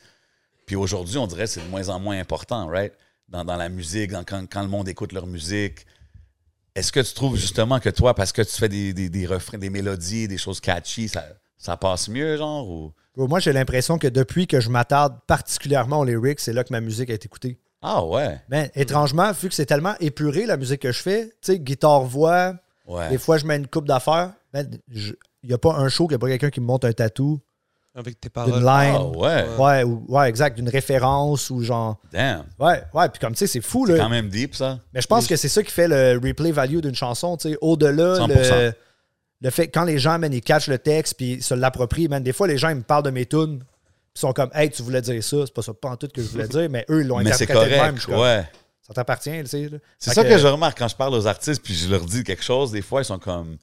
puis 0.67 0.77
aujourd'hui, 0.77 1.19
on 1.19 1.27
dirait 1.27 1.45
que 1.45 1.51
c'est 1.51 1.63
de 1.65 1.69
moins 1.69 1.89
en 1.89 1.99
moins 1.99 2.19
important, 2.19 2.69
right? 2.69 2.93
Dans, 3.29 3.45
dans 3.45 3.57
la 3.57 3.69
musique, 3.69 4.11
dans- 4.11 4.25
quand, 4.25 4.45
quand 4.51 4.63
le 4.63 4.69
monde 4.69 4.89
écoute 4.89 5.13
leur 5.13 5.27
musique. 5.27 5.87
Est-ce 6.75 6.91
que 6.93 7.01
tu 7.01 7.15
trouves 7.15 7.37
justement 7.37 7.79
que 7.81 7.89
toi, 7.89 8.15
parce 8.15 8.33
que 8.33 8.43
tu 8.43 8.53
fais 8.57 8.69
des, 8.69 8.93
des, 8.93 9.09
des 9.09 9.27
refrains, 9.27 9.59
des 9.59 9.71
mélodies, 9.71 10.27
des 10.29 10.39
choses 10.39 10.61
catchy, 10.61 11.09
ça, 11.09 11.25
ça 11.57 11.77
passe 11.77 12.09
mieux, 12.09 12.37
genre? 12.37 12.69
Ou... 12.69 12.93
Moi, 13.17 13.39
j'ai 13.39 13.53
l'impression 13.53 13.97
que 13.97 14.09
depuis 14.09 14.47
que 14.49 14.61
je 14.61 14.69
m'attarde 14.71 15.17
particulièrement 15.27 16.01
aux 16.01 16.05
lyrics, 16.05 16.41
c'est 16.41 16.53
là 16.53 16.65
que 16.65 16.73
ma 16.73 16.81
musique 16.81 17.11
a 17.11 17.15
été 17.15 17.27
écoutée. 17.27 17.59
Ah 17.81 18.05
ouais, 18.05 18.41
Mais 18.49 18.73
étrangement, 18.75 19.31
vu 19.33 19.49
que 19.51 19.55
c'est 19.55 19.67
tellement 19.67 19.95
épuré 20.01 20.47
la 20.47 20.57
musique 20.57 20.81
que 20.81 20.91
je 20.91 21.03
fais, 21.03 21.27
tu 21.43 21.53
sais, 21.53 21.59
guitare-voix, 21.59 22.55
ouais. 22.87 23.11
des 23.11 23.19
fois 23.19 23.37
je 23.37 23.45
mets 23.47 23.57
une 23.57 23.67
coupe 23.67 23.87
d'affaires, 23.87 24.33
il 24.55 24.81
n'y 25.45 25.53
a 25.53 25.59
pas 25.59 25.75
un 25.75 25.89
show 25.91 26.07
qu'il 26.07 26.13
n'y 26.13 26.17
a 26.17 26.19
pas 26.19 26.29
quelqu'un 26.29 26.49
qui 26.51 26.61
me 26.61 26.67
monte 26.67 26.87
un 26.87 26.93
tatou, 26.93 27.41
Avec 27.97 28.21
tes 28.21 28.29
d'une 28.45 28.57
line. 28.57 28.97
Ah 28.97 29.05
ouais, 29.07 29.47
Ouais, 29.57 29.85
ou, 29.85 30.05
ouais, 30.09 30.29
exact, 30.29 30.57
d'une 30.57 30.69
référence 30.69 31.49
ou 31.51 31.63
genre. 31.63 31.97
damn. 32.13 32.45
Ouais, 32.59 32.83
ouais, 32.93 33.09
puis 33.09 33.21
comme 33.21 33.33
tu 33.35 33.39
sais, 33.39 33.47
c'est 33.47 33.61
fou, 33.61 33.87
C'est 33.87 33.93
là. 33.93 33.99
quand 34.01 34.09
même 34.09 34.29
deep, 34.29 34.55
ça. 34.57 34.81
Mais 34.93 35.01
je 35.01 35.07
pense 35.07 35.27
que 35.29 35.37
c'est 35.37 35.49
ça 35.49 35.63
qui 35.63 35.71
fait 35.71 35.87
le 35.87 36.21
replay 36.23 36.51
value 36.51 36.79
d'une 36.81 36.95
chanson, 36.97 37.37
tu 37.37 37.51
sais. 37.51 37.59
Au-delà, 37.61 38.19
100%. 38.27 38.29
le, 38.29 38.73
le 39.43 39.51
fait 39.51 39.69
que 39.69 39.73
quand 39.79 39.85
les 39.85 39.99
gens, 39.99 40.19
man, 40.19 40.33
ils 40.33 40.41
catchent 40.43 40.67
le 40.69 40.79
texte 40.79 41.15
puis 41.17 41.41
se 41.41 41.55
l'approprient, 41.55 42.09
man, 42.09 42.23
des 42.23 42.33
fois, 42.33 42.49
les 42.49 42.59
gens, 42.59 42.71
ils 42.71 42.77
me 42.77 42.83
parlent 42.83 43.05
de 43.05 43.11
mes 43.11 43.27
tunes, 43.27 43.59
puis 43.59 43.67
ils 44.17 44.21
sont 44.21 44.33
comme, 44.33 44.51
hey, 44.55 44.71
tu 44.71 44.83
voulais 44.83 45.01
dire 45.03 45.23
ça, 45.23 45.37
c'est 45.47 45.55
pas 45.55 45.63
ça, 45.63 45.73
pas 45.73 45.91
en 45.91 45.97
tout 45.97 46.09
que 46.09 46.21
je 46.21 46.29
voulais 46.29 46.49
dire, 46.49 46.69
mais 46.71 46.85
eux, 46.91 47.03
ils 47.03 47.07
l'ont 47.07 47.19
Mais 47.19 47.33
c'est 47.33 47.45
interprété 47.45 47.77
de 47.77 47.81
même. 47.81 47.95
correct, 47.95 48.01
Je 48.01 48.07
comme, 48.07 48.21
ouais. 48.21 48.45
Ça 48.87 48.93
t'appartient, 48.93 49.31
tu 49.43 49.47
sais. 49.47 49.71
C'est 49.99 50.13
ça 50.13 50.25
que... 50.25 50.37
je 50.37 50.47
remarque 50.47 50.79
quand 50.79 50.89
je 50.89 50.97
parle 50.97 51.15
aux 51.15 51.27
artistes 51.27 51.63
puis 51.63 51.75
je 51.75 51.89
leur 51.89 52.05
dis 52.05 52.23
quelque 52.25 52.43
chose, 52.45 52.71
des 52.71 52.83
fois 52.83 53.01
ils 53.01 53.07
sont 53.07 53.19
comme 53.19 53.57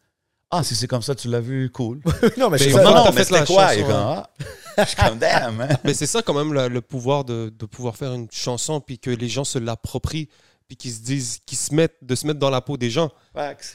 Ah, 0.52 0.64
si 0.64 0.76
c'est 0.76 0.88
comme 0.88 1.02
ça, 1.02 1.16
tu 1.16 1.30
l'as 1.30 1.39
vu, 1.39 1.70
cool. 1.72 2.02
non, 2.38 2.49
mais 2.49 2.58
je 2.58 2.70
comme, 2.72 2.84
non, 2.84 2.89
quand 2.91 2.95
non, 2.95 3.04
t'as 3.06 3.12
mais 3.12 3.24
fait 3.24 3.32
la 3.32 3.39
c'était 3.45 3.54
quoi? 3.54 3.68
chanson, 3.70 3.82
comme, 3.84 3.95
ah. 3.95 4.30
Je 4.78 4.86
suis 4.86 4.95
comme 4.97 5.18
damn. 5.18 5.68
Mais 5.84 5.93
c'est 5.93 6.06
ça 6.08 6.22
quand 6.22 6.34
même 6.34 6.54
le, 6.54 6.68
le 6.68 6.82
pouvoir 6.82 7.24
de, 7.24 7.54
de 7.58 7.66
pouvoir 7.66 7.95
faire 7.95 8.14
une 8.14 8.28
chanson 8.32 8.82
puis 8.82 8.99
que 8.99 9.10
les 9.10 9.30
gens 9.30 9.43
se 9.45 9.60
l'approprient 9.60 10.28
puis 10.68 10.78
qu'ils 10.78 10.91
se 10.91 10.99
disent 11.02 11.39
qu'ils 11.45 11.58
se 11.58 11.74
mettent 11.74 11.97
de 12.02 12.16
se 12.16 12.26
mettre 12.28 12.39
dans 12.39 12.49
la 12.49 12.62
peau 12.62 12.78
des 12.78 12.89
gens. 12.89 13.10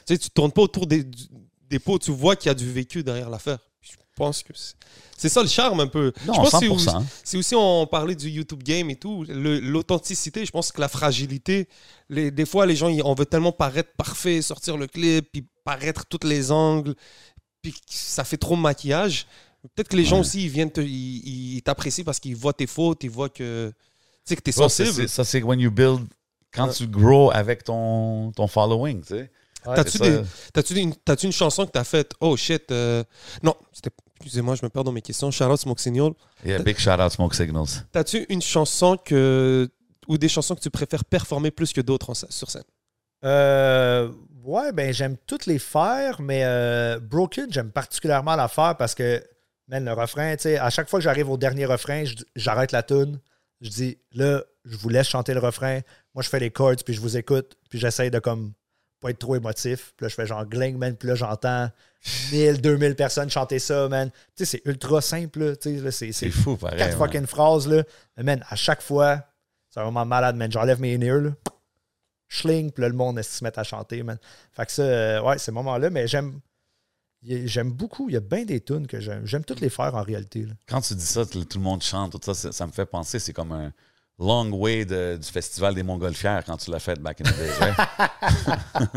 Tu 0.06 0.14
sais, 0.14 0.18
tu 0.18 0.30
tournes 0.30 0.52
pas 0.52 0.62
autour 0.62 0.86
des, 0.86 1.04
des 1.68 1.78
peaux, 1.78 1.98
tu 1.98 2.10
vois 2.10 2.36
qu'il 2.36 2.48
y 2.48 2.50
a 2.50 2.54
du 2.54 2.70
vécu 2.70 3.02
derrière 3.02 3.28
l'affaire. 3.30 3.58
Je 4.18 4.24
pense 4.24 4.42
que 4.42 4.52
c'est 5.18 5.28
ça 5.28 5.42
le 5.42 5.48
charme 5.48 5.80
un 5.80 5.86
peu. 5.88 6.10
Non, 6.26 6.32
je 6.32 6.38
pense 6.40 6.52
que 6.52 6.58
c'est 6.60 6.66
100%. 6.68 6.72
aussi, 6.74 7.06
c'est 7.22 7.36
aussi 7.36 7.54
on 7.54 7.86
parlait 7.86 8.14
du 8.14 8.30
YouTube 8.30 8.62
game 8.62 8.88
et 8.88 8.96
tout, 8.96 9.24
l'authenticité. 9.28 10.46
Je 10.46 10.50
pense 10.50 10.72
que 10.72 10.80
la 10.80 10.88
fragilité, 10.88 11.68
les, 12.08 12.30
des 12.30 12.46
fois 12.46 12.64
les 12.64 12.76
gens 12.76 12.88
on 13.04 13.14
veut 13.14 13.26
tellement 13.26 13.52
paraître 13.52 13.90
parfait, 13.96 14.40
sortir 14.40 14.78
le 14.78 14.86
clip, 14.86 15.28
puis 15.30 15.46
paraître 15.64 16.06
tous 16.06 16.26
les 16.26 16.50
angles, 16.50 16.94
puis 17.60 17.74
ça 17.90 18.24
fait 18.24 18.38
trop 18.38 18.56
maquillage. 18.56 19.26
Peut-être 19.74 19.88
que 19.88 19.96
les 19.96 20.04
gens 20.06 20.20
aussi 20.20 20.44
ils 20.44 20.48
viennent 20.50 20.70
te- 20.72 20.80
ils 20.80 21.60
t'apprécient 21.62 22.04
parce 22.04 22.18
qu'ils 22.18 22.36
voient 22.36 22.54
tes 22.54 22.66
fautes, 22.66 23.04
ils 23.04 23.10
voient 23.10 23.28
que 23.28 23.68
tu 23.68 23.74
sais 24.24 24.36
que 24.36 24.40
t'es 24.40 24.52
sensible. 24.52 25.08
Ça, 25.10 25.24
c'est 25.24 25.42
when 25.42 25.60
you 25.60 25.70
build, 25.70 26.06
quand 26.54 26.68
Ouais. 26.68 26.72
tu 26.72 26.86
grow 26.86 27.30
avec 27.32 27.64
ton, 27.64 28.32
ton 28.32 28.46
following, 28.46 29.02
tu 29.02 29.08
sais. 29.08 29.30
T'as-tu 30.52 30.78
une, 30.78 30.94
une 31.24 31.32
chanson 31.32 31.66
que 31.66 31.72
t'as 31.72 31.82
faite? 31.84 32.12
Oh 32.20 32.36
shit. 32.36 32.70
euh, 32.70 33.02
Non, 33.42 33.54
c'était. 33.72 33.90
Excusez-moi, 34.26 34.56
je 34.56 34.64
me 34.64 34.68
perds 34.68 34.82
dans 34.82 34.90
mes 34.90 35.02
questions. 35.02 35.30
Charlotte 35.30 35.60
Smoke 35.60 35.80
Signal. 35.80 36.10
Yeah, 36.44 36.58
big 36.58 36.76
shout 36.78 37.00
out 37.00 37.12
Smoke 37.12 37.32
Signals. 37.32 37.84
T'as-tu 37.92 38.26
une 38.28 38.42
chanson 38.42 38.96
que. 38.96 39.70
ou 40.08 40.18
des 40.18 40.28
chansons 40.28 40.56
que 40.56 40.60
tu 40.60 40.68
préfères 40.68 41.04
performer 41.04 41.52
plus 41.52 41.72
que 41.72 41.80
d'autres 41.80 42.12
sur 42.14 42.50
scène? 42.50 42.64
Euh, 43.24 44.10
ouais, 44.42 44.72
ben 44.72 44.92
j'aime 44.92 45.16
toutes 45.28 45.46
les 45.46 45.60
faire, 45.60 46.20
mais 46.20 46.42
euh, 46.44 46.98
Broken, 46.98 47.52
j'aime 47.52 47.70
particulièrement 47.70 48.34
la 48.34 48.48
faire 48.48 48.76
parce 48.76 48.96
que, 48.96 49.22
man, 49.68 49.84
le 49.84 49.92
refrain, 49.92 50.34
tu 50.34 50.42
sais, 50.42 50.58
à 50.58 50.70
chaque 50.70 50.88
fois 50.88 50.98
que 50.98 51.04
j'arrive 51.04 51.30
au 51.30 51.36
dernier 51.36 51.64
refrain, 51.64 52.02
j'arrête 52.34 52.72
la 52.72 52.82
tune. 52.82 53.20
Je 53.60 53.70
dis, 53.70 53.98
là, 54.12 54.42
je 54.64 54.76
vous 54.76 54.88
laisse 54.88 55.08
chanter 55.08 55.34
le 55.34 55.40
refrain. 55.40 55.82
Moi, 56.14 56.22
je 56.22 56.28
fais 56.28 56.40
les 56.40 56.50
chords, 56.50 56.82
puis 56.84 56.94
je 56.94 57.00
vous 57.00 57.16
écoute, 57.16 57.56
puis 57.70 57.78
j'essaye 57.78 58.10
de 58.10 58.18
comme 58.18 58.54
pas 59.00 59.10
être 59.10 59.18
trop 59.18 59.36
émotif. 59.36 59.92
Puis 59.96 60.04
là, 60.04 60.08
je 60.08 60.14
fais 60.14 60.26
genre 60.26 60.44
gling, 60.46 60.76
man, 60.78 60.96
puis 60.96 61.08
là, 61.08 61.14
j'entends 61.14 61.70
1000, 62.32 62.60
2000 62.60 62.94
personnes 62.96 63.30
chanter 63.30 63.58
ça, 63.58 63.88
man. 63.88 64.10
Tu 64.34 64.44
sais, 64.44 64.44
c'est 64.44 64.62
ultra 64.70 65.00
simple, 65.00 65.40
là. 65.44 65.56
Tu 65.56 65.76
sais, 65.76 65.82
là, 65.82 65.90
c'est 65.90 66.12
C'est 66.12 66.30
fou, 66.30 66.56
pareil. 66.56 66.78
quatre 66.78 66.98
man. 66.98 67.08
fucking 67.08 67.26
phrases, 67.26 67.68
là. 67.68 67.82
Mais 68.16 68.22
man, 68.22 68.44
à 68.48 68.56
chaque 68.56 68.82
fois, 68.82 69.22
c'est 69.70 69.80
vraiment 69.80 70.04
malade, 70.06 70.36
man. 70.36 70.50
J'enlève 70.50 70.80
mes 70.80 70.94
ears, 70.96 71.20
là. 71.20 71.30
Schling, 72.28 72.72
puis 72.72 72.82
là, 72.82 72.88
le 72.88 72.94
monde 72.94 73.22
se 73.22 73.44
met 73.44 73.56
à 73.58 73.62
chanter, 73.62 74.02
man. 74.02 74.18
Fait 74.52 74.66
que 74.66 74.72
ça, 74.72 74.82
euh, 74.82 75.22
ouais, 75.22 75.38
ces 75.38 75.52
moments-là, 75.52 75.90
mais 75.90 76.06
j'aime. 76.08 76.40
J'aime 77.22 77.72
beaucoup. 77.72 78.08
Il 78.08 78.12
y 78.12 78.16
a 78.16 78.20
bien 78.20 78.44
des 78.44 78.60
tunes 78.60 78.86
que 78.86 79.00
j'aime. 79.00 79.26
J'aime 79.26 79.44
toutes 79.44 79.60
les 79.60 79.70
faire 79.70 79.94
en 79.96 80.02
réalité. 80.02 80.42
là. 80.42 80.52
Quand 80.68 80.80
tu 80.80 80.94
dis 80.94 81.04
ça, 81.06 81.24
tout 81.26 81.44
tout 81.44 81.58
le 81.58 81.64
monde 81.64 81.82
chante, 81.82 82.12
tout 82.12 82.20
ça, 82.22 82.34
ça, 82.34 82.52
ça 82.52 82.66
me 82.66 82.72
fait 82.72 82.86
penser, 82.86 83.18
c'est 83.18 83.32
comme 83.32 83.50
un 83.52 83.72
long 84.18 84.50
way 84.52 84.84
de- 84.84 85.18
du 85.20 85.28
Festival 85.28 85.74
des 85.74 85.82
Montgolfières 85.82 86.44
quand 86.44 86.56
tu 86.56 86.70
l'as 86.70 86.78
fait 86.78 86.98
back 87.00 87.20
in 87.20 87.24
the 87.24 87.36
days, 87.36 87.52
right? 87.60 88.90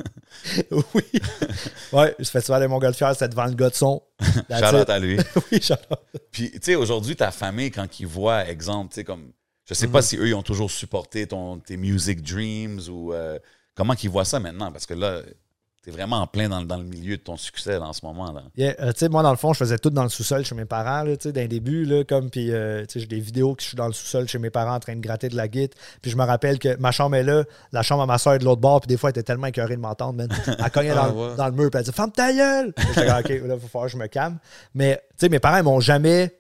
oui. 0.94 1.04
Ouais, 1.92 2.16
le 2.18 2.26
festival 2.26 2.62
des 2.62 2.68
Montgolfières, 2.68 3.14
c'était 3.14 3.30
devant 3.30 3.46
le 3.46 3.54
gars 3.54 3.70
de 3.70 3.76
son. 3.76 4.02
It. 4.22 4.90
à 4.90 5.00
lui. 5.00 5.18
oui, 5.52 5.60
out. 5.72 6.00
Puis, 6.32 6.52
tu 6.52 6.60
sais, 6.62 6.76
aujourd'hui, 6.76 7.16
ta 7.16 7.32
famille, 7.32 7.72
quand 7.72 8.00
ils 8.00 8.08
voient, 8.08 8.48
exemple, 8.48 8.92
tu 8.92 8.96
sais, 8.96 9.04
comme. 9.04 9.32
Je 9.66 9.74
sais 9.76 9.88
pas 9.88 10.02
si 10.02 10.18
eux, 10.18 10.28
ils 10.28 10.34
ont 10.34 10.42
toujours 10.42 10.72
supporté 10.72 11.28
ton, 11.28 11.60
tes 11.60 11.78
music 11.78 12.24
dreams 12.24 12.82
ou. 12.90 13.14
euh, 13.14 13.38
comment 13.76 13.96
qu'ils 13.96 14.10
voient 14.10 14.26
ça 14.26 14.40
maintenant? 14.40 14.72
Parce 14.72 14.86
que 14.86 14.94
là, 14.96 15.22
t'es 15.82 15.92
vraiment 15.92 16.18
en 16.18 16.28
plein 16.28 16.50
dans, 16.50 16.60
le- 16.60 16.66
dans 16.66 16.76
le 16.78 16.84
milieu 16.84 17.16
de 17.16 17.22
ton 17.22 17.38
succès 17.38 17.80
là, 17.80 17.84
en 17.88 17.94
ce 17.94 18.06
moment. 18.06 18.32
là. 18.34 18.44
Yeah, 18.58 18.76
euh, 18.82 18.92
tu 18.92 19.00
sais, 19.00 19.10
moi, 19.10 19.24
dans 19.24 19.32
le 19.32 19.38
fond, 19.38 19.54
je 19.54 19.60
faisais 19.60 19.78
tout 19.78 19.90
dans 19.90 20.04
le 20.04 20.10
sous-sol 20.10 20.44
chez 20.44 20.54
mes 20.56 20.66
parents, 20.66 21.04
là, 21.04 21.16
tu 21.16 21.24
sais, 21.24 21.32
d'un 21.32 21.46
début, 21.48 21.86
là, 21.86 22.04
comme, 22.04 22.30
puis, 22.30 22.52
euh, 22.52 22.82
tu 22.86 22.94
sais, 22.94 23.00
j'ai 23.00 23.06
des 23.08 23.20
vidéos 23.22 23.56
que 23.56 23.62
je 23.64 23.68
suis 23.70 23.78
dans 23.78 23.88
le 23.88 23.94
sous-sol 23.94 24.28
chez 24.28 24.40
mes 24.40 24.50
parents 24.50 24.76
en 24.76 24.80
train 24.80 24.96
de 24.96 25.00
gratter 25.02 25.30
de 25.30 25.38
la 25.38 25.48
guite, 25.48 25.74
puis 26.02 26.12
je 26.12 26.18
me 26.18 26.24
rappelle 26.26 26.60
que 26.60 26.76
ma 26.78 26.92
chambre 26.92 27.16
est 27.16 27.24
là, 27.24 27.44
la 27.72 27.82
chambre 27.82 28.04
à 28.04 28.06
ma 28.06 28.18
soeur 28.18 28.34
est 28.34 28.40
de 28.40 28.46
l'autre 28.46 28.62
bord, 28.62 28.82
puis 28.82 28.88
des 28.90 28.98
fois, 28.98 29.10
elle 29.10 29.18
était 29.20 29.24
tellement 29.24 29.48
écœurée 29.48 29.78
de 29.78 29.82
m'entendre, 29.82 30.16
man. 30.16 30.28
Elle 30.60 30.72
cognait 30.72 30.90
Ah, 30.92 31.10
dans, 31.10 31.30
ouais. 31.30 31.36
dans 31.38 31.46
le 31.48 31.54
mur, 31.54 31.70
puis 31.70 31.78
elle 31.80 31.84
disait 31.86 31.96
«Ferme 31.96 32.12
ta 32.12 32.34
gueule!» 32.34 32.74
J'étais 32.78 33.08
comme 33.08 33.18
«OK, 33.20 33.30
là, 33.30 33.56
il 33.56 33.60
faut 33.62 33.68
falloir 33.68 33.86
que 33.86 33.94
je 33.94 33.98
me 33.98 34.08
calme.» 34.08 34.38
Mais, 34.74 35.02
tu 35.12 35.16
sais, 35.26 35.30
mes 35.30 35.40
parents, 35.40 35.58
ils 35.58 35.64
m'ont 35.64 35.80
jamais, 35.80 36.36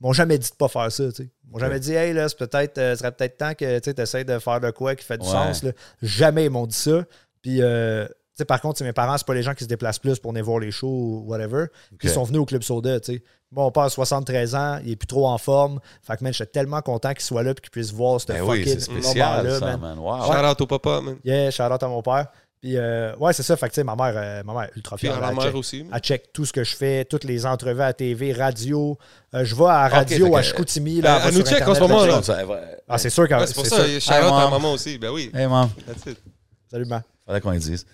m'ont 0.00 0.12
jamais 0.12 0.38
dit 0.38 0.48
de 0.50 0.54
pas 0.56 0.68
faire 0.68 0.92
ça, 0.92 1.08
tu 1.08 1.24
sais. 1.24 1.30
Ils 1.44 1.50
m'ont 1.52 1.58
jamais 1.58 1.80
dit 1.80 1.92
«Hey, 1.94 2.12
là, 2.12 2.28
c'est 2.28 2.38
peut-être, 2.38 2.78
euh, 2.78 2.94
ce 2.94 3.00
serait 3.00 3.10
peut-être 3.12 3.36
temps 3.36 3.54
que, 3.54 3.78
tu 3.80 3.90
essaies 4.00 4.24
de 4.24 4.38
faire 4.38 4.60
de 4.60 4.70
quoi 4.70 4.94
qui 4.94 5.04
fait 5.04 5.18
du 5.18 5.26
Ouais. 5.26 5.32
sens, 5.32 5.64
là.» 5.64 5.72
Jamais 6.02 6.44
ils 6.44 6.50
m'ont 6.50 6.66
dit 6.68 6.76
ça. 6.76 7.04
Puis, 7.42 7.62
euh, 7.62 8.06
par 8.44 8.60
contre, 8.60 8.82
mes 8.82 8.92
parents, 8.92 9.16
c'est 9.18 9.26
pas 9.26 9.34
les 9.34 9.42
gens 9.42 9.54
qui 9.54 9.64
se 9.64 9.68
déplacent 9.68 9.98
plus 9.98 10.18
pour 10.18 10.32
venir 10.32 10.44
voir 10.44 10.58
les 10.58 10.70
shows 10.70 10.88
ou 10.88 11.24
whatever. 11.26 11.66
Puis 11.98 12.08
Ils 12.08 12.10
sont 12.10 12.24
venus 12.24 12.40
au 12.40 12.44
Club 12.46 12.62
Soda, 12.62 13.00
tu 13.00 13.14
sais. 13.14 13.22
Mon 13.52 13.70
père 13.72 13.84
a 13.84 13.90
73 13.90 14.54
ans, 14.54 14.78
il 14.84 14.92
est 14.92 14.96
plus 14.96 15.08
trop 15.08 15.26
en 15.28 15.36
forme. 15.38 15.80
Fait 16.02 16.16
que, 16.16 16.22
man, 16.24 16.32
j'étais 16.32 16.50
tellement 16.52 16.82
content 16.82 17.10
qu'il 17.12 17.22
soit 17.22 17.42
là 17.42 17.52
puis 17.54 17.62
qu'il 17.62 17.70
puisse 17.70 17.92
voir 17.92 18.20
ce 18.20 18.26
Ben 18.28 18.42
oui, 18.42 18.58
fucking 18.58 18.74
c'est 18.74 18.80
spécial, 18.80 19.38
moment-là, 19.44 19.58
ça, 19.58 19.66
man. 19.76 19.80
man. 19.80 19.98
Wow. 19.98 20.24
Shout 20.32 20.46
out 20.46 20.60
au 20.60 20.66
papa, 20.66 21.00
man. 21.00 21.16
Yeah, 21.24 21.50
shout 21.50 21.64
out 21.64 21.82
à 21.82 21.88
mon 21.88 22.00
père. 22.02 22.26
Puis, 22.60 22.76
euh, 22.76 23.16
ouais, 23.16 23.32
c'est 23.32 23.42
ça. 23.42 23.56
Fait 23.56 23.66
que, 23.68 23.72
tu 23.72 23.76
sais, 23.76 23.84
ma 23.84 23.96
mère, 23.96 24.12
euh, 24.14 24.42
ma 24.44 24.52
mère 24.52 24.62
est 24.64 24.76
ultra 24.76 24.94
Puis 24.96 25.08
fière. 25.08 25.18
Elle 25.26 25.34
mère 25.34 25.44
check, 25.46 25.54
aussi. 25.54 25.82
man. 25.82 25.92
elle 25.94 26.00
check 26.00 26.32
tout 26.32 26.44
ce 26.44 26.52
que 26.52 26.62
je 26.62 26.76
fais, 26.76 27.04
toutes 27.06 27.24
les 27.24 27.46
entrevues 27.46 27.80
à 27.82 27.92
TV, 27.94 28.32
radio. 28.34 28.98
Euh, 29.34 29.44
je 29.46 29.54
vais 29.56 29.64
à 29.64 29.88
radio 29.88 30.36
à 30.36 30.42
Chicoutimi. 30.42 31.00
Là, 31.00 31.22
Elle- 31.26 31.34
nous 31.38 31.42
check 31.42 31.66
en 31.66 31.74
ce 31.74 31.80
moment, 31.80 32.04
là. 32.04 32.20
là. 32.20 32.60
Ah, 32.86 32.98
c'est 32.98 33.08
sûr 33.10 33.26
c'est 33.28 33.54
pour 33.54 33.64
c'est 33.64 33.70
ça. 33.70 33.76
ça. 33.78 34.00
Shout 34.00 34.26
out 34.26 34.32
Hey, 34.34 34.46
à 34.46 34.50
maman 34.50 34.72
aussi. 34.74 34.98
Ben 34.98 35.10
oui. 35.10 35.30
Hey, 35.34 35.46
man. 35.48 35.70
That's 35.86 36.04
it. 36.12 36.18
Salut, 36.70 36.84
ma. 36.84 37.02
Faudrait 37.24 37.40
qu'on 37.40 37.50
le 37.50 37.58
dise. 37.58 37.86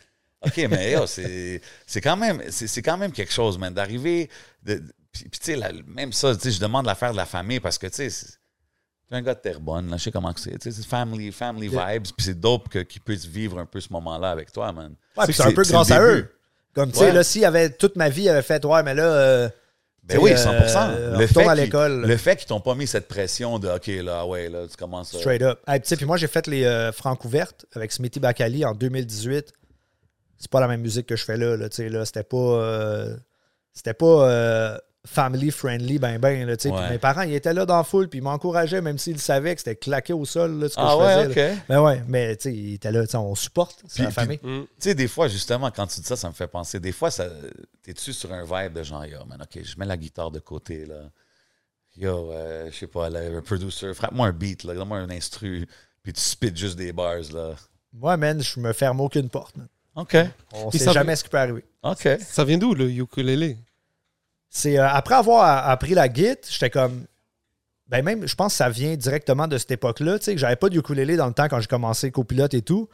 OK, 0.44 0.56
mais 0.70 0.92
yo, 0.92 1.06
c'est 1.06 1.60
c'est 1.86 2.00
quand, 2.00 2.16
même- 2.16 2.42
c'est 2.50 2.66
c'est 2.66 2.82
quand 2.82 2.96
même 2.98 3.12
quelque 3.12 3.32
chose, 3.32 3.58
man, 3.58 3.72
d'arriver. 3.72 4.28
de- 4.62 4.82
Puis, 5.12 5.24
tu 5.30 5.38
sais, 5.56 5.58
même 5.86 6.12
ça, 6.12 6.34
tu 6.34 6.42
sais, 6.42 6.50
je 6.50 6.60
demande 6.60 6.84
l'affaire 6.86 7.12
de 7.12 7.16
la 7.16 7.24
famille 7.24 7.58
parce 7.60 7.78
que, 7.78 7.86
tu 7.86 8.10
sais, 8.10 8.26
un 9.10 9.22
gars 9.22 9.34
de 9.34 9.40
Terrebonne, 9.40 9.88
là, 9.88 9.96
je 9.96 10.02
sais 10.04 10.10
comment 10.10 10.32
que 10.32 10.40
c'est. 10.40 10.58
Tu 10.58 10.70
sais, 10.70 10.72
c'est 10.82 10.86
family, 10.86 11.32
family 11.32 11.68
Yeah. 11.68 11.92
vibes. 11.94 12.02
Puis 12.16 12.26
c'est 12.26 12.38
dope 12.38 12.68
que- 12.68 12.80
qu'ils 12.80 13.00
puissent 13.00 13.24
vivre 13.24 13.58
un 13.58 13.64
peu 13.66 13.80
ce 13.80 13.90
moment-là 13.92 14.30
avec 14.30 14.52
toi, 14.52 14.72
man. 14.72 14.94
Ouais, 15.16 15.24
puis 15.24 15.32
C'est- 15.34 15.42
c'est 15.42 15.48
un 15.48 15.52
peu 15.52 15.62
grâce 15.62 15.90
à 15.90 16.02
eux. 16.02 16.30
Comme, 16.74 16.90
tu 16.92 16.98
sais, 16.98 17.04
Ouais. 17.06 17.12
là, 17.12 17.24
s'il 17.24 17.40
y 17.40 17.44
avait 17.46 17.70
toute 17.70 17.96
ma 17.96 18.08
vie, 18.10 18.24
il 18.24 18.28
avait 18.28 18.42
fait, 18.42 18.62
ouais, 18.64 18.82
mais 18.82 18.94
là. 18.94 19.04
euh, 19.04 19.48
Ben 20.04 20.18
oui, 20.18 20.30
sais, 20.30 20.36
100 20.36 20.52
euh, 20.52 21.16
le, 21.18 21.26
fait 21.26 21.40
à 21.48 21.54
qu'ils- 21.54 21.64
l'école. 21.64 22.06
le 22.06 22.16
fait 22.16 22.36
qu'ils 22.36 22.46
t'ont 22.46 22.60
pas 22.60 22.74
mis 22.76 22.86
cette 22.86 23.08
pression 23.08 23.58
de 23.58 23.68
OK, 23.68 23.86
là, 24.04 24.24
ouais, 24.26 24.48
là, 24.48 24.68
tu 24.68 24.76
commences 24.76 25.12
à. 25.14 25.18
Straight 25.18 25.42
up. 25.42 25.60
Hey, 25.66 25.80
puis 25.80 26.04
moi, 26.04 26.16
j'ai 26.16 26.28
fait 26.28 26.46
les 26.46 26.64
euh, 26.64 26.92
Francs 26.92 27.24
ouvertes 27.24 27.64
avec 27.74 27.90
Smithy 27.90 28.20
Bakali 28.20 28.64
en 28.64 28.72
2018. 28.74 29.52
C'est 30.38 30.50
pas 30.50 30.60
la 30.60 30.68
même 30.68 30.80
musique 30.82 31.06
que 31.06 31.16
je 31.16 31.24
fais 31.24 31.36
là. 31.36 31.56
là, 31.56 31.68
tu 31.68 31.76
sais, 31.76 31.88
là 31.88 32.04
c'était 32.04 32.22
pas. 32.24 32.36
euh, 32.36 33.16
c'était 33.72 33.94
pas 33.94 34.06
euh, 34.30 34.78
family 35.06 35.50
friendly, 35.52 35.98
ben 36.00 36.18
ben. 36.18 36.44
Là, 36.46 36.56
tu 36.56 36.64
sais. 36.64 36.70
Puis 36.70 36.78
Ouais. 36.80 36.90
mes 36.90 36.98
parents, 36.98 37.22
ils 37.22 37.34
étaient 37.34 37.52
là 37.54 37.64
dans 37.64 37.76
la 37.76 37.84
foule, 37.84 38.08
puis 38.08 38.18
ils 38.18 38.22
m'encourageaient, 38.22 38.80
même 38.80 38.98
s'ils 38.98 39.20
savaient 39.20 39.54
que 39.54 39.60
c'était 39.60 39.76
claqué 39.76 40.12
au 40.12 40.24
sol, 40.24 40.58
là, 40.58 40.68
ce 40.68 40.74
que 40.74 40.80
Ah 40.80 40.90
je 40.90 40.96
ouais, 40.96 41.28
faisais. 41.34 41.46
là. 41.48 41.52
OK. 41.54 41.58
Ben 41.68 41.80
ouais, 41.82 42.02
mais 42.08 42.36
tu 42.36 42.42
sais, 42.50 42.54
ils 42.56 42.74
étaient 42.74 42.90
là, 42.90 43.04
on 43.14 43.34
supporte, 43.36 43.82
c'est 43.86 44.02
la 44.02 44.10
famille. 44.10 44.40
Mm. 44.42 44.62
Tu 44.62 44.68
sais, 44.80 44.94
des 44.94 45.06
fois, 45.08 45.28
justement, 45.28 45.70
quand 45.70 45.86
tu 45.86 46.00
dis 46.00 46.06
ça, 46.06 46.16
ça 46.16 46.28
me 46.28 46.34
fait 46.34 46.48
penser. 46.48 46.80
Des 46.80 46.90
fois, 46.92 47.10
ça, 47.10 47.28
t'es-tu 47.82 48.12
sur 48.12 48.32
un 48.32 48.42
vibe 48.44 48.72
de 48.72 48.82
genre, 48.82 49.06
yo, 49.06 49.24
man, 49.26 49.40
OK, 49.42 49.62
je 49.62 49.78
mets 49.78 49.86
la 49.86 49.96
guitare 49.96 50.30
de 50.32 50.40
côté, 50.40 50.84
là. 50.86 51.02
Yo, 51.96 52.30
euh, 52.32 52.68
je 52.70 52.76
sais 52.76 52.86
pas, 52.88 53.08
là, 53.08 53.20
un 53.20 53.40
producer, 53.42 53.94
frappe-moi 53.94 54.26
un 54.26 54.32
beat, 54.32 54.64
là, 54.64 54.74
donne-moi 54.74 54.98
un 54.98 55.10
instru, 55.10 55.66
puis 56.02 56.12
tu 56.12 56.20
spit 56.20 56.54
juste 56.54 56.76
des 56.76 56.92
bars, 56.92 57.14
là. 57.32 57.54
Moi, 57.92 58.16
man, 58.16 58.42
je 58.42 58.60
me 58.60 58.72
ferme 58.72 59.00
aucune 59.00 59.28
porte. 59.30 59.56
man. 59.56 59.68
OK. 59.96 60.16
On 60.52 60.70
Puis 60.70 60.78
sait 60.78 60.84
ça 60.84 60.92
jamais 60.92 61.16
ce 61.16 61.24
qui 61.24 61.30
peut 61.30 61.38
arriver. 61.38 61.64
OK. 61.82 62.08
Ça 62.20 62.44
vient 62.44 62.58
d'où, 62.58 62.74
le 62.74 62.90
ukulélé? 62.90 63.56
C'est 64.50 64.78
euh, 64.78 64.88
après 64.88 65.14
avoir 65.14 65.68
appris 65.68 65.94
la 65.94 66.08
guitare, 66.08 66.36
j'étais 66.48 66.70
comme. 66.70 67.04
Ben 67.88 68.04
même, 68.04 68.26
je 68.26 68.34
pense 68.34 68.52
que 68.52 68.56
ça 68.56 68.68
vient 68.68 68.96
directement 68.96 69.46
de 69.46 69.58
cette 69.58 69.70
époque-là. 69.70 70.18
Tu 70.18 70.24
sais, 70.24 70.34
que 70.34 70.40
j'avais 70.40 70.56
pas 70.56 70.68
de 70.68 70.76
ukulélé 70.76 71.16
dans 71.16 71.26
le 71.28 71.32
temps 71.32 71.48
quand 71.48 71.60
j'ai 71.60 71.68
commencé 71.68 72.10
copilote 72.10 72.54
et 72.54 72.62
tout. 72.62 72.88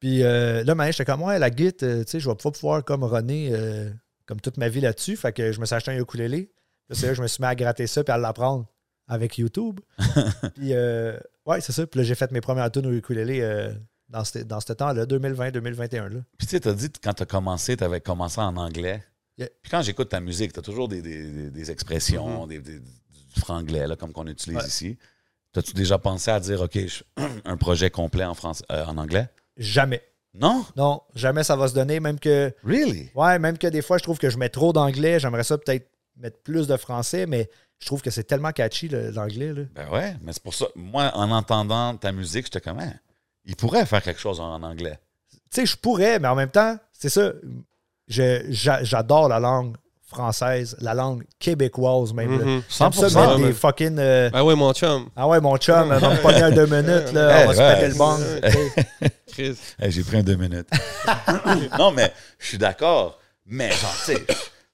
Puis 0.00 0.22
euh, 0.22 0.64
là, 0.64 0.74
maintenant, 0.74 0.92
j'étais 0.92 1.04
comme, 1.04 1.22
ouais, 1.22 1.38
la 1.38 1.50
guitare, 1.50 1.88
euh, 1.88 2.04
tu 2.04 2.12
sais, 2.12 2.20
je 2.20 2.28
vais 2.28 2.36
pas 2.36 2.50
pouvoir 2.50 2.84
comme 2.84 3.04
runner 3.04 3.50
euh, 3.52 3.90
comme 4.26 4.40
toute 4.40 4.56
ma 4.56 4.68
vie 4.68 4.80
là-dessus. 4.80 5.16
Fait 5.16 5.32
que 5.32 5.52
je 5.52 5.60
me 5.60 5.66
suis 5.66 5.74
acheté 5.74 5.90
un 5.90 5.98
ukulélé. 5.98 6.50
Là, 6.88 6.96
c'est 6.96 7.06
là 7.06 7.12
que 7.12 7.16
je 7.16 7.22
me 7.22 7.26
suis 7.26 7.42
mis 7.42 7.48
à 7.48 7.54
gratter 7.54 7.86
ça 7.86 8.02
puis 8.02 8.12
à 8.12 8.18
l'apprendre 8.18 8.66
avec 9.08 9.38
YouTube. 9.38 9.80
puis, 10.54 10.72
euh, 10.72 11.18
ouais, 11.46 11.60
c'est 11.60 11.72
ça. 11.72 11.86
Puis 11.86 11.98
là, 11.98 12.04
j'ai 12.04 12.14
fait 12.14 12.30
mes 12.30 12.40
premières 12.40 12.70
tunes 12.70 12.86
au 12.86 12.92
ukulélé 12.92 13.40
euh, 13.40 13.72
dans 14.08 14.24
ce 14.24 14.38
dans 14.38 14.60
ce 14.60 14.72
temps-là, 14.72 15.04
2020-2021. 15.06 16.08
là. 16.08 16.20
Puis 16.38 16.46
tu 16.46 16.50
sais, 16.52 16.60
t'as 16.60 16.72
dit 16.72 16.90
que 16.90 16.98
quand 17.02 17.14
t'as 17.14 17.26
commencé, 17.26 17.76
t'avais 17.76 18.00
commencé 18.00 18.40
en 18.40 18.56
anglais. 18.56 19.02
Yeah. 19.36 19.48
Puis 19.62 19.70
quand 19.70 19.82
j'écoute 19.82 20.08
ta 20.08 20.20
musique, 20.20 20.52
t'as 20.52 20.62
toujours 20.62 20.88
des, 20.88 21.00
des- 21.02 21.50
des- 21.50 21.70
expressions, 21.70 22.46
des, 22.46 22.58
des- 22.58 22.80
du 22.80 23.40
franglais, 23.40 23.86
là, 23.86 23.94
comme 23.96 24.12
qu'on 24.12 24.26
utilise 24.26 24.58
Ouais. 24.58 24.66
ici. 24.66 24.98
T'as-tu 25.52 25.72
déjà 25.74 25.98
pensé 25.98 26.30
à 26.30 26.40
dire, 26.40 26.60
OK, 26.60 26.76
je- 26.76 27.02
un 27.44 27.56
projet 27.56 27.90
complet 27.90 28.24
en, 28.24 28.34
France, 28.34 28.62
euh, 28.72 28.84
en 28.84 28.96
anglais? 28.98 29.28
Jamais. 29.56 30.02
Non? 30.34 30.64
Non, 30.76 31.02
jamais 31.14 31.42
ça 31.44 31.56
va 31.56 31.68
se 31.68 31.74
donner, 31.74 32.00
même 32.00 32.18
que. 32.18 32.52
Really? 32.64 33.10
Ouais, 33.14 33.38
même 33.38 33.56
que 33.58 33.66
des 33.66 33.80
fois, 33.82 33.98
je 33.98 34.02
trouve 34.02 34.18
que 34.18 34.28
je 34.30 34.38
mets 34.38 34.48
trop 34.50 34.72
d'anglais. 34.72 35.18
J'aimerais 35.20 35.44
ça 35.44 35.56
peut-être 35.56 35.88
mettre 36.16 36.38
plus 36.42 36.66
de 36.66 36.76
français, 36.76 37.26
mais 37.26 37.48
je 37.78 37.86
trouve 37.86 38.02
que 38.02 38.10
c'est 38.10 38.24
tellement 38.24 38.50
catchy, 38.52 38.88
l'anglais. 38.88 39.52
Ben 39.74 39.88
ouais, 39.90 40.16
mais 40.22 40.32
c'est 40.32 40.42
pour 40.42 40.54
ça. 40.54 40.66
Moi, 40.74 41.10
en 41.14 41.30
entendant 41.30 41.96
ta 41.96 42.10
musique, 42.12 42.46
j'étais 42.46 42.60
comme, 42.60 42.78
Hein, 42.80 42.92
il 43.48 43.56
pourrait 43.56 43.84
faire 43.86 44.02
quelque 44.02 44.20
chose 44.20 44.38
en, 44.38 44.62
anglais. 44.62 44.98
Tu 45.32 45.38
sais, 45.62 45.66
je 45.66 45.76
pourrais, 45.76 46.20
mais 46.20 46.28
en 46.28 46.36
même 46.36 46.50
temps, 46.50 46.76
c'est 46.92 47.08
ça. 47.08 47.32
je- 48.06 48.44
j'a- 48.50 48.84
J'adore 48.84 49.28
la 49.28 49.40
langue 49.40 49.74
française, 50.06 50.76
la 50.80 50.94
langue 50.94 51.24
québécoise 51.38 52.12
même. 52.14 52.38
là. 52.38 52.44
J'aime 52.44 52.62
ça 52.68 52.88
100%, 52.88 53.02
mettre 53.20 53.36
ouais. 53.40 53.46
des 53.48 53.52
fucking. 53.52 53.98
euh, 53.98 54.30
Ah 54.32 54.44
ouais, 54.44 54.54
mon 54.54 54.72
chum. 54.72 55.08
Ah 55.16 55.26
ouais, 55.28 55.40
mon 55.40 55.56
chum, 55.58 55.90
on 55.90 55.98
va 55.98 56.10
me 56.14 56.22
pogner 56.22 56.42
un 56.42 56.50
deux 56.50 56.66
minutes, 56.66 57.12
là, 57.12 57.42
on 57.44 57.52
va 57.52 57.54
se 57.54 57.74
péter 57.74 57.88
le 57.88 57.94
bang. 57.94 59.10
Chris. 59.32 59.58
Hey, 59.78 59.90
j'ai 59.92 60.02
pris 60.04 60.16
un 60.18 60.22
deux 60.22 60.36
minutes. 60.36 60.68
non, 61.78 61.90
mais 61.92 62.12
je 62.38 62.46
suis 62.46 62.58
d'accord. 62.58 63.18
Mais 63.46 63.70
genre, 63.70 63.94
tu 64.04 64.12
sais, 64.14 64.26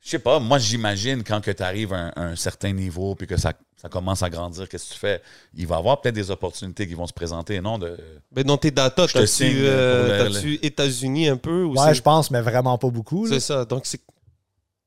je 0.05 0.11
sais 0.11 0.19
pas, 0.19 0.39
moi 0.39 0.59
j'imagine 0.59 1.25
quand 1.25 1.41
tu 1.41 1.63
arrives 1.63 1.95
à 1.95 1.97
un, 1.97 2.09
à 2.11 2.23
un 2.25 2.37
certain 2.37 2.73
niveau 2.73 3.15
puis 3.15 3.27
que 3.27 3.39
ça, 3.39 3.55
ça 3.75 3.89
commence 3.89 4.23
à 4.23 4.29
grandir, 4.29 4.69
qu'est-ce 4.69 4.91
que 4.91 4.95
tu 4.95 5.01
fais? 5.01 5.23
Il 5.55 5.67
va 5.67 5.77
y 5.77 5.79
avoir 5.79 6.03
peut-être 6.03 6.15
des 6.15 6.31
opportunités 6.31 6.87
qui 6.87 6.93
vont 6.93 7.07
se 7.07 7.13
présenter, 7.13 7.61
non? 7.63 7.79
De... 7.79 7.97
Ben, 8.31 8.45
dans 8.45 8.59
tes 8.59 8.71
datas, 8.71 9.07
Je 9.07 9.13
te 9.15 9.19
t'as-tu 9.21 9.55
euh, 9.65 10.27
pour 10.27 10.37
États-Unis 10.63 11.29
un 11.29 11.39
peu? 11.39 11.65
Ou 11.65 11.75
Ouais, 11.75 11.95
je 11.95 12.03
pense, 12.03 12.31
mais 12.31 12.43
vraiment 12.43 12.77
pas 12.77 12.91
beaucoup. 12.91 13.27
C'est 13.27 13.41
ça. 13.41 13.65
Donc, 13.65 13.87
c'est. 13.87 14.01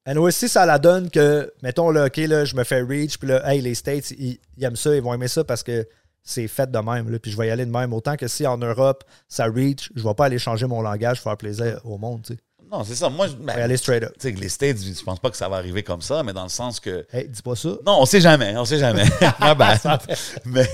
And 0.07 0.17
aussi, 0.17 0.47
ça 0.47 0.65
la 0.65 0.79
donne 0.79 1.09
que, 1.09 1.51
mettons, 1.63 1.89
là, 1.89 2.05
OK, 2.05 2.17
là, 2.17 2.45
je 2.45 2.55
me 2.55 2.63
fais 2.63 2.81
reach, 2.81 3.17
puis 3.17 3.27
là, 3.27 3.51
hey, 3.51 3.61
les 3.61 3.75
States, 3.75 4.11
ils, 4.11 4.39
ils 4.55 4.63
aiment 4.63 4.75
ça, 4.75 4.95
ils 4.95 5.01
vont 5.01 5.13
aimer 5.13 5.27
ça 5.27 5.43
parce 5.43 5.63
que 5.63 5.87
c'est 6.23 6.47
fait 6.47 6.71
de 6.71 6.79
même, 6.79 7.09
là, 7.09 7.19
puis 7.19 7.31
je 7.31 7.37
vais 7.37 7.47
y 7.47 7.49
aller 7.49 7.65
de 7.65 7.71
même. 7.71 7.91
Autant 7.91 8.15
que 8.15 8.27
si 8.27 8.47
en 8.47 8.57
Europe, 8.57 9.03
ça 9.27 9.45
reach, 9.45 9.91
je 9.95 10.03
vais 10.03 10.13
pas 10.13 10.25
aller 10.25 10.39
changer 10.39 10.65
mon 10.65 10.81
langage, 10.81 11.21
faire 11.21 11.37
plaisir 11.37 11.81
au 11.83 11.97
monde, 11.97 12.21
tu 12.23 12.33
sais. 12.33 12.39
Non, 12.71 12.83
c'est 12.83 12.95
ça. 12.95 13.09
Moi, 13.09 13.27
je- 13.27 13.35
ben, 13.35 13.49
aller 13.59 13.77
straight 13.77 14.03
up. 14.03 14.13
tu 14.19 14.29
sais, 14.29 14.31
les 14.35 14.49
States, 14.49 14.77
je 14.79 15.03
pense 15.03 15.19
pas 15.19 15.29
que 15.29 15.37
ça 15.37 15.47
va 15.47 15.55
arriver 15.57 15.83
comme 15.83 16.01
ça, 16.01 16.21
mais 16.23 16.33
dans 16.33 16.43
le 16.43 16.49
sens 16.49 16.79
que. 16.79 17.05
Hey, 17.13 17.27
dis 17.29 17.41
pas 17.41 17.55
ça. 17.55 17.69
Non, 17.85 17.99
on 18.01 18.05
sait 18.05 18.19
jamais, 18.21 18.55
on 18.57 18.65
sait 18.65 18.79
jamais. 18.79 19.05
Ah 19.39 19.55
ben, 19.55 19.77
mais 20.45 20.67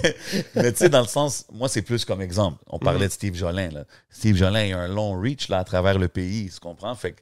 mais 0.55 0.71
tu 0.71 0.77
sais, 0.79 0.89
dans 0.89 1.01
le 1.01 1.07
sens, 1.07 1.45
moi, 1.51 1.69
c'est 1.69 1.81
plus 1.83 2.03
comme 2.05 2.21
exemple. 2.21 2.57
On 2.67 2.79
parlait 2.79 3.07
de 3.07 3.11
Steve 3.13 3.35
Jolin. 3.35 3.69
Là. 3.69 3.83
Steve 4.09 4.35
Jolin, 4.35 4.63
il 4.63 4.73
a 4.73 4.79
un 4.79 4.87
long 4.87 5.19
reach 5.19 5.49
là, 5.49 5.59
à 5.59 5.63
travers 5.63 5.99
le 5.99 6.07
pays, 6.07 6.49
tu 6.51 6.59
comprends? 6.59 6.95
Fait 6.95 7.11
que 7.11 7.21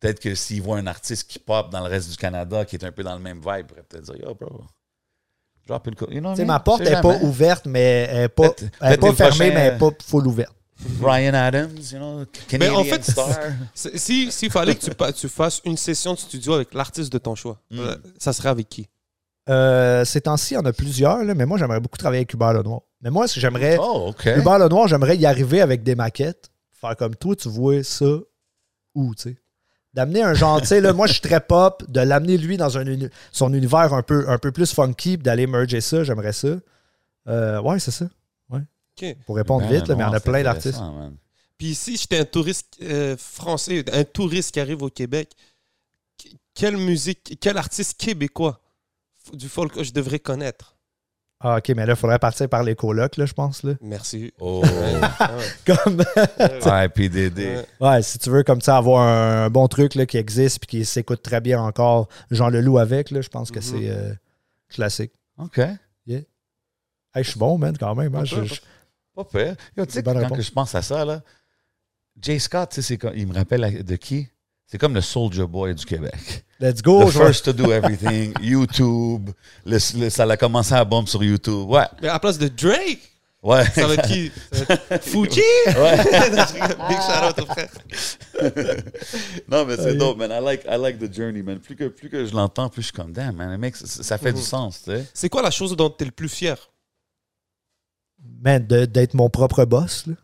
peut-être 0.00 0.20
que 0.20 0.34
s'il 0.34 0.60
voit 0.62 0.76
un 0.78 0.86
artiste 0.86 1.28
qui 1.30 1.38
pop 1.38 1.70
dans 1.70 1.80
le 1.80 1.88
reste 1.88 2.10
du 2.10 2.16
Canada, 2.16 2.64
qui 2.64 2.76
est 2.76 2.84
un 2.84 2.92
peu 2.92 3.02
dans 3.02 3.14
le 3.14 3.20
même 3.22 3.38
vibe, 3.38 3.46
il 3.60 3.64
pourrait 3.64 3.82
peut-être 3.88 4.04
dire, 4.04 4.16
yo, 4.28 4.34
bro, 4.34 4.64
drop 5.66 5.86
une 5.86 5.94
co- 5.94 6.10
you 6.10 6.20
know 6.20 6.34
ma 6.44 6.58
porte 6.60 6.80
n'est 6.80 6.90
pas 7.02 7.16
ouverte, 7.22 7.66
mais 7.66 8.08
elle 8.10 8.18
n'est 8.22 8.28
pas, 8.28 8.42
elle 8.80 8.92
est 8.94 8.96
pas 8.98 9.06
fermée, 9.14 9.30
prochain, 9.36 9.54
mais 9.54 9.60
elle 9.60 9.72
n'est 9.74 9.78
pas 9.78 9.90
full 10.04 10.26
ouverte. 10.26 10.54
Brian 11.00 11.34
Adams, 11.34 11.70
you 11.92 11.98
know, 11.98 12.24
Canadian 12.48 12.80
en 12.80 12.84
fait, 12.84 13.04
star. 13.04 13.28
c'est- 13.74 13.96
Si 13.98 14.32
s'il 14.32 14.50
fallait 14.50 14.74
que 14.74 15.10
tu, 15.12 15.28
fasses 15.28 15.60
une 15.64 15.76
session 15.76 16.14
de 16.14 16.18
studio 16.18 16.54
avec 16.54 16.72
l'artiste 16.74 17.12
de 17.12 17.18
ton 17.18 17.34
choix, 17.34 17.58
Mm. 17.70 17.78
euh, 17.80 17.96
ça 18.18 18.32
serait 18.32 18.48
avec 18.48 18.68
qui? 18.68 18.88
Euh, 19.48 20.04
ces 20.04 20.20
temps-ci, 20.20 20.54
il 20.54 20.56
y 20.56 20.60
en 20.60 20.64
a 20.64 20.72
plusieurs, 20.72 21.24
là, 21.24 21.34
mais 21.34 21.44
moi, 21.46 21.58
j'aimerais 21.58 21.80
beaucoup 21.80 21.98
travailler 21.98 22.20
avec 22.20 22.32
Hubert 22.32 22.52
Lenoir. 22.52 22.80
Mais 23.02 23.10
moi, 23.10 23.26
ce 23.26 23.34
que 23.34 23.40
j'aimerais. 23.40 23.78
Oh. 23.80 24.12
Hubert 24.24 24.58
Lenoir, 24.58 24.86
j'aimerais 24.88 25.16
y 25.16 25.26
arriver 25.26 25.60
avec 25.60 25.82
des 25.82 25.94
maquettes, 25.94 26.50
faire 26.72 26.96
comme 26.96 27.16
toi, 27.16 27.34
tu 27.36 27.48
vois 27.48 27.82
ça 27.82 28.06
où, 28.94 29.14
tu 29.14 29.22
sais? 29.22 29.36
D'amener 29.92 30.22
un 30.22 30.34
genre, 30.34 30.60
tu 30.60 30.68
sais, 30.68 30.80
là, 30.80 30.92
moi, 30.92 31.06
je 31.08 31.12
suis 31.14 31.20
très 31.22 31.40
pop, 31.40 31.82
de 31.88 32.00
l'amener 32.00 32.38
lui 32.38 32.56
dans 32.56 32.78
un 32.78 32.86
uni- 32.86 33.08
son 33.32 33.52
univers 33.52 33.92
un 33.92 34.02
peu, 34.02 34.24
un 34.28 34.38
peu 34.38 34.52
plus 34.52 34.72
funky, 34.72 35.16
puis 35.16 35.24
d'aller 35.24 35.46
merger 35.48 35.80
ça, 35.80 36.04
j'aimerais 36.04 36.32
ça. 36.32 36.48
Euh, 37.28 37.60
ouais, 37.60 37.78
c'est 37.80 37.90
ça. 37.90 38.06
Pour 39.26 39.36
répondre 39.36 39.66
Ben, 39.66 39.76
vite, 39.78 39.88
là, 39.88 39.94
mais 39.96 40.02
il 40.02 40.06
y 40.06 40.08
en 40.08 40.10
non, 40.10 40.16
a 40.16 40.20
plein 40.20 40.42
d'artistes. 40.42 40.80
Puis 41.56 41.74
si 41.74 41.96
j'étais 41.96 42.18
un 42.18 42.24
touriste 42.24 42.76
euh, 42.82 43.16
français, 43.18 43.84
un 43.92 44.04
touriste 44.04 44.52
qui 44.52 44.60
arrive 44.60 44.82
au 44.82 44.88
Québec, 44.90 45.30
que- 46.22 46.28
quelle 46.54 46.76
musique, 46.76 47.38
quel 47.40 47.56
artiste 47.58 47.98
québécois 47.98 48.60
du 49.32 49.48
folk 49.48 49.72
que 49.72 49.84
je 49.84 49.92
devrais 49.92 50.18
connaître? 50.18 50.76
Ah, 51.42 51.56
ok, 51.56 51.70
mais 51.70 51.86
là, 51.86 51.94
il 51.94 51.96
faudrait 51.96 52.18
partir 52.18 52.48
par 52.50 52.62
les 52.62 52.74
colocs, 52.74 53.16
là, 53.16 53.24
je 53.24 53.32
pense. 53.32 53.62
Là. 53.62 53.72
Merci. 53.80 54.30
Oh. 54.40 54.62
Ouais. 54.62 55.00
Comme, 55.66 56.02
ouais, 56.66 57.08
des- 57.30 57.62
Ouais. 57.80 58.02
si 58.02 58.18
tu 58.18 58.28
veux, 58.28 58.42
comme 58.42 58.60
ça, 58.60 58.76
avoir 58.76 59.00
un, 59.06 59.48
bon 59.48 59.66
truc 59.66 59.94
là, 59.94 60.04
qui 60.04 60.18
existe 60.18 60.58
puis 60.60 60.66
qui 60.80 60.84
s'écoute 60.84 61.22
très 61.22 61.40
bien 61.40 61.62
encore, 61.62 62.08
Jean 62.30 62.50
Leloup 62.50 62.76
avec, 62.78 63.10
là, 63.10 63.22
je 63.22 63.28
pense 63.30 63.50
que 63.50 63.58
Mhm. 63.60 63.62
c'est 63.64 63.88
euh, 63.88 64.12
classique. 64.68 65.12
OK. 65.38 65.58
Hey, 67.12 67.24
je 67.24 67.30
suis 67.30 67.38
bon, 67.40 67.58
man, 67.58 67.76
quand 67.76 67.94
même. 67.96 68.14
hein, 68.14 68.24
je- 68.24 68.60
Pas 69.24 69.38
pire. 69.38 69.56
Tu 69.76 69.84
sais, 69.92 70.02
Bonne 70.02 70.14
quand 70.14 70.28
réponse. 70.28 70.40
je 70.46 70.50
pense 70.50 70.74
à 70.74 70.82
ça, 70.82 71.04
là, 71.04 71.22
Jay 72.20 72.38
Scott, 72.38 72.70
tu 72.70 72.76
sais, 72.76 72.82
c'est 72.82 72.98
comme- 72.98 73.14
il 73.16 73.26
me 73.26 73.34
rappelle 73.34 73.82
de 73.84 73.96
qui? 73.96 74.26
C'est 74.66 74.78
comme 74.78 74.94
le 74.94 75.00
Soldier 75.00 75.46
Boy 75.46 75.74
du 75.74 75.84
Québec. 75.84 76.44
Let's 76.60 76.80
go. 76.82 77.04
The 77.08 77.12
first 77.12 77.44
to 77.46 77.52
do 77.52 77.72
everything, 77.72 78.32
YouTube. 78.40 79.30
Le- 79.66 79.98
le- 79.98 80.10
ça 80.10 80.24
a 80.24 80.36
commencé 80.36 80.74
à 80.74 80.84
bombe 80.84 81.08
sur 81.08 81.24
YouTube. 81.24 81.68
Ouais, 81.68 81.86
Mais 82.00 82.08
à 82.08 82.12
la 82.14 82.18
place 82.20 82.38
de 82.38 82.46
Drake, 82.48 83.00
ouais. 83.42 83.64
ça 83.64 83.86
va 83.86 83.94
être 83.94 84.06
qui? 84.06 84.30
Fuji? 85.10 85.40
Big 85.66 87.00
shout 87.00 87.26
out 87.26 87.40
au 87.40 87.46
frère. 87.46 87.68
non, 89.48 89.64
mais 89.66 89.76
c'est 89.76 89.88
Aïe. 89.90 89.96
dope, 89.98 90.18
man. 90.18 90.30
I 90.30 90.40
like, 90.44 90.64
I 90.68 90.76
like 90.78 90.98
the 90.98 91.12
journey, 91.12 91.42
man. 91.42 91.58
Plus 91.58 91.74
que, 91.76 91.88
plus 91.88 92.08
que 92.08 92.24
je 92.24 92.32
l'entends, 92.34 92.68
plus 92.68 92.82
je 92.82 92.86
suis 92.88 92.94
comme, 92.96 93.12
damn, 93.12 93.34
man, 93.34 93.56
mec, 93.58 93.74
ça, 93.76 93.86
ça 93.86 94.18
fait 94.18 94.30
Mhm. 94.32 94.38
du 94.38 94.42
sens, 94.44 94.82
tu 94.84 94.90
sais. 94.92 95.04
C'est 95.14 95.28
quoi 95.28 95.42
la 95.42 95.50
chose 95.50 95.74
dont 95.76 95.90
tu 95.90 96.02
es 96.02 96.06
le 96.06 96.12
plus 96.12 96.28
fier? 96.28 96.56
Man, 98.42 98.66
de- 98.66 98.84
d'être 98.86 99.14
mon 99.14 99.28
propre 99.30 99.64
boss. 99.64 100.06
là. 100.06 100.14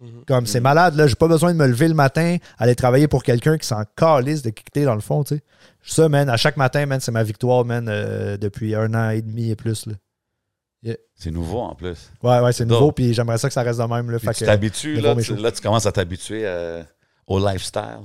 Mhm. 0.00 0.24
Comme 0.26 0.46
c'est 0.46 0.60
malade, 0.60 0.94
là, 0.94 1.06
j'ai 1.06 1.14
pas 1.14 1.28
besoin 1.28 1.52
de 1.54 1.58
me 1.58 1.66
lever 1.66 1.88
le 1.88 1.94
matin, 1.94 2.36
aller 2.58 2.74
travailler 2.74 3.08
pour 3.08 3.22
quelqu'un 3.22 3.56
qui 3.56 3.66
s'en 3.66 3.82
calisse 3.96 4.42
de 4.42 4.50
quitter 4.50 4.84
dans 4.84 4.94
le 4.94 5.00
fond, 5.00 5.24
tu 5.24 5.36
sais. 5.36 5.42
Ça, 5.84 6.08
man, 6.08 6.28
à 6.28 6.36
chaque 6.36 6.56
matin, 6.58 6.84
man, 6.84 7.00
c'est 7.00 7.12
ma 7.12 7.22
victoire, 7.22 7.64
man, 7.64 7.86
euh, 7.88 8.36
depuis 8.36 8.74
un 8.74 8.92
an 8.94 9.08
et 9.10 9.22
demi 9.22 9.50
et 9.50 9.56
plus, 9.56 9.86
là. 9.86 9.94
C'est 11.14 11.30
nouveau, 11.30 11.60
en 11.60 11.74
plus. 11.74 12.10
Ouais, 12.22 12.38
ouais, 12.40 12.52
c'est 12.52 12.66
nouveau, 12.66 12.92
puis 12.92 13.14
j'aimerais 13.14 13.38
ça 13.38 13.48
que 13.48 13.54
ça 13.54 13.62
reste 13.62 13.80
de 13.80 13.84
même, 13.86 14.10
là. 14.10 14.18
Fait 14.18 14.34
tu 14.34 14.40
que- 14.40 14.44
t'habitues, 14.44 14.96
là, 15.00 15.14
là, 15.42 15.50
tu 15.50 15.62
commences 15.62 15.86
à 15.86 15.92
t'habituer 15.92 16.42
euh, 16.44 16.82
au 17.26 17.38
lifestyle. 17.44 18.00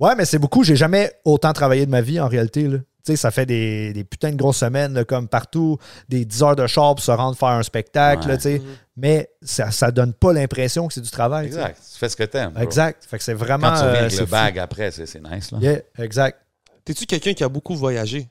Ouais, 0.00 0.14
mais 0.16 0.24
c'est 0.24 0.38
beaucoup. 0.40 0.64
J'ai 0.64 0.74
jamais 0.76 1.12
autant 1.24 1.52
travaillé 1.52 1.86
de 1.86 1.90
ma 1.90 2.00
vie, 2.00 2.18
en 2.20 2.26
réalité, 2.28 2.66
là. 2.66 2.78
Tu 3.04 3.12
sais, 3.12 3.16
ça 3.16 3.30
fait 3.30 3.46
des, 3.46 3.92
des 3.92 4.04
putains 4.04 4.30
de 4.32 4.36
grosses 4.36 4.58
semaines, 4.58 4.92
là, 4.92 5.04
comme 5.04 5.28
partout, 5.28 5.78
des 6.08 6.24
10 6.24 6.42
heures 6.42 6.56
de 6.56 6.66
char 6.66 6.94
pour 6.94 7.04
se 7.04 7.10
rendre 7.10 7.36
faire 7.36 7.48
un 7.48 7.62
spectacle, 7.62 8.22
Ouais. 8.26 8.32
là, 8.32 8.36
tu 8.36 8.42
sais. 8.42 8.62
Mais 8.96 9.30
ça, 9.40 9.70
ça 9.70 9.90
donne 9.92 10.12
pas 10.12 10.32
l'impression 10.32 10.88
que 10.88 10.94
c'est 10.94 11.00
du 11.00 11.10
travail. 11.10 11.46
Exact. 11.46 11.76
Tu 11.92 11.98
fais 11.98 12.08
ce 12.08 12.16
que 12.16 12.24
t'aimes. 12.24 12.52
Exact. 12.60 13.04
Fait 13.08 13.16
que 13.18 13.24
c'est 13.24 13.34
vraiment. 13.34 13.68
Quand 13.70 13.74
tu 13.76 13.82
reviens 13.84 13.94
euh, 13.94 14.06
avec 14.06 14.18
le 14.18 14.26
fou. 14.26 14.30
bag 14.30 14.58
après, 14.58 14.90
c'est 14.90 15.22
nice, 15.22 15.52
là. 15.52 15.58
Yeah, 15.60 15.78
exact. 15.98 16.38
T'es-tu 16.84 17.06
quelqu'un 17.06 17.32
qui 17.34 17.44
a 17.44 17.48
beaucoup 17.48 17.74
voyagé? 17.76 18.28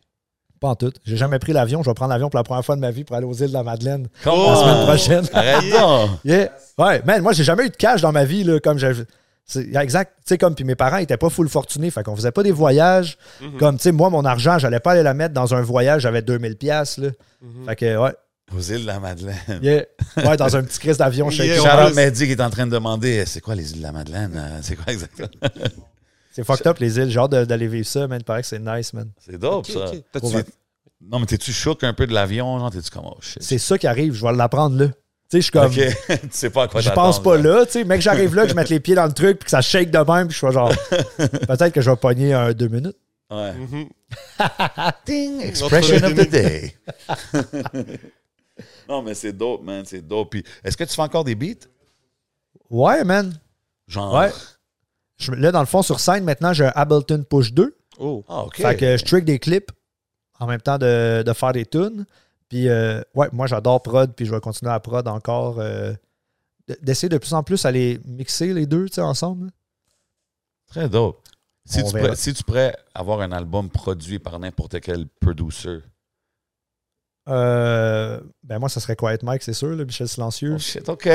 Pas 0.59 0.69
en 0.69 0.75
tout. 0.75 0.91
J'ai 1.05 1.15
jamais 1.17 1.37
pris 1.39 1.53
l'avion. 1.53 1.83
Je 1.83 1.89
vais 1.89 1.93
prendre 1.93 2.11
l'avion 2.11 2.29
pour 2.29 2.39
la 2.39 2.43
première 2.43 2.65
fois 2.65 2.75
de 2.75 2.81
ma 2.81 2.89
vie 2.91 3.03
pour 3.03 3.15
aller 3.15 3.25
aux 3.27 3.33
îles 3.33 3.47
de 3.49 3.53
la 3.53 3.63
Madeleine 3.63 4.07
Comment? 4.23 4.49
la 4.51 4.55
semaine 4.57 4.85
prochaine. 4.85 5.25
Arrête! 5.33 5.63
Yeah. 6.25 6.49
Ouais, 6.77 7.01
man, 7.05 7.21
moi, 7.21 7.31
j'ai 7.33 7.43
jamais 7.43 7.65
eu 7.67 7.69
de 7.69 7.75
cash 7.75 8.01
dans 8.01 8.11
ma 8.11 8.25
vie, 8.25 8.43
là, 8.43 8.59
comme 8.59 8.77
j'ai. 8.79 8.91
Exact. 9.55 10.13
Tu 10.17 10.23
sais, 10.25 10.37
comme, 10.37 10.55
puis 10.55 10.65
mes 10.65 10.75
parents 10.75 10.97
étaient 10.97 11.17
pas 11.17 11.29
full 11.29 11.47
fortunés. 11.47 11.89
Fait 11.89 12.03
qu'on 12.03 12.15
faisait 12.15 12.31
pas 12.31 12.43
des 12.43 12.51
voyages. 12.51 13.17
Mhm. 13.41 13.57
Comme, 13.57 13.77
tu 13.77 13.83
sais, 13.83 13.91
moi, 13.91 14.09
mon 14.09 14.25
argent, 14.25 14.59
j'allais 14.59 14.79
pas 14.79 14.91
aller 14.91 15.03
la 15.03 15.13
mettre 15.13 15.33
dans 15.33 15.53
un 15.55 15.61
voyage. 15.61 16.01
J'avais 16.01 16.21
2000 16.21 16.57
pièces 16.57 16.97
là. 16.97 17.09
Mhm. 17.41 17.65
Fait 17.65 17.75
que, 17.75 17.97
ouais. 17.97 18.13
Aux 18.55 18.61
îles 18.61 18.81
de 18.81 18.87
la 18.87 18.99
Madeleine. 18.99 19.35
Yeah. 19.61 19.83
Ouais, 20.17 20.37
dans 20.37 20.55
un 20.55 20.63
petit 20.63 20.79
crise 20.79 20.97
d'avion 20.97 21.29
chez 21.29 21.45
Yeah, 21.47 21.61
Charles 21.61 21.93
Mehdi 21.93 22.25
qui 22.27 22.31
est 22.31 22.41
en 22.41 22.49
train 22.49 22.65
de 22.65 22.71
demander 22.71 23.25
c'est 23.25 23.41
quoi 23.41 23.55
les 23.55 23.71
îles 23.71 23.79
de 23.79 23.83
la 23.83 23.91
Madeleine? 23.91 24.31
Euh, 24.35 24.59
C'est 24.61 24.75
quoi 24.77 24.93
exactement 24.93 25.31
C'est 26.31 26.45
fucked 26.45 26.65
up, 26.67 26.77
les 26.79 26.97
îles. 26.97 27.09
J'ai 27.09 27.19
hâte 27.19 27.31
d'aller 27.31 27.67
vivre 27.67 27.85
ça, 27.87 28.07
man. 28.07 28.19
Il 28.21 28.23
paraît 28.23 28.41
que 28.41 28.47
c'est 28.47 28.59
nice, 28.59 28.93
man. 28.93 29.09
C'est 29.19 29.37
dope, 29.37 29.67
ça. 29.67 29.91
Non, 31.01 31.19
mais 31.19 31.25
t'es-tu 31.25 31.51
choqué 31.51 31.85
un 31.85 31.93
peu 31.93 32.07
de 32.07 32.13
l'avion 32.13 32.57
genre 32.57 32.71
T'es-tu 32.71 32.89
comme 32.89 33.05
oh 33.05 33.17
shit? 33.21 33.41
C'est 33.41 33.57
ça 33.59 33.77
qui 33.77 33.85
arrive. 33.85 34.13
Je 34.13 34.25
vais 34.25 34.33
l'apprendre 34.33 34.77
là. 34.77 34.87
Tu 35.29 35.31
sais, 35.31 35.37
je 35.37 35.43
suis 35.43 35.51
comme. 35.51 35.71
Tu 36.21 36.29
sais 36.31 36.49
pas 36.49 36.63
à 36.63 36.67
quoi 36.67 36.79
Je 36.81 36.89
pense 36.89 37.21
pas 37.21 37.37
là, 37.37 37.65
tu 37.65 37.73
sais, 37.73 37.83
mec, 37.83 38.01
j'arrive 38.01 38.33
là, 38.33 38.43
que 38.43 38.49
je 38.49 38.55
mette 38.55 38.69
les 38.69 38.79
pieds 38.79 38.95
dans 38.95 39.05
le 39.05 39.11
truc, 39.11 39.39
puis 39.39 39.45
que 39.45 39.51
ça 39.51 39.61
shake 39.61 39.91
de 39.91 39.97
même, 39.97 40.27
puis 40.27 40.37
je 40.39 40.45
suis 40.45 40.53
genre, 40.53 40.71
peut-être 41.17 41.71
que 41.73 41.81
je 41.81 41.89
vais 41.89 41.97
pogner 41.97 42.33
un 42.33 42.53
deux 42.53 42.69
minutes. 42.69 42.95
Ouais. 43.29 43.53
Ding, 45.05 45.41
expression 45.41 45.97
of 45.97 46.15
the 46.15 46.29
day. 46.29 46.73
non, 48.87 49.01
mais 49.01 49.13
c'est 49.13 49.33
dope, 49.33 49.63
man, 49.63 49.83
c'est 49.85 50.01
dope. 50.05 50.31
Puis, 50.31 50.43
est-ce 50.63 50.77
que 50.77 50.83
tu 50.85 50.93
fais 50.95 51.01
encore 51.01 51.23
des 51.25 51.35
beats? 51.35 51.67
Ouais, 52.69 53.03
man. 53.03 53.37
Genre. 53.87 54.13
Ouais. 54.13 54.31
Je- 55.17 55.31
là, 55.33 55.51
dans 55.51 55.59
le 55.59 55.65
fond, 55.65 55.81
sur 55.81 55.99
scène, 55.99 56.23
maintenant, 56.23 56.53
j'ai 56.53 56.65
un 56.65 56.71
Ableton 56.75 57.23
Push 57.29 57.51
2. 57.53 57.75
Oh. 57.99 58.23
Ah, 58.29 58.43
OK. 58.43 58.55
Fait 58.57 58.77
que 58.77 58.95
je 58.97 59.03
trick 59.03 59.25
des 59.25 59.39
clips 59.39 59.71
en 60.39 60.47
même 60.47 60.61
temps 60.61 60.77
de, 60.77 61.23
de 61.23 61.33
faire 61.33 61.51
des 61.51 61.65
tunes. 61.65 62.05
Puis, 62.49 62.69
euh, 62.69 63.01
ouais, 63.15 63.27
moi, 63.33 63.45
j'adore 63.47 63.81
prod, 63.81 64.13
puis 64.15 64.25
je 64.25 64.31
vais 64.31 64.39
continuer 64.39 64.71
à 64.71 64.79
prod 64.79 65.07
encore. 65.07 65.59
euh, 65.59 65.93
D'essayer 66.81 67.07
de 67.09 67.17
plus 67.17 67.33
en 67.33 67.43
plus 67.43 67.65
à 67.65 67.71
les 67.71 67.99
mixer 68.05 68.53
les 68.53 68.65
deux, 68.65 68.87
tu 68.89 68.95
sais, 68.95 69.01
ensemble. 69.01 69.51
Très 70.67 70.89
dope. 70.89 71.21
Si 71.65 71.83
tu, 71.83 71.91
pourrais, 71.91 72.15
si 72.15 72.33
tu 72.33 72.43
pourrais 72.43 72.75
avoir 72.93 73.21
un 73.21 73.31
album 73.31 73.69
produit 73.69 74.19
par 74.19 74.37
n'importe 74.39 74.79
quel 74.81 75.05
producer. 75.21 75.79
Euh, 77.29 78.19
ben, 78.43 78.59
moi, 78.59 78.69
ça 78.69 78.79
serait 78.79 78.95
Quiet 78.95 79.19
Mike, 79.23 79.43
c'est 79.43 79.53
sûr, 79.53 79.69
là, 79.69 79.83
Michel 79.85 80.07
Silencieux. 80.07 80.53
Oh 80.55 80.59
shit, 80.59 80.87
OK. 80.87 81.09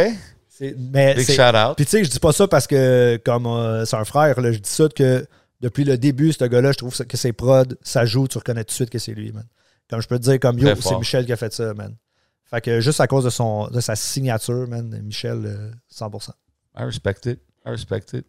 Mais 0.78 1.14
Big 1.14 1.26
shout 1.30 1.56
out. 1.56 1.76
Puis 1.76 1.86
tu 1.86 1.90
sais, 1.92 2.04
je 2.04 2.10
dis 2.10 2.20
pas 2.20 2.32
ça 2.32 2.46
parce 2.46 2.66
que 2.66 3.20
comme 3.24 3.46
euh, 3.46 3.84
c'est 3.84 3.96
un 3.96 4.04
frère, 4.04 4.40
là, 4.40 4.52
je 4.52 4.58
dis 4.58 4.70
ça 4.70 4.88
que 4.88 5.26
depuis 5.60 5.84
le 5.84 5.96
début, 5.98 6.32
ce 6.32 6.44
gars-là, 6.44 6.72
je 6.72 6.78
trouve 6.78 6.96
que 6.96 7.16
ses 7.16 7.32
prods, 7.32 7.64
ça 7.82 8.04
joue, 8.04 8.28
tu 8.28 8.38
reconnais 8.38 8.62
tout 8.62 8.68
de 8.68 8.74
suite 8.74 8.90
que 8.90 8.98
c'est 8.98 9.14
lui, 9.14 9.32
man. 9.32 9.44
Comme 9.90 10.00
je 10.00 10.08
peux 10.08 10.18
te 10.18 10.24
dire, 10.24 10.40
comme 10.40 10.58
yo, 10.58 10.74
c'est. 10.80 10.96
Michel 10.98 11.26
qui 11.26 11.32
a 11.32 11.36
fait 11.36 11.52
ça, 11.52 11.74
man. 11.74 11.96
Fait 12.44 12.60
que 12.60 12.80
juste 12.80 13.00
à 13.00 13.06
cause 13.06 13.24
de 13.24 13.30
son 13.30 13.68
de 13.68 13.80
sa 13.80 13.96
signature, 13.96 14.66
man, 14.68 14.88
Michel, 15.02 15.42
euh, 15.44 15.70
100%. 15.90 16.30
I 16.78 16.84
respect 16.84 17.16
it. 17.26 17.40
I 17.66 17.70
respect 17.70 18.04
it. 18.14 18.26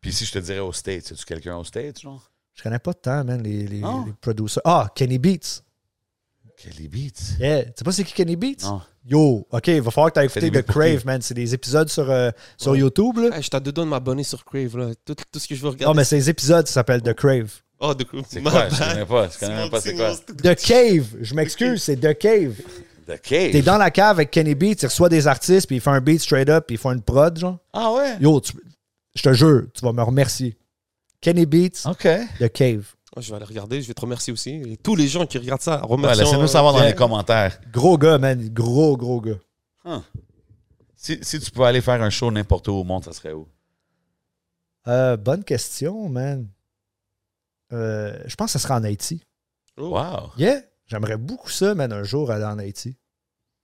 Puis 0.00 0.12
si 0.12 0.24
je 0.24 0.32
te 0.32 0.38
dirais 0.38 0.58
au 0.58 0.72
States, 0.72 1.04
c'est-tu 1.06 1.24
quelqu'un 1.24 1.56
au 1.56 1.64
States, 1.64 2.00
genre? 2.00 2.30
Je 2.54 2.62
connais 2.62 2.78
pas 2.78 2.92
tant, 2.94 3.24
man, 3.24 3.42
les, 3.42 3.66
les, 3.66 3.80
Non. 3.80 4.04
les 4.04 4.12
producers. 4.20 4.60
Ah, 4.64 4.88
Kenny 4.94 5.18
Beats. 5.18 5.62
Kelly 6.56 6.86
Beats? 6.86 7.38
Yeah. 7.40 7.64
Tu 7.64 7.72
sais 7.78 7.84
pas 7.84 7.92
c'est 7.92 8.04
qui 8.04 8.12
Kenny 8.12 8.36
Beats? 8.36 8.62
Non. 8.64 8.82
Yo, 9.04 9.46
OK, 9.50 9.66
il 9.68 9.80
va 9.80 9.90
falloir 9.90 10.12
que 10.12 10.18
tu 10.18 10.20
aies 10.20 10.26
écouté 10.26 10.50
Kenny 10.50 10.62
The? 10.62 10.66
Crave, 10.66 11.06
man. 11.06 11.20
C'est 11.22 11.34
des 11.34 11.54
épisodes 11.54 11.88
sur, 11.88 12.08
euh, 12.10 12.30
sur 12.56 12.72
Ouais. 12.72 12.78
YouTube, 12.78 13.16
là. 13.18 13.36
Hey, 13.36 13.42
je 13.42 13.48
t'ai 13.48 13.58
dedans 13.60 13.84
de 13.84 13.90
m'abonner 13.90 14.22
sur 14.22 14.44
Crave. 14.44 14.76
Là. 14.76 14.92
Tout, 15.04 15.14
tout 15.30 15.38
ce 15.38 15.48
que 15.48 15.54
je 15.54 15.62
veux 15.62 15.70
regarder. 15.70 15.86
Non, 15.86 15.94
mais 15.94 16.04
ces 16.04 16.28
épisodes, 16.30 16.66
ça 16.66 16.74
s'appelle 16.74 17.02
The 17.02 17.14
Crave. 17.14 17.50
Oh, 17.84 17.94
de 17.94 18.04
coup. 18.04 18.22
C'est 18.28 18.40
quoi? 18.42 18.68
Je 18.68 18.78
connais 18.78 19.04
pas. 19.06 19.28
Je 19.28 19.38
connais 19.38 19.54
même 19.56 19.70
pas 19.70 19.80
c'est 19.80 19.94
quoi. 19.96 20.14
The 20.16 20.54
Cave. 20.54 21.06
Je 21.20 21.34
m'excuse, 21.34 21.82
c'est 21.82 21.96
The 21.96 22.16
Cave. 22.16 22.54
The 23.06 23.20
Cave? 23.20 23.50
T'es 23.50 23.62
dans 23.62 23.76
la 23.76 23.90
cave 23.90 24.16
avec 24.18 24.30
Kenny 24.30 24.54
Beats, 24.54 24.76
il 24.82 24.86
reçoit 24.86 25.08
des 25.08 25.26
artistes, 25.26 25.66
puis 25.66 25.76
il 25.76 25.80
fait 25.80 25.90
un 25.90 26.00
beat 26.00 26.20
straight 26.20 26.48
up, 26.48 26.64
puis 26.68 26.76
il 26.76 26.78
fait 26.78 26.88
une 26.90 27.02
prod, 27.02 27.36
genre. 27.36 27.58
Ah 27.72 27.92
ouais? 27.92 28.16
Yo, 28.20 28.40
tu- 28.40 28.52
je 29.16 29.22
te 29.22 29.32
jure, 29.32 29.64
tu 29.74 29.84
vas 29.84 29.92
me 29.92 30.02
remercier. 30.02 30.56
Kenny 31.20 31.44
Beats, 31.44 31.84
OK. 31.86 32.06
The 32.38 32.48
Cave. 32.52 32.94
Oh, 33.16 33.20
je 33.20 33.28
vais 33.30 33.36
aller 33.36 33.44
regarder, 33.44 33.82
je 33.82 33.88
vais 33.88 33.94
te 33.94 34.00
remercier 34.00 34.32
aussi. 34.32 34.50
Et 34.50 34.76
tous 34.76 34.94
les 34.96 35.08
gens 35.08 35.26
qui 35.26 35.36
regardent 35.38 35.60
ça, 35.60 35.80
Ouais, 35.82 35.86
remercie. 35.92 36.20
Laissez-nous 36.20 36.46
savoir 36.46 36.72
dans 36.74 36.78
Yeah. 36.78 36.88
les 36.90 36.94
commentaires. 36.94 37.60
Gros 37.72 37.98
gars, 37.98 38.16
man. 38.18 38.48
Gros, 38.50 38.96
gros 38.96 39.20
gars. 39.20 40.00
Si, 40.96 41.18
si 41.22 41.40
tu 41.40 41.50
pouvais 41.50 41.66
aller 41.66 41.80
faire 41.80 42.00
un 42.00 42.10
show 42.10 42.30
n'importe 42.30 42.68
où 42.68 42.72
au 42.74 42.84
monde, 42.84 43.04
ça 43.04 43.12
serait 43.12 43.32
où? 43.32 43.48
Euh, 44.86 45.16
bonne 45.16 45.42
question, 45.44 46.08
man. 46.08 46.46
Euh, 47.72 48.18
je 48.26 48.34
pense 48.36 48.52
que 48.52 48.58
ça 48.58 48.58
sera 48.58 48.76
en 48.78 48.84
Haïti. 48.84 49.24
Oh. 49.76 49.90
Wow. 49.96 50.32
Yeah! 50.36 50.60
J'aimerais 50.86 51.16
beaucoup 51.16 51.50
ça, 51.50 51.74
man, 51.74 51.92
un 51.92 52.02
jour 52.02 52.30
aller 52.30 52.44
en 52.44 52.58
Haïti. 52.58 52.96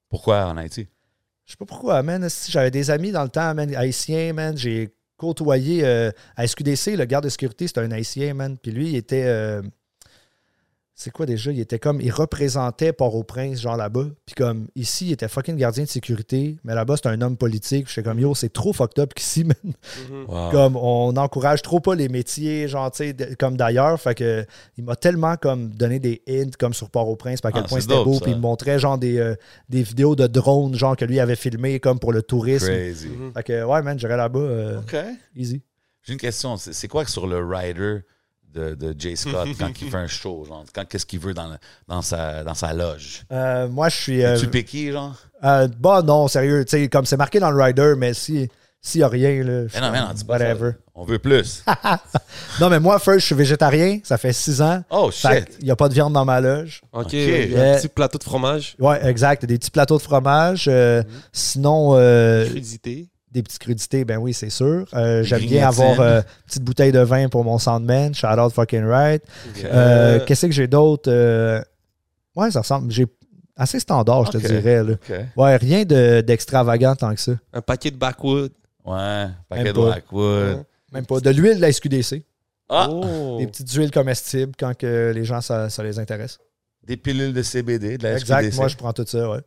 Pourquoi 0.09 0.47
en 0.47 0.57
Haïti? 0.57 0.89
Je 1.45 1.53
sais 1.53 1.57
pas 1.57 1.67
pourquoi, 1.67 2.03
man. 2.03 2.29
Si 2.29 2.51
J'avais 2.51 2.71
des 2.71 2.91
amis 2.91 3.11
dans 3.13 3.23
le 3.23 3.29
temps, 3.29 3.55
man, 3.55 3.75
haïtiens, 3.75 4.33
man. 4.33 4.57
J'ai 4.57 4.95
côtoyé 5.17 5.85
euh, 5.85 6.11
à 6.37 6.47
SQDC, 6.47 6.97
le 6.97 7.05
garde 7.05 7.25
de 7.25 7.29
sécurité, 7.29 7.67
c'était 7.67 7.81
un 7.81 7.91
haïtien, 7.91 8.35
man. 8.35 8.57
Puis 8.57 8.71
lui, 8.71 8.91
il 8.91 8.97
était. 8.97 9.25
euh, 9.27 9.63
c'est 11.01 11.13
quoi 11.13 11.27
déjà? 11.27 11.53
Il 11.53 11.61
était 11.61 11.79
comme. 11.79 12.01
Il 12.01 12.11
représentait 12.11 12.93
Port-au-Prince, 12.93 13.61
genre 13.61 13.77
là-bas. 13.77 14.07
Puis 14.27 14.35
comme 14.35 14.67
ici, 14.75 15.07
il 15.07 15.13
était 15.13 15.29
fucking 15.29 15.55
gardien 15.57 15.85
de 15.85 15.89
sécurité. 15.89 16.57
Mais 16.65 16.75
là-bas, 16.75 16.97
c'était 16.97 17.11
un 17.11 17.21
homme 17.23 17.37
politique. 17.37 17.87
J'étais 17.89 18.03
comme, 18.03 18.19
yo, 18.19 18.35
c'est 18.35 18.53
trop 18.53 18.73
fucked 18.73 18.99
up 18.99 19.15
qu'ici, 19.15 19.45
man. 19.45 19.55
Mhm. 19.65 20.25
Wow. 20.27 20.51
Comme 20.51 20.77
on 20.77 21.13
n'encourage 21.13 21.63
trop 21.63 21.79
pas 21.79 21.95
les 21.95 22.09
métiers, 22.09 22.67
genre, 22.67 22.91
tu 22.91 23.15
sais, 23.17 23.37
comme 23.39 23.57
d'ailleurs. 23.57 24.01
Fait 24.01 24.17
que 24.17 24.45
il 24.77 24.83
m'a 24.83 24.97
tellement 24.97 25.37
comme 25.37 25.71
donné 25.71 26.01
des 26.01 26.21
hints 26.29 26.51
comme 26.59 26.75
sur 26.75 26.91
Port-au-Prince, 26.91 27.41
puis 27.43 27.49
à 27.49 27.53
quel 27.53 27.63
Ah, 27.65 27.69
point 27.69 27.79
c'est 27.81 27.89
c'était 27.89 28.03
beau. 28.03 28.19
Puis 28.21 28.33
il 28.33 28.37
me 28.37 28.43
montrait 28.43 28.81
genre 28.81 28.99
des, 28.99 29.19
euh, 29.19 29.37
des 29.69 29.85
vidéos 29.85 30.17
de 30.17 30.27
drones, 30.27 30.75
genre 30.75 30.97
que 30.97 31.05
lui 31.05 31.21
avait 31.21 31.37
filmé 31.37 31.79
comme 31.79 32.01
pour 32.01 32.13
le 32.13 32.23
tourisme. 32.23 32.67
Crazy. 32.67 33.11
Fait 33.35 33.43
que 33.45 33.63
ouais, 33.65 33.83
man, 33.83 33.97
j'irais 33.97 34.17
là-bas. 34.17 34.41
euh, 34.41 34.81
OK. 34.81 34.97
easy. 35.37 35.63
J'ai 36.03 36.15
une 36.15 36.19
question. 36.19 36.57
C'est 36.57 36.73
c'est 36.73 36.89
quoi 36.89 37.05
que 37.05 37.11
sur 37.13 37.29
le 37.29 37.39
rider? 37.45 37.99
De, 38.55 38.75
de 38.75 38.95
Jay 38.99 39.17
Scott 39.17 39.49
quand 39.59 39.71
il 39.81 39.91
fait 39.91 39.97
un 39.97 40.07
show? 40.21 40.45
Genre, 40.47 40.65
quand, 40.75 40.85
qu'est-ce 40.87 41.07
qu'il 41.07 41.21
veut 41.21 41.35
dans, 41.35 41.57
dans, 41.87 42.03
sa, 42.03 42.45
dans 42.45 42.55
sa 42.55 42.73
loge? 42.73 43.25
Euh, 43.33 43.69
moi, 43.69 43.89
je 43.89 43.97
suis. 43.97 44.25
euh, 44.25 44.39
tu 44.39 44.49
piqué, 44.49 44.93
genre? 44.93 45.17
euh, 45.45 45.69
bah 45.79 46.03
non, 46.03 46.29
sérieux. 46.29 46.65
Tu 46.65 46.71
sais, 46.71 46.89
comme 46.89 47.05
c'est 47.07 47.17
marqué 47.17 47.41
dans 47.41 47.51
le 47.51 47.63
rider, 47.63 47.95
mais 47.97 48.15
si. 48.15 48.49
S'il 48.81 49.01
n'y 49.01 49.05
a 49.05 49.09
rien, 49.09 49.43
là. 49.43 49.65
Mais 49.75 49.81
non, 49.81 49.91
mais 49.91 50.01
non, 50.01 50.07
dis 50.15 50.25
pas 50.25 50.39
ça. 50.39 50.45
Whatever. 50.45 50.71
On 50.95 51.05
veut 51.05 51.19
plus. 51.19 51.65
Non, 52.61 52.71
mais 52.71 52.79
moi, 52.79 52.99
first, 53.01 53.21
je 53.21 53.27
suis 53.27 53.35
végétarien. 53.35 53.99
Ça 54.05 54.19
fait 54.19 54.33
six 54.33 54.63
ans. 54.63 54.83
Oh, 54.89 55.11
shit. 55.13 55.57
qu'il 55.57 55.65
n'y 55.65 55.71
a 55.73 55.77
pas 55.77 55.89
de 55.89 55.95
viande 55.95 56.13
dans 56.13 56.25
ma 56.25 56.41
loge. 56.41 56.81
Ok, 56.93 57.07
Ok. 57.07 57.13
il 57.15 57.29
y 57.29 57.33
a 57.33 57.47
Yeah. 57.47 57.75
un 57.75 57.77
petit 57.79 57.89
plateau 57.89 58.19
de 58.19 58.23
fromage. 58.25 58.77
Ouais, 58.79 59.05
exact. 59.05 59.45
Des 59.45 59.59
petits 59.59 59.73
plateaux 59.73 59.97
de 59.99 60.03
fromage. 60.03 60.67
euh, 60.69 61.03
Sinon, 61.33 61.91
euh, 61.97 62.47
Crudité. 62.49 63.09
Des 63.39 63.43
petites 63.43 63.61
crudités, 63.61 64.05
ben 64.05 64.19
oui, 64.19 64.33
c'est 64.35 64.51
sûr. 64.51 64.85
Euh, 64.95 65.23
J'aime 65.23 65.41
bien 65.47 65.67
avoir 65.69 66.01
euh, 66.01 66.19
une 66.21 66.25
petite 66.47 66.63
bouteille 66.65 66.93
de 66.93 67.01
vin 67.01 67.29
pour 67.29 67.45
mon 67.45 67.59
Soundman. 67.59 68.15
Shout 68.15 68.27
out 68.39 68.53
fucking 68.53 68.85
right. 68.85 69.23
Euh, 69.65 70.19
Euh, 70.19 70.25
Qu'est-ce 70.27 70.47
que 70.47 70.53
j'ai 70.53 70.67
d'autre? 70.69 71.11
Euh, 71.11 71.61
Ouais, 72.37 72.51
ça 72.53 72.61
ressemble. 72.61 72.93
J'ai 72.93 73.07
assez 73.57 73.81
standard, 73.81 74.27
je 74.27 74.31
te 74.33 74.39
dirais. 74.39 74.85
Là. 74.85 74.95
Ouais, 75.37 75.57
rien 75.57 75.85
de- 75.85 76.21
d'extravagant 76.21 76.95
tant 76.95 77.13
que 77.15 77.21
ça. 77.21 77.33
un 77.53 77.61
paquet 77.61 77.91
de 77.91 77.97
backwood. 77.97 78.53
Ouais. 78.85 79.27
Paquet 79.49 79.65
Même 79.65 79.73
de 79.73 79.79
pas. 79.81 79.87
Blackwood. 79.87 80.65
Même 80.93 81.07
pas. 81.07 81.21
De 81.21 81.31
l'huile 81.31 81.57
de 81.57 81.61
la 81.63 81.73
SQDC. 81.73 82.23
Ah! 82.69 82.87
Oh. 82.91 83.37
Des 83.41 83.47
petites 83.47 83.71
huiles 83.73 83.91
comestibles 83.91 84.53
quand 84.59 84.77
que 84.77 85.11
les 85.15 85.25
gens, 85.25 85.41
ça, 85.41 85.69
ça 85.71 85.83
les 85.83 85.99
intéresse. 85.99 86.39
Des 86.87 86.97
pilules 86.97 87.33
de 87.33 87.43
CBD, 87.43 87.99
de 87.99 88.05
la 88.05 88.13
exact. 88.19 88.43
SQDC. 88.45 88.57
Moi, 88.59 88.69
je 88.69 88.77
prends 88.77 88.93
tout 88.93 89.05
ça, 89.07 89.29
ouais. 89.31 89.41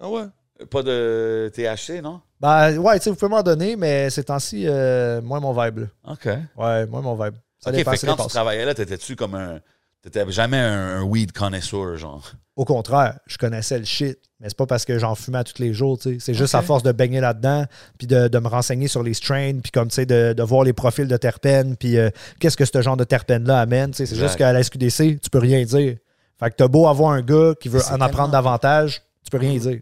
Ah 0.00 0.08
ouais? 0.10 0.24
Pas 0.70 0.82
de 0.82 1.50
THC, 1.54 2.00
non? 2.02 2.20
Ben, 2.44 2.76
ouais, 2.78 2.98
tu 2.98 3.04
sais, 3.04 3.10
vous 3.10 3.16
pouvez 3.16 3.30
m'en 3.30 3.42
donner, 3.42 3.74
mais 3.74 4.10
ces 4.10 4.22
temps-ci, 4.24 4.64
euh, 4.66 5.22
moins 5.22 5.40
mon 5.40 5.52
vibe. 5.58 5.78
là. 5.78 5.86
OK. 6.12 6.26
Ouais, 6.58 6.86
moins 6.86 7.00
mon 7.00 7.14
vibe. 7.14 7.34
Ça 7.58 7.70
OK, 7.70 7.76
dépend, 7.76 7.90
fait 7.92 7.96
ça 7.96 8.06
quand 8.08 8.12
dépend. 8.16 8.26
tu 8.26 8.34
travaillais 8.34 8.66
là, 8.66 8.74
t'étais-tu 8.74 9.16
comme 9.16 9.34
un... 9.34 9.60
T'étais 10.02 10.30
jamais 10.30 10.58
un, 10.58 10.98
un 10.98 11.02
weed 11.04 11.32
connoisseur, 11.32 11.96
genre? 11.96 12.32
Au 12.56 12.66
contraire, 12.66 13.18
je 13.26 13.38
connaissais 13.38 13.78
le 13.78 13.86
shit, 13.86 14.18
mais 14.38 14.48
c'est 14.50 14.56
pas 14.58 14.66
parce 14.66 14.84
que 14.84 14.98
j'en 14.98 15.14
fumais 15.14 15.38
à 15.38 15.44
tous 15.44 15.58
les 15.62 15.72
jours, 15.72 15.96
tu 15.98 16.12
sais. 16.12 16.16
C'est 16.20 16.34
juste 16.34 16.54
à 16.54 16.60
force 16.60 16.82
de 16.82 16.92
baigner 16.92 17.20
là-dedans, 17.20 17.64
puis 17.96 18.06
de, 18.06 18.28
de 18.28 18.38
me 18.38 18.48
renseigner 18.48 18.86
sur 18.88 19.02
les 19.02 19.14
strains, 19.14 19.58
puis 19.62 19.72
comme, 19.72 19.88
tu 19.88 19.94
sais, 19.94 20.04
de, 20.04 20.34
de 20.34 20.42
voir 20.42 20.64
les 20.64 20.74
profils 20.74 21.08
de 21.08 21.16
terpènes, 21.16 21.76
puis 21.76 21.96
euh, 21.96 22.10
qu'est-ce 22.38 22.58
que 22.58 22.66
ce 22.66 22.82
genre 22.82 22.98
de 22.98 23.04
terpène-là 23.04 23.58
amène, 23.60 23.92
tu 23.92 23.96
sais. 23.96 24.06
C'est 24.06 24.12
Exact. 24.16 24.26
juste 24.26 24.36
qu'à 24.38 24.52
la 24.52 24.62
SQDC, 24.62 25.20
tu 25.22 25.30
peux 25.30 25.38
rien 25.38 25.64
dire. 25.64 25.96
Fait 26.38 26.50
que 26.50 26.56
t'as 26.56 26.68
beau 26.68 26.86
avoir 26.86 27.12
un 27.12 27.22
gars 27.22 27.54
qui 27.58 27.70
veut 27.70 27.80
C'est 27.80 27.92
en 27.92 27.94
apprendre 28.02 28.12
tellement- 28.12 28.28
davantage, 28.32 29.02
tu 29.24 29.30
peux 29.30 29.38
rien 29.38 29.56
dire. 29.58 29.80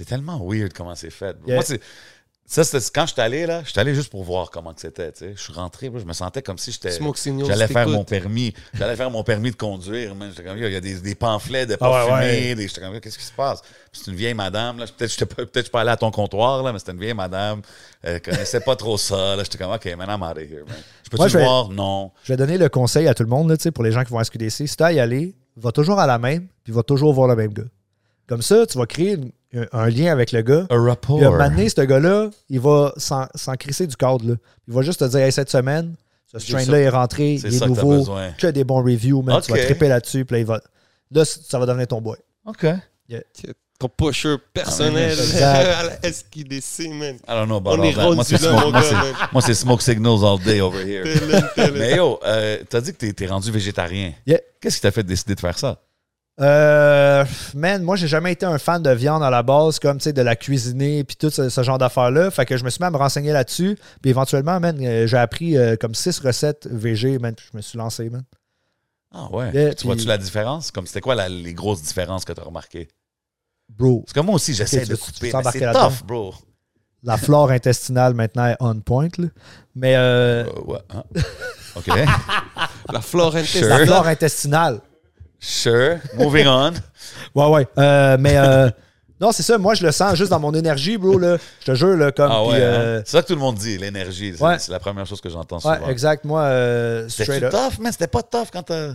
C'est 0.00 0.06
tellement 0.06 0.40
weird 0.42 0.72
comment 0.72 0.94
c'est 0.94 1.10
fait. 1.10 1.36
Yeah. 1.46 1.56
Moi. 1.56 1.64
Ça, 2.46 2.64
c'était 2.64 2.82
quand 2.92 3.06
je 3.06 3.12
suis 3.12 3.20
allé, 3.20 3.44
là, 3.44 3.60
je 3.64 3.70
suis 3.70 3.78
allé 3.78 3.94
juste 3.94 4.10
pour 4.10 4.24
voir 4.24 4.50
comment 4.50 4.72
que 4.72 4.80
c'était. 4.80 5.12
Je 5.20 5.40
suis 5.40 5.52
rentré, 5.52 5.92
je 5.94 6.04
me 6.06 6.14
sentais 6.14 6.40
comme 6.40 6.56
si 6.56 6.72
j'étais... 6.72 6.90
J'allais 7.46 7.68
faire 7.68 7.86
mon 7.86 8.02
permis. 8.02 8.54
J'allais 8.72 8.96
faire 8.96 9.10
mon 9.10 9.22
permis 9.22 9.50
de 9.50 9.56
conduire. 9.56 10.14
il 10.56 10.72
y 10.72 10.74
a 10.74 10.80
des, 10.80 10.94
des 10.94 11.14
pamphlets 11.14 11.66
de 11.66 11.74
Ah 11.74 11.76
pas 11.76 12.06
ouais, 12.06 12.54
ouais. 12.56 12.66
J'étais 12.66 12.80
comme, 12.80 12.98
qu'est-ce 12.98 13.18
qui 13.18 13.24
se 13.24 13.32
passe? 13.32 13.60
C'est 13.92 14.10
une 14.10 14.16
vieille 14.16 14.32
madame. 14.32 14.78
Peut-être 14.78 14.96
que 14.98 15.06
je 15.06 15.60
suis 15.60 15.70
pas 15.70 15.82
allé 15.82 15.90
à 15.90 15.96
ton 15.98 16.10
comptoir, 16.10 16.62
là, 16.62 16.72
mais 16.72 16.78
c'était 16.78 16.92
une 16.92 17.00
vieille 17.00 17.14
madame. 17.14 17.60
Elle 18.02 18.22
connaissait 18.22 18.60
pas 18.60 18.74
trop 18.74 18.96
ça. 18.96 19.36
J'étais 19.44 19.58
comme, 19.58 19.70
OK, 19.72 19.84
man, 19.96 20.08
I'm 20.08 20.22
out 20.22 20.36
of 20.36 20.42
here, 20.50 20.64
man. 20.66 20.76
Je 21.04 21.10
peux-tu 21.10 21.36
vais- 21.36 21.44
voir? 21.44 21.68
Non. 21.68 22.10
Je 22.24 22.32
vais 22.32 22.38
donner 22.38 22.56
le 22.56 22.70
conseil 22.70 23.06
à 23.06 23.14
tout 23.14 23.22
le 23.22 23.28
monde, 23.28 23.50
là, 23.50 23.70
pour 23.70 23.84
les 23.84 23.92
gens 23.92 24.02
qui 24.02 24.10
vont 24.10 24.18
à 24.18 24.24
SQDC. 24.24 24.66
Si 24.66 24.76
tu 24.76 24.82
à 24.82 24.92
y 24.92 24.98
aller, 24.98 25.36
va 25.56 25.70
toujours 25.70 26.00
à 26.00 26.06
la 26.08 26.18
même, 26.18 26.48
puis 26.64 26.72
va 26.72 26.82
toujours 26.82 27.12
voir 27.12 27.28
le 27.28 27.36
même 27.36 27.52
gars. 27.52 27.62
Comme 28.30 28.42
ça, 28.42 28.64
tu 28.64 28.78
vas 28.78 28.86
créer 28.86 29.14
une- 29.14 29.32
un, 29.52 29.66
un 29.72 29.88
lien 29.90 30.12
avec 30.12 30.30
le 30.30 30.40
gars. 30.42 30.64
A 30.70 30.76
rapport. 30.76 31.16
Puis 31.16 31.24
à 31.26 31.28
un 31.28 31.32
moment 31.32 31.48
donné, 31.50 31.68
ce 31.68 31.80
gars-là, 31.80 32.30
il 32.48 32.60
va 32.60 32.92
s'en 32.96 33.26
s'en 33.34 33.54
crisser 33.56 33.86
du 33.88 33.96
cadre. 33.96 34.24
Là. 34.24 34.34
Il 34.68 34.72
va 34.72 34.82
juste 34.82 35.00
te 35.00 35.04
dire 35.06 35.18
hey, 35.20 35.32
cette 35.32 35.50
semaine, 35.50 35.94
ce 36.32 36.38
ça. 36.38 36.60
est 36.78 36.88
rentré, 36.88 37.38
C'est 37.42 37.48
il 37.48 37.56
est 37.56 37.58
que 37.60 37.64
nouveau, 37.64 37.98
besoin. 37.98 38.30
que 38.38 38.46
des 38.46 38.62
bons 38.62 38.82
reviews, 38.84 39.20
man. 39.22 39.40
Tu 39.42 39.50
vas 39.50 39.58
triper 39.64 39.88
là-dessus, 39.88 40.24
puis 40.24 40.34
là, 40.36 40.38
il 40.38 40.46
va. 40.46 40.60
Là, 41.10 41.24
ça 41.24 41.58
va 41.58 41.66
devenir 41.66 41.88
ton 41.88 42.00
boy. 42.00 42.16
OK. 42.46 42.66
Ton 43.80 43.88
pusher 43.88 44.36
personnel 44.54 45.18
à 45.42 45.82
la 45.82 46.12
SQDC, 46.12 46.88
man. 46.92 47.16
I 47.16 47.18
don't 47.28 47.46
know 47.46 47.56
about 47.56 47.70
On 47.70 47.80
all 47.80 47.86
est 47.88 47.94
that. 47.94 48.02
Moi, 48.02 48.14
rendu 48.14 48.24
c'est 48.28 48.36
smoke, 48.36 48.70
moi, 48.70 48.82
moi, 49.32 49.42
c'est 49.42 49.54
smoke 49.54 49.82
signals 49.82 50.22
all 50.22 50.38
day 50.38 50.60
over 50.60 50.84
here. 50.86 51.02
Mais 51.74 51.96
yo, 51.96 52.20
euh, 52.24 52.58
t'as 52.68 52.80
dit 52.82 52.92
que 52.92 52.98
t'es, 52.98 53.12
t'es 53.14 53.26
rendu 53.26 53.50
végétarien. 53.50 54.12
Yeah. 54.26 54.38
Qu'est-ce 54.60 54.76
qui 54.76 54.82
t'a 54.82 54.90
fait 54.92 55.02
décider 55.02 55.34
de 55.34 55.40
faire 55.40 55.58
ça? 55.58 55.80
Euh, 56.40 57.24
man, 57.54 57.82
moi, 57.82 57.96
j'ai 57.96 58.08
jamais 58.08 58.32
été 58.32 58.46
un 58.46 58.58
fan 58.58 58.82
de 58.82 58.90
viande 58.90 59.22
à 59.22 59.28
la 59.30 59.42
base, 59.42 59.78
comme, 59.78 59.98
tu 59.98 60.04
sais, 60.04 60.12
de 60.12 60.22
la 60.22 60.36
cuisiner, 60.36 61.04
puis 61.04 61.16
tout 61.16 61.28
ce, 61.30 61.48
ce 61.50 61.62
genre 61.62 61.76
d'affaires-là. 61.78 62.30
Fait 62.30 62.46
que 62.46 62.56
je 62.56 62.64
me 62.64 62.70
suis 62.70 62.80
mis 62.80 62.86
à 62.86 62.90
me 62.90 62.96
renseigner 62.96 63.32
là-dessus. 63.32 63.76
Puis 64.00 64.10
éventuellement, 64.10 64.58
man, 64.60 64.78
euh, 64.80 65.06
j'ai 65.06 65.18
appris 65.18 65.56
euh, 65.58 65.76
comme 65.76 65.94
six 65.94 66.18
recettes 66.20 66.66
VG, 66.70 67.18
man, 67.18 67.34
puis 67.34 67.46
je 67.52 67.56
me 67.56 67.62
suis 67.62 67.76
lancé, 67.78 68.08
man. 68.08 68.22
Ah 69.12 69.28
ouais. 69.32 69.50
Yeah, 69.52 69.74
tu 69.74 69.86
vois-tu 69.86 70.06
la 70.06 70.16
différence? 70.18 70.70
Comme 70.70 70.86
c'était 70.86 71.00
quoi 71.00 71.14
la- 71.14 71.28
les 71.28 71.52
grosses 71.52 71.82
différences 71.82 72.24
que 72.24 72.32
tu 72.32 72.40
as 72.40 72.44
remarquées? 72.44 72.88
Bro, 73.68 74.00
Parce 74.02 74.12
que 74.14 74.20
moi 74.20 74.34
aussi, 74.36 74.54
j'essaie 74.54 74.84
de 74.86 74.96
couper, 74.96 75.32
mais 75.32 75.42
c'est 75.52 75.72
tough, 75.72 76.04
bro. 76.06 76.34
la 77.02 77.16
flore 77.16 77.50
intestinale 77.50 78.14
maintenant 78.14 78.46
est 78.46 78.56
on 78.60 78.78
point, 78.80 79.08
là. 79.18 79.26
Mais 79.74 79.94
euh, 79.96 80.44
Euh, 80.44 80.60
ouais. 80.66 80.78
hein. 80.90 81.02
OK. 81.76 81.86
La 82.92 83.00
flore 83.00 83.32
Sure. 83.32 83.38
intestinale. 83.40 83.78
la 83.80 83.86
flore 83.86 84.06
intestinale. 84.06 84.80
Sure. 85.40 85.96
Moving 86.16 86.46
on. 86.46 86.72
Ouais, 87.34 87.46
ouais. 87.46 87.66
Euh, 87.78 88.16
mais 88.20 88.36
euh, 88.36 88.68
non, 89.20 89.30
c'est 89.32 89.42
ça. 89.42 89.56
Moi, 89.58 89.74
je 89.74 89.84
le 89.84 89.92
sens 89.92 90.16
juste 90.16 90.30
dans 90.30 90.40
mon 90.40 90.52
énergie, 90.54 90.96
bro. 90.98 91.18
Là. 91.18 91.36
Je 91.60 91.66
te 91.66 91.74
jure, 91.74 91.96
là, 91.96 92.10
comme. 92.12 92.30
Ah 92.30 92.44
ouais. 92.44 92.54
euh, 92.56 92.98
hein? 92.98 93.02
C'est 93.04 93.12
ça 93.16 93.22
que 93.22 93.28
tout 93.28 93.34
le 93.34 93.40
monde 93.40 93.56
dit, 93.56 93.78
l'énergie. 93.78 94.34
C'est 94.36 94.42
Ouais. 94.44 94.56
la 94.68 94.78
première 94.80 95.06
chose 95.06 95.20
que 95.20 95.28
j'entends 95.28 95.60
souvent. 95.60 95.74
ouais, 95.74 95.90
exact. 95.92 96.24
Moi, 96.24 96.40
euh, 96.42 97.08
straight 97.08 97.32
C'était 97.32 97.46
up. 97.46 97.52
tough, 97.52 97.78
mais 97.80 97.92
c'était 97.92 98.06
pas 98.08 98.22
tough 98.22 98.48
quand 98.52 98.62
t'as. 98.64 98.90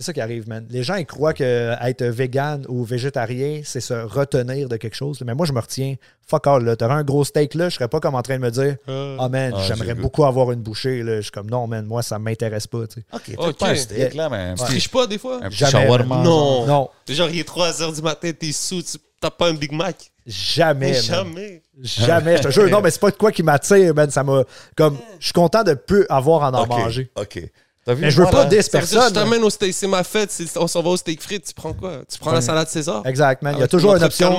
C'est 0.00 0.06
ça 0.06 0.12
qui 0.14 0.20
arrive, 0.22 0.48
man. 0.48 0.66
Les 0.70 0.82
gens, 0.82 0.94
ils 0.94 1.04
croient 1.04 1.34
que 1.34 1.74
être 1.86 2.02
vegan 2.06 2.64
ou 2.70 2.84
végétarien, 2.84 3.60
c'est 3.64 3.80
se 3.82 3.92
retenir 3.92 4.66
de 4.66 4.78
quelque 4.78 4.96
chose. 4.96 5.20
Mais 5.26 5.34
moi, 5.34 5.44
je 5.44 5.52
me 5.52 5.60
retiens. 5.60 5.96
Fuck 6.26 6.46
all, 6.46 6.64
là. 6.64 6.74
T'aurais 6.74 6.94
un 6.94 7.02
gros 7.04 7.22
steak, 7.22 7.52
là. 7.54 7.68
Je 7.68 7.74
serais 7.74 7.88
pas 7.88 8.00
comme 8.00 8.14
en 8.14 8.22
train 8.22 8.36
de 8.38 8.42
me 8.42 8.50
dire, 8.50 8.76
Euh, 8.88 9.18
ah, 9.20 9.28
man, 9.28 9.52
Ah, 9.54 9.60
j'aimerais 9.68 9.94
beaucoup 9.94 10.24
avoir 10.24 10.52
une 10.52 10.62
bouchée, 10.62 11.02
là. 11.02 11.16
Je 11.16 11.22
suis 11.22 11.30
comme, 11.30 11.50
non, 11.50 11.66
man, 11.66 11.84
moi, 11.84 12.02
ça 12.02 12.18
m'intéresse 12.18 12.66
pas, 12.66 12.86
tu 12.86 13.00
sais. 13.00 13.06
OK, 13.12 13.22
peut-être 13.26 13.48
Ok. 13.50 13.58
pas 13.58 13.68
un 13.68 13.74
steak, 13.74 14.14
là, 14.14 14.30
mais 14.30 14.54
Tu 14.54 14.64
triches 14.64 14.88
pas 14.88 15.06
des 15.06 15.18
fois? 15.18 15.40
un 15.42 15.50
Jamais, 15.50 15.70
shawarma. 15.70 16.22
Non. 16.22 16.66
Non, 16.66 16.88
Genre, 17.06 17.28
il 17.28 17.40
est 17.40 17.44
3 17.44 17.70
h 17.70 17.94
du 17.94 18.00
matin, 18.00 18.30
t'es 18.32 18.52
sous, 18.52 18.82
tu 18.82 18.96
t'as 19.20 19.30
pas 19.30 19.50
un 19.50 19.54
Big 19.54 19.72
Mac. 19.72 19.96
jamais, 20.26 20.92
man. 20.92 21.02
Jamais. 21.02 21.62
Jamais, 21.82 22.36
je 22.38 22.42
te 22.44 22.50
jure. 22.50 22.70
Non, 22.70 22.80
mais 22.80 22.90
c'est 22.90 23.00
pas 23.00 23.10
de 23.10 23.16
quoi 23.16 23.32
qui 23.32 23.42
m'attire, 23.42 23.94
man. 23.94 24.10
Ça 24.10 24.22
m'a. 24.24 24.44
Comme, 24.76 24.96
je 25.18 25.26
suis 25.26 25.32
content 25.34 25.62
de 25.62 25.74
peu 25.74 26.06
avoir 26.08 26.42
à 26.44 26.50
en 26.58 26.62
OK, 26.62 26.68
manger. 26.70 27.10
OK. 27.16 27.42
T'as 27.84 27.94
vu, 27.94 28.02
Mais 28.02 28.10
je 28.10 28.20
veux 28.22 28.28
pas 28.30 28.44
là? 28.44 28.44
des 28.46 28.62
Ça 28.62 28.78
veut 28.78 28.84
dire, 28.86 28.90
je 28.90 28.94
personnes. 28.96 29.12
t'amène 29.14 29.42
au 29.42 29.50
steak, 29.50 29.72
c'est 29.72 29.86
ma 29.86 30.04
fête, 30.04 30.30
on 30.56 30.66
s'en 30.66 30.82
va 30.82 30.90
au 30.90 30.96
steak 30.96 31.22
frites, 31.22 31.46
tu 31.46 31.54
prends 31.54 31.72
quoi? 31.72 32.02
Tu 32.10 32.18
prends 32.18 32.32
la 32.32 32.40
salade 32.42 32.68
César? 32.68 33.02
Exact, 33.06 33.42
man. 33.42 33.52
Il 33.54 33.56
y 33.56 33.60
a 33.60 33.62
Avec 33.62 33.70
toujours 33.70 33.96
une 33.96 34.02
option. 34.02 34.36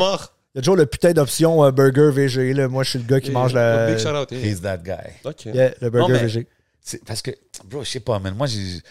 Il 0.54 0.58
y 0.58 0.60
a 0.60 0.62
toujours 0.62 0.76
le 0.76 0.86
putain 0.86 1.12
d'option 1.14 1.64
euh, 1.64 1.72
burger 1.72 2.12
VG. 2.12 2.54
Là. 2.54 2.68
Moi, 2.68 2.84
je 2.84 2.90
suis 2.92 3.00
le 3.00 3.06
gars 3.06 3.22
qui 3.22 3.30
Et, 3.30 3.34
mange 3.34 3.54
la. 3.54 3.88
Big 3.88 3.98
shout 4.00 4.10
out. 4.10 4.30
yeah. 4.32 4.40
He's 4.46 4.62
that 4.62 4.78
guy. 4.80 4.98
Ok. 5.24 5.46
Yeah, 5.46 5.72
le 5.82 5.90
burger 5.90 6.14
Non, 6.14 6.20
mais- 6.20 6.28
VG. 6.28 6.48
Parce 7.06 7.22
que, 7.22 7.32
bro, 7.66 7.84
je 7.84 7.90
sais 7.90 8.00
pas, 8.02 8.20
man. 8.20 8.36
Moi, 8.36 8.48
j'ai. 8.48 8.82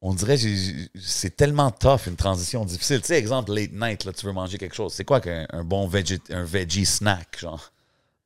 On 0.00 0.12
dirait 0.14 0.36
j'ai- 0.36 0.88
c'est 1.00 1.36
tellement 1.36 1.70
tough, 1.72 2.06
une 2.06 2.14
transition 2.16 2.64
difficile. 2.64 3.00
Tu 3.00 3.06
sais, 3.08 3.18
exemple, 3.18 3.52
late 3.52 3.72
night, 3.72 4.04
là, 4.04 4.12
tu 4.12 4.26
veux 4.26 4.32
manger 4.32 4.56
quelque 4.58 4.74
chose. 4.74 4.92
C'est 4.92 5.04
quoi 5.04 5.20
qu'un 5.20 5.46
un 5.50 5.64
bon 5.64 5.86
veggie, 5.88 6.20
un 6.30 6.44
veggie 6.44 6.86
snack, 6.86 7.38
genre? 7.40 7.72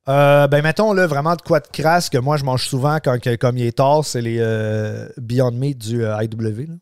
Euh, 0.09 0.49
ben, 0.49 0.63
mettons, 0.63 0.93
là, 0.93 1.07
vraiment 1.07 1.37
de 1.37 1.43
quoi 1.43 1.61
de 1.61 1.69
crasse 1.69 2.09
que 2.11 2.19
moi, 2.19 2.37
je 2.37 2.45
mange 2.45 2.67
souvent 2.67 2.99
quand 3.03 3.21
que- 3.21 3.37
comme 3.37 3.57
il 3.57 3.67
est 3.67 3.77
tard, 3.77 4.05
c'est 4.05 4.21
les 4.21 4.39
euh, 4.41 5.09
Beyond 5.17 5.53
Meat 5.53 5.79
du 5.79 6.05
euh, 6.05 6.17
IW. 6.23 6.67
là. 6.67 6.75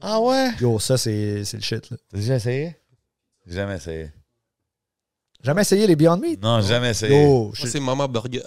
Ah 0.00 0.20
ouais? 0.20 0.50
Yo, 0.60 0.78
ça, 0.78 0.96
c'est 0.96 1.44
c'est 1.44 1.56
le 1.56 1.62
shit. 1.62 1.90
là. 1.90 1.96
T'as 2.10 2.18
déjà 2.18 2.34
essayé? 2.36 2.76
Jamais 3.46 3.76
essayé. 3.76 4.12
Jamais 5.42 5.62
essayé 5.62 5.86
les 5.86 5.96
Beyond 5.96 6.18
Meat? 6.18 6.42
Non, 6.42 6.60
jamais 6.60 6.90
essayé. 6.90 7.24
Yo, 7.24 7.50
je 7.54 7.66
c'est 7.66 7.80
Mama 7.80 8.06
Burger. 8.06 8.42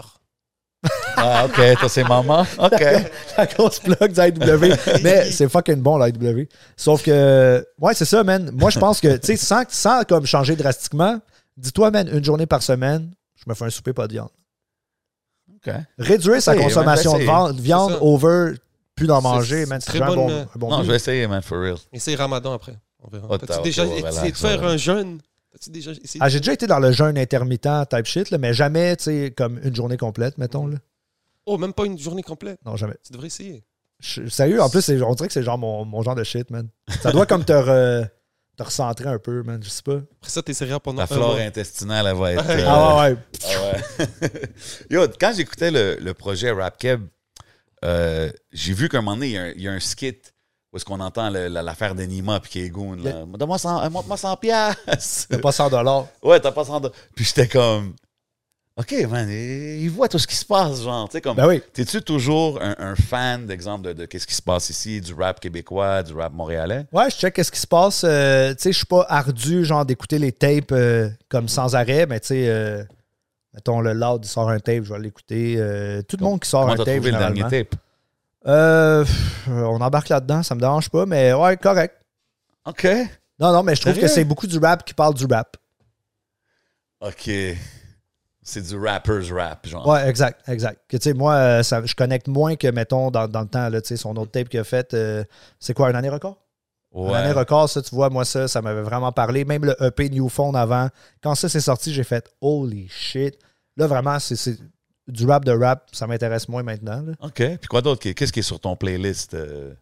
Ah, 1.22 1.46
ok, 1.48 1.78
toi, 1.78 1.90
c'est 1.90 2.06
maman. 2.06 2.46
Ok. 2.58 2.80
la 3.38 3.46
grosse 3.48 3.80
plug 3.80 4.14
du 4.14 4.22
IW. 4.22 4.74
Mais 5.04 5.30
c'est 5.32 5.50
fucking 5.50 5.82
bon, 5.82 5.98
l'IW. 5.98 6.48
Sauf 6.78 7.04
que, 7.04 7.66
ouais, 7.78 7.94
c'est 7.94 8.06
ça, 8.06 8.24
man. 8.24 8.50
Moi, 8.54 8.70
je 8.70 8.80
pense 8.80 9.02
que, 9.02 9.18
tu 9.18 9.28
sais, 9.28 9.36
sans, 9.36 9.64
sans 9.68 10.04
comme 10.06 10.26
changer 10.26 10.56
drastiquement, 10.56 11.20
dis-toi, 11.58 11.92
man, 11.92 12.08
une 12.08 12.24
journée 12.24 12.46
par 12.46 12.64
semaine, 12.64 13.12
je 13.40 13.50
me 13.50 13.54
fais 13.56 13.66
un 13.66 13.70
souper 13.70 13.94
pas 13.94 14.08
de 14.08 14.14
viande. 14.14 14.30
Ok. 15.56 15.74
Réduire 15.98 16.42
sa 16.42 16.56
consommation 16.56 17.18
man, 17.20 17.56
de 17.56 17.62
viande 17.62 17.98
over, 18.02 18.54
plus 18.96 19.08
d'en 19.08 19.22
manger, 19.22 19.64
c'est 19.64 19.70
man. 19.70 19.82
C'est 19.82 20.02
un 20.02 20.08
bon, 20.08 20.16
bonne, 20.28 20.32
euh, 20.34 20.44
un 20.56 20.60
bon 20.60 20.70
Non, 20.70 20.78
deal. 20.78 20.86
je 20.86 20.90
vais 20.92 20.96
essayer, 20.98 21.28
man, 21.28 21.42
for 21.42 21.60
real. 21.60 21.78
Essaye 21.92 22.16
Ramadan 22.16 22.54
après. 22.54 22.76
On 23.02 23.10
verra. 23.10 23.28
Oh, 23.30 23.38
T'as-tu 23.38 23.54
t'as- 23.54 23.62
déjà 23.62 23.86
essayé 23.86 24.32
de 24.32 24.38
faire 24.38 24.64
un 24.64 24.78
jeûne? 24.78 25.20
As-tu 25.56 25.70
déjà 25.72 25.92
essayé? 25.92 26.20
Ah, 26.22 26.30
j'ai 26.30 26.40
déjà 26.40 26.54
été 26.54 26.68
dans 26.68 26.80
le 26.80 26.92
jeûne 26.92 27.18
intermittent 27.18 27.68
type 27.90 28.06
shit, 28.06 28.30
là, 28.30 28.38
mais 28.38 28.54
jamais, 28.54 28.96
tu 28.98 29.06
sais, 29.06 29.34
comme 29.36 29.60
une 29.64 29.76
journée 29.76 29.98
complète, 29.98 30.38
mettons. 30.38 30.68
Là. 30.68 30.78
Oh, 31.46 31.58
même 31.58 31.74
pas 31.74 31.86
une 31.86 31.98
journée 31.98 32.22
complète? 32.24 32.60
Non, 32.66 32.76
jamais. 32.76 32.96
Tu 33.04 33.12
devrais 33.14 33.28
essayer. 33.28 33.64
Je- 34.00 34.28
sérieux, 34.28 34.62
en 34.62 34.70
plus, 34.70 34.82
c'est- 34.82 35.02
on 35.02 35.14
dirait 35.16 35.28
que 35.28 35.34
c'est 35.34 35.44
genre 35.44 35.58
mon, 35.58 35.84
mon 35.86 36.04
genre 36.04 36.16
de 36.16 36.24
shit, 36.24 36.52
man. 36.52 36.70
Ça 37.02 37.12
doit 37.12 37.26
comme 37.26 37.44
te, 37.44 37.52
re- 37.54 38.08
te 38.60 38.64
recentrer 38.64 39.08
un 39.10 39.18
peu, 39.20 39.42
man. 39.44 39.60
Je 39.64 39.70
sais 39.70 39.82
pas. 39.82 39.94
Après 39.96 40.30
ça, 40.30 40.42
t'essaieras 40.42 40.80
pendant 40.80 41.02
La 41.02 41.08
flore 41.08 41.36
mois. 41.36 41.40
intestinale, 41.42 42.08
elle 42.08 42.16
va 42.16 42.34
être. 42.34 42.50
Euh, 42.50 42.64
Ah 42.68 42.98
ouais, 42.98 43.12
ouais. 43.12 43.18
Ah 43.46 43.72
ouais. 44.22 44.32
Yo, 44.90 45.08
quand 45.20 45.34
j'écoutais 45.36 45.72
le, 45.72 45.98
le 46.00 46.14
projet 46.14 46.52
Rapkeb, 46.52 47.02
euh, 47.86 48.32
j'ai 48.52 48.74
vu 48.74 48.90
qu'à 48.90 48.98
un 48.98 49.02
moment 49.02 49.16
donné, 49.16 49.28
il 49.28 49.34
y 49.34 49.38
a 49.38 49.42
un, 49.44 49.50
il 49.52 49.62
y 49.62 49.68
a 49.68 49.72
un 49.72 49.80
skit 49.80 50.20
où 50.72 50.78
est-ce 50.78 50.86
qu'on 50.86 51.00
entend 51.00 51.30
l'affaire 51.32 51.96
d'Enima 51.96 52.40
puis 52.40 52.52
Kegoon. 52.52 52.98
Donne-moi 52.98 53.58
100, 53.58 53.84
euh, 53.86 53.90
montre-moi 53.90 54.18
100 54.18 54.38
piastres. 54.38 55.28
T'as 55.30 55.38
pas 55.40 55.52
100 55.52 55.70
dollars. 55.70 56.06
Ouais, 56.22 56.40
t'as 56.40 56.52
pas 56.52 56.64
100 56.66 56.80
de- 56.82 56.92
Puis 57.16 57.26
j'étais 57.26 57.48
comme... 57.48 57.96
OK, 58.80 58.94
man, 59.10 59.30
il 59.30 59.82
il 59.82 59.90
voit 59.90 60.08
tout 60.08 60.18
ce 60.18 60.26
qui 60.26 60.36
se 60.36 60.46
passe, 60.46 60.84
genre. 60.84 61.10
Comme... 61.22 61.36
Ben 61.36 61.48
oui. 61.48 61.62
T'es-tu 61.74 62.02
toujours 62.02 62.62
un, 62.62 62.76
un 62.78 62.96
fan, 62.96 63.46
d'exemple, 63.46 63.88
de, 63.88 63.94
de 63.94 64.06
qu'est-ce 64.06 64.26
qui 64.26 64.34
se 64.34 64.42
passe 64.42 64.70
ici, 64.70 65.02
du 65.02 65.14
rap 65.14 65.42
québécois, 65.42 66.02
du 66.02 66.14
rap 66.14 66.32
montréalais? 66.32 66.86
Ouais, 66.94 67.10
je 67.10 67.16
check 67.18 67.34
qu'est-ce 67.34 67.52
qui 67.52 67.60
se 67.60 67.68
passe. 67.68 68.04
Euh, 68.06 68.52
tu 68.52 68.62
sais, 68.64 68.72
je 68.72 68.78
suis 68.78 68.86
pas 68.86 69.06
ardu, 69.10 69.66
genre, 69.66 69.86
d'écouter 69.86 70.18
les 70.18 70.32
tapes 70.32 70.72
euh, 70.72 71.10
comme 71.28 71.50
sans 71.50 71.76
arrêt, 71.76 72.06
mais 72.06 72.22
tu 72.22 72.28
sais, 72.28 72.48
euh, 72.48 72.84
mettons, 73.54 73.82
le 73.82 73.92
Loud 73.92 74.24
sort 74.24 74.50
un 74.50 74.60
tape, 74.60 74.86
je 74.86 74.94
vais 74.94 75.00
l'écouter. 75.00 75.56
Tout 76.08 76.16
le 76.18 76.24
monde 76.24 76.40
qui 76.40 76.50
sort 76.50 76.70
un 76.70 76.76
tape, 76.78 76.86
trouvé 76.86 77.12
le 77.12 77.18
dernier 77.18 77.44
tape? 77.50 77.76
Euh, 78.48 79.04
pff, 79.04 79.48
on 79.50 79.82
embarque 79.82 80.08
là-dedans, 80.08 80.42
ça 80.44 80.56
me 80.56 80.62
dérange 80.62 80.90
pas, 80.90 81.06
mais 81.06 81.34
ouais, 81.34 81.58
correct. 81.58 81.96
OK. 82.66 82.88
Non, 83.40 83.52
non, 83.52 83.64
mais 83.64 83.76
je 83.76 83.82
trouve 83.82 84.00
que 84.00 84.08
c'est 84.08 84.24
beaucoup 84.24 84.48
du 84.48 84.58
rap 84.58 84.86
qui 84.86 84.94
parle 84.94 85.16
du 85.16 85.26
rap. 85.26 85.58
OK. 87.02 87.30
C'est 88.50 88.62
du 88.64 88.78
rapper's 88.78 89.32
rap, 89.32 89.68
genre. 89.68 89.88
Ouais, 89.88 90.08
exact, 90.10 90.42
exact. 90.50 90.82
Que, 90.88 90.98
tu 90.98 91.04
sais, 91.04 91.14
moi, 91.14 91.36
euh, 91.36 91.64
ça- 91.64 91.86
je 91.86 91.94
connecte 91.94 92.28
moins 92.28 92.56
que, 92.56 92.68
mettons, 92.68 93.12
dans, 93.12 93.28
dans 93.28 93.42
le 93.42 93.48
temps, 93.48 93.70
là, 93.70 93.80
tu 93.82 93.90
sais, 93.90 93.98
son 93.98 94.16
autre 94.18 94.32
tape 94.32 94.50
qu'il 94.50 94.60
a 94.60 94.64
fait, 94.64 94.94
euh, 94.96 95.24
c'est 95.60 95.74
quoi, 95.76 95.90
un 95.90 95.94
année 95.96 96.10
record? 96.10 96.38
Ouais. 96.92 97.12
Un 97.12 97.14
année 97.20 97.32
record, 97.34 97.70
ça, 97.70 97.82
tu 97.84 97.94
vois, 97.94 98.10
moi, 98.10 98.26
ça, 98.26 98.48
ça 98.48 98.62
m'avait 98.64 98.82
vraiment 98.82 99.12
parlé. 99.12 99.46
Même 99.46 99.66
le 99.66 99.76
EP 99.84 100.10
New 100.10 100.28
Phone 100.30 100.56
avant, 100.56 100.90
quand 101.22 101.36
ça 101.36 101.48
s'est 101.48 101.60
sorti, 101.62 101.94
j'ai 101.94 102.04
fait 102.04 102.28
holy 102.42 102.88
shit. 102.90 103.38
Là, 103.78 103.86
vraiment, 103.86 104.18
c'est- 104.18 104.36
c'est 104.36 104.58
du 105.08 105.26
rap 105.28 105.46
de 105.46 105.52
rap, 105.52 105.88
ça 105.92 106.08
m'intéresse 106.08 106.50
moins 106.50 106.64
maintenant. 106.64 107.02
là. 107.04 107.14
OK. 107.22 107.36
Puis 107.36 107.68
quoi 107.70 107.82
d'autre? 107.82 108.10
Qu'est-ce 108.12 108.34
qui 108.34 108.40
est 108.40 108.44
sur 108.44 108.60
ton 108.60 108.76
playlist? 108.76 109.36
euh? 109.36 109.74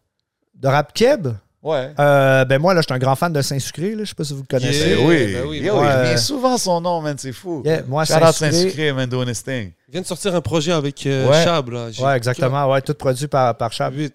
De 0.54 0.68
rap 0.68 0.92
keb, 0.92 1.28
Ouais. 1.62 1.90
euh, 1.98 2.44
ben 2.44 2.60
moi, 2.60 2.72
là, 2.72 2.80
je 2.80 2.86
suis 2.86 2.94
un 2.94 2.98
grand 2.98 3.16
fan 3.16 3.32
de 3.32 3.42
Saint-Sucré, 3.42 3.94
là, 3.96 4.04
je 4.04 4.10
sais 4.10 4.14
pas 4.14 4.22
si 4.24 4.32
vous 4.32 4.42
le 4.42 4.46
connaissez. 4.46 4.90
Yeah. 4.90 4.96
Ben 4.96 5.06
oui. 5.06 5.32
ben 5.34 5.42
oui, 5.46 5.60
ben 5.60 5.66
il 5.66 5.70
oui. 5.72 5.86
revient 5.88 6.18
souvent 6.18 6.56
son 6.56 6.80
nom, 6.80 7.00
man. 7.00 7.16
C'est 7.18 7.32
fou. 7.32 7.62
Yeah, 7.64 7.82
moi, 7.88 8.04
Saint-Sucré. 8.06 8.92
Man, 8.92 9.08
doing 9.08 9.28
his 9.28 9.42
thing. 9.42 9.72
Il 9.88 9.92
vient 9.92 10.00
de 10.02 10.06
sortir 10.06 10.34
un 10.34 10.40
projet 10.40 10.72
avec 10.72 11.04
euh, 11.06 11.28
Ouais. 11.28 11.42
Chab. 11.44 11.68
Là. 11.70 11.88
Ouais, 12.00 12.16
exactement, 12.16 12.70
ouais, 12.70 12.80
tout 12.82 12.94
produit 12.94 13.26
par, 13.26 13.56
par 13.56 13.72
Chab. 13.72 13.94
Huit. 13.94 14.14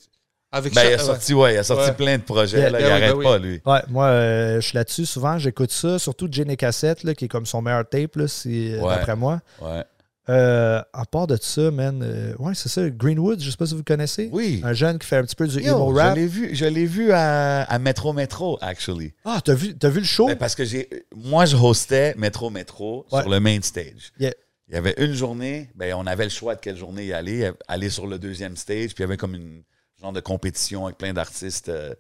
Avec 0.56 0.74
Ben, 0.76 0.84
il 0.88 0.94
a 0.94 1.00
sorti, 1.00 1.34
ouais, 1.34 1.56
il 1.56 1.58
a 1.58 1.64
sorti 1.64 1.90
Ouais. 1.90 1.94
plein 1.96 2.18
de 2.20 2.22
projets. 2.22 2.60
Yeah, 2.60 2.70
là, 2.70 2.80
il 2.80 2.86
oui, 2.86 2.92
arrête 2.92 3.14
oui. 3.16 3.24
pas, 3.26 3.38
lui. 3.40 3.62
Ouais, 3.66 3.80
moi, 3.90 4.06
euh, 4.06 4.62
je 4.62 4.68
suis 4.68 4.76
là-dessus 4.78 5.08
souvent, 5.08 5.40
j'écoute 5.40 5.72
ça, 5.72 5.98
surtout 5.98 6.28
Jenny 6.32 6.56
Cassette, 6.56 7.04
là, 7.04 7.16
qui 7.16 7.26
est 7.26 7.28
comme 7.28 7.48
son 7.48 7.64
meilleur 7.64 7.90
tape, 7.90 8.16
là, 8.18 8.28
si- 8.28 8.76
Ouais. 8.80 8.88
d'après 8.96 9.16
moi. 9.16 9.40
Ouais. 9.60 9.84
Euh, 10.30 10.82
à 10.94 11.06
part 11.06 11.28
de 11.28 11.38
ça, 11.42 11.70
man, 11.70 12.02
euh, 12.02 12.34
ouais, 12.40 12.54
c'est 12.56 12.70
ça, 12.70 12.90
Greenwood, 12.90 13.42
je 13.42 13.50
sais 13.52 13.58
pas 13.58 13.66
si 13.66 13.76
vous 13.76 13.84
connaissez. 13.84 14.30
Oui. 14.32 14.62
Un 14.64 14.72
jeune 14.74 14.98
qui 14.98 15.06
fait 15.06 15.18
un 15.18 15.24
petit 15.24 15.36
peu 15.36 15.48
du 15.48 15.60
Yo, 15.62 15.76
emo 15.76 15.94
je 15.94 16.00
rap. 16.00 16.16
l'ai 16.16 16.28
vu, 16.28 16.56
je 16.56 16.64
l'ai 16.66 16.86
vu 16.86 17.12
à, 17.12 17.64
à 17.64 17.78
Metro 17.80 18.14
Metro, 18.14 18.58
actually. 18.62 19.14
Ah, 19.26 19.42
t'as 19.44 19.54
vu, 19.54 19.74
vu 19.82 20.00
le 20.00 20.06
show? 20.06 20.28
Ben, 20.28 20.38
parce 20.38 20.56
que 20.56 20.64
j'ai, 20.64 20.88
moi, 21.14 21.46
je 21.46 21.58
hostais 21.58 22.14
Metro 22.18 22.50
Metro 22.50 23.06
Ouais. 23.12 23.22
sur 23.22 23.30
le 23.30 23.40
main 23.42 23.60
stage. 23.62 24.14
Yeah. 24.18 24.32
Il 24.70 24.76
y 24.76 24.78
avait 24.78 24.96
une 24.98 25.14
journée, 25.14 25.70
ben, 25.76 25.94
on 25.96 26.08
avait 26.08 26.24
le 26.24 26.30
choix 26.30 26.56
de 26.56 26.62
quelle 26.62 26.78
journée 26.78 27.06
y 27.08 27.14
aller, 27.14 27.52
aller 27.68 27.90
sur 27.90 28.08
le 28.08 28.18
deuxième 28.18 28.56
stage, 28.56 28.94
puis 28.96 29.00
il 29.00 29.02
y 29.02 29.04
avait 29.04 29.18
comme 29.18 29.36
une 29.36 29.62
genre 30.02 30.14
de 30.14 30.22
compétition 30.22 30.86
avec 30.86 30.98
plein 30.98 31.12
d'artistes. 31.14 31.68
euh, 31.68 31.94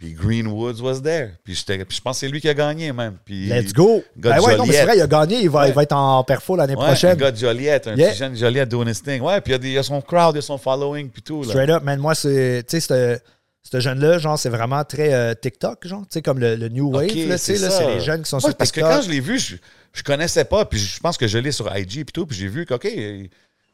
puis 0.00 0.14
Greenwoods 0.14 0.80
was 0.80 1.00
there. 1.02 1.32
Puis, 1.44 1.54
je 1.54 2.00
pense 2.00 2.16
que 2.16 2.20
c'est 2.20 2.28
lui 2.32 2.40
qui 2.40 2.48
a 2.48 2.54
gagné, 2.54 2.90
même. 2.90 3.18
Puis, 3.22 3.46
Let's 3.48 3.74
go! 3.74 4.02
gars 4.16 4.36
Ben 4.38 4.40
ouais, 4.42 4.56
non, 4.56 4.64
mais 4.64 4.72
c'est 4.72 4.84
vrai, 4.84 4.96
il 4.96 5.02
a 5.02 5.06
gagné, 5.06 5.40
il 5.42 5.50
va, 5.50 5.60
Ouais. 5.60 5.68
il 5.68 5.74
va 5.74 5.82
être 5.82 5.92
en 5.92 6.24
perfo 6.24 6.56
l'année 6.56 6.74
Ouais, 6.74 6.86
prochaine. 6.86 7.10
un 7.10 7.14
gars 7.16 7.30
de 7.30 7.36
Joliette, 7.36 7.86
un 7.86 7.94
Yeah. 7.94 8.08
petit 8.08 8.18
jeune 8.18 8.34
Joliette 8.34 8.68
doing 8.70 8.88
his 8.88 9.02
thing. 9.02 9.20
Ouais, 9.20 9.40
puis 9.42 9.50
il 9.50 9.52
y 9.52 9.54
a 9.56 9.58
des- 9.58 9.68
il 9.68 9.74
y, 9.74 9.78
a 9.78 9.82
son 9.82 10.00
crowd, 10.00 10.34
il 10.34 10.36
y 10.36 10.38
a 10.38 10.42
son 10.42 10.56
following, 10.56 11.10
puis 11.10 11.20
tout. 11.20 11.42
Là. 11.42 11.50
Straight 11.50 11.68
up, 11.68 11.82
man, 11.82 12.00
moi, 12.00 12.14
c'est, 12.14 12.64
tu 12.66 12.80
sais, 12.80 13.20
ce- 13.68 13.78
jeune-là, 13.78 14.16
genre, 14.18 14.38
c'est 14.38 14.48
vraiment 14.48 14.82
très 14.84 15.12
euh, 15.12 15.34
TikTok, 15.34 15.86
genre, 15.86 16.00
tu 16.02 16.06
sais, 16.14 16.22
comme 16.22 16.38
le, 16.38 16.56
le 16.56 16.68
New 16.70 16.90
Wave, 16.90 17.04
Ok, 17.10 17.14
là, 17.14 17.36
tu 17.36 17.44
sais, 17.44 17.56
c'est 17.56 17.58
là, 17.58 17.70
ça. 17.70 17.78
c'est 17.78 17.94
les 17.94 18.00
jeunes 18.00 18.22
qui 18.22 18.30
sont 18.30 18.38
Ouais, 18.38 18.40
sur 18.48 18.56
parce 18.56 18.72
que 18.72 18.80
TikTok. 18.80 18.96
quand 18.96 19.02
je 19.02 19.10
l'ai 19.10 19.20
vu, 19.20 19.38
je, 19.38 19.56
je 19.92 20.02
connaissais 20.02 20.44
pas, 20.46 20.64
puis 20.64 20.78
je 20.78 20.98
pense 20.98 21.18
que 21.18 21.26
je 21.28 21.36
l'ai 21.38 21.52
sur 21.52 21.66
IG 21.76 22.04
puis 22.04 22.12
tout, 22.14 22.24
puis 22.26 22.38
j'ai 22.38 22.48
vu 22.48 22.64
qu'OK, 22.64 22.88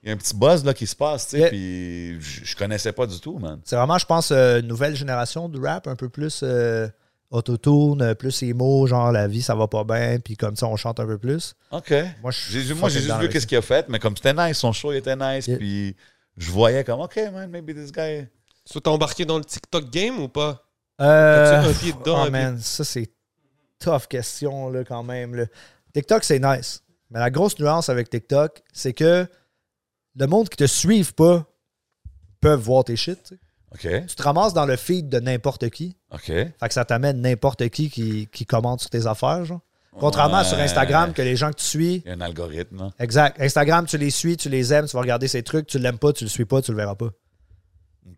il 0.02 0.08
y 0.08 0.12
a 0.12 0.14
un 0.14 0.16
petit 0.16 0.36
buzz 0.36 0.64
là, 0.64 0.72
qui 0.74 0.86
se 0.86 0.94
passe, 0.96 1.28
tu 1.28 1.30
sais, 1.32 1.38
Yeah. 1.38 1.48
puis 1.48 2.20
je, 2.20 2.54
connaissais 2.56 2.92
pas 2.92 3.06
du 3.06 3.18
tout, 3.20 3.38
man. 3.38 3.60
C'est 3.64 3.76
vraiment, 3.76 3.98
je 3.98 4.06
pense, 4.06 4.30
euh, 4.30 4.60
une 4.60 4.66
nouvelle 4.68 4.94
génération 4.94 5.48
du 5.48 5.58
rap, 5.60 5.86
un 5.88 5.96
peu 5.96 6.08
plus 6.08 6.40
euh, 6.42 6.86
autotune, 7.30 8.14
plus 8.14 8.42
emo, 8.42 8.86
genre 8.86 9.10
la 9.12 9.26
vie, 9.26 9.42
ça 9.42 9.54
va 9.54 9.66
pas 9.66 9.84
bien, 9.84 10.18
puis 10.20 10.36
comme 10.36 10.56
ça, 10.56 10.66
on 10.66 10.76
chante 10.76 11.00
un 11.00 11.06
peu 11.06 11.18
plus. 11.18 11.54
OK. 11.72 11.92
Moi, 12.22 12.30
J'ai- 12.30 12.62
juste 12.62 13.18
vu 13.20 13.28
qu'est-ce 13.28 13.46
qu'il 13.46 13.58
a 13.58 13.62
fait, 13.62 13.88
mais 13.88 13.98
comme 13.98 14.16
c'était 14.16 14.34
nice, 14.34 14.58
son 14.58 14.72
show 14.72 14.92
il 14.92 14.96
était 14.98 15.16
nice, 15.16 15.46
Yeah. 15.46 15.58
puis 15.58 15.96
je 16.36 16.50
voyais 16.50 16.84
comme, 16.84 17.00
OK, 17.00 17.16
man, 17.32 17.50
maybe 17.50 17.74
this 17.74 17.90
guy. 17.90 18.26
So, 18.64 18.80
t'as 18.80 18.90
embarqué 18.90 19.24
dans 19.24 19.38
le 19.38 19.44
TikTok 19.44 19.90
game 19.90 20.20
ou 20.20 20.28
pas? 20.28 20.62
Euh, 21.00 21.62
un 21.68 21.72
pied 21.74 21.92
dedans, 21.92 22.24
oh, 22.26 22.30
man, 22.30 22.58
ça 22.58 22.82
c'est 22.84 23.10
tough 23.78 24.06
question 24.08 24.70
là, 24.70 24.82
quand 24.84 25.02
même. 25.02 25.34
là. 25.34 25.44
TikTok, 25.92 26.24
c'est 26.24 26.38
nice. 26.38 26.82
Mais 27.10 27.18
la 27.20 27.30
grosse 27.30 27.58
nuance 27.58 27.88
avec 27.88 28.08
TikTok, 28.10 28.62
c'est 28.72 28.92
que 28.92 29.26
le 30.18 30.26
monde 30.26 30.48
qui 30.48 30.56
te 30.56 30.66
suive 30.66 31.14
pas 31.14 31.44
peuvent 32.40 32.60
voir 32.60 32.84
tes 32.84 32.96
shit. 32.96 33.22
tu 33.22 33.34
sais. 33.34 33.40
OK, 34.00 34.06
Tu 34.06 34.14
te 34.14 34.22
ramasses 34.22 34.54
dans 34.54 34.64
le 34.64 34.76
feed 34.76 35.08
de 35.08 35.18
n'importe 35.20 35.68
qui. 35.70 35.96
OK. 36.12 36.26
Fait 36.26 36.52
que 36.62 36.72
ça 36.74 36.84
t'amène 36.84 37.20
n'importe 37.20 37.68
qui, 37.68 37.90
qui 37.90 38.26
qui 38.32 38.46
commente 38.46 38.80
sur 38.80 38.90
tes 38.90 39.06
affaires. 39.06 39.44
Genre. 39.44 39.60
Contrairement 39.98 40.36
à 40.38 40.44
sur. 40.44 40.58
Instagram, 40.58 41.12
que 41.12 41.22
les 41.22 41.36
gens 41.36 41.50
que 41.50 41.56
tu 41.56 41.64
suis, 41.64 41.94
Il 42.04 42.08
y 42.08 42.10
a 42.10 42.14
un 42.14 42.20
algorithme, 42.20 42.76
là. 42.78 42.90
exact. 42.98 43.40
Instagram, 43.40 43.86
tu 43.86 43.98
les 43.98 44.10
suis, 44.10 44.36
tu 44.36 44.48
les 44.48 44.72
aimes, 44.72 44.86
tu 44.86 44.92
vas 44.94 45.00
regarder 45.00 45.26
ces 45.28 45.42
trucs, 45.42 45.66
tu 45.66 45.78
l'aimes 45.78 45.98
pas, 45.98 46.12
tu 46.12 46.24
le 46.24 46.30
suis 46.30 46.44
pas, 46.44 46.62
tu 46.62 46.70
le 46.70 46.76
verras 46.76 46.94
pas. 46.94 47.10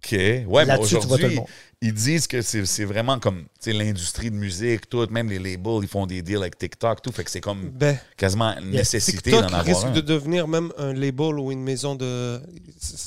OK. 0.04 0.12
Ouais, 0.46 0.64
mais 0.64 0.78
aujourd'hui, 0.78 1.38
ils 1.80 1.92
disent 1.94 2.26
que 2.26 2.42
c'est 2.42 2.64
c'est 2.66 2.84
vraiment 2.84 3.20
comme, 3.20 3.42
tu 3.62 3.70
sais, 3.70 3.72
l'industrie 3.72 4.30
de 4.32 4.34
musique, 4.36 4.88
tout, 4.88 5.06
même 5.10 5.28
les 5.28 5.38
labels, 5.38 5.80
ils 5.82 5.88
font 5.88 6.06
des 6.06 6.22
deals 6.22 6.38
avec 6.38 6.58
TikTok, 6.58 7.00
tout. 7.02 7.12
Fait 7.12 7.22
que 7.22 7.30
c'est 7.30 7.40
comme 7.40 7.70
Ben, 7.72 7.96
quasiment 8.16 8.52
une 8.58 8.68
Yeah. 8.72 8.78
nécessité 8.80 9.30
d'en 9.30 9.42
avoir 9.44 9.64
risque 9.64 9.84
un. 9.86 9.90
de 9.92 10.00
devenir 10.00 10.48
même 10.48 10.72
un 10.76 10.92
label 10.92 11.38
ou 11.38 11.52
une 11.52 11.62
maison 11.62 11.94
de. 11.94 12.40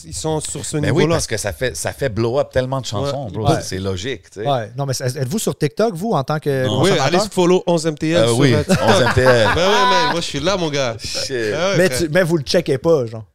Ils 0.05 0.13
sont 0.13 0.39
sur 0.39 0.65
ce 0.65 0.77
Ben 0.77 0.83
oui, 0.91 0.97
niveau-là. 0.99 1.15
parce 1.15 1.27
que 1.27 1.35
ça 1.37 1.51
fait, 1.51 1.75
ça 1.75 1.91
fait 1.91 2.07
blow 2.09 2.39
up 2.39 2.49
tellement 2.53 2.79
de 2.79 2.85
chansons, 2.85 3.25
Ouais. 3.25 3.31
bro. 3.31 3.49
Ouais. 3.49 3.61
C'est- 3.61 3.79
logique, 3.79 4.29
tu 4.29 4.41
sais. 4.41 4.47
Ouais. 4.49 4.71
Non, 4.77 4.85
mais 4.85 4.93
êtes-vous 4.99 5.39
sur 5.39 5.57
TikTok, 5.57 5.93
vous, 5.95 6.11
en 6.11 6.23
tant 6.23 6.39
que 6.39 6.65
Non. 6.65 6.81
Oui, 6.83 6.91
allez 6.91 7.19
follow 7.31 7.63
11MTL 7.67 8.15
Euh, 8.15 8.27
sur 8.27 8.39
oui, 8.39 8.53
euh, 8.53 8.63
TikTok. 8.63 8.77
11 8.87 9.01
MTL. 9.01 9.49
Ben 9.55 9.67
ouais, 9.67 9.89
man, 9.89 10.11
moi 10.11 10.21
je 10.21 10.25
suis 10.25 10.39
là, 10.39 10.55
mon 10.57 10.69
gars. 10.69 10.95
Shit. 10.99 11.31
Ah 11.53 11.71
ouais, 11.71 11.77
mais, 11.77 11.89
tu- 11.89 12.09
mais 12.09 12.23
vous 12.23 12.37
le 12.37 12.43
checkez 12.43 12.77
pas, 12.77 13.05
genre. 13.05 13.25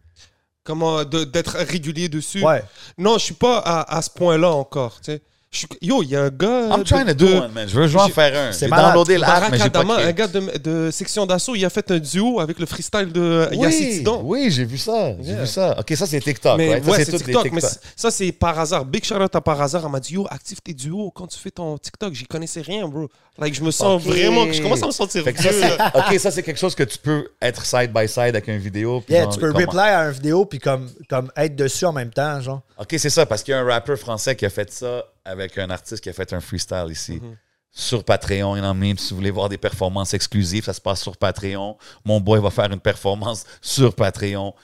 Comment 0.67 1.05
d'être 1.05 1.57
régulier 1.59 2.09
dessus. 2.09 2.43
Ouais. 2.45 2.63
Non, 2.99 3.15
je 3.19 3.25
suis 3.25 3.35
pas 3.35 3.59
à, 3.59 3.97
à 3.97 4.03
ce 4.03 4.11
point-là 4.11 4.51
encore. 4.51 4.97
tu 5.01 5.13
sais. 5.13 5.23
Je 5.51 5.65
Yo, 5.81 6.03
il 6.03 6.11
y 6.11 6.17
a 6.17 6.23
un 6.25 6.29
gars. 6.29 6.69
I'm 6.71 6.81
de- 6.81 6.85
trying 6.85 7.07
to 7.07 7.15
de- 7.15 7.25
do 7.25 7.27
one, 7.41 7.53
man. 7.53 7.67
Je 7.69 7.79
veux 7.81 7.87
jouer 7.87 8.01
en 8.03 8.09
faire 8.09 8.49
un. 8.49 8.53
c'est 8.53 8.69
downloadé 8.69 9.17
l'app, 9.17 9.51
mais 9.51 9.59
j'ai 9.59 9.71
pas 9.71 9.85
Barakadama, 9.85 10.09
un 10.09 10.13
gars 10.13 10.27
de, 10.27 10.59
de 10.59 10.91
section 10.91 11.25
d'assaut, 11.25 11.55
il 11.55 11.65
a 11.65 11.71
fait 11.71 11.89
un 11.91 11.99
duo 11.99 12.41
avec 12.41 12.59
le 12.59 12.67
freestyle 12.67 13.11
de 13.13 13.49
Oui, 13.53 13.59
Yacine 13.59 13.91
Tidon. 13.99 14.21
oui, 14.25 14.51
j'ai 14.51 14.65
vu 14.65 14.77
ça. 14.77 15.13
J'ai 15.21 15.31
Yeah. 15.31 15.41
vu 15.43 15.47
ça. 15.47 15.77
OK, 15.79 15.95
ça, 15.97 16.07
c'est 16.07 16.21
TikTok, 16.21 16.59
Mais 16.59 16.73
right? 16.75 16.85
Ça, 16.85 16.91
ouais, 16.91 17.05
c'est 17.05 17.17
TikTok. 17.17 17.51
Mais 17.53 17.61
ça, 17.95 18.11
c'est 18.11 18.33
par 18.33 18.59
hasard. 18.59 18.85
Big 18.85 19.05
shout 19.05 19.15
out 19.15 19.35
à 19.35 19.41
par 19.41 19.61
hasard. 19.63 19.83
Elle 19.87 19.91
m'a 19.93 20.01
dit 20.01 20.15
Yo, 20.15 20.27
active 20.31 20.61
tes 20.61 20.75
duos 20.75 21.11
quand 21.15 21.27
tu 21.29 21.39
fais 21.39 21.51
ton 21.53 21.79
TikTok. 21.79 22.13
J'y 22.13 22.27
connaissais 22.27 22.61
rien, 22.61 22.87
bro. 22.89 23.09
Like, 23.39 23.55
je 23.55 23.63
me 23.63 23.71
sens 23.71 24.03
vraiment. 24.03 24.51
Je 24.53 24.61
commence 24.61 24.83
à 24.83 24.87
me 24.87 24.93
sentir 24.93 25.23
Fait 25.23 25.37
ça. 25.39 25.93
OK, 25.95 26.19
ça, 26.19 26.31
c'est 26.31 26.43
quelque 26.43 26.59
chose 26.61 26.75
que 26.75 26.83
tu 26.83 26.99
peux 26.99 27.29
être 27.41 27.65
side 27.65 27.93
by 27.95 28.09
side 28.09 28.21
avec 28.35 28.49
une 28.49 28.59
vidéo. 28.59 29.01
puis 29.01 29.15
Yeah, 29.15 29.25
genre, 29.25 29.33
tu 29.35 29.41
peux 29.41 29.53
comment- 29.53 29.65
reply 29.67 29.81
à 29.89 30.05
une 30.07 30.11
vidéo 30.13 30.45
puis 30.45 30.59
comme, 30.59 30.91
comme 31.09 31.31
être 31.37 31.55
dessus 31.57 31.85
en 31.87 31.93
même 31.93 32.11
temps, 32.11 32.41
genre. 32.41 32.61
OK, 32.79 32.95
c'est 32.99 33.11
ça, 33.11 33.25
parce 33.25 33.43
qu'il 33.43 33.53
y 33.53 33.55
a 33.55 33.61
un 33.61 33.65
rappeur 33.65 33.97
français 33.99 34.35
qui 34.37 34.45
a 34.45 34.51
fait 34.51 34.71
ça 34.73 35.05
avec 35.27 35.59
un 35.59 35.71
artiste 35.71 36.03
qui 36.03 36.09
a 36.09 36.13
fait 36.13 36.33
un 36.33 36.41
freestyle 36.41 36.87
ici. 36.91 37.21
Mhm. 37.23 37.37
Sur 37.71 38.05
Patreon, 38.05 38.55
mean? 38.75 38.97
Si 38.97 39.11
vous 39.11 39.17
voulez 39.17 39.31
voir 39.31 39.51
des 39.51 39.59
performances 39.59 40.15
exclusives, 40.15 40.65
ça 40.65 40.73
se 40.73 40.81
passe 40.81 41.03
sur 41.03 41.17
Patreon. 41.17 41.77
Mon 42.07 42.21
boy 42.21 42.41
va 42.41 42.51
faire 42.51 42.73
une 42.73 42.81
performance 42.81 43.45
sur 43.61 43.95
Patreon. 43.95 44.55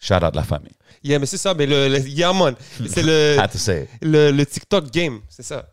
Shout 0.00 0.14
out 0.14 0.34
la 0.34 0.42
famille. 0.42 0.74
Yeah, 1.04 1.20
mais 1.20 1.26
c'est 1.26 1.36
ça. 1.36 1.54
Mais 1.54 1.66
le, 1.66 1.86
le 1.86 2.00
yeah, 2.00 2.32
man. 2.32 2.56
C'est 2.88 3.04
le, 3.04 3.36
say. 3.54 3.88
le, 4.00 4.32
le 4.32 4.44
TikTok 4.44 4.90
game. 4.90 5.20
C'est 5.28 5.44
ça. 5.44 5.68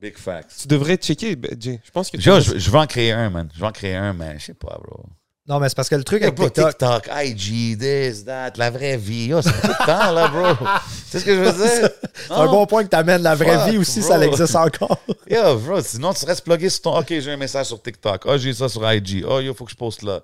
Big 0.00 0.18
facts. 0.18 0.54
Tu 0.60 0.68
devrais 0.68 0.96
checker, 0.96 1.36
ben, 1.36 1.56
Jay. 1.58 1.80
Je 1.82 1.90
pense 1.90 2.10
que 2.10 2.18
tu 2.18 2.22
Je, 2.22 2.58
je, 2.58 2.70
veux 2.70 2.78
en 2.78 2.86
créer 2.86 3.12
un, 3.12 3.30
man. 3.30 3.48
Je 3.54 3.60
veux 3.60 3.66
en 3.66 3.72
créer 3.72 3.96
un, 3.96 4.12
mais 4.12 4.38
je 4.38 4.46
sais 4.46 4.54
pas, 4.54 4.78
bro. 4.82 5.04
Non, 5.46 5.58
mais 5.58 5.68
c'est 5.68 5.74
parce 5.74 5.88
que 5.88 5.96
le 5.96 6.04
truc 6.04 6.22
avec 6.22 6.34
bro, 6.34 6.48
TikTok. 6.48 7.02
TikTok, 7.04 7.10
IG, 7.24 7.78
this, 7.78 8.24
that, 8.24 8.52
la 8.56 8.70
vraie 8.70 8.96
vie. 8.96 9.26
Yo, 9.26 9.42
c'est 9.42 9.52
beaucoup 9.52 9.66
de 9.68 9.86
temps, 9.86 10.12
là, 10.12 10.28
bro. 10.28 10.66
sais 11.10 11.20
ce 11.20 11.24
que 11.24 11.34
je 11.34 11.40
veux 11.40 11.52
dire? 11.52 11.90
C'est 12.26 12.32
un 12.32 12.46
bon 12.46 12.66
point 12.66 12.84
que 12.84 12.88
tu 12.88 12.96
amènes 12.96 13.22
la 13.22 13.34
vraie 13.34 13.56
Fuck, 13.58 13.70
vie 13.70 13.78
aussi, 13.78 14.00
bro. 14.00 14.08
ça 14.08 14.26
existe 14.26 14.56
encore. 14.56 14.98
Yo, 15.30 15.58
bro, 15.58 15.80
sinon 15.80 16.12
tu 16.12 16.24
restes 16.24 16.44
plugué 16.44 16.68
sur 16.68 16.82
ton. 16.82 16.98
Ok, 16.98 17.06
j'ai 17.08 17.32
un 17.32 17.36
message 17.36 17.66
sur 17.66 17.82
TikTok. 17.82 18.22
Oh, 18.26 18.36
j'ai 18.36 18.52
ça 18.54 18.68
sur 18.68 18.90
IG. 18.90 19.24
Oh, 19.28 19.40
yo, 19.40 19.54
faut 19.54 19.64
que 19.64 19.70
je 19.70 19.76
poste 19.76 20.02
là. 20.02 20.22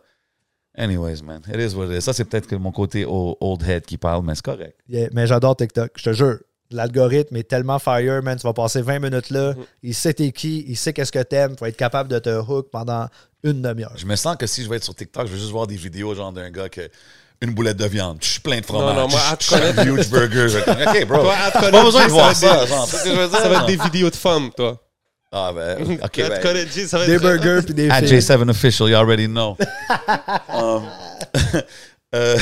Anyways, 0.76 1.22
man, 1.22 1.40
it 1.48 1.56
is 1.58 1.74
what 1.74 1.86
it 1.86 1.98
is. 1.98 2.02
Ça, 2.02 2.12
c'est 2.12 2.24
peut-être 2.24 2.46
que 2.46 2.56
mon 2.56 2.70
côté 2.70 3.06
old 3.06 3.62
head 3.66 3.86
qui 3.86 3.96
parle, 3.96 4.24
mais 4.24 4.34
c'est 4.34 4.44
correct. 4.44 4.78
Yeah, 4.88 5.08
mais 5.12 5.26
j'adore 5.26 5.56
TikTok, 5.56 5.92
je 5.96 6.02
te 6.04 6.12
jure. 6.12 6.38
L'algorithme 6.70 7.36
est 7.36 7.48
tellement 7.48 7.78
fire, 7.78 8.22
man. 8.22 8.36
Tu 8.36 8.46
vas 8.46 8.52
passer 8.52 8.82
20 8.82 8.98
minutes 8.98 9.30
là. 9.30 9.54
Il 9.82 9.94
sait 9.94 10.12
t'es 10.12 10.32
qui, 10.32 10.64
il 10.68 10.76
sait 10.76 10.92
qu'est-ce 10.92 11.12
que 11.12 11.22
t'aimes. 11.22 11.54
Tu 11.54 11.60
vas 11.60 11.68
être 11.68 11.76
capable 11.76 12.10
de 12.10 12.18
te 12.18 12.28
hook 12.28 12.70
pendant 12.70 13.06
une 13.44 13.62
demi-heure. 13.62 13.92
Je 13.96 14.04
me 14.04 14.16
sens 14.16 14.36
que 14.36 14.46
si 14.46 14.64
je 14.64 14.68
vais 14.68 14.76
être 14.76 14.84
sur 14.84 14.94
TikTok, 14.94 15.28
je 15.28 15.32
vais 15.32 15.38
juste 15.38 15.52
voir 15.52 15.66
des 15.66 15.76
vidéos 15.76 16.14
genre 16.14 16.32
d'un 16.32 16.50
gars 16.50 16.68
qui 16.68 16.80
a 16.80 16.88
une 17.42 17.52
boulette 17.54 17.76
de 17.76 17.84
viande, 17.86 18.18
je 18.22 18.26
suis 18.28 18.40
plein 18.40 18.60
de 18.60 18.64
fromage, 18.66 18.94
Non, 18.94 19.02
non, 19.02 19.08
moi, 19.08 19.20
à 19.30 19.36
te 19.36 19.48
connaître- 19.48 19.86
huge 19.86 20.08
burger. 20.10 20.48
Je- 20.48 20.58
Ok, 21.00 21.06
bro. 21.06 21.22
Toi, 21.22 21.34
à 21.44 21.50
te 21.50 21.70
Pas 21.70 21.82
besoin 21.84 22.06
de 22.06 22.10
voir 22.12 22.34
ça 22.34 22.62
être 22.62 22.68
genre. 22.68 22.88
Je 23.04 23.10
veux 23.10 23.28
dire? 23.28 23.38
Ça 23.38 23.48
va 23.48 23.56
être 23.56 23.66
des 23.66 23.76
vidéos 23.76 24.10
de 24.10 24.16
femmes, 24.16 24.50
toi. 24.56 24.82
Ah, 25.32 25.52
ben, 25.54 25.98
ok, 26.02 26.18
vas 26.20 26.38
te 26.38 26.42
connaître, 26.42 26.72
Jay, 26.72 26.86
ça 26.86 26.98
va 26.98 27.06
Des 27.06 27.14
être. 27.14 27.20
burgers 27.22 27.60
puis 27.64 27.74
des 27.74 27.90
At 27.90 28.00
filles. 28.02 28.18
J7 28.20 28.48
Official, 28.48 28.88
you 28.88 28.96
already 28.96 29.26
know. 29.26 29.56
um, 30.48 30.82
euh, 32.14 32.38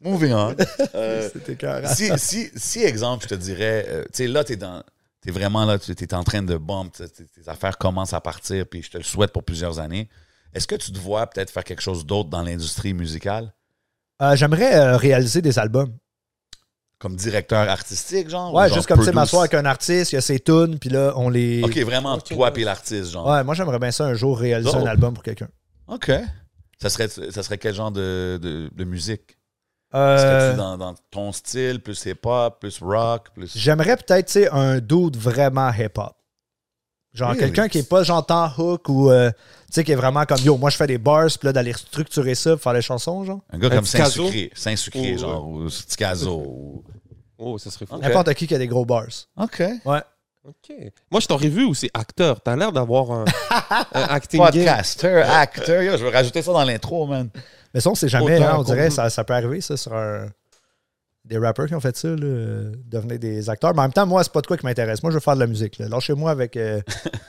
moving 0.00 0.32
on. 0.32 0.56
Euh, 0.94 1.28
C'était 1.32 1.56
si, 1.94 2.10
si, 2.18 2.50
si, 2.56 2.82
exemple, 2.84 3.24
je 3.24 3.34
te 3.34 3.34
dirais, 3.34 3.86
euh, 3.88 4.02
tu 4.04 4.24
sais, 4.24 4.26
là, 4.26 4.44
tu 4.44 4.54
es 4.54 4.56
dans. 4.56 4.82
T'es 5.20 5.30
vraiment 5.30 5.64
là, 5.64 5.78
tu 5.78 5.92
es 5.92 6.14
en 6.14 6.24
train 6.24 6.42
de 6.42 6.56
bomber, 6.56 6.90
tes, 6.90 7.06
tes 7.08 7.48
affaires 7.48 7.78
commencent 7.78 8.12
à 8.12 8.20
partir, 8.20 8.66
puis 8.66 8.82
je 8.82 8.90
te 8.90 8.98
le 8.98 9.04
souhaite 9.04 9.30
pour 9.32 9.44
plusieurs 9.44 9.78
années. 9.78 10.08
Est-ce 10.54 10.66
que 10.66 10.74
tu 10.74 10.92
te 10.92 10.98
vois 10.98 11.26
peut-être 11.26 11.50
faire 11.50 11.64
quelque 11.64 11.82
chose 11.82 12.04
d'autre 12.04 12.28
dans 12.28 12.42
l'industrie 12.42 12.94
musicale? 12.94 13.52
Euh, 14.20 14.36
J'aimerais 14.36 14.74
euh, 14.76 14.96
réaliser 14.96 15.42
des 15.42 15.58
albums. 15.58 15.96
Comme 16.98 17.16
directeur 17.16 17.68
artistique, 17.68 18.28
genre? 18.28 18.54
Ouais, 18.54 18.64
ou 18.64 18.68
genre 18.68 18.76
juste 18.76 18.86
comme 18.86 19.04
tu 19.04 19.10
m'asseoir 19.10 19.42
avec 19.42 19.54
un 19.54 19.64
artiste, 19.64 20.12
il 20.12 20.14
y 20.14 20.18
a 20.18 20.20
ses 20.20 20.38
tunes, 20.38 20.78
puis 20.78 20.88
là, 20.88 21.12
on 21.16 21.28
les. 21.30 21.62
Ok, 21.64 21.76
vraiment, 21.78 22.16
toi 22.18 22.52
puis 22.52 22.62
l'artiste, 22.62 23.10
genre. 23.10 23.26
Ouais, 23.26 23.42
moi, 23.42 23.54
j'aimerais 23.54 23.80
bien 23.80 23.90
ça 23.90 24.04
un 24.04 24.14
jour 24.14 24.38
réaliser 24.38 24.76
un 24.76 24.86
album 24.86 25.12
pour 25.14 25.24
quelqu'un. 25.24 25.48
Ok. 25.88 26.12
Ça 26.80 26.90
serait, 26.90 27.08
ça 27.08 27.42
serait 27.42 27.58
quel 27.58 27.74
genre 27.74 27.90
de, 27.90 28.38
de, 28.40 28.70
de 28.72 28.84
musique? 28.84 29.38
Euh, 29.94 30.56
dans, 30.56 30.78
dans 30.78 30.94
ton 31.10 31.32
style, 31.32 31.80
plus 31.80 32.02
hip-hop, 32.06 32.60
plus 32.60 32.78
rock, 32.80 33.28
plus. 33.34 33.52
J'aimerais 33.56 33.96
peut-être, 33.96 34.26
tu 34.26 34.32
sais, 34.32 34.48
un 34.50 34.78
dude 34.78 35.16
vraiment 35.16 35.70
hip-hop. 35.70 36.14
Genre 37.14 37.36
quelqu'un 37.36 37.68
qui 37.68 37.78
est 37.78 37.88
pas 37.88 38.02
j'entends 38.04 38.50
hook 38.56 38.88
ou, 38.88 39.10
euh, 39.10 39.30
tu 39.30 39.36
sais, 39.70 39.84
qui 39.84 39.92
est 39.92 39.96
vraiment 39.96 40.24
comme, 40.24 40.38
yo, 40.40 40.56
moi, 40.56 40.70
je 40.70 40.76
fais 40.76 40.86
des 40.86 40.96
bars, 40.98 41.26
puis 41.26 41.46
là, 41.46 41.52
d'aller 41.52 41.74
structurer 41.74 42.34
ça 42.34 42.52
pour 42.52 42.62
faire 42.62 42.72
les 42.72 42.80
chansons, 42.82 43.24
genre. 43.24 43.40
Un 43.52 43.58
gars 43.58 43.68
Un 43.68 43.76
comme? 43.76 43.84
Saint-Sucré, 43.86 44.50
Saint-Sucré, 44.54 45.14
Ou, 45.14 45.18
genre, 45.18 45.46
ou 45.48 45.68
Ticazo. 45.68 46.30
ou- 46.38 46.84
Oh, 47.38 47.58
ça 47.58 47.70
serait 47.70 47.86
fou. 47.86 47.98
N'importe 47.98 48.32
qui 48.34 48.46
qui 48.46 48.54
a 48.54 48.58
des 48.58 48.68
gros 48.68 48.84
bars. 48.84 49.04
OK. 49.36 49.62
Ouais. 49.84 50.00
Ok. 50.46 50.74
Moi, 51.10 51.20
je 51.20 51.26
t'aurais 51.26 51.48
vu 51.48 51.64
aussi 51.64 51.90
acteur. 51.92 52.40
T'as 52.40 52.56
l'air 52.56 52.72
d'avoir 52.72 53.10
un, 53.10 53.24
un 53.94 54.02
acting 54.04 54.40
game. 54.40 54.52
Podcaster, 54.52 55.22
acteur. 55.22 55.82
Yo, 55.82 55.96
je 55.98 56.04
vais 56.04 56.10
rajouter 56.10 56.40
ça 56.42 56.52
dans 56.52 56.64
l'intro, 56.64 57.06
man. 57.06 57.28
Mais 57.74 57.80
ça, 57.80 57.90
on 57.90 57.94
sait 57.94 58.08
jamais, 58.08 58.42
hein, 58.42 58.56
on 58.58 58.62
dirait, 58.62 58.90
ça, 58.90 59.10
ça 59.10 59.24
peut 59.24 59.34
arriver, 59.34 59.60
ça, 59.60 59.76
sur 59.76 59.94
un... 59.94 60.28
Des 61.32 61.38
rappers 61.38 61.66
qui 61.66 61.74
ont 61.74 61.80
fait 61.80 61.96
ça, 61.96 62.08
là, 62.08 62.16
euh, 62.22 62.72
devenir 62.90 63.18
des 63.18 63.48
acteurs. 63.48 63.72
Mais 63.74 63.80
en 63.80 63.84
même 63.84 63.92
temps, 63.92 64.06
moi, 64.06 64.22
c'est 64.22 64.32
pas 64.32 64.42
de 64.42 64.46
quoi 64.46 64.56
qui 64.58 64.66
m'intéresse. 64.66 65.02
Moi, 65.02 65.10
je 65.10 65.16
veux 65.16 65.20
faire 65.20 65.34
de 65.34 65.40
la 65.40 65.46
musique. 65.46 65.78
Là. 65.78 65.88
Lâchez-moi 65.88 66.30
avec, 66.30 66.56
euh, 66.58 66.80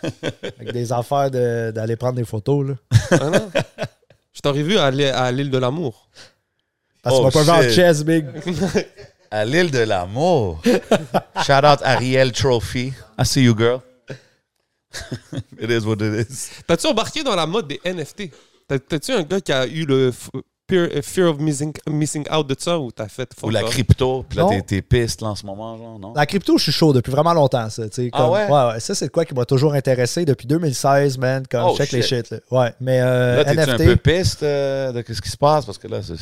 avec 0.59 0.73
des 0.73 0.91
affaires 0.91 1.31
de- 1.31 1.71
d'aller 1.71 1.95
prendre 1.95 2.15
des 2.15 2.25
photos. 2.25 2.67
Là. 2.67 2.75
Ah 3.11 3.29
non? 3.29 3.51
Je 4.33 4.41
t'aurais 4.41 4.63
vu 4.63 4.77
à 4.77 4.91
l'île 5.31 5.49
de 5.49 5.57
l'amour. 5.57 6.09
Parce 7.01 7.15
que 7.17 7.21
Oh, 7.23 7.29
tu 7.31 7.37
m'as 7.37 7.43
pas 7.45 7.61
vu 7.61 7.65
en 7.65 7.69
shit. 7.69 7.71
chess, 7.75 8.03
big. 8.03 8.25
À 9.31 9.45
l'île 9.45 9.71
de 9.71 9.79
l'amour. 9.79 10.61
Shout 11.45 11.65
out 11.65 11.79
Ariel 11.81 12.31
Trophy. 12.33 12.93
I 13.17 13.25
see 13.25 13.43
you, 13.43 13.55
girl. 13.57 13.79
it 15.59 15.69
is 15.71 15.85
what 15.87 15.95
it 16.01 16.29
is. 16.29 16.49
T'as-tu 16.67 16.85
embarqué 16.87 17.23
dans 17.23 17.35
la 17.35 17.47
mode 17.47 17.67
des 17.67 17.79
NFT? 17.83 18.29
T'as- 18.67 18.77
T'as-tu 18.79 19.11
un 19.11 19.23
gars 19.23 19.41
qui 19.41 19.51
a 19.51 19.65
eu 19.65 19.85
le 19.85 20.11
peer- 20.67 20.89
euh, 20.95 21.01
fear 21.01 21.29
of 21.29 21.39
missing, 21.39 21.73
missing 21.89 22.25
out 22.31 22.47
de 22.47 22.55
ça 22.57 22.79
ou 22.79 22.91
t'as 22.91 23.07
fait 23.07 23.29
Ou 23.43 23.49
la 23.49 23.63
crypto. 23.63 24.25
Puis 24.27 24.37
là, 24.37 24.45
t'es- 24.49 24.61
t'es 24.61 24.81
piste 24.81 25.21
là, 25.21 25.29
en 25.29 25.35
ce 25.35 25.45
moment, 25.45 25.77
genre, 25.77 25.99
non? 25.99 26.13
La 26.15 26.25
crypto, 26.25 26.57
je 26.57 26.63
suis 26.63 26.71
chaud 26.71 26.93
depuis 26.93 27.11
vraiment 27.11 27.33
longtemps, 27.33 27.69
ça. 27.69 27.83
Ah 27.85 28.17
comme- 28.17 28.29
ouais? 28.31 28.47
ouais, 28.49 28.79
Ça, 28.79 28.95
c'est 28.95 29.09
quoi 29.09 29.25
qui 29.25 29.33
m'a 29.33 29.45
toujours 29.45 29.73
intéressé 29.73 30.25
depuis 30.25 30.47
2016, 30.47 31.17
man. 31.17 31.43
Comme 31.49 31.65
Oh, 31.65 31.75
check 31.77 31.91
les 31.91 32.01
shit. 32.01 32.29
Là. 32.29 32.37
Ouais, 32.51 32.73
mais 32.79 32.99
euh, 33.01 33.37
Là, 33.37 33.45
t'es-tu 33.45 33.59
un 33.59 33.63
NFT, 33.77 33.85
peu 33.85 33.95
piste 33.97 34.43
euh, 34.43 34.91
de 34.91 35.03
ce 35.13 35.21
qui 35.21 35.29
se 35.29 35.37
passe? 35.37 35.65
Parce 35.65 35.77
que 35.77 35.87
là, 35.87 36.01
c'est. 36.01 36.15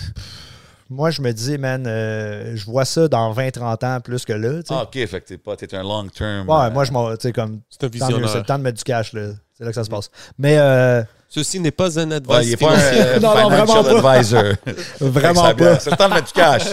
moi, 0.90 1.10
je 1.12 1.22
me 1.22 1.32
dis, 1.32 1.58
man, 1.58 1.86
euh, 1.88 2.56
je 2.56 2.66
vois 2.66 2.86
ça 2.86 3.08
dans 3.08 3.32
20-30 3.32 3.84
ans 3.86 4.00
plus 4.02 4.26
que 4.26 4.34
là. 4.34 4.62
tu 4.62 4.68
sais. 4.68 4.74
Ah, 4.78 4.84
ok, 4.84 4.94
fait 5.08 5.22
que 5.22 5.28
t'es 5.28 5.38
pas. 5.38 5.56
T'es 5.56 5.74
un 5.76 5.84
long 5.84 6.08
term. 6.08 6.50
ouais, 6.50 6.56
euh, 6.66 6.72
moi, 6.72 6.84
je 6.84 6.92
m'en. 6.92 7.12
Tu 7.16 7.22
sais, 7.22 7.32
comme. 7.32 7.62
C'est 7.70 7.84
un 7.86 7.90
C'est 8.28 8.38
le 8.40 8.44
temps 8.44 8.58
de 8.58 8.64
mettre 8.64 8.78
du 8.78 8.84
cash, 8.84 9.14
là. 9.14 9.30
C'est 9.58 9.64
là 9.64 9.70
que 9.70 9.76
ça 9.76 9.84
se 9.84 9.90
passe. 9.90 10.10
Mais 10.38 10.58
euh, 10.58 11.04
Ceci 11.34 11.62
n'est 11.62 11.72
pas 11.72 11.98
un 11.98 12.12
Ouais, 12.12 12.46
il 12.46 12.52
est 12.52 12.58
pas 12.58 12.76
un 12.76 12.78
euh, 12.78 13.18
Non, 13.22 13.34
non, 13.34 13.50
financial 13.50 13.84
vraiment 13.86 14.02
pas. 14.02 14.12
advisor. 14.12 14.44
vraiment 15.00 15.56
pas. 15.56 15.80
C'est 15.80 15.92
le 15.92 15.96
temps 15.96 16.10
de 16.10 16.14
mettre 16.14 16.28
du 16.28 16.34
cash. 16.34 16.64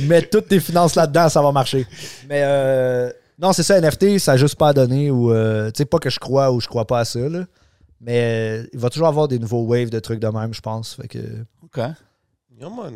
Mets 0.08 0.22
toutes 0.22 0.48
tes 0.48 0.58
finances 0.58 0.94
là-dedans, 0.94 1.28
ça 1.28 1.42
va 1.42 1.52
marcher. 1.52 1.86
Mais 2.30 2.40
euh, 2.44 3.10
Non, 3.38 3.52
c'est 3.52 3.62
ça, 3.62 3.78
NFT, 3.78 4.18
ça 4.18 4.32
n'a 4.32 4.38
juste 4.38 4.56
pas 4.56 4.68
à 4.68 4.72
donner. 4.72 5.10
Ou, 5.10 5.30
euh, 5.30 5.66
tu 5.66 5.72
sais, 5.78 5.84
pas 5.84 5.98
que 5.98 6.08
je 6.08 6.18
crois 6.18 6.50
ou 6.50 6.62
je 6.62 6.66
crois 6.66 6.86
pas 6.86 7.00
à 7.00 7.04
ça, 7.04 7.20
là. 7.20 7.44
Mais 8.00 8.62
euh, 8.62 8.66
il 8.72 8.78
va 8.78 8.88
toujours 8.88 9.06
avoir 9.06 9.28
des 9.28 9.38
nouveaux 9.38 9.66
waves 9.66 9.90
de 9.90 10.00
trucs 10.00 10.18
de 10.18 10.28
même, 10.28 10.54
je 10.54 10.62
pense. 10.62 10.94
Fait 10.94 11.08
que. 11.08 11.18
OK. 11.62 11.76
Yeah. 11.76 11.94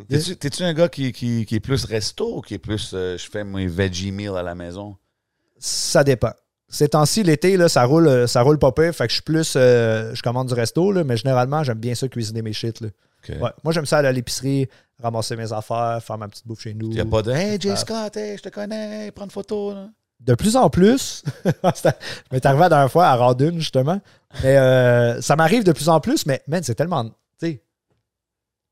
T'es-tu 0.08 0.36
t'es-tu 0.36 0.62
un 0.62 0.72
gars 0.72 0.88
qui, 0.88 1.12
qui, 1.12 1.44
qui 1.44 1.56
est 1.56 1.60
plus 1.60 1.84
resto 1.84 2.38
ou 2.38 2.40
qui 2.40 2.54
est 2.54 2.58
plus 2.58 2.92
euh, 2.94 3.18
je 3.18 3.28
fais 3.28 3.44
mes 3.44 3.66
veggie 3.66 4.12
meal 4.12 4.36
à 4.36 4.42
la 4.42 4.54
maison? 4.54 4.96
Ça 5.58 6.02
dépend. 6.02 6.32
Ces 6.68 6.88
temps-ci, 6.88 7.22
l'été, 7.22 7.68
ça 7.68 7.84
roule, 7.84 8.08
euh, 8.08 8.26
ça 8.26 8.42
roule 8.42 8.58
pas 8.58 8.72
pire. 8.72 8.92
Fait 8.94 9.04
que 9.06 9.10
je 9.10 9.14
suis 9.16 9.22
plus. 9.22 9.54
euh, 9.56 10.14
je 10.14 10.22
commande 10.22 10.48
du 10.48 10.54
resto, 10.54 10.90
là, 10.92 11.04
mais 11.04 11.16
généralement, 11.16 11.62
j'aime 11.62 11.78
bien 11.78 11.94
ça 11.94 12.08
cuisiner 12.08 12.42
mes 12.42 12.52
shit. 12.52 12.80
Là. 12.80 12.88
Ouais. 13.28 13.50
Moi, 13.64 13.72
j'aime 13.72 13.86
ça 13.86 13.98
aller 13.98 14.08
à 14.08 14.12
l'épicerie, 14.12 14.68
ramasser 15.02 15.36
mes 15.36 15.52
affaires, 15.52 15.98
faire 16.02 16.18
ma 16.18 16.28
petite 16.28 16.46
bouffe 16.46 16.60
chez 16.62 16.74
nous. 16.74 16.86
Il 16.90 16.94
n'y 16.94 17.00
a 17.00 17.04
pas 17.04 17.22
de 17.22 17.30
Hey, 17.32 17.60
Jay. 17.60 17.74
Scott, 17.76 18.16
hey, 18.16 18.36
je 18.36 18.42
te 18.42 18.48
connais, 18.48 19.10
prends 19.12 19.24
une 19.24 19.30
photo. 19.30 19.72
Là. 19.74 19.88
De 20.20 20.34
plus 20.34 20.56
en 20.56 20.70
plus, 20.70 21.22
ça 21.74 21.94
m'est 22.32 22.44
arrivé 22.46 22.62
la 22.62 22.68
dernière 22.68 22.90
fois 22.90 23.06
à 23.08 23.16
Radun, 23.16 23.58
justement. 23.58 24.00
Mais 24.42 24.56
euh, 24.56 25.20
ça 25.20 25.34
m'arrive 25.36 25.62
de 25.64 25.72
plus 25.72 25.88
en 25.88 26.00
plus, 26.00 26.24
mais 26.26 26.42
man, 26.46 26.62
c'est 26.62 26.74
tellement. 26.74 27.04
Tu 27.04 27.12
sais, 27.40 27.62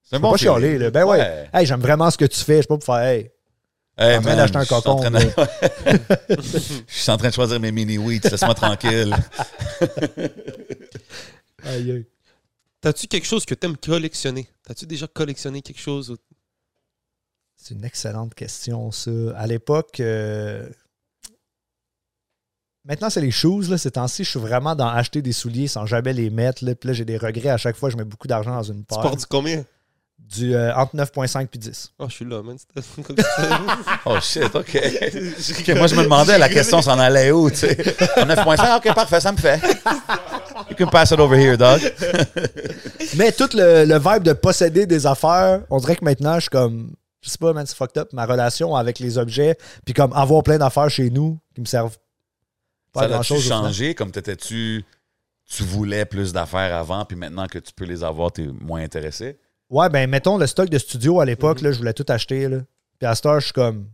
C'est 0.03 0.17
un 0.17 0.19
je 0.19 0.23
peux 0.23 0.31
pas 0.31 0.37
chialer. 0.37 0.79
Là. 0.79 0.91
Ben 0.91 1.05
ouais. 1.05 1.49
Hey, 1.53 1.67
j'aime 1.67 1.81
vraiment 1.81 2.11
ce 2.11 2.17
que 2.19 2.25
tu 2.25 2.39
fais. 2.41 2.57
Je 2.59 2.63
sais 2.63 2.67
pas 2.69 2.77
pour 2.77 2.85
faire. 2.85 3.03
Hey, 3.03 3.31
Hey, 3.97 4.17
en 4.17 4.23
train 4.23 4.31
man, 4.35 4.37
d'acheter 4.39 4.57
un 4.57 4.61
je 4.63 4.67
suis 4.67 4.75
en 4.75 4.81
cocon, 4.81 5.01
train 5.01 5.11
de- 5.13 5.19
Je 6.89 6.95
suis 6.99 7.11
en 7.11 7.17
train 7.17 7.29
de 7.29 7.35
choisir 7.35 7.61
mes 7.61 7.71
mini 7.71 7.97
wheats, 7.97 8.29
laisse-moi 8.29 8.55
tranquille. 8.55 9.15
aïe, 11.65 11.91
aïe. 11.93 12.07
T'as-tu 12.81 13.07
quelque 13.07 13.27
chose 13.27 13.45
que 13.47 13.55
t'aimes 13.55 13.77
collectionner? 13.77 14.49
T'as-tu 14.65 14.87
déjà 14.87 15.07
collectionné 15.07 15.63
quelque 15.63 15.81
chose? 15.81 16.17
C'est 17.57 17.75
une 17.75 17.85
excellente 17.85 18.35
question, 18.35 18.91
ça. 18.91 19.11
À 19.37 19.47
l'époque, 19.47 20.01
euh, 20.01 20.69
maintenant, 22.85 23.09
c'est 23.11 23.21
les 23.23 23.31
shoes. 23.31 23.63
Là. 23.71 23.79
Ces 23.79 23.93
temps-ci, 23.93 24.25
je 24.25 24.31
suis 24.31 24.41
vraiment 24.41 24.75
dans 24.75 24.89
acheter 24.89 25.23
des 25.23 25.33
souliers 25.33 25.69
sans 25.69 25.87
jamais 25.87 26.13
les 26.13 26.29
mettre. 26.31 26.65
Là. 26.65 26.75
Puis 26.75 26.89
là, 26.89 26.93
j'ai 26.93 27.05
des 27.07 27.17
regrets 27.17 27.49
à 27.51 27.57
chaque 27.57 27.77
fois. 27.77 27.89
Je 27.91 27.97
mets 27.97 28.05
beaucoup 28.05 28.27
d'argent 28.29 28.55
dans 28.57 28.63
une 28.65 28.81
Tu 28.81 28.87
paire. 28.87 29.01
portes 29.01 29.21
du 29.21 29.27
combien? 29.27 29.65
Du, 30.35 30.55
euh, 30.55 30.75
entre 30.75 30.97
9,5 30.97 31.47
puis 31.47 31.59
10. 31.59 31.93
Oh, 31.99 32.07
je 32.09 32.15
suis 32.15 32.25
là, 32.25 32.43
man. 32.43 32.57
C'était 32.59 33.03
comme 33.03 33.17
ça. 33.17 33.61
Oh 34.07 34.19
shit, 34.21 34.55
OK. 34.55 34.75
Moi, 35.77 35.87
je 35.87 35.95
me 35.95 36.03
demandais, 36.03 36.39
la 36.39 36.49
question 36.49 36.81
s'en 36.83 36.99
allait 36.99 37.31
où, 37.31 37.51
tu 37.51 37.57
sais? 37.57 37.75
9.5, 38.17 38.79
OK, 38.79 38.95
parfait, 38.95 39.21
ça 39.21 39.33
me 39.33 39.37
fait. 39.37 39.61
You 40.71 40.77
can 40.77 40.87
pass 40.89 41.11
it 41.11 41.21
over 41.21 41.37
here, 41.39 41.57
dog. 41.57 41.81
Mais 43.17 43.33
tout 43.33 43.49
le, 43.55 43.85
le 43.85 43.99
vibe 43.99 44.23
de 44.23 44.33
posséder 44.33 44.87
des 44.87 45.07
affaires, 45.07 45.63
on 45.71 45.79
dirait 45.79 45.97
que 45.97 46.05
maintenant, 46.05 46.35
je 46.37 46.41
suis 46.43 46.51
comme. 46.51 46.93
Je 47.21 47.31
sais 47.31 47.39
pas, 47.39 47.53
man, 47.53 47.65
c'est 47.67 47.77
fucked 47.77 47.97
up. 47.99 48.13
Ma 48.13 48.27
relation 48.27 48.75
avec 48.75 48.99
les 48.99 49.17
objets, 49.19 49.57
puis 49.85 49.95
comme 49.95 50.13
avoir 50.13 50.43
plein 50.43 50.59
d'affaires 50.59 50.91
chez 50.91 51.11
nous 51.11 51.39
qui 51.55 51.61
me 51.61 51.67
servent 51.67 51.97
pas 52.93 53.01
Ça 53.01 53.07
à 53.07 53.09
grand 53.09 53.21
a-tu 53.21 53.35
chose. 53.35 53.47
changé? 53.49 53.95
Comme 53.95 54.11
t'étais-tu... 54.11 54.85
Tu 55.47 55.63
voulais 55.63 56.07
plus 56.07 56.33
d'affaires 56.33 56.75
avant, 56.75 57.05
puis 57.05 57.17
maintenant 57.19 57.47
que 57.47 57.59
tu 57.59 57.71
peux 57.75 57.85
les 57.85 58.03
avoir, 58.03 58.33
t'es 58.33 58.47
moins 58.61 58.81
intéressé? 58.83 59.39
Ouais, 59.75 59.89
ben, 59.89 60.09
mettons 60.09 60.37
le 60.39 60.47
stock 60.47 60.69
de 60.69 60.79
studio 60.79 61.21
à 61.21 61.25
l'époque, 61.25 61.61
là, 61.61 61.73
je 61.73 61.79
voulais 61.79 61.93
tout 61.93 62.07
acheter. 62.09 62.49
Là. 62.49 62.59
Puis 62.99 63.07
à 63.07 63.15
cette 63.15 63.27
heure, 63.27 63.41
je 63.41 63.47
suis 63.47 63.53
comme. 63.53 63.89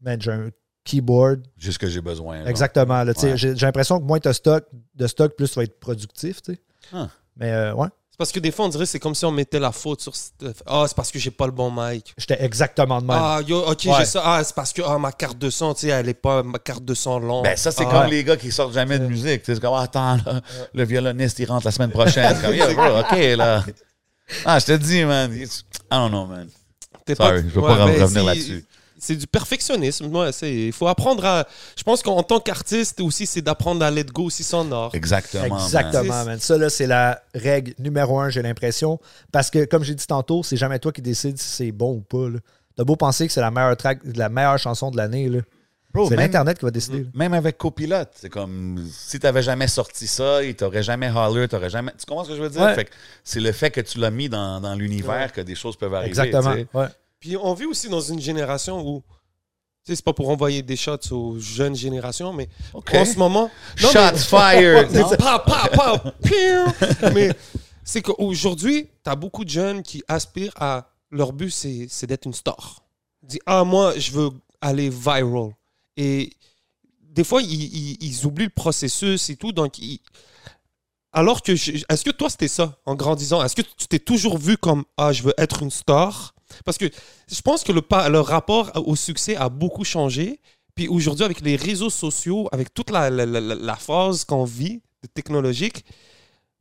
Man, 0.00 0.20
j'ai 0.20 0.30
un 0.32 0.48
keyboard. 0.84 1.42
Juste 1.58 1.74
ce 1.74 1.78
que 1.78 1.88
j'ai 1.88 2.00
besoin. 2.00 2.38
genre. 2.38 2.48
Exactement. 2.48 3.02
là, 3.02 3.12
tu 3.14 3.20
sais, 3.20 3.30
Ouais. 3.32 3.36
J'ai 3.36 3.56
j'ai 3.56 3.66
l'impression 3.66 3.98
que 3.98 4.04
moins 4.04 4.18
tu 4.20 4.28
as 4.28 4.32
stock, 4.34 4.64
de 4.94 5.06
stock, 5.06 5.34
plus 5.36 5.48
tu 5.50 5.56
vas 5.56 5.64
être 5.64 5.78
productif. 5.80 6.40
tu 6.42 6.52
sais. 6.54 6.60
Ah. 6.92 7.08
Mais 7.36 7.50
euh, 7.50 7.74
ouais, 7.74 7.88
C'est 8.10 8.16
parce 8.18 8.32
que 8.32 8.38
des 8.40 8.50
fois, 8.50 8.64
on 8.66 8.68
dirait 8.68 8.84
que 8.84 8.90
c'est 8.90 8.98
comme 9.00 9.14
si 9.14 9.24
on 9.26 9.30
mettait 9.30 9.58
la 9.58 9.72
faute 9.72 10.00
sur. 10.00 10.12
Ah, 10.64 10.84
c'est 10.88 10.96
parce 10.96 11.10
que 11.10 11.18
j'ai 11.18 11.30
pas 11.30 11.46
le 11.46 11.52
bon 11.52 11.70
mic. 11.70 12.14
j'étais 12.16 12.42
exactement 12.42 13.02
de 13.02 13.06
même. 13.06 13.16
Ah, 13.20 13.40
yo, 13.46 13.58
ok, 13.58 13.78
Ouais. 13.86 13.92
j'ai 13.98 14.04
ça. 14.06 14.22
Ah, 14.24 14.42
c'est 14.44 14.54
parce 14.54 14.72
que 14.72 14.80
ah, 14.86 14.96
ma 14.98 15.12
carte 15.12 15.36
de 15.38 15.50
son, 15.50 15.74
tu 15.74 15.80
sais, 15.82 15.88
elle 15.88 16.08
est 16.08 16.14
pas 16.14 16.42
ma 16.42 16.58
carte 16.58 16.84
de 16.84 16.94
son 16.94 17.18
long. 17.18 17.42
Ben, 17.42 17.56
ça, 17.56 17.72
c'est 17.72 17.84
Ah, 17.86 17.90
comme 17.90 18.00
ouais. 18.04 18.10
les 18.10 18.24
gars 18.24 18.36
qui 18.36 18.50
sortent 18.52 18.72
jamais 18.74 18.98
de 18.98 19.06
musique. 19.06 19.42
Tu 19.42 19.46
sais, 19.46 19.54
C'est 19.56 19.60
comme, 19.60 19.74
ah, 19.74 19.82
attends, 19.82 20.16
là, 20.24 20.40
le 20.72 20.84
violoniste, 20.84 21.38
il 21.40 21.46
rentre 21.46 21.66
la 21.66 21.72
semaine 21.72 21.90
prochaine. 21.90 22.34
C'est 22.40 22.56
comme, 22.66 22.74
bro, 22.74 23.00
OK, 23.00 23.18
là. 23.36 23.64
Ah, 24.44 24.58
je 24.58 24.66
te 24.66 24.72
dis, 24.72 25.04
man. 25.04 25.32
it's- 25.32 25.64
I 25.90 25.94
don't 25.94 26.10
know, 26.10 26.26
man. 26.26 26.48
T'es 27.04 27.14
Sorry, 27.14 27.38
je 27.42 27.54
veux 27.54 27.60
Ouais, 27.60 27.68
pas 27.76 27.84
revenir 27.84 28.08
c'est- 28.08 28.22
là-dessus. 28.22 28.64
C'est 28.98 29.14
du 29.14 29.26
perfectionnisme. 29.26 30.06
Ouais, 30.16 30.32
c'est- 30.32 30.52
il 30.52 30.72
faut 30.72 30.88
apprendre 30.88 31.24
à. 31.24 31.46
Je 31.76 31.82
pense 31.82 32.02
qu'en 32.02 32.22
tant 32.22 32.40
qu'artiste 32.40 33.00
aussi, 33.02 33.26
c'est 33.26 33.42
d'apprendre 33.42 33.84
à 33.84 33.90
let 33.90 34.04
go 34.04 34.24
aussi 34.24 34.42
son 34.42 34.72
art. 34.72 34.90
Exactement. 34.94 35.44
Exactement, 35.62 36.02
man. 36.04 36.26
man. 36.26 36.40
Ça, 36.40 36.56
là, 36.56 36.70
c'est 36.70 36.86
la 36.86 37.20
règle 37.34 37.74
numéro 37.78 38.18
un, 38.18 38.30
j'ai 38.30 38.42
l'impression. 38.42 38.98
Parce 39.30 39.50
que, 39.50 39.64
comme 39.66 39.84
j'ai 39.84 39.94
dit 39.94 40.06
tantôt, 40.06 40.42
c'est 40.42 40.56
jamais 40.56 40.78
toi 40.78 40.92
qui 40.92 41.02
décides 41.02 41.38
si 41.38 41.48
c'est 41.48 41.72
bon 41.72 41.96
ou 41.96 42.00
pas. 42.00 42.30
là. 42.30 42.38
T'as 42.74 42.84
beau 42.84 42.96
penser 42.96 43.26
que 43.26 43.32
c'est 43.32 43.40
la 43.40 43.50
meilleure 43.50 43.76
track, 43.76 44.00
la 44.14 44.28
meilleure 44.30 44.58
chanson 44.58 44.90
de 44.90 44.96
l'année. 44.96 45.30
C'est 46.08 46.16
l'Internet 46.16 46.58
qui 46.58 46.64
va 46.64 46.70
décider. 46.70 47.00
là. 47.04 47.08
même 47.14 47.32
avec 47.34 47.56
Copilote, 47.58 48.10
c'est 48.14 48.28
comme 48.30 48.86
si 48.92 49.18
t'avais 49.18 49.42
jamais 49.42 49.68
sorti 49.68 50.06
ça, 50.06 50.42
il 50.42 50.54
t'aurait 50.56 50.82
jamais 50.82 51.10
holler, 51.10 51.48
t'aurais 51.48 51.70
jamais. 51.70 51.92
Tu 51.98 52.04
comprends 52.06 52.24
ce 52.24 52.30
que 52.30 52.36
je 52.36 52.42
veux 52.42 52.50
dire? 52.50 52.62
Ouais. 52.62 52.86
C'est 53.24 53.40
le 53.40 53.52
fait 53.52 53.70
que 53.70 53.80
tu 53.80 53.98
l'as 53.98 54.10
mis 54.10 54.28
dans, 54.28 54.60
dans 54.60 54.74
l'univers 54.74 55.32
que 55.32 55.40
des 55.40 55.54
choses 55.54 55.76
peuvent 55.76 55.94
arriver. 55.94 56.08
Exactement. 56.10 56.54
tu. 56.54 56.66
Ouais. 56.76 56.86
Puis 57.20 57.36
on 57.36 57.54
vit 57.54 57.66
aussi 57.66 57.88
dans 57.88 58.00
une 58.00 58.20
génération 58.20 58.86
où. 58.86 59.02
Tu 59.84 59.92
sais, 59.92 59.96
c'est 59.96 60.04
pas 60.04 60.12
pour 60.12 60.28
envoyer 60.30 60.62
des 60.62 60.74
shots 60.74 61.12
aux 61.12 61.38
jeunes 61.38 61.76
générations, 61.76 62.32
mais 62.32 62.48
en 62.74 63.04
ce 63.04 63.16
moment. 63.18 63.48
Non, 63.80 63.88
Shots 63.88 63.98
mais- 64.12 64.18
fired! 64.18 65.16
Pa, 65.16 65.38
pa, 65.38 65.68
pa. 65.72 66.14
Mais 67.14 67.30
c'est 67.84 68.02
qu'aujourd'hui, 68.02 68.88
tu 69.04 69.10
as 69.10 69.14
beaucoup 69.14 69.44
de 69.44 69.50
jeunes 69.50 69.82
qui 69.82 70.02
aspirent 70.08 70.52
à. 70.56 70.88
Leur 71.12 71.32
but, 71.32 71.50
c'est 71.50 71.86
c'est 71.88 72.08
d'être 72.08 72.26
une 72.26 72.34
star. 72.34 72.82
Disent 73.22 73.38
Ah, 73.46 73.62
moi, 73.62 73.92
je 73.96 74.10
veux 74.10 74.30
aller 74.60 74.90
viral. 74.90 75.50
Et 75.96 76.32
des 77.00 77.24
fois, 77.24 77.40
ils, 77.42 78.02
ils- 78.02 78.26
oublient 78.26 78.44
le 78.44 78.50
processus 78.50 79.30
et 79.30 79.36
tout. 79.36 79.52
Donc, 79.52 79.78
alors 81.12 81.42
que. 81.42 81.52
Est-ce 81.52 82.04
que 82.04 82.10
toi, 82.10 82.28
c'était 82.30 82.48
ça 82.48 82.78
en 82.84 82.94
grandissant? 82.94 83.42
Est-ce 83.42 83.56
que 83.56 83.62
tu 83.62 83.86
t'es 83.88 83.98
toujours 83.98 84.38
vu 84.38 84.56
comme 84.56 84.84
Ah, 84.96 85.12
je 85.12 85.22
veux 85.22 85.34
être 85.38 85.62
une 85.62 85.70
star 85.70 86.34
Parce 86.64 86.76
que 86.78 86.90
je 87.30 87.40
pense 87.40 87.64
que 87.64 87.72
le, 87.72 87.82
pa- 87.82 88.08
le 88.08 88.20
rapport 88.20 88.70
au 88.86 88.96
succès 88.96 89.36
a 89.36 89.48
beaucoup 89.48 89.84
changé. 89.84 90.40
Puis 90.74 90.88
aujourd'hui, 90.88 91.24
avec 91.24 91.40
les 91.40 91.56
réseaux 91.56 91.88
sociaux, 91.88 92.48
avec 92.52 92.74
toute 92.74 92.90
la, 92.90 93.08
la, 93.08 93.24
la- 93.24 93.76
phase 93.76 94.24
qu'on 94.26 94.44
vit 94.44 94.82
technologique, 95.14 95.84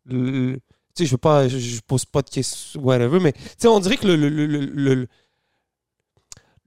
tu 0.09 0.61
sais, 0.95 1.05
je 1.05 1.11
veux 1.11 1.17
pas, 1.17 1.49
je, 1.49 1.79
pose 1.81 2.05
pas 2.05 2.21
de 2.21 2.29
questions, 2.29 2.79
whatever, 2.79 3.19
mais 3.19 3.33
tu 3.33 3.39
sais, 3.57 3.67
on 3.67 3.79
dirait 3.81 3.97
que 3.97 4.07
le- 4.07 4.15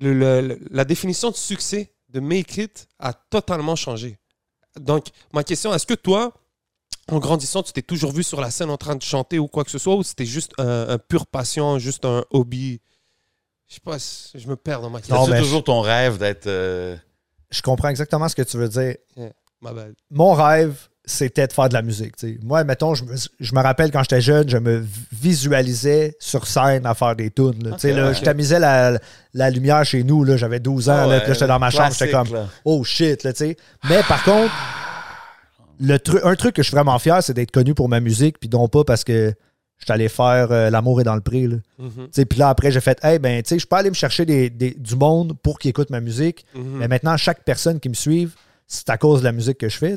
le- 0.01 0.59
la 0.70 0.85
définition 0.85 1.31
de 1.31 1.36
succès, 1.36 1.93
de 2.09 2.20
make 2.20 2.56
it, 2.56 2.89
a 2.98 3.12
totalement 3.12 3.76
changé. 3.76 4.18
Donc, 4.78 5.06
ma 5.32 5.44
question, 5.44 5.74
est-ce 5.74 5.86
que 5.86 5.94
toi, 5.94 6.32
en 7.10 7.18
grandissant, 7.18 7.62
tu 7.62 7.72
t'es 7.72 7.82
toujours 7.82 8.12
vu 8.12 8.22
sur 8.22 8.40
la 8.40 8.51
scène 8.51 8.70
en 8.70 8.76
train 8.76 8.97
de 8.97 9.02
chanter 9.02 9.39
ou 9.39 9.48
quoi 9.48 9.64
que 9.64 9.70
ce 9.70 9.78
soit, 9.78 9.94
ou 9.94 10.02
c'était 10.02 10.26
juste 10.26 10.52
un, 10.59 10.89
un 10.89 10.98
pure 10.98 11.26
passion, 11.26 11.78
juste 11.78 12.05
un 12.05 12.24
hobby? 12.30 12.80
Je 13.66 13.74
sais 13.74 13.80
pas, 13.80 13.98
je 13.98 14.47
me 14.48 14.56
perds 14.56 14.80
dans 14.80 14.90
ma 14.90 14.98
question. 15.01 15.16
Non, 15.16 15.26
C'est 15.26 15.39
toujours 15.40 15.64
ton 15.64 15.80
rêve 15.80 16.16
d'être. 16.18 16.47
euh, 16.47 16.97
Je 17.51 17.60
comprends 17.60 17.89
exactement 17.89 18.28
ce 18.28 18.35
que 18.36 18.43
tu 18.43 18.56
veux 18.56 18.68
dire. 18.68 18.97
Ma 19.60 19.72
bad. 19.72 19.94
Mon 20.10 20.32
rêve, 20.32 20.89
c'était 21.10 21.47
de 21.47 21.52
faire 21.52 21.68
de 21.68 21.74
la 21.74 21.82
musique. 21.82 22.12
Moi, 22.43 22.64
mettons, 22.64 22.94
je 22.94 23.05
me, 23.05 23.16
je 23.40 23.55
me 23.55 23.60
rappelle 23.62 23.90
quand 23.90 24.02
j'étais 24.02 24.20
jeune, 24.20 24.48
je 24.48 24.59
me 24.59 24.85
visualisais 25.12 26.16
sur 26.20 26.47
scène 26.47 26.85
à 26.86 26.94
faire 26.94 27.16
des 27.16 27.30
tunes. 27.30 27.62
là. 27.64 27.76
Je 28.12 28.22
tamisais 28.24 28.59
la, 28.59 28.98
la 29.35 29.51
lumière 29.51 29.85
chez 29.85 30.05
nous. 30.05 30.22
là, 30.24 30.36
J'avais 30.36 30.60
12 30.60 30.89
ans. 30.89 30.97
là, 30.97 31.09
ouais, 31.09 31.18
puis 31.20 31.28
là, 31.28 31.35
j'étais 31.35 31.47
dans 31.47 31.59
ma 31.59 31.70
chambre. 31.70 31.93
J'étais 31.98 32.10
comme, 32.12 32.28
oh 32.64 32.85
shit. 32.85 33.24
Là. 33.24 33.32
Mais 33.89 34.02
par 34.06 34.22
contre, 34.22 34.52
le 35.80 35.97
tru- 35.98 36.20
un 36.24 36.35
truc 36.35 36.55
que 36.56 36.62
je 36.62 36.68
suis 36.68 36.74
vraiment 36.74 36.98
fier, 36.98 37.22
c'est 37.22 37.35
d'être 37.35 37.52
connu 37.52 37.74
pour 37.74 37.89
ma 37.89 38.01
musique, 38.01 38.39
puis 38.40 38.48
non 38.48 38.68
pas 38.68 38.85
parce 38.85 39.05
que 39.05 39.32
je 39.78 39.85
suis 39.85 39.93
allé 39.93 40.09
faire 40.09 40.48
euh, 40.51 40.70
L'amour 40.70 41.01
est 41.01 41.05
dans 41.05 41.14
le 41.14 41.20
pré. 41.20 41.47
Là. 41.47 41.56
Mhm, 41.78 42.09
sais, 42.10 42.24
Puis 42.24 42.39
là, 42.40 42.48
après, 42.48 42.72
j'ai 42.72 42.80
fait, 42.80 42.98
hey, 43.05 43.18
ben, 43.20 43.43
tu 43.43 43.51
sais, 43.51 43.59
je 43.60 43.66
peux 43.66 43.76
aller 43.76 43.90
me 43.90 43.94
chercher 43.94 44.24
des, 44.26 44.51
des- 44.51 44.74
du 44.76 44.97
monde 44.97 45.35
pour 45.40 45.59
qu'ils 45.59 45.68
écoutent 45.70 45.90
ma 45.90 46.01
musique. 46.01 46.44
mhm. 46.55 46.78
Mais 46.78 46.89
maintenant, 46.89 47.16
chaque 47.16 47.44
personne 47.44 47.78
qui 47.78 47.89
me 47.89 47.94
suive, 47.94 48.32
c'est 48.66 48.90
à 48.90 48.98
cause 48.98 49.20
de 49.20 49.24
la 49.24 49.32
musique 49.32 49.59
que 49.59 49.68
je 49.68 49.78
fais. 49.78 49.97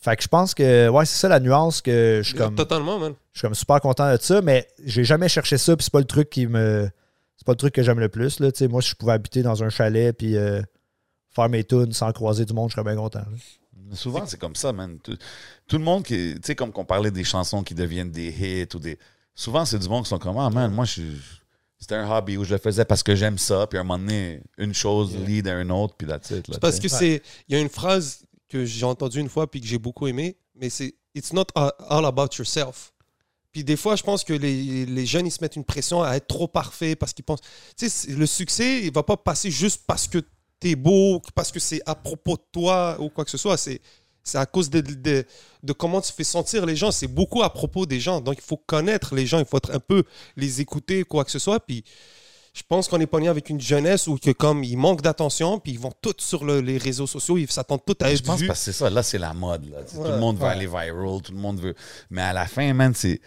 Fait 0.00 0.16
que 0.16 0.22
je 0.22 0.28
pense 0.28 0.54
que, 0.54 0.88
ouais, 0.88 1.04
c'est 1.06 1.16
ça 1.18 1.28
la 1.28 1.40
nuance 1.40 1.80
que 1.82 2.20
je 2.22 2.28
suis 2.28 2.38
comme, 2.38 2.54
Totalement, 2.54 2.98
man. 3.00 3.14
je 3.32 3.38
suis 3.40 3.46
comme 3.46 3.54
super 3.54 3.80
content 3.80 4.12
de 4.12 4.18
ça, 4.20 4.40
mais 4.42 4.68
j'ai 4.84 5.02
jamais 5.04 5.28
cherché 5.28 5.58
ça, 5.58 5.76
puis 5.76 5.82
c'est 5.84 5.92
pas 5.92 5.98
le 5.98 6.04
truc 6.04 6.30
qui 6.30 6.46
me. 6.46 6.88
C'est 7.36 7.44
pas 7.44 7.52
le 7.52 7.56
truc 7.56 7.74
que 7.74 7.82
j'aime 7.82 7.98
le 8.00 8.08
plus, 8.08 8.40
là. 8.40 8.50
Tu 8.52 8.58
sais, 8.58 8.68
moi, 8.68 8.80
si 8.82 8.90
je 8.90 8.94
pouvais 8.94 9.12
habiter 9.12 9.42
dans 9.42 9.62
un 9.64 9.70
chalet, 9.70 10.16
puis 10.16 10.36
euh, 10.36 10.60
faire 11.30 11.48
mes 11.48 11.64
tunes 11.64 11.92
sans 11.92 12.12
croiser 12.12 12.44
du 12.44 12.52
monde, 12.52 12.68
je 12.70 12.74
serais 12.74 12.84
bien 12.84 12.96
content. 12.96 13.20
là. 13.20 13.36
Souvent, 13.94 14.24
c'est 14.26 14.38
comme 14.38 14.54
ça, 14.54 14.72
man. 14.72 14.98
Tout, 15.02 15.16
tout 15.66 15.78
le 15.78 15.84
monde 15.84 16.04
qui. 16.04 16.34
Tu 16.34 16.40
sais, 16.44 16.54
comme 16.54 16.72
qu'on 16.72 16.84
parlait 16.84 17.10
des 17.10 17.24
chansons 17.24 17.62
qui 17.62 17.74
deviennent 17.74 18.10
des 18.10 18.28
hits 18.28 18.68
ou 18.76 18.78
des. 18.78 18.98
Souvent, 19.34 19.64
c'est 19.64 19.78
du 19.78 19.88
monde 19.88 20.04
qui 20.04 20.10
sont 20.10 20.18
comme, 20.18 20.36
ah, 20.38 20.50
man, 20.50 20.70
moi, 20.72 20.84
je 20.84 20.92
suis. 20.92 21.20
C'était 21.80 21.94
un 21.94 22.10
hobby 22.10 22.36
où 22.36 22.44
je 22.44 22.52
le 22.54 22.58
faisais 22.58 22.84
parce 22.84 23.02
que 23.04 23.14
j'aime 23.14 23.38
ça, 23.38 23.66
puis 23.68 23.78
à 23.78 23.82
un 23.82 23.84
moment 23.84 23.98
donné, 24.00 24.42
une 24.58 24.74
chose 24.74 25.16
lead 25.16 25.46
à 25.46 25.60
une 25.60 25.70
autre, 25.70 25.94
puis 25.96 26.08
là, 26.08 26.18
C'est 26.20 26.58
parce 26.60 26.80
que 26.80 26.88
c'est. 26.88 27.22
Il 27.48 27.54
y 27.54 27.58
a 27.58 27.60
une 27.60 27.68
phrase 27.68 28.24
que 28.48 28.64
j'ai 28.64 28.84
entendue 28.84 29.20
une 29.20 29.28
fois 29.28 29.50
puis 29.50 29.60
que 29.60 29.66
j'ai 29.66 29.78
beaucoup 29.78 30.06
aimé, 30.06 30.36
mais 30.54 30.70
c'est 30.70 30.94
It's 31.14 31.32
not 31.32 31.46
all 31.56 32.04
about 32.04 32.28
yourself. 32.38 32.92
Puis 33.50 33.64
des 33.64 33.76
fois, 33.76 33.96
je 33.96 34.02
pense 34.02 34.24
que 34.24 34.32
les, 34.32 34.86
les 34.86 35.06
jeunes, 35.06 35.26
ils 35.26 35.32
se 35.32 35.38
mettent 35.40 35.56
une 35.56 35.64
pression 35.64 36.02
à 36.02 36.14
être 36.16 36.26
trop 36.28 36.46
parfait 36.46 36.94
parce 36.94 37.12
qu'ils 37.12 37.24
pensent. 37.24 37.40
Tu 37.76 37.88
sais, 37.88 38.12
le 38.12 38.26
succès, 38.26 38.82
il 38.84 38.92
va 38.92 39.02
pas 39.02 39.16
passer 39.16 39.50
juste 39.50 39.82
parce 39.86 40.06
que 40.06 40.18
t'es 40.60 40.76
beau, 40.76 41.20
parce 41.34 41.50
que 41.50 41.58
c'est 41.58 41.80
à 41.86 41.94
propos 41.94 42.36
de 42.36 42.42
toi 42.52 42.96
ou 43.00 43.08
quoi 43.08 43.24
que 43.24 43.30
ce 43.30 43.38
soit. 43.38 43.56
C'est 43.56 43.80
c'est 44.28 44.38
à 44.38 44.46
cause 44.46 44.68
de, 44.68 44.80
de, 44.82 45.24
de 45.62 45.72
comment 45.72 46.00
tu 46.02 46.12
fais 46.12 46.24
sentir 46.24 46.66
les 46.66 46.76
gens. 46.76 46.90
C'est 46.90 47.08
beaucoup 47.08 47.42
à 47.42 47.50
propos 47.50 47.86
des 47.86 47.98
gens. 47.98 48.20
Donc, 48.20 48.36
il 48.38 48.44
faut 48.44 48.58
connaître 48.58 49.14
les 49.14 49.26
gens. 49.26 49.38
Il 49.38 49.46
faut 49.46 49.56
être 49.56 49.74
un 49.74 49.80
peu 49.80 50.04
les 50.36 50.60
écouter, 50.60 51.02
quoi 51.04 51.24
que 51.24 51.30
ce 51.30 51.38
soit. 51.38 51.60
Puis, 51.60 51.82
je 52.54 52.62
pense 52.68 52.88
qu'on 52.88 53.00
est 53.00 53.06
pogné 53.06 53.28
avec 53.28 53.50
une 53.50 53.60
jeunesse 53.60 54.06
où 54.08 54.16
que 54.18 54.30
comme 54.30 54.64
ils 54.64 54.76
manquent 54.76 55.02
d'attention, 55.02 55.58
puis 55.58 55.72
ils 55.72 55.78
vont 55.78 55.92
tous 56.02 56.14
sur 56.18 56.44
le- 56.44 56.60
les 56.60 56.78
réseaux 56.78 57.06
sociaux, 57.06 57.38
ils 57.38 57.50
s'attendent 57.50 57.84
tous 57.86 57.96
à 58.04 58.08
Je 58.08 58.14
être 58.16 58.24
pense 58.24 58.40
vus. 58.40 58.46
parce 58.46 58.58
que 58.60 58.64
c'est 58.66 58.72
ça. 58.78 58.90
Là, 58.90 59.02
c'est 59.02 59.18
la 59.18 59.32
mode. 59.34 59.70
là. 59.70 59.78
Tout 59.82 60.02
le 60.02 60.18
monde 60.18 60.38
veut 60.38 60.46
aller 60.46 60.66
viral. 60.66 61.20
Tout 61.22 61.32
le 61.32 61.38
monde 61.38 61.60
veut. 61.60 61.74
Mais 62.10 62.22
à 62.22 62.32
la 62.32 62.46
fin, 62.46 62.72
man, 62.74 62.92
c'est 62.94 63.20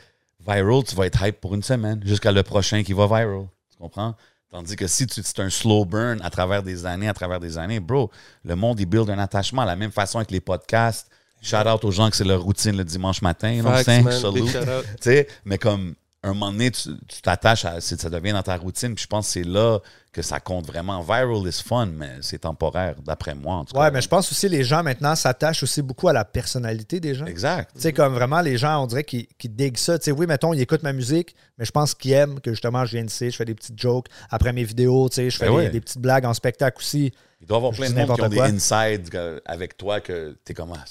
viral, 0.46 0.84
tu 0.84 0.96
vas 0.96 1.06
être 1.06 1.22
hype 1.26 1.40
pour 1.40 1.56
une 1.56 1.64
semaine 1.64 2.02
jusqu'à 2.06 2.32
le 2.32 2.44
prochain 2.44 2.84
qui 2.84 2.94
va 2.94 3.06
viral. 3.08 3.48
Tu 3.72 3.78
comprends? 3.78 4.16
Tandis 4.50 4.76
que 4.76 4.86
si 4.88 5.08
tu 5.08 5.22
c'est 5.24 5.40
un 5.40 5.50
slow 5.50 5.86
burn 5.86 6.20
à 6.22 6.30
travers 6.30 6.62
des 6.62 6.86
années, 6.86 7.08
à 7.08 7.14
travers 7.14 7.40
des 7.40 7.58
années, 7.58 7.80
bro, 7.80 8.12
le 8.44 8.56
monde, 8.58 8.80
il 8.82 8.86
build 8.86 9.10
un 9.10 9.20
attachement. 9.20 9.64
La 9.64 9.78
même 9.78 9.92
façon 9.92 10.18
avec 10.18 10.30
les 10.32 10.42
podcasts. 10.42 11.08
Shout 11.42 11.56
out 11.68 11.84
aux 11.86 11.92
gens 11.92 12.10
que 12.10 12.16
c'est 12.18 12.26
leur 12.26 12.42
routine 12.44 12.76
le 12.76 12.84
dimanche 12.84 13.22
matin. 13.22 13.62
Facts, 13.64 13.88
man. 13.88 14.12
Shout 14.12 14.28
out. 14.28 15.26
Mais 15.46 15.58
comme 15.58 15.96
un 16.30 16.34
moment 16.34 16.52
donné, 16.52 16.70
tu 16.70 16.90
t'attaches 17.24 17.66
à. 17.66 17.82
Ça 17.82 18.10
devient 18.10 18.32
dans 18.34 18.44
ta 18.44 18.56
routine. 18.56 18.94
Puis 18.94 19.04
je 19.04 19.08
pense 19.08 19.26
que 19.28 19.34
c'est 19.34 19.44
là 19.44 19.80
que 20.12 20.22
ça 20.22 20.40
compte 20.40 20.68
vraiment. 20.68 21.02
Viral 21.02 21.48
is 21.48 21.64
fun, 21.66 21.88
mais 21.88 22.18
c'est 22.22 22.40
temporaire, 22.40 22.96
d'après 23.04 23.34
moi, 23.34 23.56
en 23.56 23.66
tout 23.66 23.74
cas. 23.74 23.80
Ouais, 23.82 23.92
mais 23.92 24.02
je 24.02 24.08
pense 24.08 24.32
aussi 24.32 24.48
les 24.48 24.64
gens 24.64 24.84
maintenant 24.84 25.16
s'attachent 25.16 25.64
aussi 25.64 25.82
beaucoup 25.82 26.10
à 26.10 26.14
la 26.14 26.24
personnalité 26.26 27.00
des 27.00 27.16
gens. 27.16 27.26
Exact. 27.26 27.72
Tu 27.74 27.82
sais, 27.82 27.94
comme 27.94 28.14
vraiment, 28.14 28.42
les 28.42 28.58
gens, 28.58 28.84
on 28.84 28.88
dirait 28.88 29.04
qu'ils 29.04 29.28
diguent 29.44 29.78
ça. 29.78 29.98
Tu 29.98 30.06
sais, 30.06 30.12
oui, 30.12 30.28
mettons, 30.28 30.54
ils 30.54 30.62
écoutent 30.62 30.84
ma 30.84 30.94
musique, 30.94 31.36
mais 31.58 31.66
je 31.66 31.72
pense 31.72 31.96
qu'ils 31.96 32.12
aiment 32.12 32.40
que 32.40 32.52
justement, 32.52 32.86
je 32.86 32.98
viens 32.98 33.06
ici, 33.06 33.32
je 33.32 33.36
fais 33.36 33.46
des 33.46 33.56
petites 33.56 33.80
jokes 33.80 34.08
après 34.30 34.54
mes 34.54 34.64
vidéos, 34.64 35.10
tu 35.10 35.16
sais, 35.16 35.30
je 35.30 35.38
fais 35.38 35.46
Ben 35.48 35.52
des, 35.54 35.58
ouais. 35.58 35.70
des 35.70 35.82
petites 35.82 36.02
blagues 36.02 36.26
en 36.26 36.34
spectacle 36.34 36.78
aussi. 36.78 37.12
Il 37.42 37.48
doit 37.48 37.56
y 37.56 37.60
avoir 37.60 37.74
Je 37.74 37.82
plein 37.82 37.90
de 37.90 37.96
monde 38.08 38.16
qui 38.16 38.22
ont 38.22 38.30
des 38.30 38.40
insides 38.42 39.10
que- 39.10 39.42
avec 39.46 39.76
toi 39.76 40.00
que 40.02 40.38
t'es 40.46 40.54
comme 40.54 40.74
ah, 40.76 40.84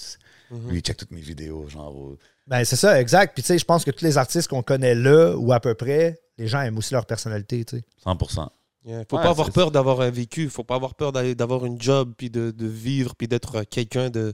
Mhm. 0.52 0.68
Lui, 0.70 0.78
il 0.78 0.82
check 0.82 0.96
toutes 0.96 1.12
mes 1.12 1.20
vidéos, 1.20 1.68
genre. 1.68 1.94
Ben, 2.50 2.64
c'est 2.64 2.76
ça, 2.76 3.00
exact. 3.00 3.32
Puis, 3.34 3.42
tu 3.42 3.46
sais, 3.46 3.58
je 3.58 3.64
pense 3.64 3.84
que 3.84 3.90
tous 3.92 4.04
les 4.04 4.18
artistes 4.18 4.48
qu'on 4.48 4.62
connaît 4.62 4.94
là, 4.94 5.34
ou 5.36 5.52
à 5.52 5.60
peu 5.60 5.74
près, 5.74 6.18
les 6.36 6.48
gens 6.48 6.60
aiment 6.60 6.76
aussi 6.78 6.92
leur 6.92 7.06
personnalité, 7.06 7.64
tu 7.64 7.78
sais. 7.78 7.84
100%. 8.04 8.48
Il 8.84 9.04
faut 9.08 9.16
Ouais, 9.18 9.22
pas 9.22 9.28
avoir 9.30 9.50
peur 9.52 9.70
d'avoir 9.70 10.00
un 10.00 10.10
vécu. 10.10 10.48
faut 10.48 10.64
pas 10.64 10.74
avoir 10.74 10.94
peur 10.94 11.12
d'aller 11.12 11.34
d'avoir 11.34 11.64
une 11.64 11.80
job, 11.80 12.12
puis 12.16 12.28
de, 12.28 12.50
de 12.50 12.66
vivre, 12.66 13.14
puis 13.14 13.28
d'être 13.28 13.62
quelqu'un 13.64 14.10
de 14.10 14.32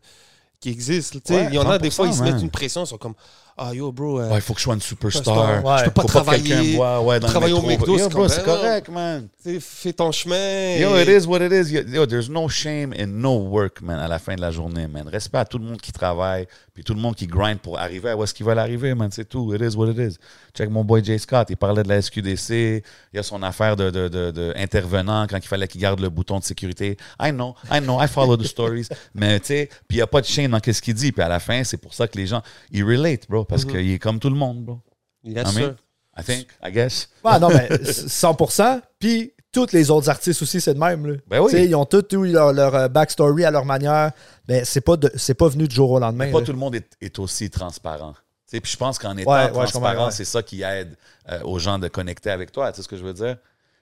qui 0.61 0.71
existe. 0.71 1.13
Tu 1.15 1.21
sais, 1.35 1.35
Ouais, 1.35 1.47
il 1.51 1.55
y 1.55 1.59
en 1.59 1.69
a 1.69 1.79
des 1.79 1.91
100%, 1.91 1.93
fois, 1.95 2.07
ils 2.07 2.15
se 2.15 2.23
mettent 2.23 2.41
une 2.41 2.51
pression, 2.51 2.85
ils 2.85 2.87
sont 2.87 2.97
comme 2.97 3.15
Ah 3.59 3.73
yo, 3.73 3.91
bro, 3.91 4.21
euh, 4.21 4.29
Ouais, 4.29 4.35
il 4.37 4.41
faut 4.43 4.53
que 4.53 4.59
je 4.61 4.65
sois 4.65 4.75
une 4.75 4.83
superstar. 4.83 5.65
Ouais. 5.65 5.79
je 5.79 5.85
peux 5.85 5.91
pas 5.93 6.03
Faut 6.03 6.09
pas 6.09 6.21
travailler. 6.21 6.77
voit 6.77 7.01
ouais, 7.01 7.19
dans 7.21 7.27
travailler 7.29 7.55
le 7.55 7.59
au 7.61 7.63
métro. 7.67 7.87
McDo, 7.87 7.99
Yo, 7.99 8.29
c'est 8.29 8.43
bro, 8.45 8.55
correct, 8.55 8.89
man. 8.91 9.29
fais 9.61 9.93
ton 9.95 10.13
chemin. 10.13 10.77
Yo, 10.77 10.95
it 10.99 11.09
is 11.09 11.27
what 11.27 11.41
it 11.41 11.53
is. 11.53 11.73
Yo, 11.73 12.05
there's 12.05 12.29
no 12.29 12.49
shame 12.51 12.93
in 12.93 13.07
no 13.07 13.39
work, 13.39 13.81
man, 13.81 13.99
à 13.99 14.09
la 14.09 14.19
fin 14.19 14.35
de 14.35 14.43
la 14.43 14.51
journée, 14.51 14.87
man. 14.87 15.09
Respect 15.09 15.39
à 15.39 15.47
tout 15.47 15.59
le 15.59 15.65
monde 15.65 15.81
qui 15.81 15.91
travaille, 15.91 16.47
puis 16.75 16.85
tout 16.85 16.93
le 16.93 17.01
monde 17.01 17.15
qui 17.15 17.27
grind 17.27 17.59
pour 17.59 17.79
arriver 17.79 18.11
à 18.11 18.17
où 18.17 18.23
est-ce 18.25 18.35
qu'ils 18.35 18.45
veulent 18.45 18.59
arriver, 18.59 18.95
man. 18.95 19.09
C'est 19.11 19.27
tout. 19.27 19.55
It 19.55 19.63
is 19.63 19.75
what 19.75 19.89
it 19.91 19.99
is. 19.99 20.17
Check 20.55 20.69
mon 20.69 20.85
boy 20.85 21.03
Jay 21.03 21.17
Scott, 21.17 21.49
il 21.49 21.57
parlait 21.57 21.83
de 21.83 21.89
la 21.89 22.03
SQDC, 22.03 22.51
il 22.51 23.17
y 23.17 23.19
a 23.19 23.23
son 23.23 23.43
affaire 23.43 23.77
de, 23.77 23.89
de, 23.91 24.09
de, 24.09 24.31
de 24.33 24.53
intervenant 24.57 25.27
quand 25.29 25.37
il 25.39 25.47
fallait 25.47 25.69
qu'il 25.69 25.81
garde 25.81 26.01
le 26.01 26.11
bouton 26.11 26.39
de 26.39 26.45
sécurité. 26.45 26.97
I 27.21 27.31
know, 27.31 27.55
I 27.71 27.81
know, 27.81 27.99
I 28.03 28.07
follow 28.09 28.37
the 28.37 28.45
stories. 28.45 28.89
Mais 29.15 29.41
tu 29.41 29.47
sais, 29.47 29.69
puis 29.89 29.97
il 29.97 29.97
n'y 29.97 30.03
a 30.03 30.07
pas 30.07 30.21
de 30.21 30.27
shame 30.27 30.51
dans 30.51 30.61
ce 30.63 30.83
qu'il 30.83 30.95
dit. 30.95 31.13
Puis 31.13 31.23
à 31.23 31.29
la 31.29 31.41
fin, 31.41 31.65
c'est 31.65 31.77
pour 31.79 31.95
ça 31.95 32.07
que 32.07 32.19
les 32.19 32.27
gens, 32.27 32.43
ils 32.71 32.85
relate, 32.85 33.29
bro, 33.29 33.46
parce 33.49 33.65
Mhm. 33.65 33.71
qu'il 33.73 33.91
est 33.93 33.99
comme 33.99 34.19
tout 34.21 34.31
le 34.31 34.37
monde, 34.37 34.65
bro. 34.65 34.81
Yes, 35.25 35.43
I 35.53 35.55
mean, 35.59 35.67
sir. 35.69 35.75
I 36.19 36.23
think, 36.25 36.49
I 36.65 36.73
guess. 36.73 37.09
Ah 37.25 37.39
non, 37.39 37.49
mais 37.49 37.69
100%. 37.85 38.81
Puis, 38.99 39.33
tous 39.53 39.73
les 39.73 39.91
autres 39.91 40.09
artistes 40.09 40.43
aussi, 40.43 40.61
c'est 40.61 40.75
de 40.75 40.79
même. 40.79 41.07
Là. 41.07 41.15
Ben 41.29 41.41
oui. 41.41 41.51
Tu 41.51 41.57
sais, 41.57 41.65
Ils 41.67 41.75
ont 41.75 41.85
tous 41.87 42.05
eu 42.13 42.27
leur, 42.33 42.53
leur, 42.53 42.75
euh, 42.75 42.89
backstory 42.89 43.45
à 43.45 43.51
leur 43.51 43.65
manière. 43.65 44.13
Mais 44.49 44.65
c'est 44.65 44.81
pas, 44.81 44.97
de- 44.97 45.09
pas 45.35 45.49
venu 45.49 45.67
du 45.69 45.75
jour 45.75 45.91
au 45.91 45.99
lendemain. 45.99 46.31
pas 46.31 46.41
là. 46.41 46.47
tout 46.47 46.53
le 46.53 46.59
monde 46.59 46.75
est, 46.75 46.89
est 47.01 47.19
aussi 47.19 47.49
transparent. 47.51 48.13
Tu 48.13 48.19
sais, 48.57 48.61
Puis 48.61 48.73
je 48.73 48.77
pense 48.77 48.99
qu'en 48.99 49.17
étant 49.17 49.31
Ouais, 49.33 49.51
transparent, 49.51 50.07
ouais. 50.07 50.11
c'est 50.13 50.25
ça 50.25 50.43
qui 50.43 50.63
aide 50.63 50.97
euh, 51.31 51.41
aux 51.43 51.59
gens 51.59 51.79
de 51.79 51.89
connecter 51.89 52.31
avec 52.31 52.53
toi. 52.53 52.71
Tu 52.73 52.77
sais 52.77 52.83
ce 52.83 52.89
que 52.89 52.97
je 52.97 53.05
veux 53.05 53.15
dire? 53.15 53.37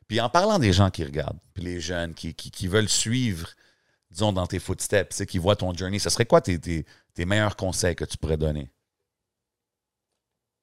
Puis 0.08 0.20
en 0.20 0.28
parlant 0.28 0.58
des 0.58 0.72
gens 0.72 0.90
qui 0.90 1.02
regardent, 1.04 1.38
puis 1.54 1.64
les 1.64 1.80
jeunes 1.80 2.14
qui, 2.14 2.34
qui, 2.34 2.50
qui 2.50 2.66
veulent 2.68 2.88
suivre, 2.88 3.48
disons, 4.10 4.32
dans 4.32 4.46
tes 4.46 4.58
footsteps, 4.58 5.24
qui 5.26 5.38
voient 5.38 5.56
ton 5.56 5.74
journey, 5.74 5.98
ce 5.98 6.08
serait 6.10 6.26
quoi 6.26 6.40
tes, 6.40 6.58
tes, 6.58 6.84
tes 7.14 7.24
meilleurs 7.26 7.56
conseils 7.56 7.94
que 7.96 8.04
tu 8.04 8.16
pourrais 8.16 8.36
donner? 8.36 8.70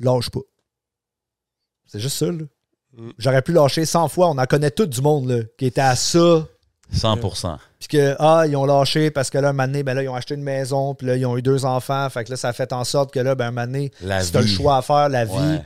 Lâche 0.03 0.30
pas. 0.30 0.40
C'est 1.88 1.99
juste 1.99 2.18
ça. 2.18 2.26
là. 2.28 2.44
Mm. 2.98 3.10
J'aurais 3.18 3.41
pu 3.41 3.53
lâcher 3.53 3.86
100 3.86 4.07
fois. 4.10 4.30
On 4.30 4.38
en 4.38 4.45
connaît 4.45 4.72
tout 4.72 4.86
du 4.86 5.02
monde 5.02 5.30
là, 5.30 5.44
qui 5.57 5.65
était 5.65 5.82
à 5.82 5.95
ça. 5.95 6.45
100% 6.94 7.57
Puis 7.80 7.88
que, 7.88 8.15
ah, 8.19 8.44
ils 8.48 8.56
ont 8.57 8.65
lâché 8.65 9.11
parce 9.11 9.30
que 9.30 9.38
là, 9.38 9.49
un 9.49 9.53
moment 9.53 9.65
donné, 9.68 9.82
ben 9.84 9.94
là, 9.94 10.03
ils 10.03 10.10
ont 10.10 10.15
acheté 10.15 10.36
une 10.36 10.44
maison. 10.44 10.94
Puis 10.94 11.07
là, 11.07 11.15
ils 11.15 11.26
ont 11.26 11.38
eu 11.38 11.41
deux 11.41 11.64
enfants. 11.64 12.10
Fait 12.10 12.26
que 12.26 12.32
là, 12.32 12.36
ça 12.36 12.49
a 12.49 12.53
fait 12.53 12.73
en 12.73 12.84
sorte 12.84 13.14
que 13.14 13.19
là, 13.19 13.34
ben, 13.36 13.48
un 13.48 13.52
moment 13.52 13.65
donné, 13.65 13.91
La 14.02 14.22
si 14.22 14.32
t'as 14.34 14.41
le 14.41 14.48
choix 14.48 14.78
à 14.78 14.82
faire, 14.82 15.07
la 15.07 15.23
vie, 15.23 15.32
Ouais. 15.34 15.64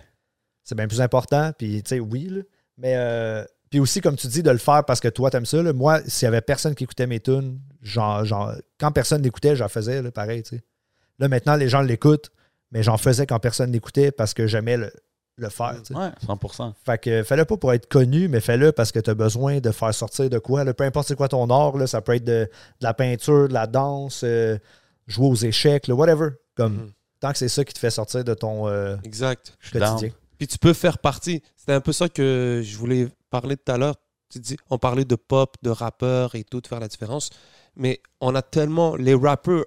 c'est 0.64 0.76
bien 0.76 0.88
plus 0.88 1.02
important. 1.02 1.52
Puis, 1.58 1.82
tu 1.82 1.90
sais, 1.90 2.00
oui, 2.00 2.28
là. 2.30 2.42
Mais, 2.78 2.94
euh, 2.96 3.44
puis 3.72 3.80
aussi, 3.80 4.02
comme 4.02 4.16
tu 4.18 4.28
dis, 4.28 4.44
de 4.44 4.52
le 4.52 4.58
faire 4.60 4.84
parce 4.86 5.00
que 5.00 5.08
toi, 5.08 5.32
t'aimes 5.32 5.46
ça. 5.48 5.64
là. 5.64 5.74
Moi, 5.74 6.02
s'il 6.06 6.26
y 6.26 6.28
avait 6.28 6.42
personne 6.42 6.76
qui 6.76 6.84
écoutait 6.84 7.08
mes 7.08 7.20
tunes, 7.20 7.60
genre, 7.82 8.24
genre, 8.24 8.54
quand 8.80 8.92
personne 8.92 9.24
l'écoutait, 9.24 9.56
j'en 9.56 9.68
faisais, 9.70 10.02
là, 10.04 10.12
pareil, 10.12 10.44
tu 10.44 10.58
sais. 10.58 10.64
Là, 11.18 11.28
maintenant, 11.28 11.56
les 11.56 11.70
gens 11.70 11.82
l'écoutent, 11.82 12.30
mais 12.76 12.84
j'en 12.84 12.98
faisais 12.98 13.26
quand 13.26 13.40
personne 13.40 13.72
l'écoutait 13.72 14.12
parce 14.12 14.34
que 14.34 14.46
j'aimais 14.48 14.76
le, 14.76 14.92
le 15.38 15.48
faire, 15.50 15.76
tu 15.82 15.94
sais. 15.94 16.00
Ouais, 16.00 16.12
100 16.26 16.76
Fait 16.86 16.98
que 16.98 17.24
fais-le 17.24 17.46
pas 17.46 17.56
pour 17.58 17.72
être 17.74 17.88
connu, 17.88 18.28
mais 18.28 18.42
fais-le 18.42 18.74
parce 18.74 18.92
que 18.92 19.00
tu 19.00 19.10
as 19.10 19.14
besoin 19.16 19.60
de 19.60 19.72
faire 19.72 19.94
sortir 19.94 20.30
de 20.30 20.38
quoi. 20.40 20.64
là. 20.66 20.74
Peu 20.74 20.84
importe 20.84 21.08
c'est 21.08 21.16
quoi 21.16 21.30
ton 21.30 21.50
art, 21.50 21.78
là, 21.78 21.88
ça 21.88 22.02
peut 22.02 22.16
être 22.16 22.26
de, 22.26 22.44
de 22.44 22.50
la 22.82 22.94
peinture, 22.94 23.48
de 23.48 23.54
la 23.54 23.66
danse, 23.66 24.22
euh, 24.26 24.58
jouer 25.08 25.28
aux 25.28 25.36
échecs, 25.36 25.88
là, 25.88 25.96
whatever. 25.96 26.32
Comme 26.56 26.74
Mhm. 26.74 26.92
tant 27.22 27.32
que 27.32 27.38
c'est 27.38 27.48
ça 27.50 27.64
qui 27.64 27.74
te 27.74 27.80
fait 27.80 27.90
sortir 27.90 28.24
de 28.26 28.34
ton 28.34 28.68
euh, 28.68 28.98
Exact. 29.06 29.58
Quotidien. 29.72 30.10
Puis 30.38 30.48
tu 30.48 30.58
peux 30.58 30.74
faire 30.74 30.98
partie. 31.00 31.42
C'était 31.56 31.72
un 31.74 31.82
peu 31.82 31.94
ça 31.94 32.10
que 32.10 32.62
je 32.64 32.78
voulais 32.78 33.08
parler 33.30 33.56
tout 33.58 33.72
à 33.72 33.78
l'heure. 33.78 33.96
Tu 34.30 34.40
dis, 34.40 34.58
on 34.70 34.78
parlait 34.78 35.06
de 35.06 35.16
pop, 35.16 35.56
de 35.64 35.70
rappeurs 35.70 36.36
et 36.36 36.44
tout, 36.44 36.60
de 36.60 36.68
faire 36.68 36.80
la 36.82 36.88
différence. 36.90 37.30
Mais 37.78 38.02
on 38.20 38.36
a 38.36 38.42
tellement. 38.42 38.96
Les 38.98 39.14
rappeurs, 39.14 39.64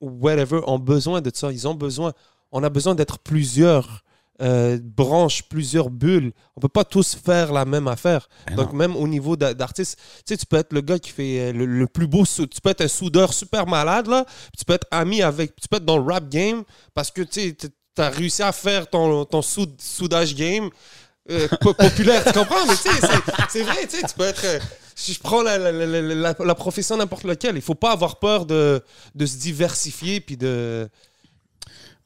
whatever, 0.00 0.60
ont 0.66 0.78
besoin 0.78 1.20
de 1.20 1.30
ça. 1.34 1.52
Ils 1.52 1.66
ont 1.68 1.74
besoin. 1.74 2.12
On 2.52 2.62
a 2.62 2.68
besoin 2.68 2.94
d'être 2.94 3.18
plusieurs 3.18 4.02
euh, 4.40 4.78
branches, 4.80 5.42
plusieurs 5.48 5.90
bulles. 5.90 6.32
On 6.56 6.60
peut 6.60 6.68
pas 6.68 6.84
tous 6.84 7.16
faire 7.16 7.52
la 7.52 7.64
même 7.64 7.88
affaire. 7.88 8.28
Mais 8.48 8.54
Donc, 8.56 8.70
non. 8.72 8.78
même 8.78 8.96
au 8.96 9.08
niveau 9.08 9.36
d'a- 9.36 9.52
d'artiste, 9.52 9.98
tu 9.98 10.22
sais, 10.26 10.36
tu 10.36 10.46
peux 10.46 10.56
être 10.56 10.72
le 10.72 10.80
gars 10.80 10.98
qui 11.00 11.10
fait 11.10 11.40
euh, 11.40 11.52
le, 11.52 11.66
le 11.66 11.86
plus 11.88 12.06
beau. 12.06 12.24
Tu 12.24 12.46
peux 12.62 12.70
être 12.70 12.82
un 12.82 12.88
soudeur 12.88 13.34
super 13.34 13.66
malade, 13.66 14.06
là. 14.06 14.24
tu 14.56 14.64
peux 14.64 14.74
être 14.74 14.86
ami 14.92 15.22
avec. 15.22 15.56
Tu 15.56 15.66
peux 15.68 15.78
être 15.78 15.84
dans 15.84 15.98
le 15.98 16.04
rap 16.12 16.28
game 16.28 16.62
parce 16.94 17.10
que 17.10 17.22
tu 17.22 17.54
as 17.98 18.10
réussi 18.10 18.42
à 18.44 18.52
faire 18.52 18.88
ton, 18.88 19.24
ton 19.24 19.42
soud- 19.42 19.74
soudage 19.80 20.34
game 20.36 20.70
euh, 21.30 21.48
po- 21.60 21.74
populaire. 21.74 22.24
tu 22.24 22.32
comprends? 22.32 22.64
Mais 22.66 22.76
tu 22.76 22.82
sais, 22.82 22.90
c'est- 23.50 23.62
vrai, 23.62 23.86
tu 23.88 23.96
sais, 23.98 24.06
tu 24.06 24.14
peux 24.14 24.24
être. 24.24 24.44
euh, 24.44 24.60
si 24.94 25.12
je 25.14 25.20
prends 25.20 25.42
la, 25.42 25.58
la, 25.58 25.70
la, 25.72 25.86
la- 25.86 26.14
la- 26.14 26.34
la 26.44 26.54
profession 26.54 26.96
n'importe 26.96 27.24
laquelle, 27.24 27.56
il 27.56 27.62
faut 27.62 27.74
pas 27.74 27.90
avoir 27.92 28.18
peur 28.20 28.46
de, 28.46 28.82
de 29.16 29.26
se 29.26 29.36
diversifier 29.36 30.20
puis 30.20 30.36
de. 30.36 30.88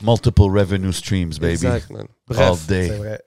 Multiple 0.03 0.43
revenue 0.51 0.93
streams, 0.93 1.31
baby. 1.41 1.53
Exact, 1.53 1.91
man. 1.91 2.07
All 2.37 2.57
day. 2.69 2.89
C'est 2.89 2.97
vrai. 2.97 3.21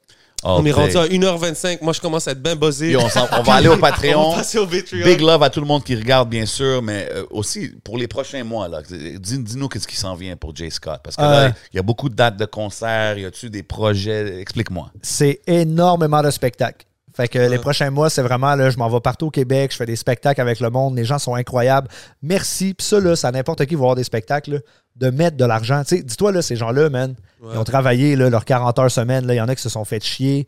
All 0.44 0.52
On 0.52 0.60
est 0.62 0.64
day. 0.66 0.72
rendu 0.74 0.98
à 0.98 1.06
1h25. 1.08 1.80
Moi, 1.82 1.94
je 1.94 2.02
commence 2.02 2.28
à 2.28 2.32
être 2.32 2.44
bien 2.44 2.56
buzzé. 2.56 2.92
Yo, 2.92 3.00
on, 3.00 3.42
va 3.44 3.54
aller 3.54 3.68
au 3.68 3.74
On 3.76 3.78
Patreon. 3.80 4.32
va 4.32 4.38
passer 4.38 4.60
au 4.60 4.68
Patreon. 4.68 5.04
Big 5.04 5.20
love 5.22 5.42
à 5.42 5.50
tout 5.50 5.60
le 5.62 5.66
monde 5.66 5.84
qui 5.84 5.96
regarde, 5.96 6.30
bien 6.30 6.46
sûr, 6.46 6.82
mais 6.84 7.10
euh, 7.14 7.26
aussi 7.32 7.70
pour 7.84 7.98
les 7.98 8.08
prochains 8.08 8.44
mois. 8.44 8.68
Là, 8.68 8.82
dis- 8.88 9.40
dis-nous 9.40 9.68
qu'est-ce 9.70 9.88
qui 9.88 9.96
s'en 9.96 10.14
vient 10.16 10.36
pour 10.36 10.56
Jay 10.56 10.70
Scott. 10.70 11.00
Parce 11.04 11.16
que 11.16 11.22
Euh. 11.24 11.48
là, 11.48 11.54
il 11.74 11.78
y 11.78 11.80
a 11.80 11.84
beaucoup 11.84 12.10
de 12.10 12.16
dates 12.16 12.38
de 12.38 12.46
concerts. 12.46 13.18
Y 13.18 13.26
a-tu 13.26 13.50
des 13.50 13.64
projets? 13.64 14.40
Explique-moi. 14.42 14.92
C'est 15.02 15.42
énormément 15.48 16.22
de 16.22 16.30
spectacles. 16.30 16.86
Fait 17.16 17.30
que 17.30 17.40
les 17.40 17.58
prochains 17.60 17.92
mois, 17.92 18.10
c'est 18.10 18.22
vraiment 18.22 18.56
là, 18.56 18.70
je 18.70 18.78
m'en 18.78 18.90
vais 18.90 19.00
partout 19.00 19.28
au 19.28 19.32
Québec, 19.32 19.72
je 19.72 19.78
fais 19.78 19.86
des 19.86 19.96
spectacles 19.96 20.42
avec 20.42 20.60
le 20.60 20.70
monde, 20.70 20.98
les 20.98 21.06
gens 21.06 21.18
sont 21.18 21.34
incroyables. 21.34 21.88
Merci. 22.22 22.74
Puis 22.74 22.86
ça, 22.86 23.00
là, 23.00 23.16
ça 23.16 23.32
n'importe 23.32 23.66
qui 23.66 23.76
va 23.76 23.82
voir 23.82 23.96
des 23.96 24.04
spectacles, 24.04 24.56
là, 24.56 24.60
de 24.98 25.10
mettre 25.12 25.38
de 25.38 25.46
l'argent. 25.46 25.82
Tu 25.84 25.98
sais, 25.98 26.04
dis-toi, 26.04 26.34
là, 26.34 26.42
ces 26.42 26.58
gens-là, 26.58 26.90
man, 26.90 27.16
ils 27.42 27.58
ont 27.58 27.64
travaillé 27.64 28.18
là, 28.18 28.30
leurs 28.30 28.44
40 28.44 28.80
heures 28.80 28.92
semaine. 28.92 29.26
Il 29.30 29.36
y 29.36 29.42
en 29.42 29.48
a 29.48 29.56
qui 29.56 29.62
se 29.62 29.70
sont 29.70 29.86
fait 29.86 30.04
chier. 30.04 30.46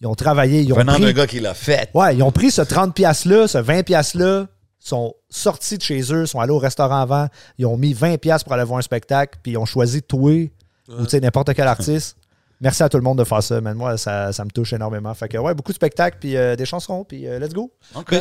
Ils 0.00 0.08
ont 0.08 0.14
travaillé, 0.14 0.62
ils 0.62 0.72
ont 0.72 0.76
Venant 0.76 0.94
pris 0.94 1.14
gars 1.14 1.26
qui 1.28 1.38
l'a 1.38 1.54
fait. 1.54 1.90
Ouais, 1.94 2.16
ils 2.16 2.22
ont 2.22 2.32
pris 2.32 2.50
ce 2.50 2.62
30$-là, 2.62 3.46
ce 3.46 3.58
20$-là, 3.58 4.46
sont 4.80 5.14
sortis 5.30 5.78
de 5.78 5.82
chez 5.82 6.12
eux, 6.12 6.26
sont 6.26 6.40
allés 6.40 6.52
au 6.52 6.58
restaurant 6.58 7.00
avant, 7.00 7.28
ils 7.56 7.66
ont 7.66 7.76
mis 7.76 7.94
20$ 7.94 8.42
pour 8.42 8.52
aller 8.52 8.64
voir 8.64 8.80
un 8.80 8.82
spectacle, 8.82 9.38
puis 9.42 9.52
ils 9.52 9.56
ont 9.56 9.64
choisi 9.64 10.02
toi 10.02 10.50
ou 10.88 11.04
tu 11.04 11.08
sais, 11.08 11.20
n'importe 11.20 11.54
quel 11.54 11.66
artiste. 11.66 12.16
Merci 12.64 12.82
à 12.82 12.88
tout 12.88 12.96
le 12.96 13.02
monde 13.04 13.18
de 13.18 13.24
faire 13.24 13.42
ça, 13.42 13.60
man. 13.60 13.76
Moi, 13.76 13.96
ça, 13.98 14.32
ça 14.32 14.44
me 14.44 14.50
touche 14.50 14.72
énormément. 14.72 15.12
Fait 15.14 15.28
que, 15.28 15.36
ouais, 15.38 15.54
beaucoup 15.54 15.70
de 15.70 15.76
spectacles, 15.76 16.16
puis 16.18 16.34
euh, 16.36 16.56
des 16.56 16.64
chansons, 16.64 17.04
puis 17.04 17.28
euh, 17.28 17.38
let's 17.38 17.52
go. 17.52 17.70
OK. 17.94 18.10
Ben, 18.10 18.20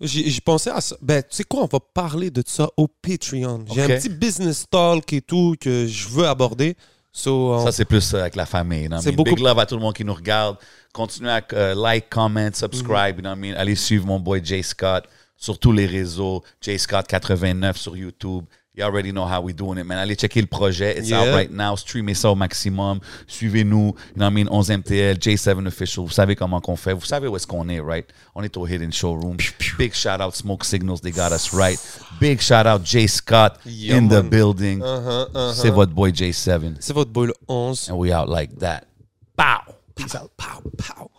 J'ai 0.00 0.40
pensé 0.40 0.70
à 0.70 0.80
ça. 0.80 0.96
Ben, 1.02 1.20
tu 1.22 1.28
sais 1.30 1.44
quoi, 1.44 1.62
on 1.64 1.66
va 1.66 1.78
parler 1.92 2.30
de 2.30 2.42
ça 2.46 2.68
au 2.76 2.86
Patreon. 2.88 3.64
J'ai 3.74 3.82
un 3.82 3.88
petit 3.88 4.08
business 4.08 4.64
talk 4.70 5.12
et 5.12 5.20
tout 5.20 5.56
que 5.60 5.86
je 5.86 6.08
veux 6.08 6.26
aborder. 6.26 6.76
So, 7.12 7.52
on- 7.54 7.64
Ça, 7.66 7.72
c'est 7.72 7.84
plus 7.84 8.14
euh, 8.14 8.20
avec 8.20 8.36
la 8.36 8.46
famille. 8.46 8.84
I 8.84 8.88
C'est 9.02 9.10
mean? 9.10 9.16
beaucoup- 9.16 9.34
Big 9.34 9.40
love 9.44 9.58
à 9.58 9.66
tout 9.66 9.74
le 9.74 9.80
monde 9.82 9.94
qui 9.94 10.04
nous 10.04 10.14
regarde. 10.14 10.56
Continuez 10.92 11.30
à 11.30 11.42
euh, 11.52 11.74
like, 11.74 12.06
comment, 12.08 12.48
subscribe. 12.54 13.16
you 13.16 13.20
know 13.22 13.30
what 13.30 13.36
I 13.36 13.40
mean? 13.40 13.54
Allez 13.56 13.74
suivre 13.74 14.06
mon 14.06 14.18
boy 14.18 14.40
Jay 14.44 14.62
Scott 14.62 15.04
sur 15.36 15.58
tous 15.58 15.72
les 15.72 15.86
réseaux. 15.86 16.42
J 16.60 16.78
Scott 16.78 17.06
89 17.08 17.76
sur 17.76 17.96
YouTube. 17.96 18.44
You 18.74 18.84
already 18.84 19.12
know 19.12 19.26
how 19.26 19.42
we 19.42 19.52
doing 19.52 19.76
it, 19.76 19.84
man. 19.84 19.98
Allez 19.98 20.16
checker 20.16 20.40
le 20.40 20.46
projet. 20.46 20.96
It's 20.96 21.12
out 21.12 21.28
right 21.34 21.50
now. 21.50 21.76
Streamez 21.76 22.14
ça 22.14 22.30
au 22.30 22.34
maximum. 22.34 23.00
Suivez-nous. 23.26 23.88
You 23.88 24.16
know 24.16 24.24
what 24.24 24.30
I 24.30 24.30
mean? 24.30 24.46
11MTL, 24.48 25.18
J7 25.18 25.66
Official. 25.66 26.06
Vous 26.06 26.12
savez 26.12 26.34
comment 26.34 26.58
qu'on 26.58 26.76
fait. 26.76 26.94
Vous 26.94 27.04
savez 27.04 27.28
où 27.28 27.36
est-ce 27.36 27.46
qu'on 27.46 27.68
est, 27.68 27.80
right? 27.80 28.06
On 28.34 28.42
est 28.42 28.56
au 28.56 28.66
Hidden 28.66 28.90
Showroom. 28.90 29.36
Big 29.78 29.92
shout 29.92 30.22
out 30.22 30.34
Smoke 30.34 30.64
Signals. 30.64 31.02
They 31.02 31.12
got 31.12 31.32
us 31.32 31.52
right. 31.52 31.78
Big 32.18 32.40
shout 32.40 32.66
out 32.66 32.82
J 32.82 33.06
Scott 33.06 33.58
Yeah, 33.66 33.98
in 33.98 34.08
the 34.08 34.22
building. 34.22 34.80
Uh-huh, 34.80 35.26
uh-huh. 35.34 35.52
C'est 35.52 35.68
votre 35.68 35.92
boy 35.92 36.10
J7. 36.12 36.76
C'est 36.80 36.94
votre 36.94 37.10
boy 37.12 37.26
le 37.26 37.34
11. 37.48 37.90
And 37.90 37.98
we 37.98 38.10
out 38.10 38.30
like 38.30 38.58
that. 38.60 38.86
Pow! 39.36 39.74
Peace 39.94 40.14
out. 40.14 40.30
Pow, 40.38 40.62
pow. 40.78 41.12